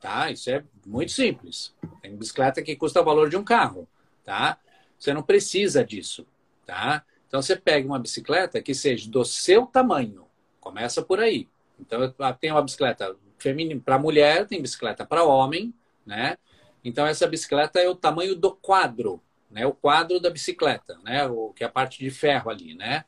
Tá? 0.00 0.30
Isso 0.30 0.50
é 0.50 0.64
muito 0.86 1.12
simples. 1.12 1.74
Tem 2.02 2.14
bicicleta 2.16 2.62
que 2.62 2.76
custa 2.76 3.00
o 3.00 3.04
valor 3.04 3.28
de 3.30 3.36
um 3.36 3.44
carro, 3.44 3.88
tá? 4.24 4.58
Você 4.98 5.12
não 5.14 5.22
precisa 5.22 5.84
disso, 5.84 6.26
tá? 6.66 7.04
Então 7.26 7.40
você 7.40 7.56
pega 7.56 7.86
uma 7.86 7.98
bicicleta 7.98 8.60
que 8.60 8.74
seja 8.74 9.10
do 9.10 9.24
seu 9.24 9.66
tamanho. 9.66 10.26
Começa 10.58 11.02
por 11.02 11.20
aí. 11.20 11.48
Então 11.78 12.14
tem 12.38 12.50
uma 12.50 12.62
bicicleta 12.62 13.16
feminina 13.40 13.80
para 13.84 13.98
mulher, 13.98 14.46
tem 14.46 14.62
bicicleta 14.62 15.04
para 15.04 15.24
homem, 15.24 15.74
né? 16.04 16.36
Então 16.84 17.06
essa 17.06 17.26
bicicleta 17.26 17.78
é 17.78 17.88
o 17.88 17.94
tamanho 17.94 18.34
do 18.34 18.52
quadro, 18.52 19.22
né? 19.50 19.66
O 19.66 19.72
quadro 19.72 20.20
da 20.20 20.30
bicicleta, 20.30 20.98
né? 21.04 21.26
O 21.26 21.52
que 21.52 21.64
é 21.64 21.66
a 21.66 21.70
parte 21.70 21.98
de 21.98 22.10
ferro 22.10 22.50
ali, 22.50 22.74
né? 22.74 23.04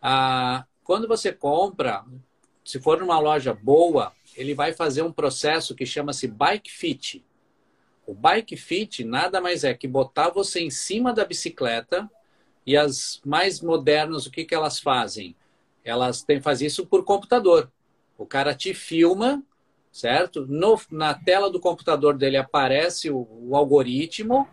Ah, 0.00 0.64
quando 0.84 1.08
você 1.08 1.32
compra, 1.32 2.04
se 2.64 2.80
for 2.80 2.98
numa 2.98 3.18
loja 3.18 3.54
boa, 3.54 4.12
ele 4.36 4.54
vai 4.54 4.72
fazer 4.72 5.02
um 5.02 5.12
processo 5.12 5.74
que 5.74 5.86
chama-se 5.86 6.28
bike 6.28 6.70
fit. 6.70 7.24
O 8.06 8.14
bike 8.14 8.56
fit 8.56 9.04
nada 9.04 9.40
mais 9.40 9.64
é 9.64 9.74
que 9.74 9.88
botar 9.88 10.30
você 10.30 10.60
em 10.60 10.70
cima 10.70 11.12
da 11.12 11.24
bicicleta 11.24 12.08
e 12.64 12.76
as 12.76 13.20
mais 13.24 13.60
modernas, 13.60 14.26
o 14.26 14.30
que, 14.30 14.44
que 14.44 14.54
elas 14.54 14.78
fazem? 14.78 15.34
Elas 15.84 16.22
têm 16.22 16.40
fazer 16.40 16.66
isso 16.66 16.86
por 16.86 17.04
computador. 17.04 17.70
O 18.18 18.26
cara 18.26 18.54
te 18.54 18.74
filma, 18.74 19.42
certo? 19.96 20.46
No, 20.46 20.78
na 20.90 21.14
tela 21.14 21.50
do 21.50 21.60
computador 21.60 22.16
dele 22.16 22.36
aparece 22.36 23.10
o, 23.10 23.26
o 23.30 23.56
algoritmo 23.56 24.48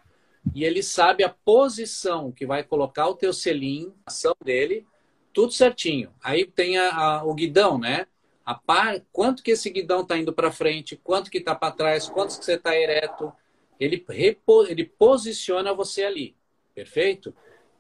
e 0.54 0.64
ele 0.64 0.82
sabe 0.82 1.24
a 1.24 1.30
posição 1.30 2.32
que 2.32 2.46
vai 2.46 2.64
colocar 2.64 3.08
o 3.08 3.16
teu 3.16 3.34
selim, 3.34 3.94
a 4.06 4.12
ação 4.12 4.36
dele, 4.44 4.86
tudo 5.34 5.52
certinho. 5.52 6.14
Aí 6.24 6.46
tem 6.46 6.78
a, 6.78 6.96
a, 6.96 7.24
o 7.24 7.34
guidão, 7.34 7.78
né? 7.78 8.08
a 8.46 8.54
par, 8.54 9.00
quanto 9.12 9.42
que 9.42 9.52
esse 9.52 9.70
guidão 9.70 10.02
está 10.02 10.18
indo 10.18 10.34
para 10.34 10.52
frente, 10.52 11.00
quanto 11.02 11.32
que 11.32 11.38
está 11.38 11.56
para 11.56 11.74
trás, 11.74 12.10
quanto 12.10 12.38
que 12.38 12.44
você 12.44 12.56
está 12.56 12.76
ereto. 12.76 13.32
Ele, 13.80 14.04
repo, 14.08 14.66
ele 14.66 14.86
posiciona 14.86 15.74
você 15.74 16.04
ali, 16.04 16.36
perfeito? 16.76 17.34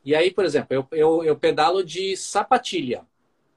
E 0.03 0.15
aí, 0.15 0.31
por 0.31 0.43
exemplo, 0.43 0.67
eu, 0.71 0.87
eu, 0.91 1.23
eu 1.23 1.35
pedalo 1.37 1.83
de 1.83 2.15
sapatilha, 2.17 3.05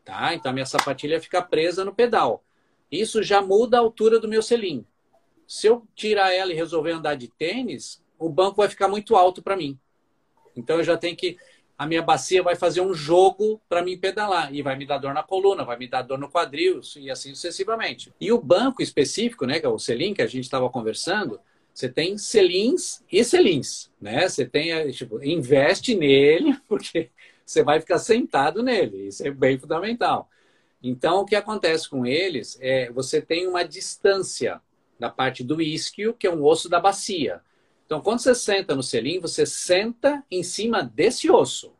Tá? 0.06 0.32
Então 0.32 0.52
minha 0.52 0.64
sapatilha 0.64 1.20
fica 1.20 1.42
presa 1.42 1.84
no 1.84 1.92
pedal. 1.92 2.45
Isso 2.90 3.22
já 3.22 3.42
muda 3.42 3.76
a 3.76 3.80
altura 3.80 4.18
do 4.20 4.28
meu 4.28 4.42
selim. 4.42 4.84
Se 5.46 5.66
eu 5.66 5.86
tirar 5.94 6.32
ela 6.32 6.52
e 6.52 6.56
resolver 6.56 6.92
andar 6.92 7.14
de 7.14 7.28
tênis, 7.28 8.02
o 8.18 8.28
banco 8.28 8.56
vai 8.56 8.68
ficar 8.68 8.88
muito 8.88 9.16
alto 9.16 9.42
para 9.42 9.56
mim. 9.56 9.78
Então 10.56 10.78
eu 10.78 10.84
já 10.84 10.96
tenho 10.96 11.16
que 11.16 11.36
a 11.78 11.86
minha 11.86 12.00
bacia 12.00 12.42
vai 12.42 12.56
fazer 12.56 12.80
um 12.80 12.94
jogo 12.94 13.60
para 13.68 13.82
mim 13.82 13.98
pedalar 13.98 14.52
e 14.54 14.62
vai 14.62 14.76
me 14.76 14.86
dar 14.86 14.98
dor 14.98 15.12
na 15.12 15.22
coluna, 15.22 15.64
vai 15.64 15.76
me 15.76 15.86
dar 15.86 16.02
dor 16.02 16.18
no 16.18 16.30
quadril 16.30 16.80
e 16.96 17.10
assim 17.10 17.34
sucessivamente. 17.34 18.12
E 18.18 18.32
o 18.32 18.40
banco 18.40 18.82
específico, 18.82 19.44
né, 19.44 19.60
que 19.60 19.66
é 19.66 19.68
o 19.68 19.78
selim 19.78 20.14
que 20.14 20.22
a 20.22 20.26
gente 20.26 20.44
estava 20.44 20.70
conversando, 20.70 21.38
você 21.74 21.90
tem 21.90 22.16
selins 22.16 23.02
e 23.12 23.22
selins, 23.22 23.90
né? 24.00 24.26
Você 24.26 24.46
tem, 24.46 24.90
tipo, 24.92 25.22
investe 25.22 25.94
nele 25.94 26.56
porque 26.66 27.10
você 27.44 27.62
vai 27.62 27.78
ficar 27.80 27.98
sentado 27.98 28.62
nele. 28.62 29.08
Isso 29.08 29.26
é 29.26 29.30
bem 29.30 29.58
fundamental. 29.58 30.30
Então, 30.88 31.22
o 31.22 31.26
que 31.26 31.34
acontece 31.34 31.90
com 31.90 32.06
eles 32.06 32.56
é 32.60 32.92
você 32.92 33.20
tem 33.20 33.48
uma 33.48 33.64
distância 33.64 34.62
da 35.00 35.10
parte 35.10 35.42
do 35.42 35.60
isquio, 35.60 36.14
que 36.14 36.28
é 36.28 36.30
um 36.32 36.44
osso 36.44 36.68
da 36.68 36.78
bacia. 36.78 37.40
Então, 37.84 38.00
quando 38.00 38.20
você 38.20 38.36
senta 38.36 38.72
no 38.72 38.84
selim, 38.84 39.18
você 39.18 39.44
senta 39.44 40.24
em 40.30 40.44
cima 40.44 40.84
desse 40.84 41.28
osso. 41.28 41.72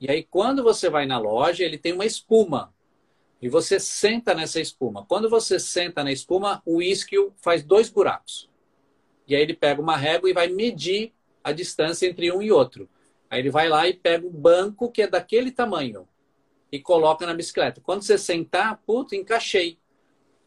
E 0.00 0.10
aí, 0.10 0.22
quando 0.22 0.62
você 0.62 0.88
vai 0.88 1.04
na 1.04 1.18
loja, 1.18 1.62
ele 1.62 1.76
tem 1.76 1.92
uma 1.92 2.06
espuma. 2.06 2.72
E 3.42 3.50
você 3.50 3.78
senta 3.78 4.32
nessa 4.32 4.58
espuma. 4.58 5.04
Quando 5.04 5.28
você 5.28 5.60
senta 5.60 6.02
na 6.02 6.10
espuma, 6.10 6.62
o 6.64 6.80
isquio 6.80 7.34
faz 7.36 7.62
dois 7.62 7.90
buracos. 7.90 8.48
E 9.26 9.36
aí 9.36 9.42
ele 9.42 9.52
pega 9.52 9.78
uma 9.78 9.96
régua 9.96 10.30
e 10.30 10.32
vai 10.32 10.48
medir 10.48 11.12
a 11.44 11.52
distância 11.52 12.06
entre 12.06 12.32
um 12.32 12.40
e 12.40 12.50
outro. 12.50 12.88
Aí 13.28 13.40
ele 13.40 13.50
vai 13.50 13.68
lá 13.68 13.86
e 13.86 13.92
pega 13.92 14.26
o 14.26 14.30
banco 14.30 14.90
que 14.90 15.02
é 15.02 15.06
daquele 15.06 15.50
tamanho 15.52 16.08
e 16.70 16.78
coloca 16.78 17.26
na 17.26 17.34
bicicleta. 17.34 17.80
Quando 17.80 18.02
você 18.02 18.18
sentar, 18.18 18.80
puto, 18.86 19.14
encaixei. 19.14 19.78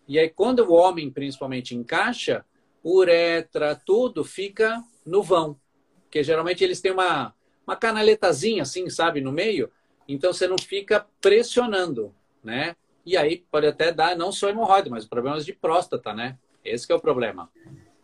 E 0.08 0.20
aí, 0.20 0.30
quando 0.30 0.60
o 0.60 0.74
homem 0.74 1.10
principalmente 1.10 1.76
encaixa, 1.76 2.46
uretra, 2.84 3.76
tudo 3.76 4.24
fica 4.24 4.84
no 5.06 5.24
vão. 5.24 5.60
Porque 6.04 6.24
geralmente 6.24 6.64
eles 6.64 6.82
têm 6.82 6.92
uma, 6.92 7.34
uma 7.66 7.76
canaletazinha 7.76 8.64
assim, 8.64 8.90
sabe, 8.90 9.22
no 9.22 9.32
meio. 9.32 9.72
Então 10.08 10.34
você 10.34 10.48
não 10.48 10.58
fica 10.58 11.06
pressionando, 11.22 12.14
né? 12.44 12.76
E 13.06 13.16
aí 13.16 13.44
pode 13.50 13.68
até 13.68 13.92
dar 13.92 14.16
não 14.16 14.32
só 14.32 14.50
hemorroida, 14.50 14.90
mas 14.90 15.06
problemas 15.06 15.46
de 15.46 15.54
próstata, 15.54 16.14
né? 16.14 16.38
Esse 16.64 16.92
é 16.92 16.96
o 16.96 17.00
problema. 17.00 17.50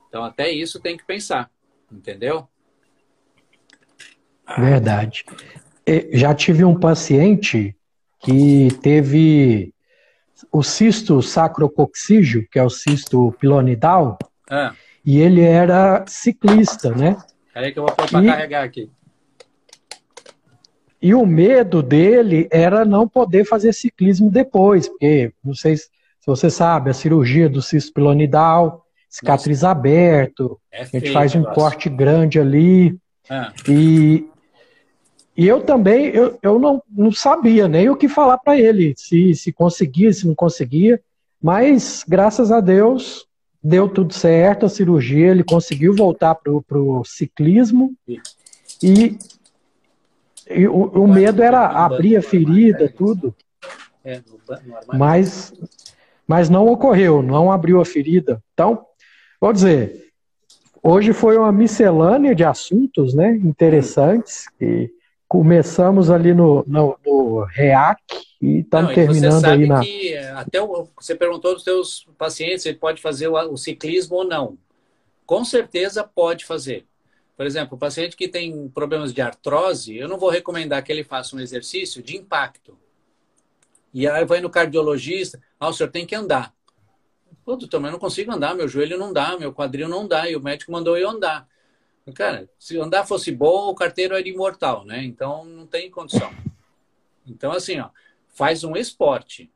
Então 0.07 0.23
até 0.23 0.49
isso 0.49 0.79
tem 0.79 0.95
que 0.95 1.05
pensar, 1.05 1.51
entendeu? 1.91 2.47
Verdade. 4.57 5.25
Já 6.13 6.33
tive 6.33 6.63
um 6.63 6.79
paciente 6.79 7.76
que 8.27 8.67
teve 8.81 9.73
o 10.51 10.61
cisto 10.61 11.21
sacrococcígeo, 11.21 12.45
que 12.51 12.59
é 12.59 12.63
o 12.63 12.69
cisto 12.69 13.33
pilonidal, 13.39 14.17
ah. 14.49 14.73
E 15.05 15.19
ele 15.19 15.41
era 15.41 16.03
ciclista, 16.07 16.91
né? 16.91 17.17
Peraí 17.53 17.71
que 17.71 17.79
eu 17.79 17.83
vou 17.83 17.95
pôr 17.95 18.09
para 18.09 18.25
carregar 18.25 18.63
aqui. 18.63 18.89
E 21.01 21.13
o 21.13 21.25
medo 21.25 21.81
dele 21.81 22.47
era 22.51 22.83
não 22.83 23.07
poder 23.07 23.45
fazer 23.45 23.71
ciclismo 23.71 24.29
depois, 24.29 24.89
porque, 24.89 25.31
não 25.43 25.53
sei 25.53 25.77
se 25.77 25.87
você 26.25 26.49
sabe, 26.49 26.89
a 26.89 26.93
cirurgia 26.93 27.47
do 27.47 27.61
cisto 27.61 27.93
pilonidal, 27.93 28.85
cicatriz 29.09 29.61
Nossa. 29.61 29.71
aberto, 29.71 30.59
é 30.71 30.81
a 30.81 30.85
gente 30.85 31.13
faz 31.13 31.35
um 31.35 31.39
negócio. 31.39 31.61
corte 31.61 31.89
grande 31.89 32.39
ali. 32.39 32.97
Ah. 33.29 33.53
E, 33.69 34.27
e 35.37 35.47
eu 35.47 35.61
também, 35.61 36.07
eu, 36.07 36.39
eu 36.41 36.57
não, 36.57 36.81
não 36.89 37.11
sabia 37.11 37.67
nem 37.67 37.87
o 37.91 37.95
que 37.95 38.09
falar 38.09 38.39
para 38.39 38.57
ele, 38.57 38.95
se, 38.97 39.35
se 39.35 39.53
conseguia, 39.53 40.11
se 40.11 40.25
não 40.25 40.33
conseguia, 40.33 40.99
mas 41.39 42.03
graças 42.07 42.51
a 42.51 42.59
Deus 42.59 43.27
deu 43.63 43.87
tudo 43.87 44.13
certo, 44.15 44.65
a 44.65 44.69
cirurgia, 44.69 45.27
ele 45.27 45.43
conseguiu 45.43 45.93
voltar 45.95 46.33
para 46.33 46.51
o 46.79 47.03
ciclismo 47.05 47.93
e, 48.81 49.15
e 50.49 50.67
o, 50.67 51.03
o, 51.03 51.07
medo 51.07 51.43
era 51.43 51.67
abrir 51.67 52.17
a 52.17 52.21
ferida, 52.21 52.89
tudo. 52.89 53.35
É, 54.03 54.21
mas, 54.91 55.53
mas 56.25 56.49
não 56.49 56.65
ocorreu, 56.65 57.21
não 57.21 57.51
abriu 57.51 57.79
a 57.79 57.85
ferida. 57.85 58.41
Então, 58.53 58.83
vou 59.39 59.53
dizer, 59.53 60.11
hoje 60.81 61.13
foi 61.13 61.37
uma 61.37 61.51
miscelânea 61.51 62.33
de 62.33 62.43
assuntos 62.43 63.13
né, 63.13 63.35
interessantes 63.35 64.47
que 64.57 64.96
começamos 65.27 66.09
ali 66.09 66.33
no, 66.33 66.63
no, 66.65 66.97
no 67.05 67.43
REAC 67.43 68.01
e 68.41 68.59
estamos 68.59 68.93
terminando 68.93 69.45
aí 69.45 69.67
na. 69.67 69.81
Que 69.81 70.13
eh, 70.13 70.31
até 70.31 70.61
o, 70.61 70.87
você 70.95 71.15
perguntou 71.15 71.53
dos 71.53 71.63
seus 71.63 72.07
pacientes 72.17 72.63
se 72.63 72.69
ele 72.69 72.77
pode 72.77 73.01
fazer 73.01 73.27
o, 73.27 73.35
o, 73.51 73.57
ciclismo 73.57 74.17
ou 74.17 74.23
não. 74.23 74.57
Com 75.25 75.43
certeza 75.43 76.03
pode 76.03 76.45
fazer. 76.45 76.85
Por 77.35 77.45
exemplo, 77.45 77.75
o 77.75 77.79
paciente 77.79 78.15
que 78.15 78.27
tem 78.27 78.67
problemas 78.69 79.13
de 79.13 79.21
artrose, 79.21 79.95
eu 79.95 80.07
não 80.07 80.17
vou 80.17 80.29
recomendar 80.29 80.83
que 80.83 80.91
ele 80.91 81.03
faça 81.03 81.35
um 81.35 81.39
exercício 81.39 82.01
de 82.01 82.15
impacto. 82.15 82.77
E 83.93 84.07
aí 84.07 84.25
vai 84.25 84.39
no 84.41 84.49
cardiologista, 84.49 85.41
ah, 85.59 85.69
o 85.69 85.73
senhor 85.73 85.89
tem 85.89 86.05
que 86.05 86.15
andar. 86.15 86.53
Pô, 87.43 87.55
doutor, 87.55 87.79
mas 87.79 87.89
eu 87.89 87.93
não 87.93 87.99
consigo 87.99 88.31
andar, 88.31 88.55
meu 88.55 88.67
joelho 88.67 88.97
não 88.97 89.13
dá, 89.13 89.37
meu 89.37 89.53
quadril 89.53 89.87
não 89.87 90.07
dá, 90.07 90.29
e 90.29 90.35
o 90.35 90.41
médico 90.41 90.71
mandou 90.71 90.97
eu 90.97 91.09
andar. 91.09 91.47
Cara, 92.13 92.49
se 92.57 92.77
andar 92.79 93.05
fosse 93.05 93.31
bom, 93.31 93.69
o 93.69 93.75
carteiro 93.75 94.15
era 94.15 94.27
imortal, 94.27 94.85
né? 94.85 95.03
Então 95.03 95.43
não 95.45 95.65
tem 95.67 95.91
condição. 95.91 96.31
Então, 97.25 97.51
assim, 97.51 97.79
ó, 97.79 97.89
faz 98.29 98.63
um 98.63 98.75
esporte. 98.75 99.51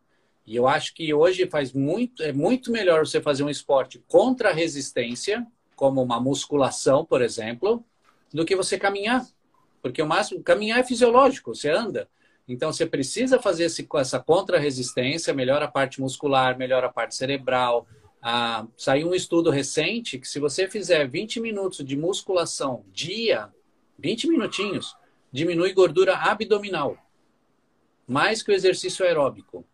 E 0.45 0.56
eu 0.56 0.68
acho 0.68 0.94
que 0.94 1.14
hoje 1.14 1.48
faz 1.48 1.72
muito, 1.72 2.22
é 2.23 2.34
muito 2.34 2.72
melhor 2.72 3.06
você 3.06 3.22
fazer 3.22 3.44
um 3.44 3.49
esporte 3.49 4.03
contra 4.07 4.49
a 4.49 4.53
resistência, 4.53 5.45
como 5.76 6.02
uma 6.02 6.19
musculação, 6.19 7.06
por 7.06 7.22
exemplo, 7.22 7.84
do 8.34 8.44
que 8.44 8.56
você 8.56 8.78
caminhar. 8.78 9.26
Porque 9.82 10.02
o 10.02 10.07
máximo, 10.07 10.44
caminhar 10.44 10.80
é 10.80 10.84
fisiológico, 10.84 11.56
você 11.56 11.69
anda. 11.69 12.07
Então 12.48 12.72
você 12.72 12.86
precisa 12.86 13.40
fazer 13.40 13.65
esse, 13.65 13.88
essa 13.95 14.19
contra-resistência, 14.19 15.34
melhora 15.34 15.65
a 15.65 15.72
parte 15.72 16.02
muscular, 16.02 16.57
melhora 16.57 16.88
a 16.88 16.91
parte 16.91 17.15
cerebral. 17.15 17.88
Ah, 18.22 18.68
saiu 18.77 19.10
um 19.10 19.15
estudo 19.15 19.49
recente 19.49 20.19
que 20.19 20.27
se 20.27 20.39
você 20.39 20.68
fizer 20.68 21.07
20 21.07 21.39
minutos 21.39 21.84
de 21.84 21.98
musculação 21.98 22.85
dia, 22.91 23.49
20 23.98 24.27
minutinhos, 24.27 24.95
diminui 25.31 25.73
gordura 25.73 26.15
abdominal 26.15 26.98
mais 28.11 28.43
que 28.43 28.52
o 28.52 28.53
exercício 28.53 29.06
aeróbico. 29.06 29.65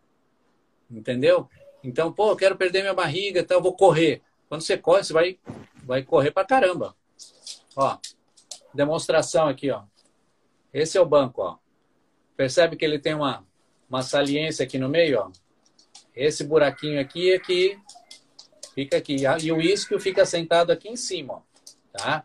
Entendeu? 0.90 1.50
Então, 1.84 2.14
pô, 2.14 2.30
eu 2.30 2.36
quero 2.36 2.56
perder 2.56 2.82
minha 2.82 2.94
barriga, 2.94 3.40
então 3.40 3.58
eu 3.58 3.64
vou 3.64 3.74
correr. 3.74 4.22
Quando 4.48 4.62
você 4.62 4.78
corre, 4.78 5.04
você 5.04 5.12
vai, 5.12 5.40
vai 5.84 6.04
correr 6.04 6.30
pra 6.30 6.46
caramba. 6.46 6.96
Ó, 7.76 7.98
demonstração 8.74 9.48
aqui, 9.48 9.72
ó. 9.72 9.84
Esse 10.72 11.00
é 11.00 11.02
o 11.02 11.06
banco, 11.06 11.42
ó. 11.42 11.58
Percebe 12.36 12.76
que 12.76 12.86
ele 12.86 13.00
tem 13.00 13.16
uma, 13.16 13.44
uma 13.90 14.04
saliência 14.04 14.64
aqui 14.64 14.78
no 14.78 14.88
meio, 14.88 15.20
ó. 15.20 15.32
Esse 16.16 16.44
buraquinho 16.44 17.02
aqui 17.02 17.32
é 17.32 17.40
que 17.40 17.80
fica 18.78 18.98
aqui. 18.98 19.18
E 19.42 19.52
o 19.52 19.60
isquio 19.60 20.00
fica 20.00 20.24
sentado 20.24 20.72
aqui 20.72 20.88
em 20.88 20.96
cima, 20.96 21.34
ó. 21.34 21.42
Tá? 21.92 22.24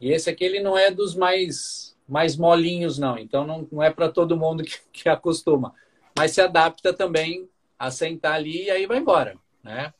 E 0.00 0.10
esse 0.10 0.30
aqui, 0.30 0.42
ele 0.42 0.60
não 0.60 0.78
é 0.78 0.90
dos 0.90 1.14
mais 1.14 1.94
mais 2.08 2.36
molinhos, 2.36 2.98
não. 2.98 3.18
Então, 3.18 3.46
não, 3.46 3.66
não 3.70 3.82
é 3.82 3.90
para 3.90 4.08
todo 4.08 4.36
mundo 4.36 4.62
que, 4.62 4.78
que 4.92 5.08
acostuma. 5.08 5.74
Mas 6.16 6.32
se 6.32 6.40
adapta 6.40 6.92
também 6.92 7.48
a 7.78 7.90
sentar 7.90 8.32
ali 8.32 8.64
e 8.64 8.70
aí 8.70 8.86
vai 8.86 8.98
embora, 8.98 9.36
né? 9.62 9.92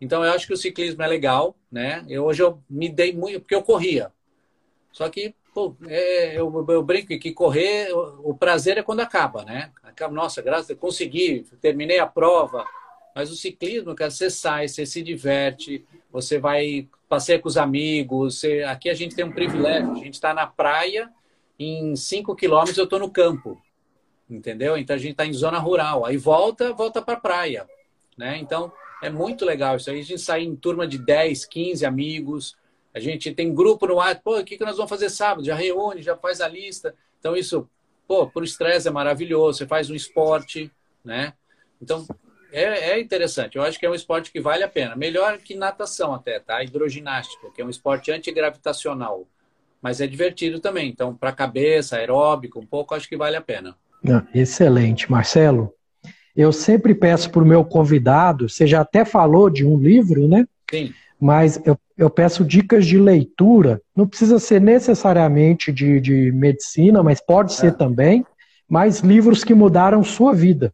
Então, 0.00 0.24
eu 0.24 0.32
acho 0.32 0.46
que 0.46 0.52
o 0.52 0.56
ciclismo 0.56 1.02
é 1.02 1.06
legal, 1.06 1.56
né? 1.70 2.04
Eu, 2.08 2.24
hoje 2.24 2.42
eu 2.42 2.62
me 2.68 2.88
dei 2.88 3.12
muito, 3.12 3.40
porque 3.40 3.54
eu 3.54 3.62
corria. 3.62 4.12
Só 4.90 5.08
que, 5.08 5.34
pô, 5.54 5.76
é, 5.86 6.36
eu, 6.36 6.66
eu, 6.68 6.82
brinco 6.82 7.16
que 7.18 7.32
correr, 7.32 7.92
o, 7.92 8.30
o, 8.30 8.36
prazer 8.36 8.78
é 8.78 8.82
quando 8.82 9.00
acaba, 9.00 9.44
né? 9.44 9.72
Nossa, 10.10 10.42
graças 10.42 10.70
a 10.70 10.74
consegui, 10.74 11.46
terminei 11.60 12.00
a 12.00 12.06
prova. 12.06 12.66
Mas 13.14 13.30
o 13.30 13.36
ciclismo, 13.36 13.94
cara, 13.94 14.10
você 14.10 14.30
sai, 14.30 14.68
você 14.68 14.86
se 14.86 15.02
diverte, 15.02 15.84
você 16.10 16.38
vai 16.38 16.88
passeia 17.08 17.38
com 17.38 17.48
os 17.48 17.58
amigos. 17.58 18.40
Você... 18.40 18.62
Aqui 18.62 18.88
a 18.88 18.94
gente 18.94 19.14
tem 19.14 19.24
um 19.24 19.32
privilégio, 19.32 19.92
a 19.92 19.96
gente 19.96 20.14
está 20.14 20.32
na 20.32 20.46
praia 20.46 21.10
em 21.58 21.94
5 21.94 22.34
quilômetros 22.34 22.78
eu 22.78 22.84
estou 22.84 22.98
no 22.98 23.10
campo, 23.10 23.60
entendeu? 24.28 24.76
Então 24.78 24.96
a 24.96 24.98
gente 24.98 25.12
está 25.12 25.26
em 25.26 25.32
zona 25.32 25.58
rural. 25.58 26.04
Aí 26.06 26.16
volta, 26.16 26.72
volta 26.72 27.02
para 27.02 27.14
a 27.14 27.20
praia, 27.20 27.68
né? 28.16 28.38
Então 28.38 28.72
é 29.02 29.10
muito 29.10 29.44
legal 29.44 29.76
isso 29.76 29.90
aí. 29.90 30.00
A 30.00 30.02
gente 30.02 30.20
sai 30.20 30.42
em 30.42 30.56
turma 30.56 30.86
de 30.86 30.98
10, 30.98 31.44
15 31.44 31.84
amigos. 31.84 32.56
A 32.94 32.98
gente 32.98 33.32
tem 33.32 33.54
grupo 33.54 33.86
no 33.86 33.94
WhatsApp. 33.96 34.22
Pô, 34.24 34.38
o 34.38 34.44
que, 34.44 34.56
que 34.56 34.64
nós 34.64 34.76
vamos 34.76 34.90
fazer 34.90 35.10
sábado? 35.10 35.44
Já 35.44 35.54
reúne, 35.54 36.02
já 36.02 36.16
faz 36.16 36.40
a 36.40 36.48
lista. 36.48 36.94
Então 37.18 37.36
isso, 37.36 37.68
pô, 38.08 38.26
por 38.26 38.42
estresse 38.42 38.88
é 38.88 38.90
maravilhoso. 38.90 39.58
Você 39.58 39.66
faz 39.66 39.90
um 39.90 39.94
esporte, 39.94 40.70
né? 41.04 41.34
Então 41.80 42.06
é, 42.52 42.90
é, 42.90 43.00
interessante. 43.00 43.56
Eu 43.56 43.62
acho 43.62 43.78
que 43.78 43.86
é 43.86 43.90
um 43.90 43.94
esporte 43.94 44.30
que 44.30 44.40
vale 44.40 44.62
a 44.62 44.68
pena. 44.68 44.94
Melhor 44.94 45.38
que 45.38 45.54
natação 45.54 46.14
até, 46.14 46.38
tá? 46.38 46.62
Hidroginástica, 46.62 47.50
que 47.54 47.62
é 47.62 47.64
um 47.64 47.70
esporte 47.70 48.10
antigravitacional 48.12 49.26
mas 49.82 50.00
é 50.00 50.06
divertido 50.06 50.60
também. 50.60 50.88
Então, 50.88 51.12
para 51.12 51.30
a 51.30 51.34
cabeça, 51.34 51.96
aeróbico, 51.96 52.60
um 52.60 52.66
pouco, 52.66 52.94
acho 52.94 53.08
que 53.08 53.16
vale 53.16 53.36
a 53.36 53.40
pena. 53.40 53.74
excelente. 54.32 55.10
Marcelo, 55.10 55.74
eu 56.36 56.52
sempre 56.52 56.94
peço 56.94 57.28
para 57.30 57.42
o 57.42 57.46
meu 57.46 57.64
convidado, 57.64 58.48
você 58.48 58.66
já 58.66 58.82
até 58.82 59.04
falou 59.04 59.50
de 59.50 59.66
um 59.66 59.76
livro, 59.76 60.28
né? 60.28 60.46
Sim. 60.70 60.94
Mas 61.20 61.60
eu, 61.64 61.76
eu 61.98 62.08
peço 62.08 62.44
dicas 62.44 62.86
de 62.86 62.98
leitura, 62.98 63.82
não 63.94 64.06
precisa 64.06 64.38
ser 64.38 64.60
necessariamente 64.60 65.72
de, 65.72 66.00
de 66.00 66.32
medicina, 66.32 67.02
mas 67.02 67.20
pode 67.20 67.52
ser 67.52 67.68
é. 67.68 67.72
também, 67.72 68.24
mas 68.68 69.00
livros 69.00 69.42
que 69.42 69.54
mudaram 69.54 70.02
sua 70.04 70.32
vida. 70.32 70.72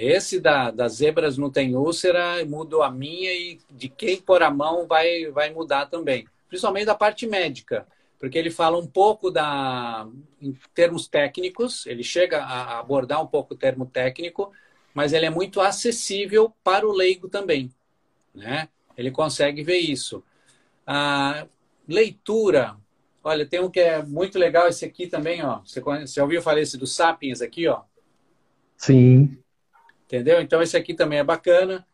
Esse 0.00 0.38
da, 0.38 0.70
das 0.70 0.94
zebras 0.94 1.36
não 1.36 1.50
tem 1.50 1.74
úlcera 1.74 2.44
mudou 2.46 2.82
a 2.82 2.90
minha 2.90 3.32
e 3.32 3.58
de 3.70 3.88
quem 3.88 4.20
pôr 4.20 4.42
a 4.42 4.50
mão 4.50 4.86
vai, 4.86 5.30
vai 5.30 5.50
mudar 5.50 5.86
também. 5.86 6.26
Principalmente 6.48 6.86
da 6.86 6.94
parte 6.94 7.26
médica 7.26 7.86
porque 8.18 8.36
ele 8.36 8.50
fala 8.50 8.76
um 8.76 8.86
pouco 8.86 9.30
da, 9.30 10.08
em 10.42 10.52
termos 10.74 11.06
técnicos, 11.06 11.86
ele 11.86 12.02
chega 12.02 12.42
a 12.42 12.80
abordar 12.80 13.22
um 13.22 13.26
pouco 13.26 13.54
o 13.54 13.56
termo 13.56 13.86
técnico, 13.86 14.52
mas 14.92 15.12
ele 15.12 15.26
é 15.26 15.30
muito 15.30 15.60
acessível 15.60 16.52
para 16.64 16.86
o 16.86 16.92
leigo 16.92 17.28
também, 17.28 17.72
né? 18.34 18.68
Ele 18.96 19.12
consegue 19.12 19.62
ver 19.62 19.78
isso. 19.78 20.24
A 20.84 21.46
leitura, 21.86 22.76
olha, 23.22 23.46
tem 23.46 23.60
um 23.60 23.70
que 23.70 23.78
é 23.78 24.02
muito 24.02 24.36
legal, 24.38 24.66
esse 24.66 24.84
aqui 24.84 25.06
também, 25.06 25.44
ó. 25.44 25.60
Você, 25.60 25.80
você 25.80 26.20
ouviu 26.20 26.42
falar 26.42 26.60
esse 26.60 26.76
do 26.76 26.86
Sapiens 26.86 27.40
aqui, 27.40 27.68
ó? 27.68 27.82
Sim. 28.76 29.38
Entendeu? 30.08 30.40
Então 30.40 30.62
esse 30.62 30.74
aqui 30.74 30.94
também 30.94 31.18
é 31.18 31.24
bacana. 31.24 31.86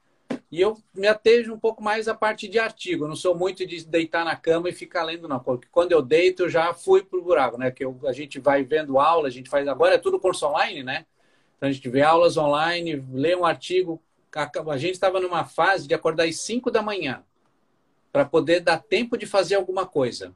E 0.52 0.60
eu 0.60 0.78
me 0.94 1.08
atejo 1.08 1.52
um 1.52 1.58
pouco 1.58 1.82
mais 1.82 2.06
à 2.06 2.14
parte 2.14 2.46
de 2.46 2.60
artigo. 2.60 3.04
Eu 3.04 3.08
não 3.08 3.16
sou 3.16 3.36
muito 3.36 3.66
de 3.66 3.84
deitar 3.84 4.24
na 4.24 4.36
cama 4.36 4.68
e 4.68 4.72
ficar 4.72 5.02
lendo, 5.02 5.26
não. 5.26 5.40
Porque 5.40 5.66
quando 5.68 5.90
eu 5.90 6.00
deito, 6.00 6.44
eu 6.44 6.48
já 6.48 6.72
fui 6.72 7.02
pro 7.02 7.20
buraco, 7.20 7.58
né? 7.58 7.72
Que 7.72 7.84
eu, 7.84 7.98
a 8.04 8.12
gente 8.12 8.38
vai 8.38 8.62
vendo 8.62 9.00
aula, 9.00 9.26
a 9.26 9.30
gente 9.32 9.50
faz. 9.50 9.66
Agora 9.66 9.96
é 9.96 9.98
tudo 9.98 10.20
curso 10.20 10.46
online, 10.46 10.84
né? 10.84 11.06
Então 11.56 11.68
a 11.68 11.72
gente 11.72 11.88
vê 11.88 12.02
aulas 12.02 12.36
online, 12.36 13.04
lê 13.12 13.34
um 13.34 13.44
artigo. 13.44 14.00
A 14.70 14.76
gente 14.76 14.94
estava 14.94 15.18
numa 15.18 15.44
fase 15.44 15.88
de 15.88 15.94
acordar 15.94 16.28
às 16.28 16.36
5 16.36 16.70
da 16.70 16.82
manhã 16.82 17.24
para 18.12 18.24
poder 18.24 18.60
dar 18.60 18.78
tempo 18.78 19.18
de 19.18 19.26
fazer 19.26 19.56
alguma 19.56 19.86
coisa. 19.86 20.32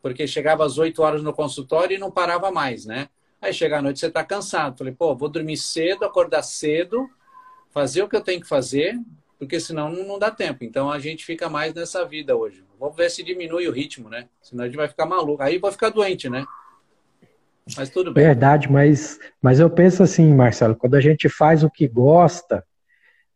Porque 0.00 0.26
chegava 0.26 0.64
às 0.64 0.78
8 0.78 1.02
horas 1.02 1.22
no 1.22 1.34
consultório 1.34 1.96
e 1.96 1.98
não 1.98 2.10
parava 2.10 2.50
mais, 2.50 2.86
né? 2.86 3.10
Aí 3.44 3.52
chega 3.52 3.76
à 3.76 3.82
noite 3.82 4.00
você 4.00 4.06
está 4.06 4.24
cansado. 4.24 4.78
Falei, 4.78 4.94
pô, 4.94 5.14
vou 5.14 5.28
dormir 5.28 5.58
cedo, 5.58 6.06
acordar 6.06 6.42
cedo, 6.42 7.06
fazer 7.70 8.02
o 8.02 8.08
que 8.08 8.16
eu 8.16 8.22
tenho 8.22 8.40
que 8.40 8.48
fazer, 8.48 8.98
porque 9.38 9.60
senão 9.60 9.90
não 9.90 10.18
dá 10.18 10.30
tempo. 10.30 10.64
Então 10.64 10.90
a 10.90 10.98
gente 10.98 11.26
fica 11.26 11.46
mais 11.46 11.74
nessa 11.74 12.06
vida 12.06 12.34
hoje. 12.34 12.64
Vamos 12.80 12.96
ver 12.96 13.10
se 13.10 13.22
diminui 13.22 13.68
o 13.68 13.70
ritmo, 13.70 14.08
né? 14.08 14.28
Senão 14.40 14.64
a 14.64 14.66
gente 14.66 14.78
vai 14.78 14.88
ficar 14.88 15.04
maluco. 15.04 15.42
Aí 15.42 15.58
vai 15.58 15.70
ficar 15.70 15.90
doente, 15.90 16.26
né? 16.26 16.46
Mas 17.76 17.90
tudo 17.90 18.14
bem. 18.14 18.24
Verdade, 18.24 18.72
mas, 18.72 19.18
mas 19.42 19.60
eu 19.60 19.68
penso 19.68 20.02
assim, 20.02 20.34
Marcelo, 20.34 20.74
quando 20.74 20.94
a 20.94 21.00
gente 21.00 21.28
faz 21.28 21.62
o 21.62 21.70
que 21.70 21.86
gosta, 21.86 22.64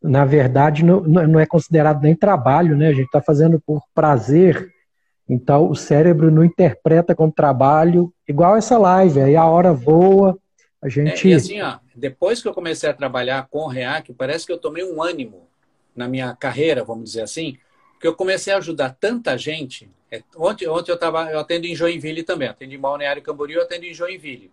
na 0.03 0.25
verdade 0.25 0.83
não, 0.83 1.03
não 1.03 1.39
é 1.39 1.45
considerado 1.45 2.01
nem 2.01 2.17
trabalho, 2.17 2.79
né? 2.79 2.89
A 2.89 2.95
gente 2.95 3.07
está 3.07 3.21
fazendo 3.21 3.61
por 3.61 3.83
prazer. 3.95 4.73
Então 5.29 5.69
o 5.69 5.77
cérebro 5.77 6.31
não 6.31 6.43
interpreta 6.43 7.15
como 7.15 7.31
trabalho, 7.31 8.11
igual 8.29 8.57
essa 8.57 8.79
live. 8.79 9.21
Aí 9.21 9.35
a 9.35 9.47
hora 9.47 9.73
voa, 9.73 10.39
a 10.81 10.89
gente. 10.89 11.27
É, 11.27 11.33
e 11.33 11.35
assim, 11.35 11.61
ó, 11.61 11.79
depois 11.97 12.41
que 12.41 12.47
eu 12.47 12.55
comecei 12.55 12.89
a 12.89 12.95
trabalhar 12.95 13.49
com 13.49 13.61
o 13.61 13.69
React, 13.69 14.13
parece 14.13 14.47
que 14.47 14.53
eu 14.53 14.59
tomei 14.59 14.85
um 14.85 15.03
ânimo 15.03 15.49
na 15.97 16.07
minha 16.07 16.37
carreira, 16.37 16.85
vamos 16.85 17.05
dizer 17.05 17.23
assim, 17.23 17.59
que 17.99 18.07
eu 18.07 18.15
comecei 18.15 18.53
a 18.53 18.59
ajudar 18.59 18.97
tanta 19.01 19.37
gente. 19.37 19.91
É, 20.11 20.23
ontem, 20.37 20.69
ontem 20.69 20.93
eu 20.93 20.99
tava, 20.99 21.31
eu 21.31 21.41
atendo 21.41 21.67
em 21.67 21.75
Joinville 21.75 22.23
também, 22.23 22.49
atendo 22.49 22.73
em 22.73 22.79
Balneário 22.79 23.23
Camboriú, 23.23 23.59
eu 23.59 23.65
atendo 23.65 23.85
em 23.85 23.93
Joinville. 23.93 24.53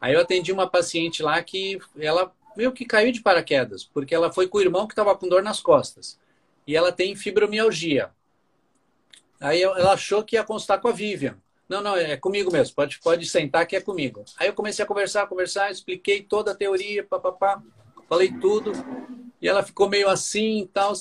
Aí 0.00 0.14
eu 0.14 0.20
atendi 0.20 0.52
uma 0.52 0.68
paciente 0.68 1.22
lá 1.22 1.40
que 1.42 1.78
ela 1.98 2.32
meio 2.56 2.72
que 2.72 2.84
caiu 2.84 3.10
de 3.12 3.22
paraquedas, 3.22 3.84
porque 3.84 4.14
ela 4.14 4.32
foi 4.32 4.46
com 4.46 4.58
o 4.58 4.60
irmão 4.60 4.86
que 4.86 4.92
estava 4.92 5.16
com 5.16 5.28
dor 5.28 5.42
nas 5.42 5.60
costas. 5.60 6.18
E 6.66 6.76
ela 6.76 6.92
tem 6.92 7.16
fibromialgia. 7.16 8.10
Aí 9.40 9.62
ela 9.62 9.92
achou 9.92 10.22
que 10.22 10.36
ia 10.36 10.44
constar 10.44 10.80
com 10.80 10.88
a 10.88 10.92
Vivian. 10.92 11.36
Não, 11.72 11.80
não, 11.80 11.96
é 11.96 12.18
comigo 12.18 12.52
mesmo, 12.52 12.74
pode, 12.74 13.00
pode 13.00 13.24
sentar 13.24 13.66
que 13.66 13.74
é 13.74 13.80
comigo. 13.80 14.22
Aí 14.36 14.46
eu 14.46 14.52
comecei 14.52 14.84
a 14.84 14.86
conversar, 14.86 15.26
conversar, 15.26 15.70
expliquei 15.70 16.22
toda 16.22 16.50
a 16.50 16.54
teoria, 16.54 17.02
papapá, 17.02 17.62
falei 18.06 18.30
tudo. 18.30 18.72
E 19.40 19.48
ela 19.48 19.62
ficou 19.62 19.88
meio 19.88 20.06
assim 20.10 20.64
e 20.64 20.66
tal. 20.66 20.92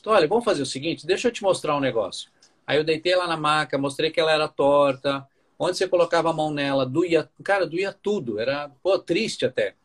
Então, 0.00 0.12
olha, 0.12 0.26
vamos 0.26 0.44
fazer 0.44 0.62
o 0.62 0.66
seguinte, 0.66 1.06
deixa 1.06 1.28
eu 1.28 1.32
te 1.32 1.44
mostrar 1.44 1.76
um 1.76 1.80
negócio. 1.80 2.28
Aí 2.66 2.76
eu 2.76 2.82
deitei 2.82 3.12
ela 3.12 3.28
na 3.28 3.36
maca, 3.36 3.78
mostrei 3.78 4.10
que 4.10 4.18
ela 4.18 4.32
era 4.32 4.48
torta. 4.48 5.24
Onde 5.56 5.76
você 5.76 5.86
colocava 5.86 6.30
a 6.30 6.32
mão 6.32 6.50
nela, 6.50 6.84
doía, 6.84 7.30
cara, 7.44 7.64
doía 7.64 7.92
tudo. 7.92 8.40
Era, 8.40 8.68
pô, 8.82 8.98
triste 8.98 9.46
até. 9.46 9.76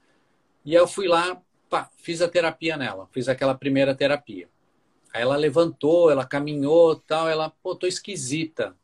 E 0.66 0.74
eu 0.74 0.88
fui 0.88 1.08
lá, 1.08 1.40
pá, 1.70 1.88
fiz 1.98 2.20
a 2.20 2.28
terapia 2.28 2.76
nela. 2.76 3.08
Fiz 3.12 3.30
aquela 3.30 3.54
primeira 3.54 3.94
terapia. 3.94 4.50
Aí 5.14 5.22
ela 5.22 5.36
levantou, 5.36 6.10
ela 6.10 6.26
caminhou, 6.26 6.96
tal. 6.96 7.30
Ela, 7.30 7.52
pô, 7.62 7.76
tô 7.76 7.86
esquisita, 7.86 8.76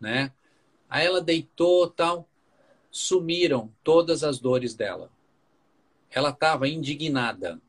né? 0.00 0.30
Aí 0.90 1.06
ela 1.06 1.20
deitou, 1.20 1.88
tal. 1.88 2.28
Sumiram 2.90 3.72
todas 3.84 4.24
as 4.24 4.40
dores 4.40 4.74
dela. 4.74 5.08
Ela 6.10 6.30
estava 6.30 6.68
indignada. 6.68 7.60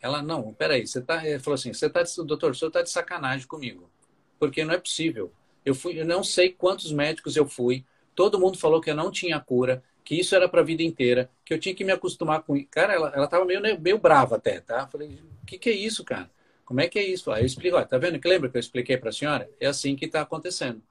Ela, 0.00 0.20
não, 0.20 0.52
peraí, 0.52 0.86
você 0.86 1.00
tá. 1.00 1.26
Ele 1.26 1.38
falou 1.38 1.54
assim: 1.54 1.72
você 1.72 1.88
tá, 1.88 2.02
doutor, 2.26 2.54
senhor 2.54 2.68
está 2.68 2.82
de 2.82 2.90
sacanagem 2.90 3.46
comigo. 3.46 3.90
Porque 4.38 4.62
não 4.62 4.74
é 4.74 4.78
possível. 4.78 5.32
Eu 5.64 5.74
fui, 5.74 5.98
eu 5.98 6.04
não 6.04 6.22
sei 6.22 6.50
quantos 6.50 6.92
médicos 6.92 7.36
eu 7.36 7.46
fui, 7.46 7.82
todo 8.14 8.38
mundo 8.38 8.58
falou 8.58 8.82
que 8.82 8.90
eu 8.90 8.94
não 8.94 9.10
tinha 9.10 9.40
cura, 9.40 9.82
que 10.04 10.14
isso 10.14 10.36
era 10.36 10.46
para 10.46 10.60
a 10.60 10.64
vida 10.64 10.82
inteira, 10.82 11.30
que 11.42 11.54
eu 11.54 11.58
tinha 11.58 11.74
que 11.74 11.82
me 11.82 11.92
acostumar 11.92 12.42
com. 12.42 12.62
Cara, 12.66 12.92
ela, 12.92 13.12
ela 13.14 13.26
tava 13.26 13.46
meio, 13.46 13.62
meio 13.80 13.96
brava 13.96 14.36
até, 14.36 14.60
tá? 14.60 14.86
Falei, 14.86 15.18
o 15.42 15.46
que, 15.46 15.56
que 15.56 15.70
é 15.70 15.72
isso, 15.72 16.04
cara? 16.04 16.30
Como 16.66 16.80
é 16.80 16.88
que 16.88 16.98
é 16.98 17.06
isso? 17.06 17.30
Aí 17.30 17.42
eu 17.42 17.46
explico, 17.46 17.78
ó, 17.78 17.84
tá 17.84 17.96
vendo 17.96 18.18
que 18.18 18.28
lembra 18.28 18.50
que 18.50 18.58
eu 18.58 18.60
expliquei 18.60 18.98
para 18.98 19.08
a 19.08 19.12
senhora? 19.12 19.48
É 19.58 19.66
assim 19.66 19.96
que 19.96 20.04
está 20.04 20.20
acontecendo. 20.20 20.82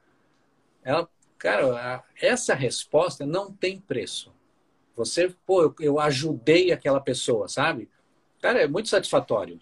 Ela, 0.84 1.07
cara, 1.44 2.02
essa 2.22 2.56
resposta 2.56 3.26
não 3.26 3.52
tem 3.52 3.78
preço. 3.78 4.34
Você, 4.95 5.36
pô, 5.45 5.76
eu, 5.82 5.99
ajudei 5.99 6.72
aquela 6.72 7.02
pessoa, 7.02 7.49
sabe? 7.49 7.90
Cara, 8.41 8.61
é 8.61 8.68
muito 8.68 8.88
satisfatório. 8.88 9.60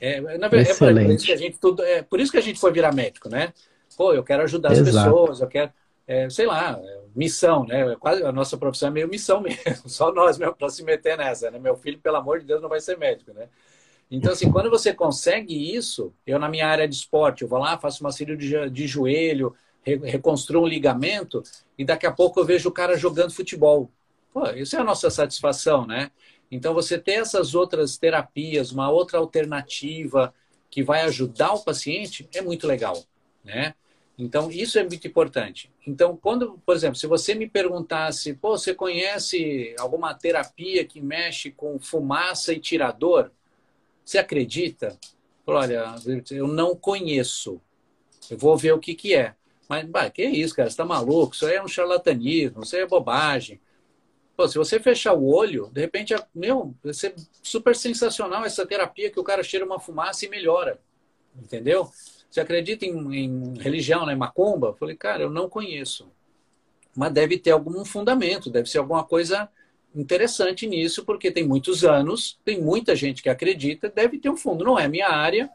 É, 0.00 0.20
na 0.38 0.46
verdade, 0.46 0.70
é 0.70 0.74
por 0.76 1.10
isso 1.10 1.26
que 1.26 1.32
a 1.32 1.36
gente 1.36 1.58
tudo, 1.58 1.82
é 1.82 2.02
por 2.02 2.20
isso 2.20 2.30
que 2.30 2.38
a 2.38 2.42
gente 2.42 2.60
foi 2.60 2.72
virar 2.72 2.94
médico, 2.94 3.28
né? 3.28 3.52
Pô, 3.96 4.12
eu 4.12 4.22
quero 4.22 4.44
ajudar 4.44 4.72
as 4.72 4.78
Exato. 4.78 5.10
pessoas, 5.10 5.40
eu 5.40 5.48
quero, 5.48 5.72
é, 6.06 6.30
sei 6.30 6.46
lá, 6.46 6.78
é, 6.80 7.00
missão, 7.16 7.66
né? 7.66 7.92
É 7.92 7.96
quase 7.96 8.22
a 8.22 8.30
nossa 8.30 8.56
profissão 8.56 8.88
é 8.88 8.92
meio 8.92 9.08
missão 9.08 9.40
mesmo, 9.42 9.88
só 9.88 10.12
nós 10.12 10.38
mesmo 10.38 10.54
para 10.54 10.68
se 10.68 10.84
meter 10.84 11.18
nessa, 11.18 11.50
né? 11.50 11.58
Meu 11.58 11.76
filho, 11.76 11.98
pelo 11.98 12.16
amor 12.16 12.38
de 12.38 12.46
Deus, 12.46 12.62
não 12.62 12.68
vai 12.68 12.80
ser 12.80 12.96
médico, 12.96 13.32
né? 13.32 13.48
Então, 14.08 14.32
assim, 14.32 14.52
quando 14.52 14.70
você 14.70 14.92
consegue 14.92 15.74
isso, 15.74 16.12
eu 16.26 16.38
na 16.38 16.48
minha 16.48 16.68
área 16.68 16.86
de 16.86 16.94
esporte, 16.94 17.42
eu 17.42 17.48
vou 17.48 17.58
lá, 17.58 17.78
faço 17.78 18.04
uma 18.04 18.12
cirurgia 18.12 18.68
de 18.68 18.86
joelho, 18.86 19.54
reconstruo 19.84 20.62
um 20.62 20.66
ligamento, 20.66 21.42
e 21.76 21.84
daqui 21.84 22.06
a 22.06 22.12
pouco 22.12 22.40
eu 22.40 22.44
vejo 22.44 22.68
o 22.68 22.72
cara 22.72 22.96
jogando 22.96 23.32
futebol. 23.32 23.90
Pô, 24.32 24.48
isso 24.50 24.76
é 24.76 24.80
a 24.80 24.84
nossa 24.84 25.10
satisfação, 25.10 25.86
né? 25.86 26.10
Então, 26.50 26.74
você 26.74 26.98
ter 26.98 27.12
essas 27.12 27.54
outras 27.54 27.96
terapias, 27.96 28.72
uma 28.72 28.90
outra 28.90 29.18
alternativa 29.18 30.34
que 30.70 30.82
vai 30.82 31.02
ajudar 31.02 31.52
o 31.52 31.64
paciente 31.64 32.28
é 32.34 32.40
muito 32.40 32.66
legal, 32.66 33.02
né? 33.44 33.74
Então, 34.18 34.50
isso 34.50 34.78
é 34.78 34.82
muito 34.82 35.06
importante. 35.06 35.70
Então, 35.86 36.16
quando, 36.16 36.60
por 36.64 36.76
exemplo, 36.76 36.96
se 36.96 37.06
você 37.06 37.34
me 37.34 37.48
perguntasse, 37.48 38.34
pô, 38.34 38.56
você 38.56 38.74
conhece 38.74 39.74
alguma 39.78 40.14
terapia 40.14 40.84
que 40.84 41.00
mexe 41.00 41.50
com 41.50 41.78
fumaça 41.78 42.52
e 42.52 42.60
tirador? 42.60 43.30
Você 44.04 44.18
acredita? 44.18 44.98
Olha, 45.46 45.94
eu 46.30 46.46
não 46.46 46.76
conheço. 46.76 47.60
Eu 48.30 48.38
vou 48.38 48.56
ver 48.56 48.72
o 48.72 48.78
que, 48.78 48.94
que 48.94 49.14
é. 49.14 49.34
Mas, 49.72 49.88
bah, 49.88 50.10
que 50.10 50.20
é 50.20 50.28
isso, 50.28 50.54
cara? 50.54 50.68
Você 50.68 50.74
está 50.74 50.84
maluco? 50.84 51.34
Isso 51.34 51.46
aí 51.46 51.54
é 51.54 51.62
um 51.62 51.66
charlatanismo, 51.66 52.62
isso 52.62 52.76
aí 52.76 52.82
é 52.82 52.86
bobagem. 52.86 53.58
Pô, 54.36 54.46
se 54.46 54.58
você 54.58 54.78
fechar 54.78 55.14
o 55.14 55.26
olho, 55.26 55.70
de 55.72 55.80
repente, 55.80 56.14
meu, 56.34 56.74
vai 56.84 56.92
ser 56.92 57.14
super 57.42 57.74
sensacional 57.74 58.44
essa 58.44 58.66
terapia 58.66 59.10
que 59.10 59.18
o 59.18 59.24
cara 59.24 59.42
cheira 59.42 59.64
uma 59.64 59.80
fumaça 59.80 60.26
e 60.26 60.28
melhora. 60.28 60.78
Entendeu? 61.42 61.90
Você 62.30 62.38
acredita 62.38 62.84
em, 62.84 63.14
em 63.16 63.58
religião, 63.58 64.04
né? 64.04 64.14
Macumba? 64.14 64.66
Eu 64.66 64.74
falei, 64.74 64.94
cara, 64.94 65.22
eu 65.22 65.30
não 65.30 65.48
conheço. 65.48 66.12
Mas 66.94 67.10
deve 67.10 67.38
ter 67.38 67.52
algum 67.52 67.82
fundamento, 67.82 68.50
deve 68.50 68.68
ser 68.68 68.76
alguma 68.76 69.02
coisa 69.02 69.48
interessante 69.94 70.66
nisso, 70.66 71.02
porque 71.02 71.30
tem 71.30 71.48
muitos 71.48 71.82
anos, 71.82 72.38
tem 72.44 72.60
muita 72.60 72.94
gente 72.94 73.22
que 73.22 73.30
acredita, 73.30 73.88
deve 73.88 74.18
ter 74.18 74.28
um 74.28 74.36
fundo. 74.36 74.66
Não 74.66 74.78
é 74.78 74.86
minha 74.86 75.08
área, 75.08 75.48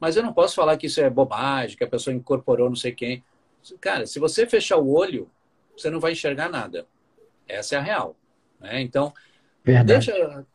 mas 0.00 0.16
eu 0.16 0.22
não 0.22 0.32
posso 0.32 0.54
falar 0.54 0.78
que 0.78 0.86
isso 0.86 0.98
é 1.02 1.10
bobagem, 1.10 1.76
que 1.76 1.84
a 1.84 1.90
pessoa 1.90 2.16
incorporou 2.16 2.70
não 2.70 2.76
sei 2.76 2.92
quem. 2.92 3.22
Cara, 3.80 4.06
se 4.06 4.18
você 4.18 4.46
fechar 4.46 4.76
o 4.78 4.92
olho, 4.92 5.30
você 5.76 5.90
não 5.90 6.00
vai 6.00 6.12
enxergar 6.12 6.48
nada. 6.48 6.86
Essa 7.46 7.76
é 7.76 7.78
a 7.78 7.82
real. 7.82 8.16
Né? 8.58 8.80
Então, 8.80 9.12
Verdade. 9.64 9.86
deixa. 9.86 10.46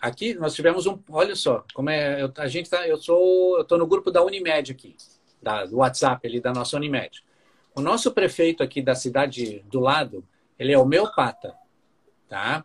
Aqui 0.00 0.34
nós 0.34 0.54
tivemos 0.54 0.86
um. 0.86 0.98
Olha 1.10 1.34
só, 1.34 1.64
como 1.74 1.90
é. 1.90 2.22
Eu, 2.22 2.32
a 2.36 2.48
gente 2.48 2.70
tá. 2.70 2.86
Eu 2.86 2.96
sou. 2.96 3.56
Eu 3.56 3.62
estou 3.62 3.78
no 3.78 3.86
grupo 3.86 4.10
da 4.10 4.22
Unimed 4.22 4.72
aqui, 4.72 4.96
da, 5.42 5.66
do 5.66 5.78
WhatsApp 5.78 6.26
ali 6.26 6.40
da 6.40 6.52
nossa 6.52 6.76
Unimed. 6.76 7.24
O 7.74 7.80
nosso 7.80 8.12
prefeito 8.12 8.62
aqui 8.62 8.82
da 8.82 8.94
cidade 8.94 9.64
do 9.68 9.80
lado, 9.80 10.24
ele 10.58 10.72
é 10.72 10.78
homeopata, 10.78 11.54
tá? 12.28 12.64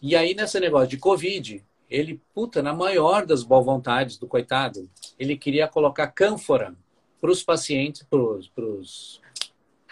E 0.00 0.16
aí, 0.16 0.34
nesse 0.34 0.58
negócio 0.58 0.88
de 0.88 0.96
Covid, 0.96 1.64
ele, 1.88 2.20
puta, 2.34 2.62
na 2.62 2.72
maior 2.72 3.26
das 3.26 3.42
boas 3.42 3.64
vontades 3.64 4.16
do 4.16 4.26
coitado, 4.26 4.88
ele 5.18 5.36
queria 5.36 5.68
colocar 5.68 6.06
cânfora 6.08 6.74
para 7.22 7.30
os 7.30 7.44
pacientes, 7.44 8.02
para 8.02 8.18
os 8.18 9.20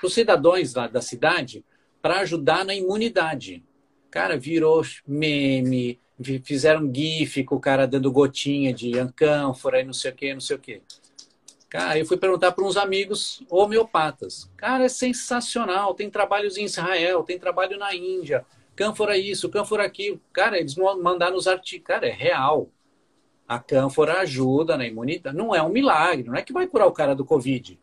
cidadãos 0.09 0.75
lá 0.75 0.89
da 0.89 1.01
cidade, 1.01 1.65
para 2.03 2.19
ajudar 2.19 2.65
na 2.65 2.75
imunidade. 2.75 3.65
Cara, 4.11 4.37
virou 4.37 4.83
meme, 5.07 6.01
fizeram 6.43 6.93
gif 6.93 7.45
com 7.45 7.55
o 7.55 7.61
cara 7.61 7.87
dando 7.87 8.11
gotinha 8.11 8.75
de 8.75 8.91
cânfora 9.15 9.81
e 9.81 9.85
não 9.85 9.93
sei 9.93 10.11
o 10.11 10.15
que, 10.15 10.35
não 10.35 10.41
sei 10.41 10.57
o 10.57 10.59
que. 10.59 10.83
Cara, 11.69 11.97
eu 11.97 12.05
fui 12.05 12.17
perguntar 12.17 12.51
para 12.51 12.65
uns 12.65 12.77
amigos 12.77 13.45
homeopatas. 13.49 14.51
Cara, 14.57 14.87
é 14.87 14.89
sensacional. 14.89 15.95
Tem 15.95 16.11
trabalhos 16.11 16.57
em 16.57 16.65
Israel, 16.65 17.23
tem 17.23 17.39
trabalho 17.39 17.79
na 17.79 17.95
Índia. 17.95 18.45
Cânfora 18.75 19.17
isso, 19.17 19.49
cânfora 19.49 19.85
aquilo. 19.85 20.21
Cara, 20.33 20.59
eles 20.59 20.75
mandaram 20.75 21.37
os 21.37 21.47
artigos. 21.47 21.87
Cara, 21.87 22.09
é 22.09 22.13
real. 22.13 22.69
A 23.51 23.59
cânfora 23.59 24.21
ajuda 24.21 24.77
na 24.77 24.87
imunidade. 24.87 25.37
Não 25.37 25.53
é 25.53 25.61
um 25.61 25.71
milagre, 25.71 26.29
não 26.29 26.37
é 26.37 26.43
que 26.43 26.53
vai 26.53 26.69
curar 26.69 26.87
o 26.87 26.93
cara 26.93 27.17
do 27.17 27.25
Covid, 27.25 27.77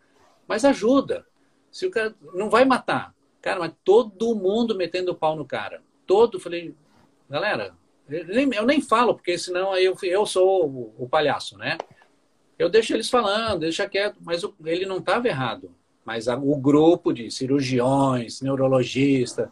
mas 0.47 0.63
ajuda. 0.63 1.27
Se 1.69 1.85
o 1.85 1.91
cara 1.91 2.15
não 2.33 2.49
vai 2.49 2.63
matar. 2.63 3.13
Cara, 3.41 3.59
mas 3.59 3.73
todo 3.83 4.33
mundo 4.33 4.77
metendo 4.77 5.11
o 5.11 5.15
pau 5.15 5.35
no 5.35 5.43
cara. 5.43 5.81
Todo, 6.05 6.39
falei, 6.39 6.73
galera, 7.29 7.75
eu 8.09 8.25
nem, 8.27 8.49
eu 8.53 8.65
nem 8.65 8.79
falo, 8.79 9.13
porque 9.13 9.37
senão 9.37 9.75
eu, 9.75 9.93
eu 10.03 10.25
sou 10.25 10.65
o, 10.65 10.95
o 10.99 11.09
palhaço, 11.09 11.57
né? 11.57 11.77
Eu 12.57 12.69
deixo 12.69 12.93
eles 12.93 13.09
falando, 13.09 13.59
deixa 13.59 13.89
quieto, 13.89 14.19
mas 14.21 14.45
o, 14.45 14.55
ele 14.63 14.85
não 14.85 14.99
estava 14.99 15.27
errado. 15.27 15.75
Mas 16.05 16.29
a, 16.29 16.37
o 16.37 16.55
grupo 16.55 17.11
de 17.11 17.29
cirurgiões, 17.29 18.39
neurologista, 18.39 19.51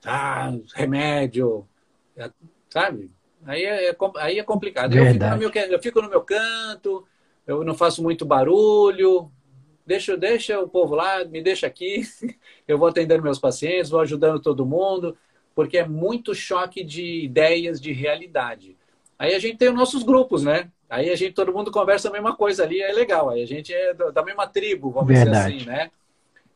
tá, 0.00 0.54
remédio, 0.74 1.68
é, 2.16 2.30
sabe? 2.70 3.10
Aí 3.44 3.64
é, 3.64 3.90
é 3.90 3.96
aí 4.16 4.38
é 4.38 4.42
complicado. 4.42 4.96
Eu 4.96 5.06
fico, 5.06 5.36
meu, 5.36 5.50
eu 5.70 5.82
fico, 5.82 6.02
no 6.02 6.10
meu, 6.10 6.20
canto, 6.22 7.06
eu 7.46 7.64
não 7.64 7.74
faço 7.74 8.02
muito 8.02 8.24
barulho, 8.24 9.30
deixa, 9.86 10.16
deixa 10.16 10.60
o 10.60 10.68
povo 10.68 10.94
lá, 10.94 11.24
me 11.24 11.42
deixa 11.42 11.66
aqui, 11.66 12.02
eu 12.68 12.78
vou 12.78 12.88
atendendo 12.88 13.22
meus 13.22 13.38
pacientes, 13.38 13.90
vou 13.90 14.00
ajudando 14.00 14.40
todo 14.40 14.66
mundo, 14.66 15.16
porque 15.54 15.78
é 15.78 15.86
muito 15.86 16.34
choque 16.34 16.84
de 16.84 17.24
ideias, 17.24 17.80
de 17.80 17.92
realidade. 17.92 18.76
Aí 19.18 19.34
a 19.34 19.38
gente 19.38 19.58
tem 19.58 19.68
os 19.68 19.74
nossos 19.74 20.02
grupos, 20.02 20.44
né? 20.44 20.70
Aí 20.88 21.10
a 21.10 21.16
gente, 21.16 21.34
todo 21.34 21.52
mundo 21.52 21.70
conversa 21.70 22.08
a 22.08 22.12
mesma 22.12 22.34
coisa 22.34 22.64
ali, 22.64 22.80
é 22.80 22.92
legal. 22.92 23.30
Aí 23.30 23.42
a 23.42 23.46
gente 23.46 23.72
é 23.72 23.94
da 23.94 24.24
mesma 24.24 24.46
tribo, 24.46 24.90
vamos 24.90 25.08
Verdade. 25.08 25.56
dizer 25.56 25.58
assim, 25.58 25.66
né? 25.66 25.90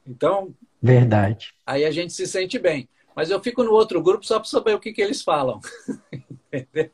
Então. 0.07 0.55
Verdade. 0.83 1.55
Aí 1.65 1.85
a 1.85 1.91
gente 1.91 2.13
se 2.13 2.27
sente 2.27 2.59
bem. 2.59 2.89
Mas 3.15 3.31
eu 3.31 3.41
fico 3.41 3.63
no 3.63 3.73
outro 3.73 4.03
grupo 4.03 4.27
só 4.27 4.41
para 4.41 4.49
saber 4.49 4.75
o 4.75 4.81
que, 4.81 4.93
que 4.93 5.01
eles 5.01 5.23
falam. 5.23 5.61
Entendeu? 6.57 6.91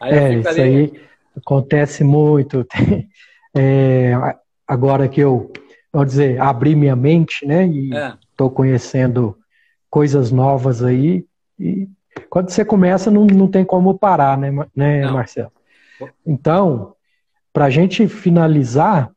Aí 0.00 0.14
é, 0.14 0.34
isso 0.34 0.48
ali... 0.48 0.60
aí 0.60 1.02
acontece 1.36 2.04
muito. 2.04 2.66
É, 3.52 4.12
agora 4.64 5.08
que 5.08 5.20
eu, 5.20 5.52
vou 5.92 6.04
dizer, 6.04 6.40
abri 6.40 6.76
minha 6.76 6.94
mente, 6.94 7.44
né? 7.44 7.66
E 7.66 7.90
estou 8.30 8.48
é. 8.48 8.54
conhecendo 8.54 9.36
coisas 9.90 10.30
novas 10.30 10.84
aí. 10.84 11.26
E 11.58 11.88
quando 12.28 12.50
você 12.50 12.64
começa, 12.64 13.10
não, 13.10 13.26
não 13.26 13.48
tem 13.48 13.64
como 13.64 13.98
parar, 13.98 14.38
né, 14.38 14.52
né 14.72 15.10
Marcelo? 15.10 15.50
Então, 16.24 16.94
para 17.52 17.64
a 17.64 17.70
gente 17.70 18.06
finalizar, 18.06 19.10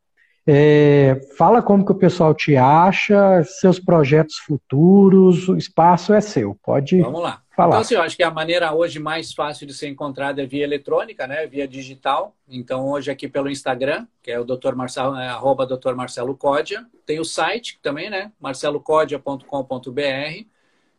é, 0.46 1.20
fala 1.38 1.62
como 1.62 1.84
que 1.84 1.92
o 1.92 1.96
pessoal 1.96 2.34
te 2.34 2.56
acha, 2.56 3.42
seus 3.44 3.78
projetos 3.78 4.36
futuros, 4.36 5.48
o 5.48 5.56
espaço 5.56 6.12
é 6.12 6.20
seu. 6.20 6.58
Pode 6.62 7.00
Vamos 7.00 7.22
lá. 7.22 7.40
Falar. 7.54 7.68
Então, 7.68 7.80
assim, 7.80 7.94
eu 7.94 8.02
acho 8.02 8.16
que 8.16 8.22
a 8.22 8.30
maneira 8.30 8.74
hoje 8.74 8.98
mais 8.98 9.32
fácil 9.32 9.66
de 9.66 9.74
ser 9.74 9.88
encontrada 9.88 10.42
é 10.42 10.46
via 10.46 10.64
eletrônica, 10.64 11.26
né? 11.26 11.46
Via 11.46 11.66
digital. 11.66 12.34
Então, 12.48 12.88
hoje 12.88 13.10
aqui 13.10 13.28
pelo 13.28 13.50
Instagram, 13.50 14.06
que 14.22 14.30
é 14.30 14.38
o 14.38 14.44
Dr. 14.44 14.74
Marcelo, 14.74 15.16
é, 15.16 15.28
arroba 15.28 15.66
Dr. 15.66 15.94
Marcelo. 15.94 16.38
Tem 17.06 17.20
o 17.20 17.24
site 17.24 17.78
também, 17.82 18.10
né? 18.10 18.32
marcelocodia.com.br. 18.40 20.46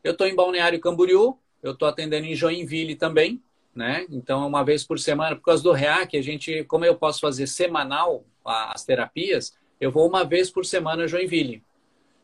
Eu 0.03 0.11
estou 0.11 0.27
em 0.27 0.35
Balneário 0.35 0.79
Camboriú, 0.79 1.37
eu 1.63 1.71
estou 1.71 1.87
atendendo 1.87 2.27
em 2.27 2.35
Joinville 2.35 2.95
também, 2.95 3.41
né? 3.73 4.05
Então, 4.09 4.47
uma 4.47 4.63
vez 4.63 4.83
por 4.83 4.99
semana, 4.99 5.35
por 5.35 5.43
causa 5.43 5.63
do 5.63 5.71
REAC, 5.71 6.15
a 6.15 6.21
gente, 6.21 6.63
como 6.65 6.85
eu 6.85 6.95
posso 6.95 7.19
fazer 7.19 7.47
semanal 7.47 8.23
as 8.45 8.85
terapias, 8.85 9.57
eu 9.81 9.91
vou 9.91 10.07
uma 10.07 10.23
vez 10.23 10.51
por 10.51 10.65
semana 10.65 11.03
a 11.03 11.07
Joinville, 11.07 11.63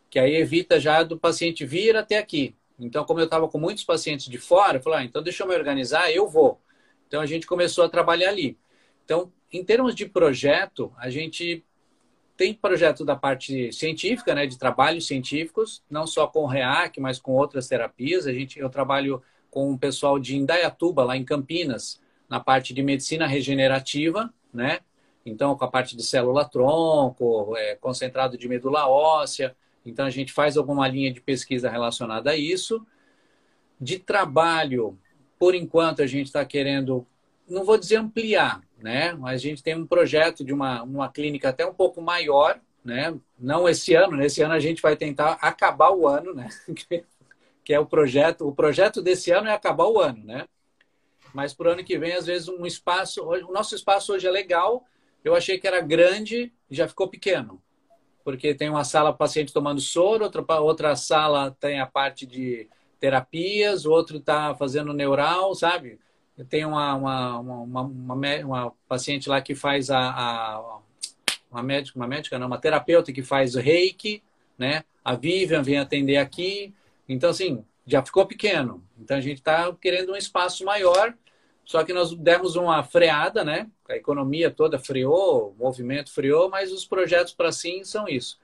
que 0.09 0.19
aí 0.19 0.35
evita 0.35 0.79
já 0.79 1.01
do 1.01 1.17
paciente 1.17 1.65
vir 1.65 1.97
até 1.97 2.17
aqui. 2.17 2.55
Então, 2.85 3.05
como 3.05 3.19
eu 3.19 3.25
estava 3.25 3.47
com 3.47 3.59
muitos 3.59 3.83
pacientes 3.83 4.27
de 4.27 4.37
fora, 4.37 4.77
eu 4.77 4.81
falei, 4.81 4.99
ah, 4.99 5.03
então 5.03 5.21
deixa 5.21 5.43
eu 5.43 5.47
me 5.47 5.55
organizar, 5.55 6.11
eu 6.11 6.27
vou. 6.27 6.59
Então, 7.07 7.21
a 7.21 7.25
gente 7.25 7.45
começou 7.45 7.83
a 7.83 7.89
trabalhar 7.89 8.29
ali. 8.29 8.57
Então, 9.05 9.31
em 9.51 9.63
termos 9.63 9.93
de 9.93 10.05
projeto, 10.05 10.91
a 10.97 11.09
gente 11.09 11.63
tem 12.35 12.53
projeto 12.53 13.05
da 13.05 13.15
parte 13.15 13.71
científica, 13.71 14.33
né, 14.33 14.47
de 14.47 14.57
trabalhos 14.57 15.05
científicos, 15.05 15.83
não 15.89 16.07
só 16.07 16.25
com 16.25 16.45
REAC, 16.47 16.99
mas 16.99 17.19
com 17.19 17.33
outras 17.33 17.67
terapias. 17.67 18.25
A 18.25 18.33
gente, 18.33 18.57
eu 18.59 18.69
trabalho 18.69 19.21
com 19.51 19.71
o 19.71 19.77
pessoal 19.77 20.17
de 20.17 20.37
Indaiatuba, 20.37 21.03
lá 21.03 21.15
em 21.15 21.23
Campinas, 21.23 22.01
na 22.27 22.39
parte 22.39 22.73
de 22.73 22.81
medicina 22.81 23.27
regenerativa, 23.27 24.33
né? 24.51 24.79
Então, 25.25 25.55
com 25.55 25.65
a 25.65 25.67
parte 25.67 25.95
de 25.95 26.01
célula-tronco, 26.01 27.55
é, 27.57 27.75
concentrado 27.75 28.37
de 28.37 28.47
medula 28.47 28.87
óssea. 28.87 29.55
Então, 29.85 30.05
a 30.05 30.09
gente 30.09 30.31
faz 30.31 30.57
alguma 30.57 30.87
linha 30.87 31.11
de 31.11 31.21
pesquisa 31.21 31.69
relacionada 31.69 32.31
a 32.31 32.37
isso. 32.37 32.85
De 33.79 33.97
trabalho, 33.97 34.97
por 35.39 35.55
enquanto, 35.55 36.01
a 36.01 36.07
gente 36.07 36.27
está 36.27 36.45
querendo, 36.45 37.05
não 37.49 37.63
vou 37.63 37.77
dizer 37.77 37.97
ampliar, 37.97 38.61
né? 38.77 39.13
Mas 39.13 39.41
a 39.41 39.43
gente 39.43 39.63
tem 39.63 39.75
um 39.75 39.87
projeto 39.87 40.43
de 40.43 40.53
uma, 40.53 40.83
uma 40.83 41.09
clínica 41.09 41.49
até 41.49 41.65
um 41.65 41.73
pouco 41.73 42.01
maior, 42.01 42.59
né? 42.83 43.17
Não 43.39 43.67
esse 43.67 43.93
ano, 43.95 44.15
nesse 44.17 44.41
ano 44.41 44.53
a 44.53 44.59
gente 44.59 44.81
vai 44.81 44.95
tentar 44.95 45.33
acabar 45.41 45.91
o 45.91 46.07
ano, 46.07 46.33
né? 46.33 46.47
que 47.63 47.73
é 47.73 47.79
o 47.79 47.85
projeto. 47.85 48.47
O 48.47 48.53
projeto 48.53 49.01
desse 49.01 49.31
ano 49.31 49.47
é 49.47 49.53
acabar 49.53 49.85
o 49.87 49.99
ano, 49.99 50.23
né? 50.23 50.45
Mas 51.33 51.53
para 51.53 51.69
o 51.69 51.71
ano 51.71 51.83
que 51.83 51.97
vem, 51.97 52.13
às 52.13 52.25
vezes, 52.25 52.47
um 52.47 52.65
espaço. 52.65 53.23
O 53.23 53.51
nosso 53.51 53.75
espaço 53.75 54.13
hoje 54.13 54.27
é 54.27 54.31
legal. 54.31 54.85
Eu 55.23 55.35
achei 55.35 55.57
que 55.57 55.67
era 55.67 55.79
grande 55.81 56.51
e 56.69 56.75
já 56.75 56.87
ficou 56.87 57.07
pequeno. 57.07 57.61
Porque 58.23 58.53
tem 58.53 58.69
uma 58.69 58.83
sala 58.83 59.13
paciente 59.13 59.53
tomando 59.53 59.81
soro, 59.81 60.23
outra, 60.23 60.59
outra 60.59 60.95
sala 60.95 61.55
tem 61.59 61.79
a 61.79 61.85
parte 61.85 62.25
de 62.25 62.67
terapias, 62.99 63.85
outro 63.85 64.17
está 64.17 64.53
fazendo 64.53 64.93
neural, 64.93 65.55
sabe? 65.55 65.99
Tem 66.49 66.65
uma, 66.65 66.95
uma, 66.95 67.39
uma, 67.39 67.81
uma, 67.81 68.73
paciente 68.87 69.27
lá 69.27 69.41
que 69.41 69.53
faz 69.53 69.89
a, 69.89 70.79
uma 71.51 71.61
médica, 71.61 71.99
uma 71.99 72.07
médica 72.07 72.39
não, 72.39 72.47
uma 72.47 72.57
terapeuta 72.57 73.11
que 73.11 73.21
faz 73.21 73.55
reiki, 73.55 74.23
né? 74.57 74.83
A 75.03 75.15
Vivian 75.15 75.61
vem 75.61 75.79
atender 75.79 76.17
aqui. 76.17 76.73
Então, 77.09 77.31
assim, 77.31 77.65
já 77.85 78.03
ficou 78.03 78.25
pequeno. 78.25 78.83
Então, 78.99 79.17
a 79.17 79.21
gente 79.21 79.39
está 79.39 79.71
querendo 79.73 80.13
um 80.13 80.15
espaço 80.15 80.63
maior, 80.63 81.13
só 81.65 81.83
que 81.83 81.93
nós 81.93 82.13
demos 82.13 82.55
uma 82.55 82.83
freada, 82.83 83.43
né? 83.43 83.69
A 83.87 83.95
economia 83.95 84.51
toda 84.51 84.79
freou, 84.79 85.55
o 85.57 85.63
movimento 85.63 86.11
freou, 86.11 86.49
mas 86.49 86.71
os 86.71 86.85
projetos 86.85 87.33
para 87.33 87.51
sim 87.51 87.83
são 87.83 88.07
isso. 88.07 88.39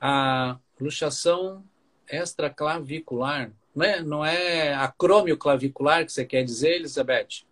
A 0.00 0.58
luxação 0.80 1.64
extraclavicular, 2.08 3.52
não 3.74 3.84
é, 3.84 4.02
não 4.02 4.24
é 4.24 4.74
acrômio 4.74 5.36
clavicular 5.36 6.04
que 6.04 6.12
você 6.12 6.24
quer 6.24 6.44
dizer, 6.44 6.76
Elizabeth? 6.76 7.44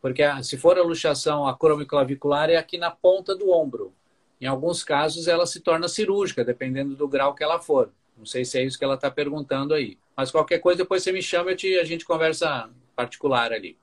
Porque 0.00 0.22
se 0.42 0.56
for 0.56 0.78
a 0.78 0.82
luxação 0.82 1.46
acrômio 1.46 1.86
clavicular 1.86 2.50
é 2.50 2.56
aqui 2.56 2.76
na 2.76 2.90
ponta 2.90 3.34
do 3.34 3.50
ombro. 3.50 3.94
Em 4.40 4.46
alguns 4.46 4.82
casos 4.82 5.28
ela 5.28 5.46
se 5.46 5.60
torna 5.60 5.88
cirúrgica, 5.88 6.44
dependendo 6.44 6.96
do 6.96 7.08
grau 7.08 7.34
que 7.34 7.44
ela 7.44 7.60
for. 7.60 7.90
Não 8.16 8.26
sei 8.26 8.44
se 8.44 8.58
é 8.58 8.64
isso 8.64 8.78
que 8.78 8.84
ela 8.84 8.94
está 8.94 9.10
perguntando 9.10 9.74
aí. 9.74 9.96
Mas 10.16 10.30
qualquer 10.30 10.58
coisa, 10.58 10.78
depois 10.78 11.02
você 11.02 11.12
me 11.12 11.22
chama 11.22 11.52
e 11.52 11.78
a 11.78 11.84
gente 11.84 12.04
conversa 12.04 12.68
particular 12.94 13.52
ali. 13.52 13.76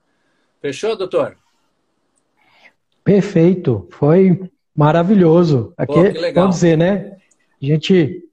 Fechou, 0.62 0.96
doutor? 0.96 1.36
Perfeito. 3.04 3.88
Foi 3.92 4.40
maravilhoso. 4.76 5.74
Aqui, 5.76 5.94
Pô, 5.94 6.04
que 6.04 6.20
legal. 6.20 6.44
Vamos 6.44 6.58
dizer, 6.58 6.78
né? 6.78 7.18
A 7.62 7.66
gente 7.66 8.24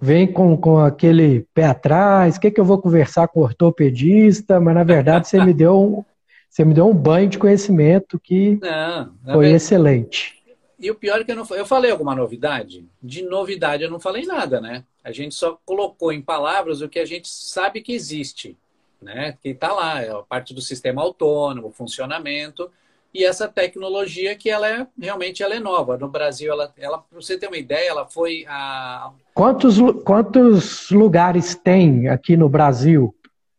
vem 0.00 0.30
com, 0.30 0.56
com 0.56 0.78
aquele 0.78 1.46
pé 1.54 1.64
atrás, 1.64 2.36
o 2.36 2.40
que, 2.40 2.50
que 2.50 2.60
eu 2.60 2.64
vou 2.64 2.78
conversar 2.78 3.28
com 3.28 3.40
o 3.40 3.44
ortopedista, 3.44 4.58
mas 4.58 4.74
na 4.74 4.82
verdade 4.82 5.28
você 5.28 5.42
me 5.42 5.54
deu 5.54 5.80
um, 5.80 6.04
você 6.50 6.64
me 6.64 6.74
deu 6.74 6.88
um 6.88 6.94
banho 6.94 7.28
de 7.28 7.38
conhecimento 7.38 8.18
que 8.18 8.58
não, 8.60 9.14
foi 9.24 9.44
verdade, 9.44 9.54
excelente. 9.54 10.42
E 10.78 10.90
o 10.90 10.94
pior 10.96 11.20
é 11.20 11.24
que 11.24 11.30
eu 11.30 11.36
não 11.36 11.46
eu 11.50 11.64
falei 11.64 11.92
alguma 11.92 12.16
novidade? 12.16 12.84
De 13.00 13.22
novidade 13.22 13.84
eu 13.84 13.90
não 13.90 14.00
falei 14.00 14.26
nada, 14.26 14.60
né? 14.60 14.82
A 15.04 15.12
gente 15.12 15.36
só 15.36 15.56
colocou 15.64 16.12
em 16.12 16.20
palavras 16.20 16.80
o 16.80 16.88
que 16.88 16.98
a 16.98 17.06
gente 17.06 17.28
sabe 17.28 17.80
que 17.80 17.92
existe, 17.92 18.56
né? 19.02 19.36
Que 19.42 19.50
está 19.50 19.72
lá, 19.72 20.02
é 20.02 20.10
a 20.10 20.22
parte 20.22 20.54
do 20.54 20.60
sistema 20.60 21.02
autônomo, 21.02 21.70
funcionamento 21.70 22.70
e 23.14 23.24
essa 23.24 23.46
tecnologia 23.46 24.34
que 24.34 24.48
ela 24.48 24.68
é 24.68 24.86
realmente 24.98 25.42
ela 25.42 25.54
é 25.54 25.60
nova. 25.60 25.98
No 25.98 26.08
Brasil, 26.08 26.50
ela, 26.50 26.72
ela 26.78 26.98
para 26.98 27.20
você 27.20 27.36
ter 27.36 27.48
uma 27.48 27.58
ideia, 27.58 27.90
ela 27.90 28.06
foi 28.06 28.46
a 28.48 29.12
quantos 29.34 29.76
quantos 30.04 30.90
lugares 30.90 31.54
tem 31.54 32.08
aqui 32.08 32.36
no 32.36 32.48
Brasil? 32.48 33.14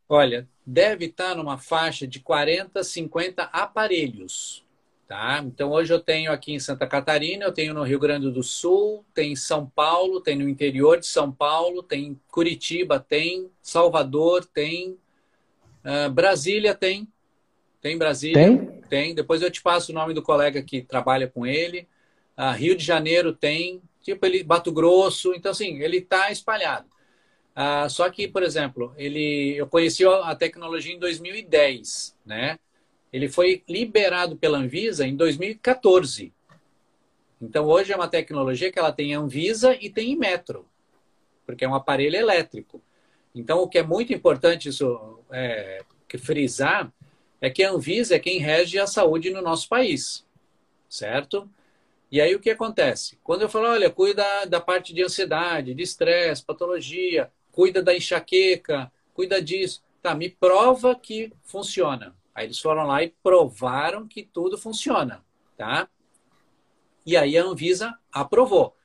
Olha, 0.10 0.48
deve 0.66 1.06
estar 1.06 1.36
numa 1.36 1.58
faixa 1.58 2.08
de 2.08 2.20
40, 2.20 2.84
50 2.84 3.44
aparelhos. 3.44 4.64
Tá? 5.08 5.44
Então, 5.46 5.72
hoje 5.72 5.94
eu 5.94 6.00
tenho 6.00 6.32
aqui 6.32 6.54
em 6.54 6.60
Santa 6.60 6.88
Catarina, 6.88 7.46
eu 7.46 7.52
tenho 7.52 7.74
no 7.74 7.84
Rio 7.84 8.00
Grande 8.00 8.32
do 8.32 8.42
Sul, 8.42 9.06
tem 9.14 9.34
em 9.34 9.36
São 9.36 9.70
Paulo, 9.76 10.22
tem 10.22 10.36
no 10.36 10.50
interior 10.50 10.98
de 10.98 11.06
São 11.06 11.32
Paulo, 11.32 11.84
tem 11.84 12.20
Curitiba, 12.32 13.00
tem 13.00 13.52
Salvador, 13.62 14.46
tem 14.46 14.98
uh, 15.86 16.10
Brasília, 16.12 16.74
tem. 16.74 17.08
Tem 17.82 17.98
Brasília? 17.98 18.36
Tem? 18.36 18.82
Tem. 18.90 19.16
Depois 19.16 19.42
eu 19.42 19.52
te 19.52 19.62
passo 19.62 19.92
o 19.92 19.96
nome 19.96 20.14
do 20.14 20.22
colega 20.22 20.62
que 20.62 20.82
trabalha 20.82 21.28
com 21.28 21.46
ele. 21.46 21.88
Uh, 22.38 22.52
Rio 22.56 22.76
de 22.76 22.84
Janeiro 22.84 23.34
tem. 23.34 23.82
Tipo, 24.02 24.26
ele, 24.26 24.44
Bato 24.44 24.72
Grosso. 24.72 25.34
Então, 25.34 25.52
assim, 25.52 25.80
ele 25.82 25.98
está 25.98 26.32
espalhado. 26.32 26.88
Uh, 27.54 27.88
só 27.90 28.10
que, 28.10 28.28
por 28.28 28.42
exemplo, 28.42 28.94
ele, 28.98 29.56
eu 29.56 29.68
conheci 29.68 30.04
a 30.06 30.36
tecnologia 30.36 30.94
em 30.94 31.00
2010, 31.00 32.18
né? 32.26 32.58
Ele 33.12 33.30
foi 33.30 33.64
liberado 33.70 34.36
pela 34.36 34.58
Anvisa 34.58 35.06
em 35.06 35.16
2014. 35.16 36.34
Então, 37.40 37.66
hoje 37.66 37.94
é 37.94 37.96
uma 37.96 38.08
tecnologia 38.08 38.72
que 38.72 38.80
ela 38.80 38.92
tem 38.92 39.14
Anvisa 39.14 39.78
e 39.80 39.90
tem 39.90 40.16
Metro, 40.16 40.66
porque 41.46 41.64
é 41.64 41.70
um 41.70 41.76
aparelho 41.76 42.16
elétrico. 42.16 42.82
Então, 43.34 43.60
o 43.60 43.68
que 43.68 43.80
é 43.80 43.84
muito 43.84 44.14
importante 44.14 44.70
isso 44.70 45.20
é, 45.32 45.84
frisar 46.18 46.94
é 47.42 47.50
que 47.50 47.64
a 47.64 47.72
Anvisa 47.72 48.16
é 48.16 48.20
quem 48.20 48.40
rege 48.40 48.80
a 48.80 48.88
saúde 48.88 49.30
no 49.30 49.42
nosso 49.42 49.68
país, 49.68 50.26
certo? 50.88 51.50
E 52.12 52.22
aí 52.22 52.36
o 52.36 52.40
que 52.40 52.52
acontece? 52.52 53.18
Quando 53.24 53.42
eu 53.42 53.50
falo, 53.50 53.70
olha, 53.70 53.90
cuida 53.90 54.46
da 54.46 54.62
parte 54.62 54.94
de 54.94 55.04
ansiedade, 55.04 55.74
de 55.74 55.82
estresse, 55.82 56.46
patologia, 56.46 57.32
cuida 57.52 57.82
da 57.82 57.96
enxaqueca, 57.96 58.92
cuida 59.14 59.42
disso. 59.42 59.84
Tá, 60.02 60.14
me 60.14 60.30
prova 60.30 60.96
que 60.96 61.34
funciona. 61.44 62.16
Aí 62.36 62.46
eles 62.46 62.60
foram 62.60 62.86
lá 62.86 63.04
e 63.04 63.14
provaram 63.24 64.08
que 64.08 64.22
tudo 64.22 64.58
funciona, 64.58 65.24
tá? 65.58 65.88
E 67.06 67.18
aí 67.18 67.38
a 67.38 67.44
Anvisa 67.44 67.98
aprovou. 68.12 68.76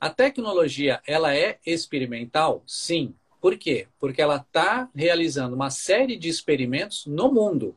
A 0.00 0.10
tecnologia, 0.10 1.00
ela 1.06 1.34
é 1.34 1.58
experimental? 1.64 2.62
Sim. 2.66 3.14
Por 3.40 3.56
quê? 3.56 3.88
Porque 3.98 4.20
ela 4.20 4.36
está 4.36 4.88
realizando 4.94 5.54
uma 5.54 5.70
série 5.70 6.16
de 6.16 6.28
experimentos 6.28 7.06
no 7.06 7.32
mundo. 7.32 7.76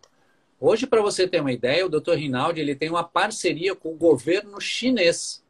Hoje, 0.59 0.85
para 0.85 1.01
você 1.01 1.27
ter 1.27 1.39
uma 1.39 1.51
ideia, 1.51 1.85
o 1.85 1.89
Dr. 1.89 2.13
Rinaldi 2.13 2.59
ele 2.59 2.75
tem 2.75 2.89
uma 2.89 3.03
parceria 3.03 3.75
com 3.75 3.93
o 3.93 3.97
governo 3.97 4.59
chinês 4.59 5.43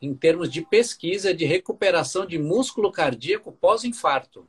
em 0.00 0.14
termos 0.14 0.50
de 0.50 0.62
pesquisa 0.62 1.32
de 1.32 1.44
recuperação 1.44 2.26
de 2.26 2.38
músculo 2.38 2.92
cardíaco 2.92 3.52
pós-infarto. 3.52 4.46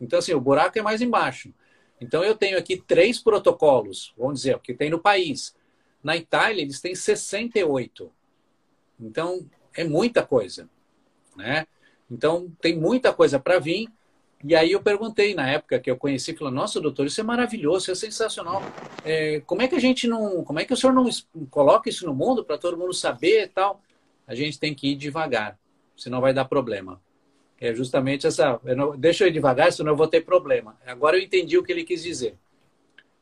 Então, 0.00 0.18
assim, 0.18 0.34
o 0.34 0.40
buraco 0.40 0.78
é 0.78 0.82
mais 0.82 1.00
embaixo. 1.00 1.52
Então, 2.00 2.22
eu 2.22 2.34
tenho 2.36 2.56
aqui 2.56 2.76
três 2.76 3.18
protocolos, 3.18 4.14
vamos 4.16 4.40
dizer, 4.40 4.56
o 4.56 4.60
que 4.60 4.72
tem 4.72 4.88
no 4.88 5.00
país. 5.00 5.54
Na 6.02 6.16
Itália, 6.16 6.62
eles 6.62 6.80
têm 6.80 6.94
68. 6.94 8.12
Então, 9.00 9.48
é 9.74 9.82
muita 9.82 10.24
coisa, 10.24 10.68
né? 11.36 11.66
Então, 12.10 12.50
tem 12.60 12.76
muita 12.76 13.12
coisa 13.12 13.38
para 13.38 13.58
vir. 13.58 13.88
E 14.44 14.54
aí 14.54 14.70
eu 14.70 14.80
perguntei 14.80 15.34
na 15.34 15.50
época 15.50 15.80
que 15.80 15.90
eu 15.90 15.96
conheci, 15.96 16.34
falou, 16.34 16.52
nossa, 16.52 16.80
doutor, 16.80 17.06
isso 17.06 17.20
é 17.20 17.24
maravilhoso, 17.24 17.90
isso 17.90 17.90
é 17.90 17.94
sensacional. 17.94 18.62
É, 19.04 19.40
como 19.40 19.62
é 19.62 19.68
que 19.68 19.74
a 19.74 19.80
gente 19.80 20.06
não, 20.06 20.44
como 20.44 20.60
é 20.60 20.64
que 20.64 20.72
o 20.72 20.76
senhor 20.76 20.92
não 20.92 21.08
coloca 21.50 21.88
isso 21.88 22.06
no 22.06 22.14
mundo 22.14 22.44
para 22.44 22.56
todo 22.56 22.78
mundo 22.78 22.92
saber 22.92 23.44
e 23.44 23.48
tal? 23.48 23.82
A 24.26 24.34
gente 24.34 24.58
tem 24.58 24.74
que 24.74 24.92
ir 24.92 24.96
devagar, 24.96 25.58
senão 25.96 26.20
vai 26.20 26.32
dar 26.32 26.44
problema. 26.44 27.00
É 27.60 27.74
justamente 27.74 28.26
essa. 28.26 28.60
Eu 28.64 28.76
não, 28.76 28.96
deixa 28.96 29.24
eu 29.24 29.28
ir 29.28 29.32
devagar, 29.32 29.72
senão 29.72 29.92
eu 29.92 29.96
vou 29.96 30.06
ter 30.06 30.20
problema. 30.20 30.76
Agora 30.86 31.16
eu 31.16 31.22
entendi 31.22 31.58
o 31.58 31.62
que 31.64 31.72
ele 31.72 31.82
quis 31.82 32.02
dizer. 32.02 32.36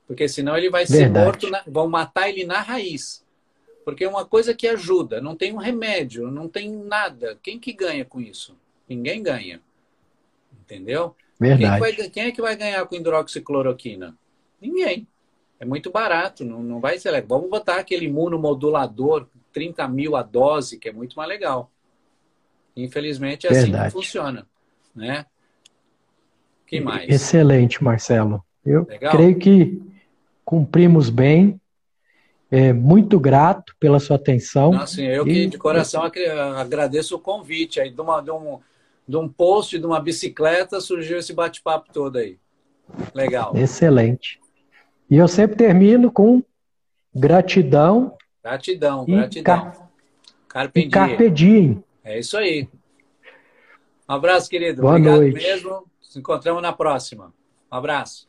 Porque 0.07 0.29
senão 0.29 0.57
ele 0.57 0.69
vai 0.69 0.85
Verdade. 0.85 1.15
ser 1.15 1.25
morto, 1.25 1.51
na, 1.51 1.65
vão 1.67 1.89
matar 1.89 2.29
ele 2.29 2.45
na 2.45 2.61
raiz. 2.61 3.25
Porque 3.85 4.05
é 4.05 4.09
uma 4.09 4.27
coisa 4.27 4.53
que 4.53 4.69
ajuda, 4.69 5.21
não 5.21 5.35
tem 5.35 5.53
um 5.53 5.59
remédio, 5.59 6.31
não 6.31 6.49
tem 6.49 6.71
nada. 6.71 7.39
Quem 7.43 7.59
que 7.59 7.73
ganha 7.73 8.05
com 8.05 8.21
isso? 8.21 8.55
Ninguém 8.89 9.23
ganha. 9.23 9.61
Entendeu? 10.61 11.15
Verdade. 11.39 11.81
Quem, 11.81 11.97
vai, 11.97 12.11
quem 12.11 12.23
é 12.25 12.33
que 12.33 12.41
vai 12.41 12.57
ganhar 12.57 12.85
com 12.87 12.95
hidroxicloroquina? 12.95 14.17
Ninguém. 14.61 15.07
É 15.59 15.65
muito 15.65 15.91
barato, 15.91 16.45
não, 16.45 16.63
não 16.63 16.81
vai 16.81 16.99
ser 16.99 17.11
legal. 17.11 17.39
Vamos 17.39 17.51
botar 17.51 17.77
aquele 17.77 18.07
imunomodulador, 18.07 19.27
30 19.53 19.89
mil 19.89 20.17
a 20.17 20.23
dose, 20.23 20.79
que 20.79 20.89
é 20.89 20.93
muito 20.93 21.17
mais 21.17 21.29
legal. 21.29 21.71
Infelizmente 22.77 23.47
é 23.47 23.51
Verdade. 23.51 23.75
assim 23.75 23.85
que 23.87 23.91
funciona, 23.93 24.47
né? 24.95 25.25
que 26.67 26.81
mais? 26.81 27.09
Excelente, 27.09 27.83
Marcelo. 27.83 28.45
Eu 28.65 28.85
Legal? 28.89 29.13
creio 29.13 29.39
que 29.39 29.83
cumprimos 30.45 31.09
bem. 31.09 31.61
É, 32.49 32.73
muito 32.73 33.19
grato 33.19 33.75
pela 33.79 33.99
sua 33.99 34.15
atenção. 34.15 34.71
Nossa, 34.71 35.03
eu 35.03 35.27
e... 35.27 35.33
que 35.33 35.47
de 35.47 35.59
coração 35.59 36.03
agradeço 36.57 37.17
o 37.17 37.19
convite 37.19 37.81
aí 37.81 37.91
de, 37.91 38.01
uma, 38.01 38.21
de, 38.21 38.31
um, 38.31 38.61
de 39.07 39.17
um 39.17 39.29
post, 39.29 39.79
de 39.79 39.87
uma 39.87 40.01
bicicleta, 40.01 40.81
surgiu 40.81 41.19
esse 41.19 41.33
bate-papo 41.33 41.93
todo 41.93 42.17
aí. 42.17 42.39
Legal. 43.15 43.57
Excelente. 43.57 44.41
E 45.11 45.17
eu 45.17 45.29
sempre 45.29 45.57
termino 45.57 46.11
com 46.11 46.43
gratidão. 47.15 48.17
Gratidão, 48.43 49.05
gratidão. 49.05 49.43
Car... 49.45 49.91
Carpe, 50.49 50.81
e 50.81 50.89
carpe 50.89 51.31
diem. 51.31 51.85
É 52.03 52.19
isso 52.19 52.37
aí. 52.37 52.69
Um 54.09 54.15
abraço, 54.15 54.49
querido. 54.49 54.83
Boa 54.83 54.95
Obrigado 54.95 55.17
noite. 55.17 55.35
mesmo. 55.35 55.85
Nos 56.01 56.17
encontramos 56.17 56.63
na 56.63 56.73
próxima. 56.73 57.33
Um 57.71 57.77
abraço. 57.77 58.29